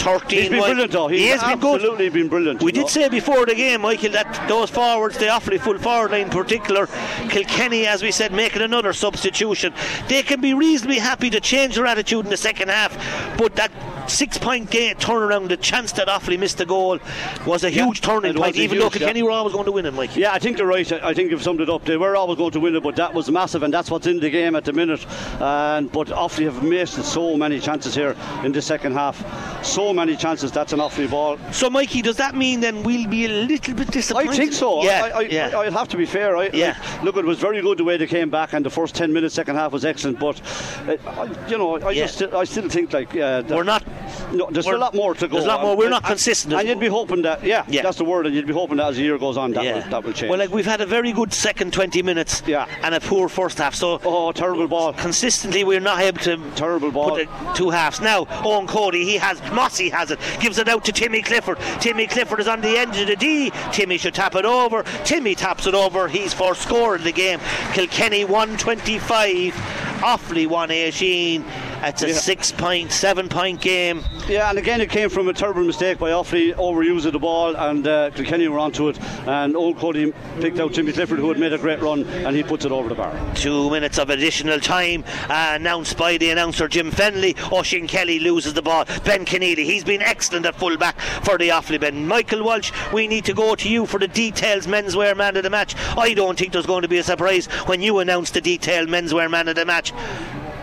13 0.00 0.38
He's 0.38 0.48
been 0.50 0.60
brilliant, 0.60 0.92
though. 0.92 1.08
He's 1.08 1.20
he 1.20 1.26
has 1.28 1.42
been 1.42 1.58
good. 1.58 1.76
absolutely 1.76 2.08
been 2.08 2.28
brilliant. 2.28 2.62
We 2.62 2.72
did 2.72 2.82
know. 2.82 2.86
say 2.86 3.08
before 3.08 3.46
the 3.46 3.54
game, 3.54 3.82
Michael, 3.82 4.12
that 4.12 4.48
those 4.48 4.70
forwards, 4.70 5.18
the 5.18 5.26
Offaly 5.26 5.60
full 5.60 5.78
forward 5.78 6.10
line 6.12 6.22
in 6.22 6.30
particular, 6.30 6.86
Kilkenny, 7.28 7.86
as 7.86 8.02
we 8.02 8.10
said, 8.10 8.32
making 8.32 8.62
another 8.62 8.92
substitution. 8.92 9.72
They 10.08 10.22
can 10.22 10.40
be 10.40 10.54
reasonably 10.54 10.98
happy 10.98 11.30
to 11.30 11.40
change 11.40 11.76
their 11.76 11.86
attitude 11.86 12.24
in 12.24 12.30
the 12.30 12.36
second 12.36 12.68
half, 12.68 12.92
but 13.38 13.56
that 13.56 13.70
six 14.08 14.38
point 14.38 14.70
game 14.70 14.94
turnaround, 14.96 15.48
the 15.48 15.56
chance 15.56 15.92
that 15.92 16.08
Offaly 16.08 16.38
missed 16.38 16.58
the 16.58 16.66
goal, 16.66 16.98
was 17.46 17.64
a 17.64 17.70
huge 17.70 18.00
turning 18.00 18.34
point, 18.34 18.56
even 18.56 18.78
though 18.78 18.84
huge, 18.84 18.98
Kilkenny 18.98 19.20
yeah. 19.20 19.24
were 19.24 19.30
always 19.32 19.52
going 19.52 19.64
to 19.66 19.72
win 19.72 19.86
it, 19.86 19.94
Mike. 19.94 20.16
Yeah, 20.16 20.32
I 20.32 20.38
think 20.38 20.58
you're 20.58 20.66
right. 20.66 20.90
I 20.92 21.08
I 21.10 21.14
think 21.14 21.30
you've 21.30 21.42
summed 21.42 21.60
it 21.60 21.70
up. 21.70 21.84
They 21.84 21.96
were 21.96 22.14
always 22.16 22.36
going 22.36 22.50
to 22.52 22.60
win 22.60 22.76
it, 22.76 22.82
but 22.82 22.96
that 22.96 23.14
was 23.14 23.30
massive, 23.30 23.62
and 23.62 23.72
that's 23.72 23.90
what's 23.90 24.06
in 24.06 24.20
the 24.20 24.28
game 24.30 24.54
at 24.54 24.64
the 24.64 24.72
minute. 24.72 25.04
And 25.40 25.90
but 25.90 26.08
Offaly 26.08 26.44
have 26.44 26.62
missed 26.62 27.02
so 27.04 27.36
many 27.36 27.58
chances 27.60 27.94
here 27.94 28.14
in 28.44 28.52
the 28.52 28.60
second 28.62 28.92
half. 28.92 29.16
So 29.64 29.92
many 29.92 30.16
chances. 30.16 30.52
That's 30.52 30.72
an 30.72 30.80
Offaly 30.80 31.10
ball. 31.10 31.38
So, 31.52 31.70
Mikey, 31.70 32.02
does 32.02 32.16
that 32.16 32.34
mean 32.36 32.60
then 32.60 32.82
we'll 32.82 33.08
be 33.08 33.24
a 33.24 33.28
little 33.28 33.74
bit 33.74 33.90
disappointed? 33.90 34.30
I 34.30 34.36
think 34.36 34.52
so. 34.52 34.82
Yeah, 34.84 35.04
I, 35.04 35.18
I, 35.18 35.20
yeah. 35.22 35.50
I, 35.54 35.64
will 35.64 35.72
have 35.72 35.88
to 35.88 35.96
be 35.96 36.06
fair. 36.06 36.36
I, 36.36 36.50
Yeah. 36.52 36.76
I- 36.78 37.02
look, 37.02 37.16
it 37.16 37.24
was 37.24 37.38
very 37.38 37.60
good 37.62 37.78
the 37.78 37.84
way 37.84 37.96
they 37.96 38.06
came 38.06 38.30
back, 38.30 38.52
and 38.52 38.64
the 38.64 38.70
first 38.70 38.94
ten 38.94 39.12
minutes, 39.12 39.34
second 39.34 39.56
half 39.56 39.72
was 39.72 39.84
excellent. 39.84 40.18
But 40.18 40.40
uh, 40.86 40.96
I, 41.06 41.48
you 41.48 41.58
know, 41.58 41.78
I 41.80 41.90
Yeah. 41.92 42.06
just 42.06 42.22
I 42.22 42.44
still 42.44 42.68
think 42.68 42.92
like. 42.92 43.16
Uh, 43.16 43.42
we're 43.48 43.62
not. 43.62 43.82
No, 44.32 44.48
there's 44.50 44.66
we're- 44.66 44.76
a 44.76 44.80
lot 44.80 44.94
more 44.94 45.14
to 45.14 45.28
go. 45.28 45.34
there's 45.34 45.44
a 45.44 45.48
lot 45.48 45.62
more. 45.62 45.76
We're 45.76 45.88
not 45.90 46.02
And- 46.02 46.08
consistent. 46.10 46.54
And 46.54 46.68
you'd 46.68 46.80
be 46.80 46.88
hoping 46.88 47.22
that, 47.22 47.44
yeah, 47.44 47.64
Yeah. 47.68 47.82
that's 47.82 47.98
the 47.98 48.04
word. 48.04 48.26
And 48.26 48.34
you'd 48.34 48.46
be 48.46 48.52
hoping 48.52 48.76
that 48.78 48.88
as 48.88 48.96
the 48.96 49.02
year 49.02 49.18
goes 49.18 49.36
on, 49.36 49.52
that 49.52 49.64
yeah. 49.64 49.74
will 49.84 49.90
that 49.90 50.04
will 50.04 50.12
change. 50.12 50.30
Well, 50.30 50.38
like 50.38 50.50
we've 50.52 50.66
had 50.66 50.80
a 50.80 50.86
very 50.86 51.12
good 51.12 51.32
second 51.32 51.72
20 51.72 52.02
minutes 52.02 52.42
Yeah. 52.46 52.66
and 52.82 52.94
a 52.94 53.00
poor 53.00 53.28
first 53.28 53.58
half. 53.58 53.74
So 53.74 54.00
oh, 54.04 54.32
terrible 54.32 54.66
ball. 54.68 54.92
consistently 54.92 55.64
we're 55.64 55.80
not 55.80 56.00
able 56.00 56.18
to 56.20 56.38
Terrible 56.56 56.90
ball. 56.90 57.10
put 57.16 57.28
two 57.54 57.70
halves. 57.70 58.00
Now 58.00 58.24
Eoin 58.42 58.66
Cody 58.68 59.04
he 59.04 59.16
has 59.16 59.40
Mossy 59.52 59.88
has 59.90 60.10
it 60.10 60.18
gives 60.40 60.58
it 60.58 60.68
out 60.68 60.84
to 60.86 60.92
Timmy 60.92 61.22
Clifford 61.22 61.58
Timmy 61.80 62.06
Clifford 62.06 62.40
is 62.40 62.48
on 62.48 62.60
the 62.60 62.76
end 62.78 62.96
of 62.96 63.06
the 63.06 63.16
D 63.16 63.50
Timmy 63.72 63.98
should 63.98 64.14
tap 64.14 64.34
it 64.34 64.44
over 64.44 64.84
Timmy 65.04 65.34
taps 65.34 65.66
it 65.66 65.74
over 65.74 66.08
he's 66.08 66.32
for 66.34 66.54
score 66.54 66.96
in 66.96 67.04
the 67.04 67.12
game 67.12 67.40
Kilkenny 67.72 68.24
125 68.24 69.54
Offaly 70.00 70.46
118 70.46 71.44
it's 71.82 72.02
a 72.02 72.08
Yeah. 72.08 72.14
six 72.14 72.52
point 72.52 72.90
seven 72.90 73.28
point 73.28 73.60
game 73.60 74.02
Yeah, 74.28 74.48
and 74.48 74.58
again, 74.58 74.80
it 74.80 74.90
came 74.90 75.08
from 75.08 75.28
a 75.28 75.32
terrible 75.32 75.62
mistake 75.62 75.98
by 75.98 76.10
Offaly, 76.10 76.52
overusing 76.54 77.12
the 77.12 77.18
ball, 77.18 77.54
and 77.54 77.86
uh, 77.86 78.10
Kilkenny 78.10 78.48
were 78.48 78.58
onto 78.58 78.88
it. 78.88 78.98
And 79.28 79.54
Eoin 79.54 79.78
Cody 79.78 80.12
picked 80.40 80.58
out 80.58 80.74
Timmy 80.74 80.90
Clifford, 80.92 81.20
who 81.20 81.28
had 81.28 81.38
made 81.38 81.52
a 81.52 81.58
great 81.58 81.80
run, 81.80 82.02
and 82.04 82.34
he 82.34 82.42
puts 82.42 82.64
it 82.64 82.72
over 82.72 82.88
the 82.88 82.96
bar. 82.96 83.14
Two 83.36 83.70
minutes 83.70 83.98
of 84.00 84.10
additional 84.10 84.58
time 84.58 85.04
uh, 85.28 85.52
announced 85.54 85.96
by 85.96 86.16
the 86.16 86.30
announcer 86.30 86.66
Jim 86.66 86.90
Fenley. 86.90 87.34
Oisín 87.36 87.88
Kelly 87.88 88.18
loses 88.18 88.54
the 88.54 88.62
ball. 88.62 88.84
Ben 89.04 89.24
Conneely, 89.24 89.64
he's 89.64 89.84
been 89.84 90.02
excellent 90.02 90.44
at 90.44 90.56
full 90.56 90.76
back 90.76 90.98
for 91.22 91.38
the 91.38 91.50
Offaly 91.50 91.78
Ben. 91.78 92.08
Michael 92.08 92.42
Walsh, 92.42 92.72
we 92.92 93.06
need 93.06 93.24
to 93.26 93.32
go 93.34 93.54
to 93.54 93.68
you 93.68 93.86
for 93.86 94.00
the 94.00 94.08
details 94.08 94.66
menswear 94.66 95.16
man 95.16 95.36
of 95.36 95.44
the 95.44 95.50
match. 95.50 95.76
I 95.96 96.14
don't 96.14 96.36
think 96.36 96.52
there's 96.52 96.66
going 96.66 96.82
to 96.82 96.88
be 96.88 96.98
a 96.98 97.04
surprise 97.04 97.46
when 97.66 97.80
you 97.80 98.00
announce 98.00 98.30
the 98.30 98.40
detailed 98.40 98.88
menswear 98.88 99.30
man 99.30 99.46
of 99.46 99.54
the 99.54 99.64
match. 99.64 99.85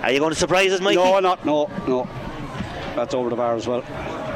Are 0.02 0.12
you 0.12 0.20
going 0.20 0.34
to 0.34 0.40
surprise 0.40 0.72
us, 0.72 0.82
Mikey? 0.82 0.96
No, 0.96 1.20
not 1.20 1.46
no, 1.46 1.70
no. 1.88 2.08
That's 2.96 3.14
over 3.14 3.30
the 3.30 3.36
bar 3.36 3.56
as 3.56 3.68
well. 3.68 3.82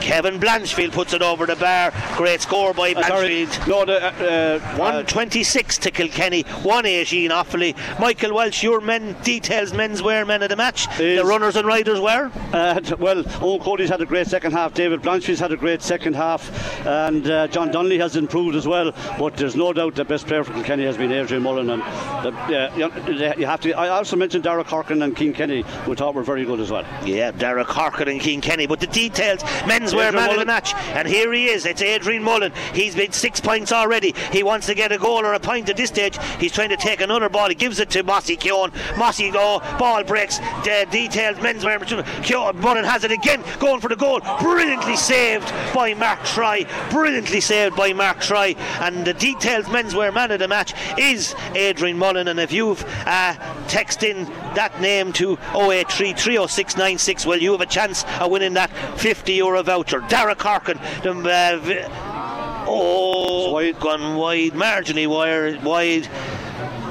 Kevin 0.02 0.40
Blanchfield 0.40 0.92
puts 0.92 1.14
it 1.14 1.22
over 1.22 1.46
the 1.46 1.56
bar. 1.56 1.92
Great 2.16 2.42
score 2.42 2.74
by 2.74 2.92
Uh, 2.94 3.04
sorry. 3.08 3.46
Blanchfield. 3.46 3.68
No, 3.68 3.86
the, 3.86 4.04
uh, 4.06 4.58
uh, 4.58 4.78
126 4.78 5.78
to 5.80 5.92
Kilkenny, 5.92 6.44
118 6.64 7.32
Offaly. 7.32 7.76
Michael 8.00 8.34
Walsh, 8.34 8.64
your 8.64 8.80
men 8.82 9.16
details 9.24 9.72
menswear 9.74 10.26
men 10.26 10.44
of 10.44 10.50
the 10.50 10.56
match. 10.56 10.88
The 10.98 11.24
runners 11.26 11.56
and 11.56 11.68
riders 11.68 12.00
were. 12.00 12.32
Uh, 12.54 12.80
well, 13.00 13.24
Eoin 13.24 13.62
Cody's 13.64 13.90
had 13.90 14.02
a 14.02 14.06
great 14.06 14.28
second 14.28 14.52
half. 14.52 14.74
David 14.74 15.02
Blanchfield's 15.02 15.40
had 15.40 15.52
a 15.52 15.58
great 15.58 15.82
second 15.82 16.16
half, 16.16 16.86
and 16.86 17.28
uh, 17.30 17.48
John 17.48 17.72
Donnelly 17.72 17.98
has 18.00 18.16
improved 18.16 18.56
as 18.56 18.68
well. 18.68 18.92
But 19.20 19.36
there's 19.38 19.56
no 19.56 19.74
doubt 19.74 19.96
the 19.96 20.06
best 20.06 20.28
player 20.28 20.44
for 20.44 20.54
Kilkenny 20.54 20.86
has 20.86 20.98
been 20.98 21.12
Adrian 21.12 21.44
Mullen, 21.44 21.70
and 21.70 21.82
the, 22.24 22.72
you, 22.78 23.34
you 23.38 23.46
have 23.46 23.62
to. 23.62 23.74
I 23.74 23.90
also 23.90 24.16
mentioned 24.16 24.44
Darragh 24.44 24.68
Corcoran 24.68 25.02
and 25.02 25.18
Cian 25.18 25.34
Kenny, 25.34 25.62
who 25.86 25.96
thought 25.96 26.14
were 26.16 26.24
very 26.24 26.46
good 26.46 26.60
as 26.60 26.72
well. 26.72 26.86
Yeah, 27.06 27.32
Derek 27.32 27.68
Harkin 27.68 28.08
and 28.08 28.22
Cian 28.22 28.42
Kenny. 28.48 28.66
But 28.66 28.80
the 28.80 28.88
details, 28.88 29.44
menswear 29.68 30.14
man 30.14 30.30
of 30.30 30.40
the 30.40 30.46
match. 30.46 30.74
And 30.96 31.06
here 31.06 31.34
he 31.34 31.48
is. 31.48 31.66
It's 31.66 31.82
Adrian 31.82 32.24
Mullen. 32.24 32.54
He's 32.74 32.96
been 32.96 33.12
six 33.12 33.42
points 33.42 33.74
already. 33.74 34.16
He 34.32 34.42
wants 34.42 34.68
to 34.68 34.74
get 34.74 34.94
a 34.94 34.98
goal 34.98 35.26
or 35.26 35.34
a 35.34 35.40
point 35.40 35.68
at 35.68 35.76
this 35.76 35.90
stage. 35.90 36.18
He's 36.40 36.54
trying 36.54 36.70
to 36.70 36.78
take 36.78 37.02
another 37.02 37.28
ball. 37.28 37.50
He 37.50 37.56
gives 37.56 37.82
it 37.82 37.90
to 37.90 38.04
Mossy 38.04 38.38
Keown. 38.38 38.72
Mossy 38.98 39.32
go. 39.32 39.60
Ball 39.78 40.06
breaks. 40.06 40.38
The 40.64 40.88
details, 40.90 41.36
menswear. 41.38 41.78
Keown 42.24 42.58
Mullen 42.62 42.86
has 42.86 43.04
it 43.04 43.12
again. 43.12 43.44
Going 43.60 43.82
for 43.82 43.90
the 43.90 43.98
goal. 43.98 44.22
Brilliantly 44.40 44.96
saved 44.96 45.52
by 45.74 45.94
Mark 45.94 46.24
Troy. 46.24 46.66
Brilliantly 46.90 47.42
saved 47.42 47.76
by 47.76 47.92
Mark 47.92 48.22
Troy. 48.22 48.56
And 48.80 49.06
the 49.06 49.14
details, 49.14 49.66
menswear 49.66 50.14
man 50.14 50.32
of 50.32 50.40
the 50.40 50.48
match 50.48 50.74
is 50.98 51.36
Adrian 51.54 51.98
Mullen. 51.98 52.30
And 52.30 52.40
if 52.40 52.54
you've 52.54 52.82
uh, 53.06 53.34
texted 53.68 54.04
in 54.04 54.24
that 54.56 54.80
name 54.80 55.12
to 55.14 55.38
083 55.54 56.14
30696, 56.14 57.26
well, 57.26 57.40
you 57.40 57.52
have 57.52 57.60
a 57.60 57.66
chance 57.66 58.06
of 58.22 58.37
winning 58.38 58.54
that 58.54 58.70
50 59.00 59.34
euro 59.34 59.64
voucher. 59.64 60.00
Darragh 60.02 60.38
Corcoran, 60.38 60.80
the, 61.02 61.10
uh, 61.10 61.58
vi- 61.58 62.66
oh, 62.68 63.58
It's 63.58 63.76
wide. 63.80 63.82
gone 63.82 64.16
wide, 64.16 64.52
marginally 64.54 65.08
wide. 65.08 65.64
wide. 65.64 66.08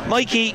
Mikey, 0.09 0.55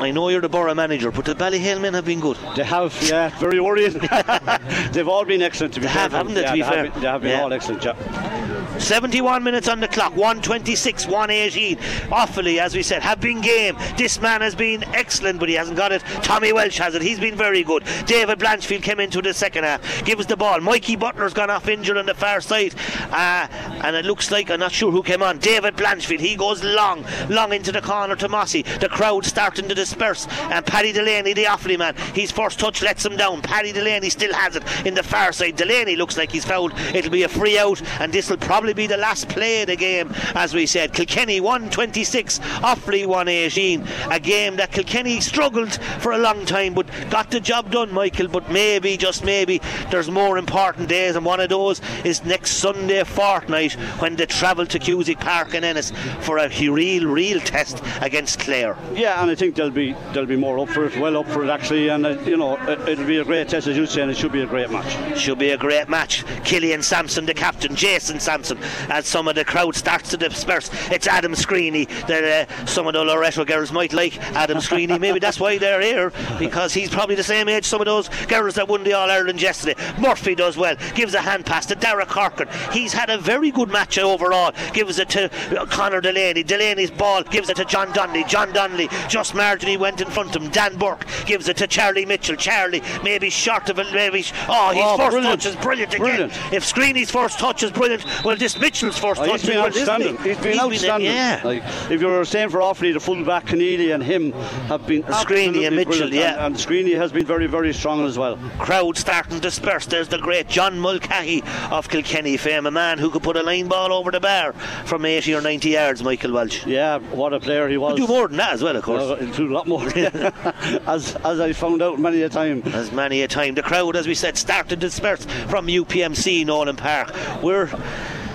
I 0.00 0.12
know 0.12 0.28
you're 0.28 0.40
the 0.40 0.48
borough 0.48 0.74
manager, 0.74 1.10
but 1.10 1.24
the 1.24 1.34
Ballyhale 1.34 1.80
men 1.80 1.94
have 1.94 2.04
been 2.04 2.20
good. 2.20 2.36
They 2.54 2.62
have, 2.64 2.96
yeah, 3.02 3.36
very 3.40 3.58
worrying. 3.60 3.92
They've 4.92 5.08
all 5.08 5.24
been 5.24 5.42
excellent 5.42 5.74
to 5.74 5.80
be 5.80 5.86
They 5.86 5.92
fair. 5.92 6.02
have, 6.02 6.12
haven't 6.12 6.34
they, 6.34 6.42
yeah, 6.42 6.52
be 6.54 6.62
they 6.62 6.68
fair? 6.68 6.84
Have 6.84 6.92
been, 6.94 7.02
they 7.02 7.08
have 7.08 7.22
been 7.22 7.30
Yeah. 7.32 7.42
all 7.42 7.52
excellent. 7.52 7.84
Yeah. 7.84 8.78
71 8.78 9.42
minutes 9.42 9.66
on 9.66 9.80
the 9.80 9.88
clock, 9.88 10.14
126, 10.14 11.06
118. 11.06 11.76
Offaly, 12.10 12.58
as 12.60 12.76
we 12.76 12.82
said, 12.84 13.02
have 13.02 13.20
been 13.20 13.40
game. 13.40 13.76
This 13.96 14.20
man 14.20 14.40
has 14.40 14.54
been 14.54 14.84
excellent, 14.94 15.40
but 15.40 15.48
he 15.48 15.56
hasn't 15.56 15.76
got 15.76 15.90
it. 15.90 16.02
Tommy 16.22 16.52
Walsh 16.52 16.78
has 16.78 16.94
it. 16.94 17.02
He's 17.02 17.18
been 17.18 17.34
very 17.34 17.64
good. 17.64 17.82
David 18.06 18.38
Blanchfield 18.38 18.82
came 18.82 19.00
into 19.00 19.20
the 19.20 19.34
second 19.34 19.64
half, 19.64 20.04
gives 20.04 20.26
the 20.26 20.36
ball. 20.36 20.60
Mikey 20.60 20.94
Butler's 20.94 21.34
gone 21.34 21.50
off 21.50 21.66
injured 21.66 21.96
on 21.96 22.06
the 22.06 22.14
far 22.14 22.40
side, 22.40 22.74
uh, 23.10 23.48
and 23.82 23.96
it 23.96 24.04
looks 24.04 24.30
like 24.30 24.48
I'm 24.48 24.60
not 24.60 24.70
sure 24.70 24.92
who 24.92 25.02
came 25.02 25.22
on. 25.24 25.38
David 25.38 25.74
Blanchfield. 25.74 26.20
He 26.20 26.36
goes 26.36 26.62
long, 26.62 27.04
long 27.28 27.52
into 27.52 27.72
the 27.72 27.80
corner 27.82 28.14
to 28.16 28.28
Mossy. 28.28 28.62
The 28.62 28.88
crowd 28.88 29.24
starting 29.24 29.68
to 29.68 29.74
disperse, 29.88 30.26
and 30.50 30.64
Paddy 30.64 30.92
Delaney, 30.92 31.32
the 31.32 31.44
Offaly 31.44 31.78
man, 31.78 31.94
his 32.14 32.30
first 32.30 32.58
touch 32.58 32.82
lets 32.82 33.04
him 33.04 33.16
down. 33.16 33.40
Paddy 33.40 33.72
Delaney 33.72 34.10
still 34.10 34.32
has 34.34 34.56
it 34.56 34.62
in 34.86 34.94
the 34.94 35.02
far 35.02 35.32
side. 35.32 35.56
Delaney 35.56 35.96
looks 35.96 36.16
like 36.16 36.30
he's 36.30 36.44
fouled. 36.44 36.72
It'll 36.94 37.10
be 37.10 37.22
a 37.22 37.28
free 37.28 37.58
out, 37.58 37.80
and 38.00 38.12
this 38.12 38.28
will 38.28 38.36
probably 38.36 38.74
be 38.74 38.86
the 38.86 38.96
last 38.96 39.28
play 39.28 39.62
of 39.62 39.68
the 39.68 39.76
game, 39.76 40.12
as 40.34 40.54
we 40.54 40.66
said. 40.66 40.92
Kilkenny 40.92 41.40
126, 41.40 42.38
Offaly 42.38 43.06
118. 43.06 43.86
A 44.10 44.20
game 44.20 44.56
that 44.56 44.72
Kilkenny 44.72 45.20
struggled 45.20 45.74
for 46.00 46.12
a 46.12 46.18
long 46.18 46.44
time, 46.44 46.74
but 46.74 46.86
got 47.10 47.30
the 47.30 47.40
job 47.40 47.70
done, 47.70 47.92
Michael. 47.92 48.28
But 48.28 48.50
maybe, 48.50 48.96
just 48.96 49.24
maybe, 49.24 49.60
there's 49.90 50.10
more 50.10 50.38
important 50.38 50.88
days, 50.88 51.16
and 51.16 51.24
one 51.24 51.40
of 51.40 51.48
those 51.48 51.80
is 52.04 52.24
next 52.24 52.52
Sunday 52.52 53.04
fortnight 53.04 53.72
when 54.00 54.16
they 54.16 54.26
travel 54.26 54.66
to 54.66 54.78
Cusack 54.78 55.20
Park 55.20 55.54
in 55.54 55.64
Ennis 55.64 55.92
for 56.20 56.38
a 56.38 56.48
real, 56.48 57.06
real 57.06 57.40
test 57.40 57.82
against 58.02 58.40
Clare. 58.40 58.76
Yeah, 58.94 59.22
and 59.22 59.30
I 59.30 59.34
think 59.34 59.54
they'll 59.54 59.70
be 59.70 59.77
they'll 60.12 60.26
be 60.26 60.36
more 60.36 60.58
up 60.58 60.68
for 60.68 60.86
it, 60.86 60.96
well 60.98 61.16
up 61.16 61.26
for 61.28 61.44
it 61.44 61.50
actually, 61.50 61.88
and 61.88 62.04
uh, 62.04 62.18
you 62.20 62.36
know 62.36 62.56
it, 62.68 62.98
will 62.98 63.06
be 63.06 63.18
a 63.18 63.24
great 63.24 63.48
test 63.48 63.66
as 63.66 63.76
you 63.76 63.86
say, 63.86 64.02
and 64.02 64.10
it 64.10 64.16
should 64.16 64.32
be 64.32 64.42
a 64.42 64.46
great 64.46 64.70
match. 64.70 65.18
Should 65.18 65.38
be 65.38 65.50
a 65.50 65.58
great 65.58 65.88
match. 65.88 66.24
Killian 66.44 66.82
Sampson, 66.82 67.26
the 67.26 67.34
captain, 67.34 67.74
Jason 67.74 68.20
Sampson, 68.20 68.58
as 68.88 69.06
some 69.06 69.28
of 69.28 69.34
the 69.34 69.44
crowd 69.44 69.74
starts 69.74 70.10
to 70.10 70.16
disperse. 70.16 70.70
It's 70.90 71.06
Adam 71.06 71.32
Screeney 71.32 71.88
that 72.06 72.48
uh, 72.48 72.66
some 72.66 72.86
of 72.86 72.94
the 72.94 73.04
Loreto 73.04 73.44
girls 73.44 73.72
might 73.72 73.92
like. 73.92 74.18
Adam 74.34 74.58
Screeney, 74.58 74.98
maybe 75.00 75.18
that's 75.18 75.40
why 75.40 75.58
they're 75.58 75.80
here 75.80 76.12
because 76.38 76.74
he's 76.74 76.90
probably 76.90 77.14
the 77.14 77.22
same 77.22 77.48
age 77.48 77.64
some 77.64 77.80
of 77.80 77.86
those 77.86 78.08
girls 78.26 78.54
that 78.54 78.68
won 78.68 78.84
the 78.84 78.92
All 78.92 79.10
Ireland 79.10 79.40
yesterday. 79.40 79.80
Murphy 79.98 80.34
does 80.34 80.56
well, 80.56 80.76
gives 80.94 81.14
a 81.14 81.20
hand 81.20 81.46
pass 81.46 81.66
to 81.66 81.74
Darragh 81.74 82.08
Corcoran. 82.08 82.48
He's 82.72 82.92
had 82.92 83.10
a 83.10 83.18
very 83.18 83.50
good 83.50 83.68
match 83.68 83.98
overall. 83.98 84.52
Gives 84.72 84.98
it 84.98 85.08
to 85.10 85.28
Conor 85.70 86.00
Delaney. 86.00 86.44
Delaney's 86.44 86.90
ball 86.90 87.22
gives 87.22 87.48
it 87.48 87.56
to 87.56 87.64
John 87.64 87.92
Donnelly. 87.92 88.24
John 88.24 88.52
Donnelly 88.52 88.88
just 89.08 89.34
marginally 89.34 89.67
went 89.76 90.00
in 90.00 90.08
front 90.08 90.34
of 90.34 90.42
him. 90.42 90.50
Dan 90.50 90.76
Burke 90.76 91.06
gives 91.26 91.48
it 91.48 91.56
to 91.58 91.66
Charlie 91.66 92.06
Mitchell. 92.06 92.36
Charlie 92.36 92.82
maybe 93.02 93.30
short 93.30 93.68
of 93.68 93.78
it. 93.78 93.92
Maybe 93.92 94.24
oh, 94.48 94.70
his 94.70 94.84
oh, 94.84 94.96
first 94.96 95.10
brilliant. 95.10 95.42
touch 95.42 95.46
is 95.46 95.56
brilliant 95.56 95.94
again. 95.94 96.06
Brilliant. 96.06 96.32
If 96.52 96.64
Screeney's 96.64 97.10
first 97.10 97.38
touch 97.38 97.62
is 97.62 97.70
brilliant, 97.70 98.04
well, 98.24 98.36
this 98.36 98.58
Mitchell's 98.58 98.98
first 98.98 99.20
oh, 99.20 99.26
touch 99.26 99.44
is 99.44 99.46
brilliant. 99.46 99.76
Outstanding. 99.76 100.16
He? 100.18 100.28
He's 100.30 100.38
been 100.38 100.52
he's 100.52 100.60
outstanding. 100.60 101.08
Been, 101.08 101.16
yeah. 101.16 101.40
Like, 101.44 101.62
if 101.90 102.00
you 102.00 102.06
were 102.06 102.24
saying 102.24 102.50
for 102.50 102.58
Offaly, 102.58 102.92
the 102.92 103.00
full 103.00 103.24
back 103.24 103.46
Conneely 103.46 103.94
and 103.94 104.02
him 104.02 104.32
have 104.68 104.86
been 104.86 105.02
Screeney 105.04 105.66
and 105.66 105.76
Mitchell, 105.76 106.12
yeah, 106.12 106.34
and, 106.34 106.54
and 106.54 106.56
Screeney 106.56 106.96
has 106.96 107.12
been 107.12 107.26
very, 107.26 107.46
very 107.46 107.72
strong 107.72 108.04
as 108.04 108.18
well. 108.18 108.38
Crowd 108.58 108.96
starting 108.96 109.34
to 109.34 109.40
disperse. 109.40 109.86
There's 109.86 110.08
the 110.08 110.18
great 110.18 110.48
John 110.48 110.78
Mulcahy 110.78 111.42
of 111.70 111.88
Kilkenny 111.88 112.36
fame, 112.36 112.66
a 112.66 112.70
man 112.70 112.98
who 112.98 113.10
could 113.10 113.22
put 113.22 113.36
a 113.36 113.42
line 113.42 113.68
ball 113.68 113.92
over 113.92 114.10
the 114.10 114.20
bar 114.20 114.52
from 114.84 115.04
80 115.04 115.34
or 115.34 115.40
90 115.40 115.70
yards. 115.70 116.02
Michael 116.02 116.32
Walsh. 116.32 116.66
Yeah, 116.66 116.98
what 116.98 117.32
a 117.32 117.40
player 117.40 117.68
he 117.68 117.76
was. 117.76 117.98
He'll 117.98 118.06
do 118.06 118.12
more 118.12 118.28
than 118.28 118.38
that 118.38 118.54
as 118.54 118.62
well, 118.62 118.76
of 118.76 118.82
course. 118.82 119.02
Uh, 119.02 119.16
lot 119.58 119.66
more, 119.66 119.86
as 120.86 121.16
as 121.16 121.40
I 121.40 121.52
found 121.52 121.82
out 121.82 121.98
many 121.98 122.22
a 122.22 122.28
time. 122.28 122.62
As 122.66 122.92
many 122.92 123.22
a 123.22 123.28
time. 123.28 123.54
The 123.54 123.62
crowd, 123.62 123.96
as 123.96 124.06
we 124.06 124.14
said, 124.14 124.36
started 124.36 124.68
to 124.70 124.76
disperse 124.76 125.24
from 125.48 125.66
UPMC 125.66 126.46
Nowlan 126.46 126.76
Park. 126.76 127.12
We're 127.42 127.68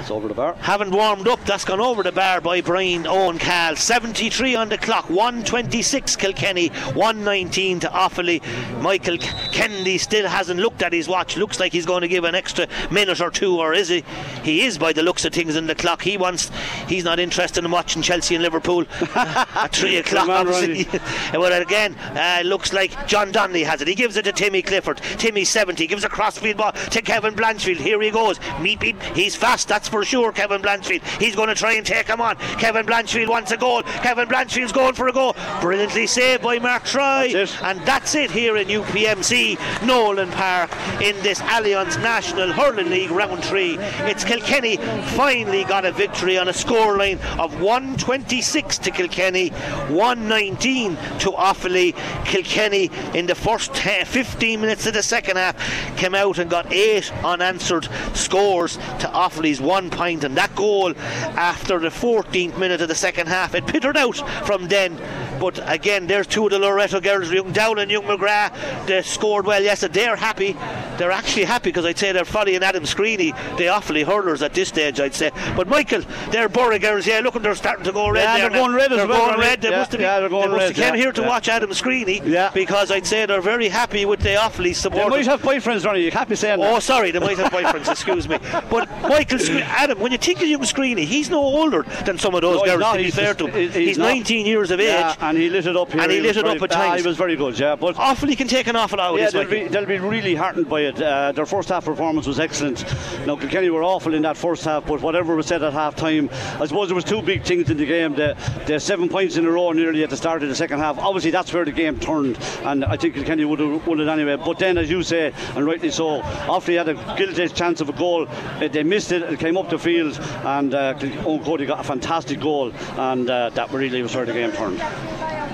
it's 0.03 0.11
over 0.11 0.27
the 0.27 0.33
bar. 0.33 0.53
Haven't 0.59 0.91
warmed 0.91 1.29
up. 1.29 1.43
That's 1.45 1.63
gone 1.63 1.79
over 1.79 2.03
the 2.03 2.11
bar 2.11 2.41
by 2.41 2.59
Brian 2.59 3.07
Owen 3.07 3.39
Cahill. 3.39 3.77
73 3.77 4.53
on 4.53 4.67
the 4.67 4.77
clock. 4.77 5.09
126 5.09 6.17
Kilkenny. 6.17 6.67
119 6.67 7.79
to 7.79 7.87
Offaly. 7.87 8.41
Michael 8.81 9.17
Kennedy 9.17 9.97
still 9.97 10.27
hasn't 10.27 10.59
looked 10.59 10.83
at 10.83 10.91
his 10.91 11.07
watch. 11.07 11.37
Looks 11.37 11.57
like 11.57 11.71
he's 11.71 11.85
going 11.85 12.01
to 12.01 12.09
give 12.09 12.25
an 12.25 12.35
extra 12.35 12.67
minute 12.91 13.21
or 13.21 13.31
two, 13.31 13.57
or 13.57 13.73
is 13.73 13.87
he? 13.87 14.03
He 14.43 14.65
is 14.65 14.77
by 14.77 14.91
the 14.91 15.03
looks 15.03 15.23
of 15.23 15.31
things 15.31 15.55
in 15.55 15.67
the 15.67 15.75
clock. 15.75 16.01
He 16.01 16.17
wants. 16.17 16.51
He's 16.85 17.05
not 17.05 17.17
interested 17.17 17.63
in 17.63 17.71
watching 17.71 18.01
Chelsea 18.01 18.35
and 18.35 18.43
Liverpool 18.43 18.85
at 19.15 19.73
three 19.73 19.95
o'clock. 19.95 20.27
obviously. 20.27 20.85
well, 21.33 21.61
again, 21.61 21.95
uh, 21.95 22.41
looks 22.43 22.73
like 22.73 23.07
John 23.07 23.31
Donnelly 23.31 23.63
has 23.63 23.81
it. 23.81 23.87
He 23.87 23.95
gives 23.95 24.17
it 24.17 24.23
to 24.23 24.33
Timmy 24.33 24.61
Clifford. 24.61 24.97
Timmy 25.17 25.45
70 25.45 25.87
gives 25.87 26.03
a 26.03 26.09
crossfield 26.09 26.57
ball 26.57 26.73
to 26.73 27.01
Kevin 27.01 27.35
Blanchfield. 27.35 27.77
Here 27.77 28.01
he 28.01 28.11
goes. 28.11 28.37
Meep, 28.59 28.79
meep. 28.79 29.01
He's 29.15 29.37
fast. 29.37 29.69
That's 29.69 29.92
for 29.93 30.03
sure, 30.03 30.31
Kevin 30.31 30.59
Blanchfield. 30.59 31.03
He's 31.21 31.35
going 31.35 31.49
to 31.49 31.53
try 31.53 31.73
and 31.73 31.85
take 31.85 32.07
him 32.07 32.19
on. 32.19 32.35
Kevin 32.57 32.83
Blanchfield 32.83 33.29
wants 33.29 33.51
a 33.51 33.57
goal. 33.57 33.83
Kevin 33.83 34.27
Blanchfield's 34.27 34.71
going 34.71 34.95
for 34.95 35.07
a 35.07 35.13
goal. 35.13 35.35
Brilliantly 35.61 36.07
saved 36.07 36.41
by 36.41 36.57
Mark 36.57 36.83
Troy. 36.85 37.31
That's 37.31 37.61
and 37.61 37.79
that's 37.81 38.15
it 38.15 38.31
here 38.31 38.57
in 38.57 38.69
UPMC, 38.69 39.85
Nowlan 39.85 40.31
Park, 40.31 40.71
in 40.99 41.15
this 41.21 41.39
Allianz 41.41 42.01
National 42.01 42.51
Hurling 42.51 42.89
League 42.89 43.11
round 43.11 43.43
three. 43.43 43.77
It's 44.09 44.23
Kilkenny 44.23 44.77
finally 45.15 45.63
got 45.63 45.85
a 45.85 45.91
victory 45.91 46.39
on 46.39 46.47
a 46.47 46.53
scoreline 46.53 47.23
of 47.37 47.61
126 47.61 48.79
to 48.79 48.89
Kilkenny, 48.89 49.49
119 49.89 50.95
to 51.19 51.29
Offaly. 51.33 51.93
Kilkenny 52.25 52.89
in 53.13 53.27
the 53.27 53.35
first 53.35 53.75
10, 53.75 54.07
15 54.07 54.59
minutes 54.59 54.87
of 54.87 54.95
the 54.95 55.03
second 55.03 55.37
half 55.37 55.55
came 55.97 56.15
out 56.15 56.39
and 56.39 56.49
got 56.49 56.73
eight 56.73 57.13
unanswered 57.23 57.87
scores 58.15 58.77
to 58.97 59.07
Offaly's 59.13 59.61
one 59.61 59.82
point, 59.89 60.23
and 60.23 60.35
that 60.37 60.55
goal 60.55 60.93
after 60.97 61.79
the 61.79 61.89
14th 61.89 62.57
minute 62.57 62.81
of 62.81 62.87
the 62.87 62.95
second 62.95 63.27
half, 63.27 63.55
it 63.55 63.65
pittered 63.67 63.97
out 63.97 64.17
from 64.45 64.67
then. 64.67 64.99
But 65.39 65.59
again, 65.69 66.07
there's 66.07 66.27
two 66.27 66.45
of 66.45 66.51
the 66.51 66.59
Loreto 66.59 66.99
girls, 67.01 67.31
Young 67.31 67.51
Down 67.51 67.79
and 67.79 67.89
Young 67.91 68.03
McGrath. 68.03 68.85
They 68.85 69.01
scored 69.01 69.45
well 69.45 69.61
yesterday. 69.61 69.93
They're 69.93 70.15
happy. 70.15 70.53
They're 70.97 71.11
actually 71.11 71.45
happy 71.45 71.69
because 71.69 71.85
I'd 71.85 71.97
say 71.97 72.11
they're 72.11 72.25
following 72.25 72.63
Adam 72.63 72.83
Screeney, 72.83 73.35
the 73.57 73.65
Offaly 73.65 74.03
hurlers 74.05 74.41
at 74.41 74.53
this 74.53 74.69
stage, 74.69 74.99
I'd 74.99 75.13
say. 75.13 75.31
But 75.55 75.67
Michael, 75.67 76.01
they're 76.31 76.49
Borough 76.49 76.79
girls. 76.79 77.07
Yeah, 77.07 77.19
look, 77.19 77.41
they're 77.41 77.55
starting 77.55 77.83
to 77.85 77.91
go 77.91 78.09
red. 78.09 78.23
Yeah, 78.23 78.37
they're 78.37 78.49
going 78.61 78.73
red 78.73 78.91
they're 78.91 79.07
well. 79.07 79.27
Going 79.29 79.39
red. 79.39 79.61
They 79.61 79.69
yeah, 79.69 79.77
must 79.77 79.91
have, 79.91 80.01
yeah, 80.01 80.19
going 80.27 80.31
they 80.31 80.47
must 80.47 80.59
red, 80.59 80.67
have 80.67 80.75
came 80.75 80.95
yeah, 80.95 81.01
here 81.01 81.11
to 81.11 81.21
yeah. 81.21 81.27
watch 81.27 81.49
Adam 81.49 81.69
Screeney 81.71 82.21
Yeah. 82.25 82.51
because 82.53 82.91
I'd 82.91 83.05
say 83.05 83.25
they're 83.25 83.41
very 83.41 83.69
happy 83.69 84.05
with 84.05 84.19
the 84.21 84.29
Offaly 84.29 84.75
support. 84.75 85.05
They 85.05 85.17
might 85.17 85.25
have 85.25 85.41
boyfriends, 85.41 85.85
Ronnie. 85.85 86.01
You 86.01 86.11
be 86.25 86.35
saying 86.35 86.59
Oh, 86.61 86.75
that. 86.75 86.83
sorry, 86.83 87.11
they 87.11 87.19
might 87.19 87.37
have 87.37 87.51
boyfriends, 87.51 87.89
excuse 87.89 88.27
me. 88.27 88.37
But 88.69 88.89
Michael 89.01 89.39
Scre- 89.39 89.59
Adam, 89.75 89.99
when 89.99 90.11
you 90.11 90.17
think 90.17 90.41
of 90.41 90.47
young 90.47 90.61
Screeney, 90.61 91.03
he's 91.05 91.29
no 91.29 91.39
older 91.41 91.83
than 92.05 92.17
some 92.17 92.35
of 92.35 92.41
those 92.41 92.57
No, 92.57 92.63
he's 92.63 92.71
girls, 92.71 92.79
not. 92.81 92.91
to 92.93 92.97
be 92.99 93.03
He's 93.05 93.15
fair 93.15 93.33
to 93.33 93.47
him. 93.47 93.53
he's- 93.53 93.73
He's, 93.73 93.87
he's 93.89 93.97
19 93.97 94.45
years 94.45 94.71
of 94.71 94.79
age. 94.79 94.87
Yeah, 94.87 95.15
and 95.21 95.37
he 95.37 95.49
lit 95.49 95.65
it 95.65 95.75
up 95.75 95.91
here. 95.91 96.01
And 96.01 96.11
he 96.11 96.19
lit 96.21 96.37
it 96.37 96.45
up 96.45 96.61
at 96.61 96.69
times. 96.71 97.01
he 97.01 97.07
was 97.07 97.17
very 97.17 97.35
good, 97.35 97.57
yeah. 97.57 97.75
But 97.75 97.95
Offaly 97.95 98.37
can 98.37 98.47
take 98.47 98.67
an 98.67 98.75
awful 98.75 98.97
lot 98.97 99.15
Yeah, 99.17 99.29
they'll 99.29 99.49
be, 99.49 99.67
they'll 99.67 99.85
be 99.85 99.97
really 99.99 100.35
heartened 100.35 100.69
by 100.69 100.81
it. 100.81 101.01
Uh, 101.01 101.31
their 101.31 101.45
first 101.45 101.69
half 101.69 101.85
performance 101.85 102.27
was 102.27 102.39
excellent. 102.39 102.83
Now, 103.25 103.35
Kilkenny 103.35 103.69
were 103.69 103.83
awful 103.83 104.13
in 104.13 104.21
that 104.23 104.37
first 104.37 104.63
half, 104.65 104.85
but 104.85 105.01
whatever 105.01 105.35
was 105.35 105.47
said 105.47 105.63
at 105.63 105.73
half 105.73 105.95
time, 105.95 106.29
I 106.59 106.65
suppose 106.67 106.87
there 106.89 106.95
was 106.95 107.03
two 107.03 107.21
big 107.21 107.43
things 107.43 107.69
in 107.69 107.77
the 107.77 107.85
game. 107.85 108.13
The, 108.15 108.35
the 108.67 108.79
seven 108.79 109.09
points 109.09 109.37
in 109.37 109.45
a 109.45 109.49
row 109.51 109.71
nearly 109.71 110.03
at 110.03 110.09
the 110.09 110.17
start 110.17 110.43
of 110.43 110.49
the 110.49 110.55
second 110.55 110.79
half. 110.79 110.97
Obviously, 110.99 111.31
that's 111.31 111.51
where 111.53 111.65
the 111.65 111.71
game 111.71 111.99
turned, 111.99 112.37
and 112.63 112.85
I 112.85 112.95
think 112.97 113.15
Kilkenny 113.15 113.45
would 113.45 113.59
have 113.59 113.87
won 113.87 113.99
it 113.99 114.07
anyway. 114.07 114.35
But 114.35 114.59
then, 114.59 114.77
as 114.77 114.89
you 114.89 115.01
say, 115.03 115.33
and 115.55 115.65
rightly 115.65 115.89
so, 115.89 116.21
Offaly 116.21 116.77
had 116.77 116.89
a 116.89 116.93
guilty 117.17 117.47
chance 117.49 117.81
of 117.81 117.89
a 117.89 117.93
goal. 117.93 118.27
Uh, 118.29 118.67
they 118.67 118.83
missed 118.83 119.11
it, 119.11 119.23
it 119.23 119.39
came 119.39 119.57
up 119.57 119.62
the 119.69 119.79
field, 119.79 120.19
and 120.43 120.73
uh, 120.73 120.93
Eoin 120.95 121.43
Cody 121.43 121.65
got 121.65 121.79
a 121.79 121.83
fantastic 121.83 122.39
goal, 122.39 122.71
and 122.97 123.29
uh, 123.29 123.49
that 123.51 123.71
really 123.71 124.01
was 124.01 124.15
where 124.15 124.25
the 124.25 124.33
game 124.33 124.51
turned. 124.51 124.79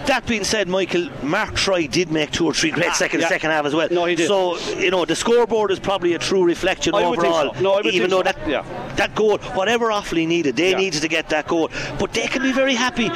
That 0.06 0.26
being 0.26 0.44
said, 0.44 0.68
Michael, 0.68 1.08
Mark 1.22 1.54
Troy 1.54 1.86
did 1.86 2.12
make 2.12 2.32
two 2.32 2.46
or 2.48 2.54
three 2.54 2.72
great 2.72 2.94
seconds 2.96 3.22
yeah. 3.22 3.30
second 3.30 3.52
half 3.52 3.66
as 3.66 3.76
well. 3.76 3.88
No, 3.92 4.06
he 4.06 4.16
did. 4.16 4.28
So, 4.28 4.58
you 4.80 4.90
know, 4.90 5.06
the 5.06 5.16
scoreboard 5.16 5.70
is 5.70 5.80
probably 5.80 6.14
a 6.16 6.18
true 6.20 6.44
reflection 6.44 6.96
I 6.96 7.08
would 7.08 7.20
think 7.20 7.32
overall. 7.32 7.54
so. 7.54 7.62
No, 7.62 7.74
I 7.74 7.76
would 7.78 7.86
even 7.94 8.10
think 8.10 8.24
though 8.26 8.32
so. 8.32 8.40
that 8.40 8.50
Yeah. 8.50 8.94
that 8.96 9.14
goal, 9.14 9.38
whatever 9.54 9.90
Offaly 9.90 10.26
needed, 10.28 10.56
they 10.56 10.72
Yeah. 10.72 10.78
needed 10.78 11.04
to 11.04 11.08
get 11.08 11.30
that 11.30 11.48
goal. 11.48 11.70
But 12.00 12.14
they 12.14 12.26
can 12.26 12.42
be 12.42 12.52
very 12.52 12.74
happy 12.74 13.10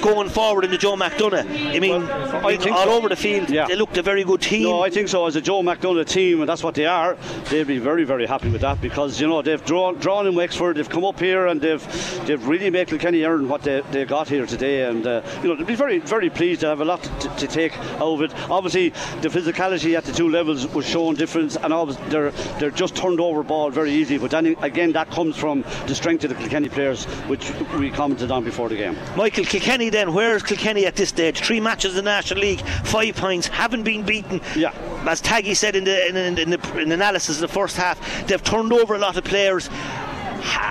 going 0.00 0.28
forward 0.28 0.64
in 0.64 0.70
the 0.70 0.78
Joe 0.78 0.94
McDonagh. 0.94 1.74
I 1.74 1.80
mean, 1.80 2.06
Well, 2.06 2.46
I 2.46 2.56
think 2.56 2.76
all 2.76 2.84
so. 2.84 2.92
over 2.92 3.08
the 3.08 3.16
field, 3.16 3.50
Yeah. 3.50 3.66
they 3.66 3.74
looked 3.74 3.96
a 3.98 4.02
very 4.02 4.22
good 4.22 4.40
team. 4.42 4.64
No, 4.64 4.82
I 4.84 4.90
think 4.90 5.08
so. 5.08 5.26
As 5.26 5.34
a 5.34 5.40
Joe 5.40 5.62
McDonagh 5.62 6.06
team, 6.06 6.38
and 6.40 6.48
that's 6.48 6.62
what 6.62 6.74
they 6.74 6.86
are, 6.86 7.16
they'd 7.50 7.66
be 7.66 7.78
very, 7.78 8.04
very 8.04 8.26
happy 8.26 8.48
with 8.48 8.60
that 8.60 8.80
because 8.80 9.20
you 9.20 9.26
know 9.26 9.42
they've 9.42 9.64
drawn 9.64 9.96
drawn 9.96 10.11
in 10.20 10.34
Wexford, 10.34 10.76
they've 10.76 10.88
come 10.88 11.04
up 11.04 11.18
here 11.18 11.46
and 11.46 11.60
they've 11.60 12.26
they've 12.26 12.46
really 12.46 12.70
made 12.70 12.88
Kilkenny 12.88 13.24
earn 13.24 13.48
what 13.48 13.62
they, 13.62 13.82
they 13.90 14.04
got 14.04 14.28
here 14.28 14.46
today, 14.46 14.88
and 14.88 15.06
uh, 15.06 15.22
you 15.42 15.48
know 15.48 15.56
they'd 15.56 15.66
be 15.66 15.74
very, 15.74 15.98
very 15.98 16.30
pleased 16.30 16.60
to 16.60 16.68
have 16.68 16.80
a 16.80 16.84
lot 16.84 17.02
to, 17.02 17.28
to 17.36 17.46
take 17.46 17.76
out 17.78 18.02
of 18.02 18.22
it. 18.22 18.34
Obviously, 18.50 18.90
the 19.20 19.28
physicality 19.28 19.96
at 19.96 20.04
the 20.04 20.12
two 20.12 20.28
levels 20.28 20.66
was 20.68 20.86
showing 20.86 21.16
difference, 21.16 21.56
and 21.56 21.72
obviously 21.72 22.08
they're 22.10 22.30
they're 22.58 22.70
just 22.70 22.94
turned 22.94 23.20
over 23.20 23.42
ball 23.42 23.70
very 23.70 23.90
easy. 23.90 24.18
But 24.18 24.30
then 24.30 24.56
again, 24.62 24.92
that 24.92 25.10
comes 25.10 25.36
from 25.36 25.62
the 25.86 25.94
strength 25.94 26.24
of 26.24 26.30
the 26.30 26.36
Kilkenny 26.36 26.68
players, 26.68 27.04
which 27.28 27.52
we 27.78 27.90
commented 27.90 28.30
on 28.30 28.44
before 28.44 28.68
the 28.68 28.76
game. 28.76 28.96
Michael 29.16 29.44
Kilkenny 29.44 29.88
then, 29.88 30.12
where's 30.12 30.42
Kilkenny 30.42 30.86
at 30.86 30.96
this 30.96 31.08
stage? 31.08 31.40
Three 31.40 31.60
matches 31.60 31.96
in 31.96 32.04
the 32.04 32.10
National 32.10 32.40
League, 32.40 32.60
five 32.84 33.16
points, 33.16 33.48
haven't 33.48 33.82
been 33.82 34.04
beaten. 34.04 34.40
Yeah. 34.56 34.72
As 35.06 35.20
Taggy 35.20 35.56
said 35.56 35.74
in 35.74 35.84
the 35.84 36.08
in, 36.08 36.16
in, 36.16 36.38
in 36.38 36.50
the 36.50 36.78
in 36.78 36.88
the 36.88 36.94
analysis 36.94 37.36
of 37.36 37.40
the 37.40 37.48
first 37.48 37.76
half, 37.76 38.26
they've 38.26 38.42
turned 38.42 38.72
over 38.72 38.94
a 38.94 38.98
lot 38.98 39.16
of 39.16 39.24
players. 39.24 39.68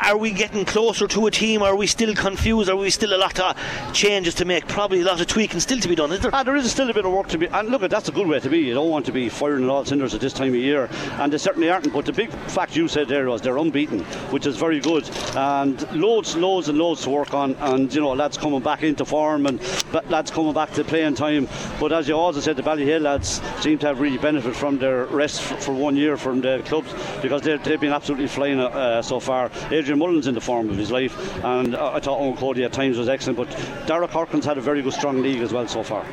Are 0.04 0.18
we 0.18 0.32
getting 0.32 0.66
closer 0.66 1.08
to 1.08 1.28
a 1.28 1.32
team? 1.32 1.62
Are 1.62 1.76
we 1.76 1.88
still 1.88 2.14
confused? 2.16 2.70
Are 2.70 2.76
we 2.76 2.90
still 2.90 3.14
a 3.14 3.18
lot 3.18 3.40
of 3.40 3.56
changes 3.94 4.36
to 4.36 4.46
make? 4.46 4.68
Probably 4.68 5.02
a 5.02 5.06
lot 5.06 5.22
of 5.22 5.28
tweaking 5.28 5.60
still 5.60 5.80
to 5.80 5.88
be 5.88 5.96
done, 5.96 6.12
is 6.12 6.20
there? 6.20 6.32
Ah, 6.34 6.44
there 6.44 6.56
is 6.56 6.70
still 6.70 6.90
a 6.90 6.94
bit 6.94 7.06
of 7.06 7.12
work 7.12 7.28
to 7.30 7.38
be. 7.38 7.48
And 7.48 7.70
look, 7.70 7.82
that's 7.90 8.10
a 8.10 8.12
good 8.12 8.28
way 8.28 8.40
to 8.40 8.50
be. 8.50 8.60
You 8.60 8.74
don't 8.74 8.90
want 8.90 9.06
to 9.06 9.12
be 9.12 9.30
firing 9.30 9.64
on 9.64 9.70
all 9.70 9.86
cinders 9.86 10.14
at 10.14 10.22
this 10.22 10.34
time 10.34 10.50
of 10.50 10.56
year, 10.56 10.90
and 11.14 11.32
they 11.32 11.38
certainly 11.38 11.70
aren't. 11.70 11.92
But 11.94 12.06
the 12.06 12.14
big 12.14 12.30
fact 12.32 12.76
you 12.76 12.88
said 12.88 13.08
there 13.08 13.30
was 13.30 13.42
they're 13.42 13.58
unbeaten, 13.58 14.00
which 14.32 14.46
is 14.46 14.58
very 14.58 14.80
good, 14.80 15.10
and 15.36 15.82
loads, 15.94 16.36
loads, 16.36 16.68
and 16.68 16.78
loads 16.78 17.04
to 17.04 17.10
work 17.10 17.34
on. 17.34 17.56
And 17.56 17.94
you 17.94 18.02
know, 18.02 18.14
lads 18.14 18.38
coming 18.38 18.62
back 18.62 18.84
into 18.84 19.06
form, 19.06 19.46
and 19.46 19.62
la- 19.94 20.02
lads 20.10 20.32
coming 20.32 20.54
back 20.54 20.74
to 20.74 20.84
playing 20.84 21.16
time. 21.16 21.48
But 21.80 21.92
as 21.92 22.08
you 22.08 22.16
also 22.16 22.40
said, 22.40 22.58
the 22.58 22.64
Ballyhale 22.64 23.02
lads 23.02 23.42
seem 23.62 23.78
to 23.80 23.88
have 23.88 24.00
really 24.00 24.18
benefited 24.18 24.58
from 24.58 24.80
their 24.80 25.06
rest 25.06 25.42
for 25.42 25.74
one 25.74 25.96
year 25.96 26.18
from 26.18 26.42
the 26.42 26.62
clubs 26.66 26.94
because 27.22 27.42
they've, 27.42 27.64
they've 27.64 27.80
been 27.80 27.94
absolutely 27.94 28.28
flying 28.28 28.60
uh, 28.60 29.02
so 29.02 29.20
far. 29.20 29.50
Adrian 29.70 30.00
Mullen's 30.00 30.28
in 30.28 30.34
the 30.34 30.42
form 30.42 30.70
of 30.70 30.78
his 30.78 30.92
life, 30.92 31.44
and 31.44 31.76
uh, 31.76 31.92
I 31.94 32.00
thought 32.00 32.20
Eoin 32.20 32.38
Cody 32.38 32.64
at 32.64 32.74
times 32.74 32.98
was 32.98 33.10
excellent. 33.10 33.38
But 33.38 33.50
Darragh 33.86 34.10
Corcoran's 34.10 34.46
had 34.46 34.58
a 34.58 34.62
very 34.62 34.82
good, 34.82 34.94
strong 34.94 35.22
league 35.22 35.42
as 35.42 35.54
well 35.54 35.68
so 35.68 35.84
far. 35.84 36.06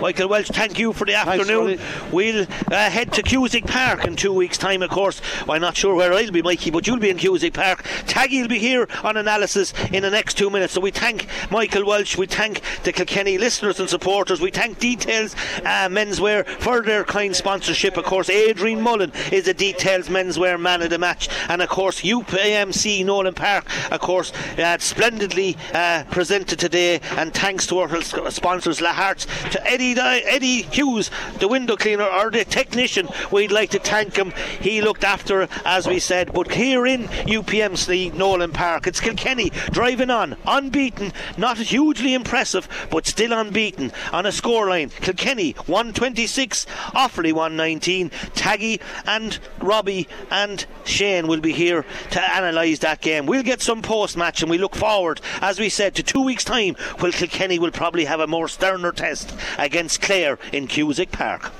Michael 0.00 0.28
Walsh, 0.28 0.48
thank 0.48 0.78
you 0.78 0.92
for 0.92 1.04
the 1.04 1.14
afternoon. 1.14 1.80
we'll 2.12 2.46
uh, 2.70 2.90
head 2.90 3.12
to 3.14 3.22
Cusack 3.22 3.66
Park 3.66 4.04
in 4.04 4.16
two 4.16 4.32
weeks' 4.32 4.56
time, 4.56 4.82
of 4.82 4.90
course. 4.90 5.20
I'm 5.48 5.60
not 5.60 5.76
sure 5.76 5.94
where 5.94 6.12
I'll 6.12 6.30
be, 6.30 6.42
Mikey, 6.42 6.70
but 6.70 6.86
you'll 6.86 6.98
be 6.98 7.10
in 7.10 7.18
Cusack 7.18 7.54
Park. 7.54 7.82
Taggy 8.06 8.40
will 8.40 8.48
be 8.48 8.58
here 8.58 8.88
on 9.02 9.16
analysis 9.16 9.74
in 9.92 10.02
the 10.02 10.10
next 10.10 10.34
two 10.34 10.50
minutes. 10.50 10.74
So 10.74 10.80
we 10.80 10.90
thank 10.90 11.26
Michael 11.50 11.84
Walsh, 11.84 12.16
we 12.16 12.26
thank 12.26 12.60
the 12.84 12.92
Kilkenny 12.92 13.38
listeners 13.38 13.80
and 13.80 13.88
supporters, 13.88 14.40
we 14.40 14.50
thank 14.50 14.78
Details 14.78 15.34
uh, 15.64 15.88
Menswear 15.88 16.46
for 16.46 16.82
their 16.82 17.04
kind 17.04 17.34
sponsorship. 17.34 17.96
Of 17.96 18.04
course, 18.04 18.30
Adrian 18.30 18.80
Mullen 18.80 19.12
is 19.32 19.48
a 19.48 19.54
Details 19.54 20.08
Menswear 20.08 20.60
man 20.60 20.82
of 20.82 20.90
the 20.90 20.98
match, 20.98 21.28
and 21.48 21.60
of 21.60 21.68
course, 21.68 22.02
UPMC 22.02 22.87
Nowlan 22.88 23.34
Park, 23.34 23.66
of 23.92 24.00
course, 24.00 24.32
uh, 24.58 24.78
splendidly 24.78 25.56
uh, 25.74 26.04
presented 26.10 26.58
today. 26.58 27.00
And 27.16 27.34
thanks 27.34 27.66
to 27.68 27.78
our 27.78 28.02
sponsors, 28.30 28.80
Laharts, 28.80 29.26
to 29.50 29.66
Eddie 29.66 29.94
Eddie 29.98 30.62
Hughes, 30.62 31.10
the 31.38 31.48
window 31.48 31.76
cleaner 31.76 32.04
or 32.04 32.30
the 32.30 32.44
technician. 32.44 33.08
We'd 33.30 33.52
like 33.52 33.70
to 33.70 33.78
thank 33.78 34.16
him. 34.16 34.32
He 34.60 34.80
looked 34.80 35.04
after, 35.04 35.48
as 35.64 35.86
we 35.86 35.98
said. 35.98 36.32
But 36.32 36.52
here 36.52 36.86
in 36.86 37.04
UPMC 37.04 38.14
Nowlan 38.14 38.52
Park, 38.52 38.86
it's 38.86 39.00
Kilkenny 39.00 39.50
driving 39.70 40.10
on, 40.10 40.36
unbeaten, 40.46 41.12
not 41.36 41.58
hugely 41.58 42.14
impressive, 42.14 42.68
but 42.90 43.06
still 43.06 43.32
unbeaten 43.32 43.92
on 44.12 44.26
a 44.26 44.30
scoreline. 44.30 44.90
Kilkenny 45.00 45.52
126, 45.66 46.66
Offaly 46.94 47.32
119. 47.32 48.10
Taggy 48.34 48.80
and 49.06 49.38
Robbie 49.60 50.08
and 50.30 50.64
Shane 50.84 51.26
will 51.26 51.40
be 51.40 51.52
here 51.52 51.84
to 52.10 52.38
analyse 52.38 52.77
that 52.80 53.00
game. 53.00 53.26
We'll 53.26 53.42
get 53.42 53.62
some 53.62 53.82
post 53.82 54.16
match 54.16 54.42
and 54.42 54.50
we 54.50 54.58
look 54.58 54.74
forward, 54.74 55.20
as 55.40 55.58
we 55.58 55.68
said, 55.68 55.94
to 55.96 56.02
two 56.02 56.22
weeks' 56.22 56.44
time, 56.44 56.74
where 56.98 57.12
Kilkenny 57.12 57.58
will 57.58 57.70
probably 57.70 58.04
have 58.04 58.20
a 58.20 58.26
more 58.26 58.48
sterner 58.48 58.92
test 58.92 59.34
against 59.58 60.02
Clare 60.02 60.38
in 60.52 60.66
Cusack 60.66 61.12
Park. 61.12 61.52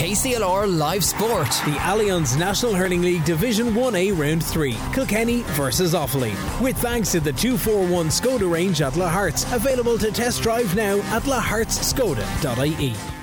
KCLR 0.00 0.78
Live 0.78 1.04
Sport. 1.04 1.48
The 1.66 1.76
Allianz 1.80 2.38
National 2.38 2.74
Hurling 2.74 3.02
League 3.02 3.24
Division 3.26 3.74
1A 3.74 4.16
Round 4.16 4.42
3. 4.42 4.74
Kilkenny 4.94 5.42
versus 5.48 5.92
Offaly. 5.92 6.32
With 6.58 6.78
thanks 6.78 7.12
to 7.12 7.20
the 7.20 7.32
241 7.32 8.06
Skoda 8.06 8.50
range 8.50 8.80
at 8.80 8.94
Laharts. 8.94 9.54
Available 9.54 9.98
to 9.98 10.10
test 10.10 10.42
drive 10.42 10.74
now 10.74 10.96
at 11.14 11.24
lahartsskoda.ie. 11.24 13.19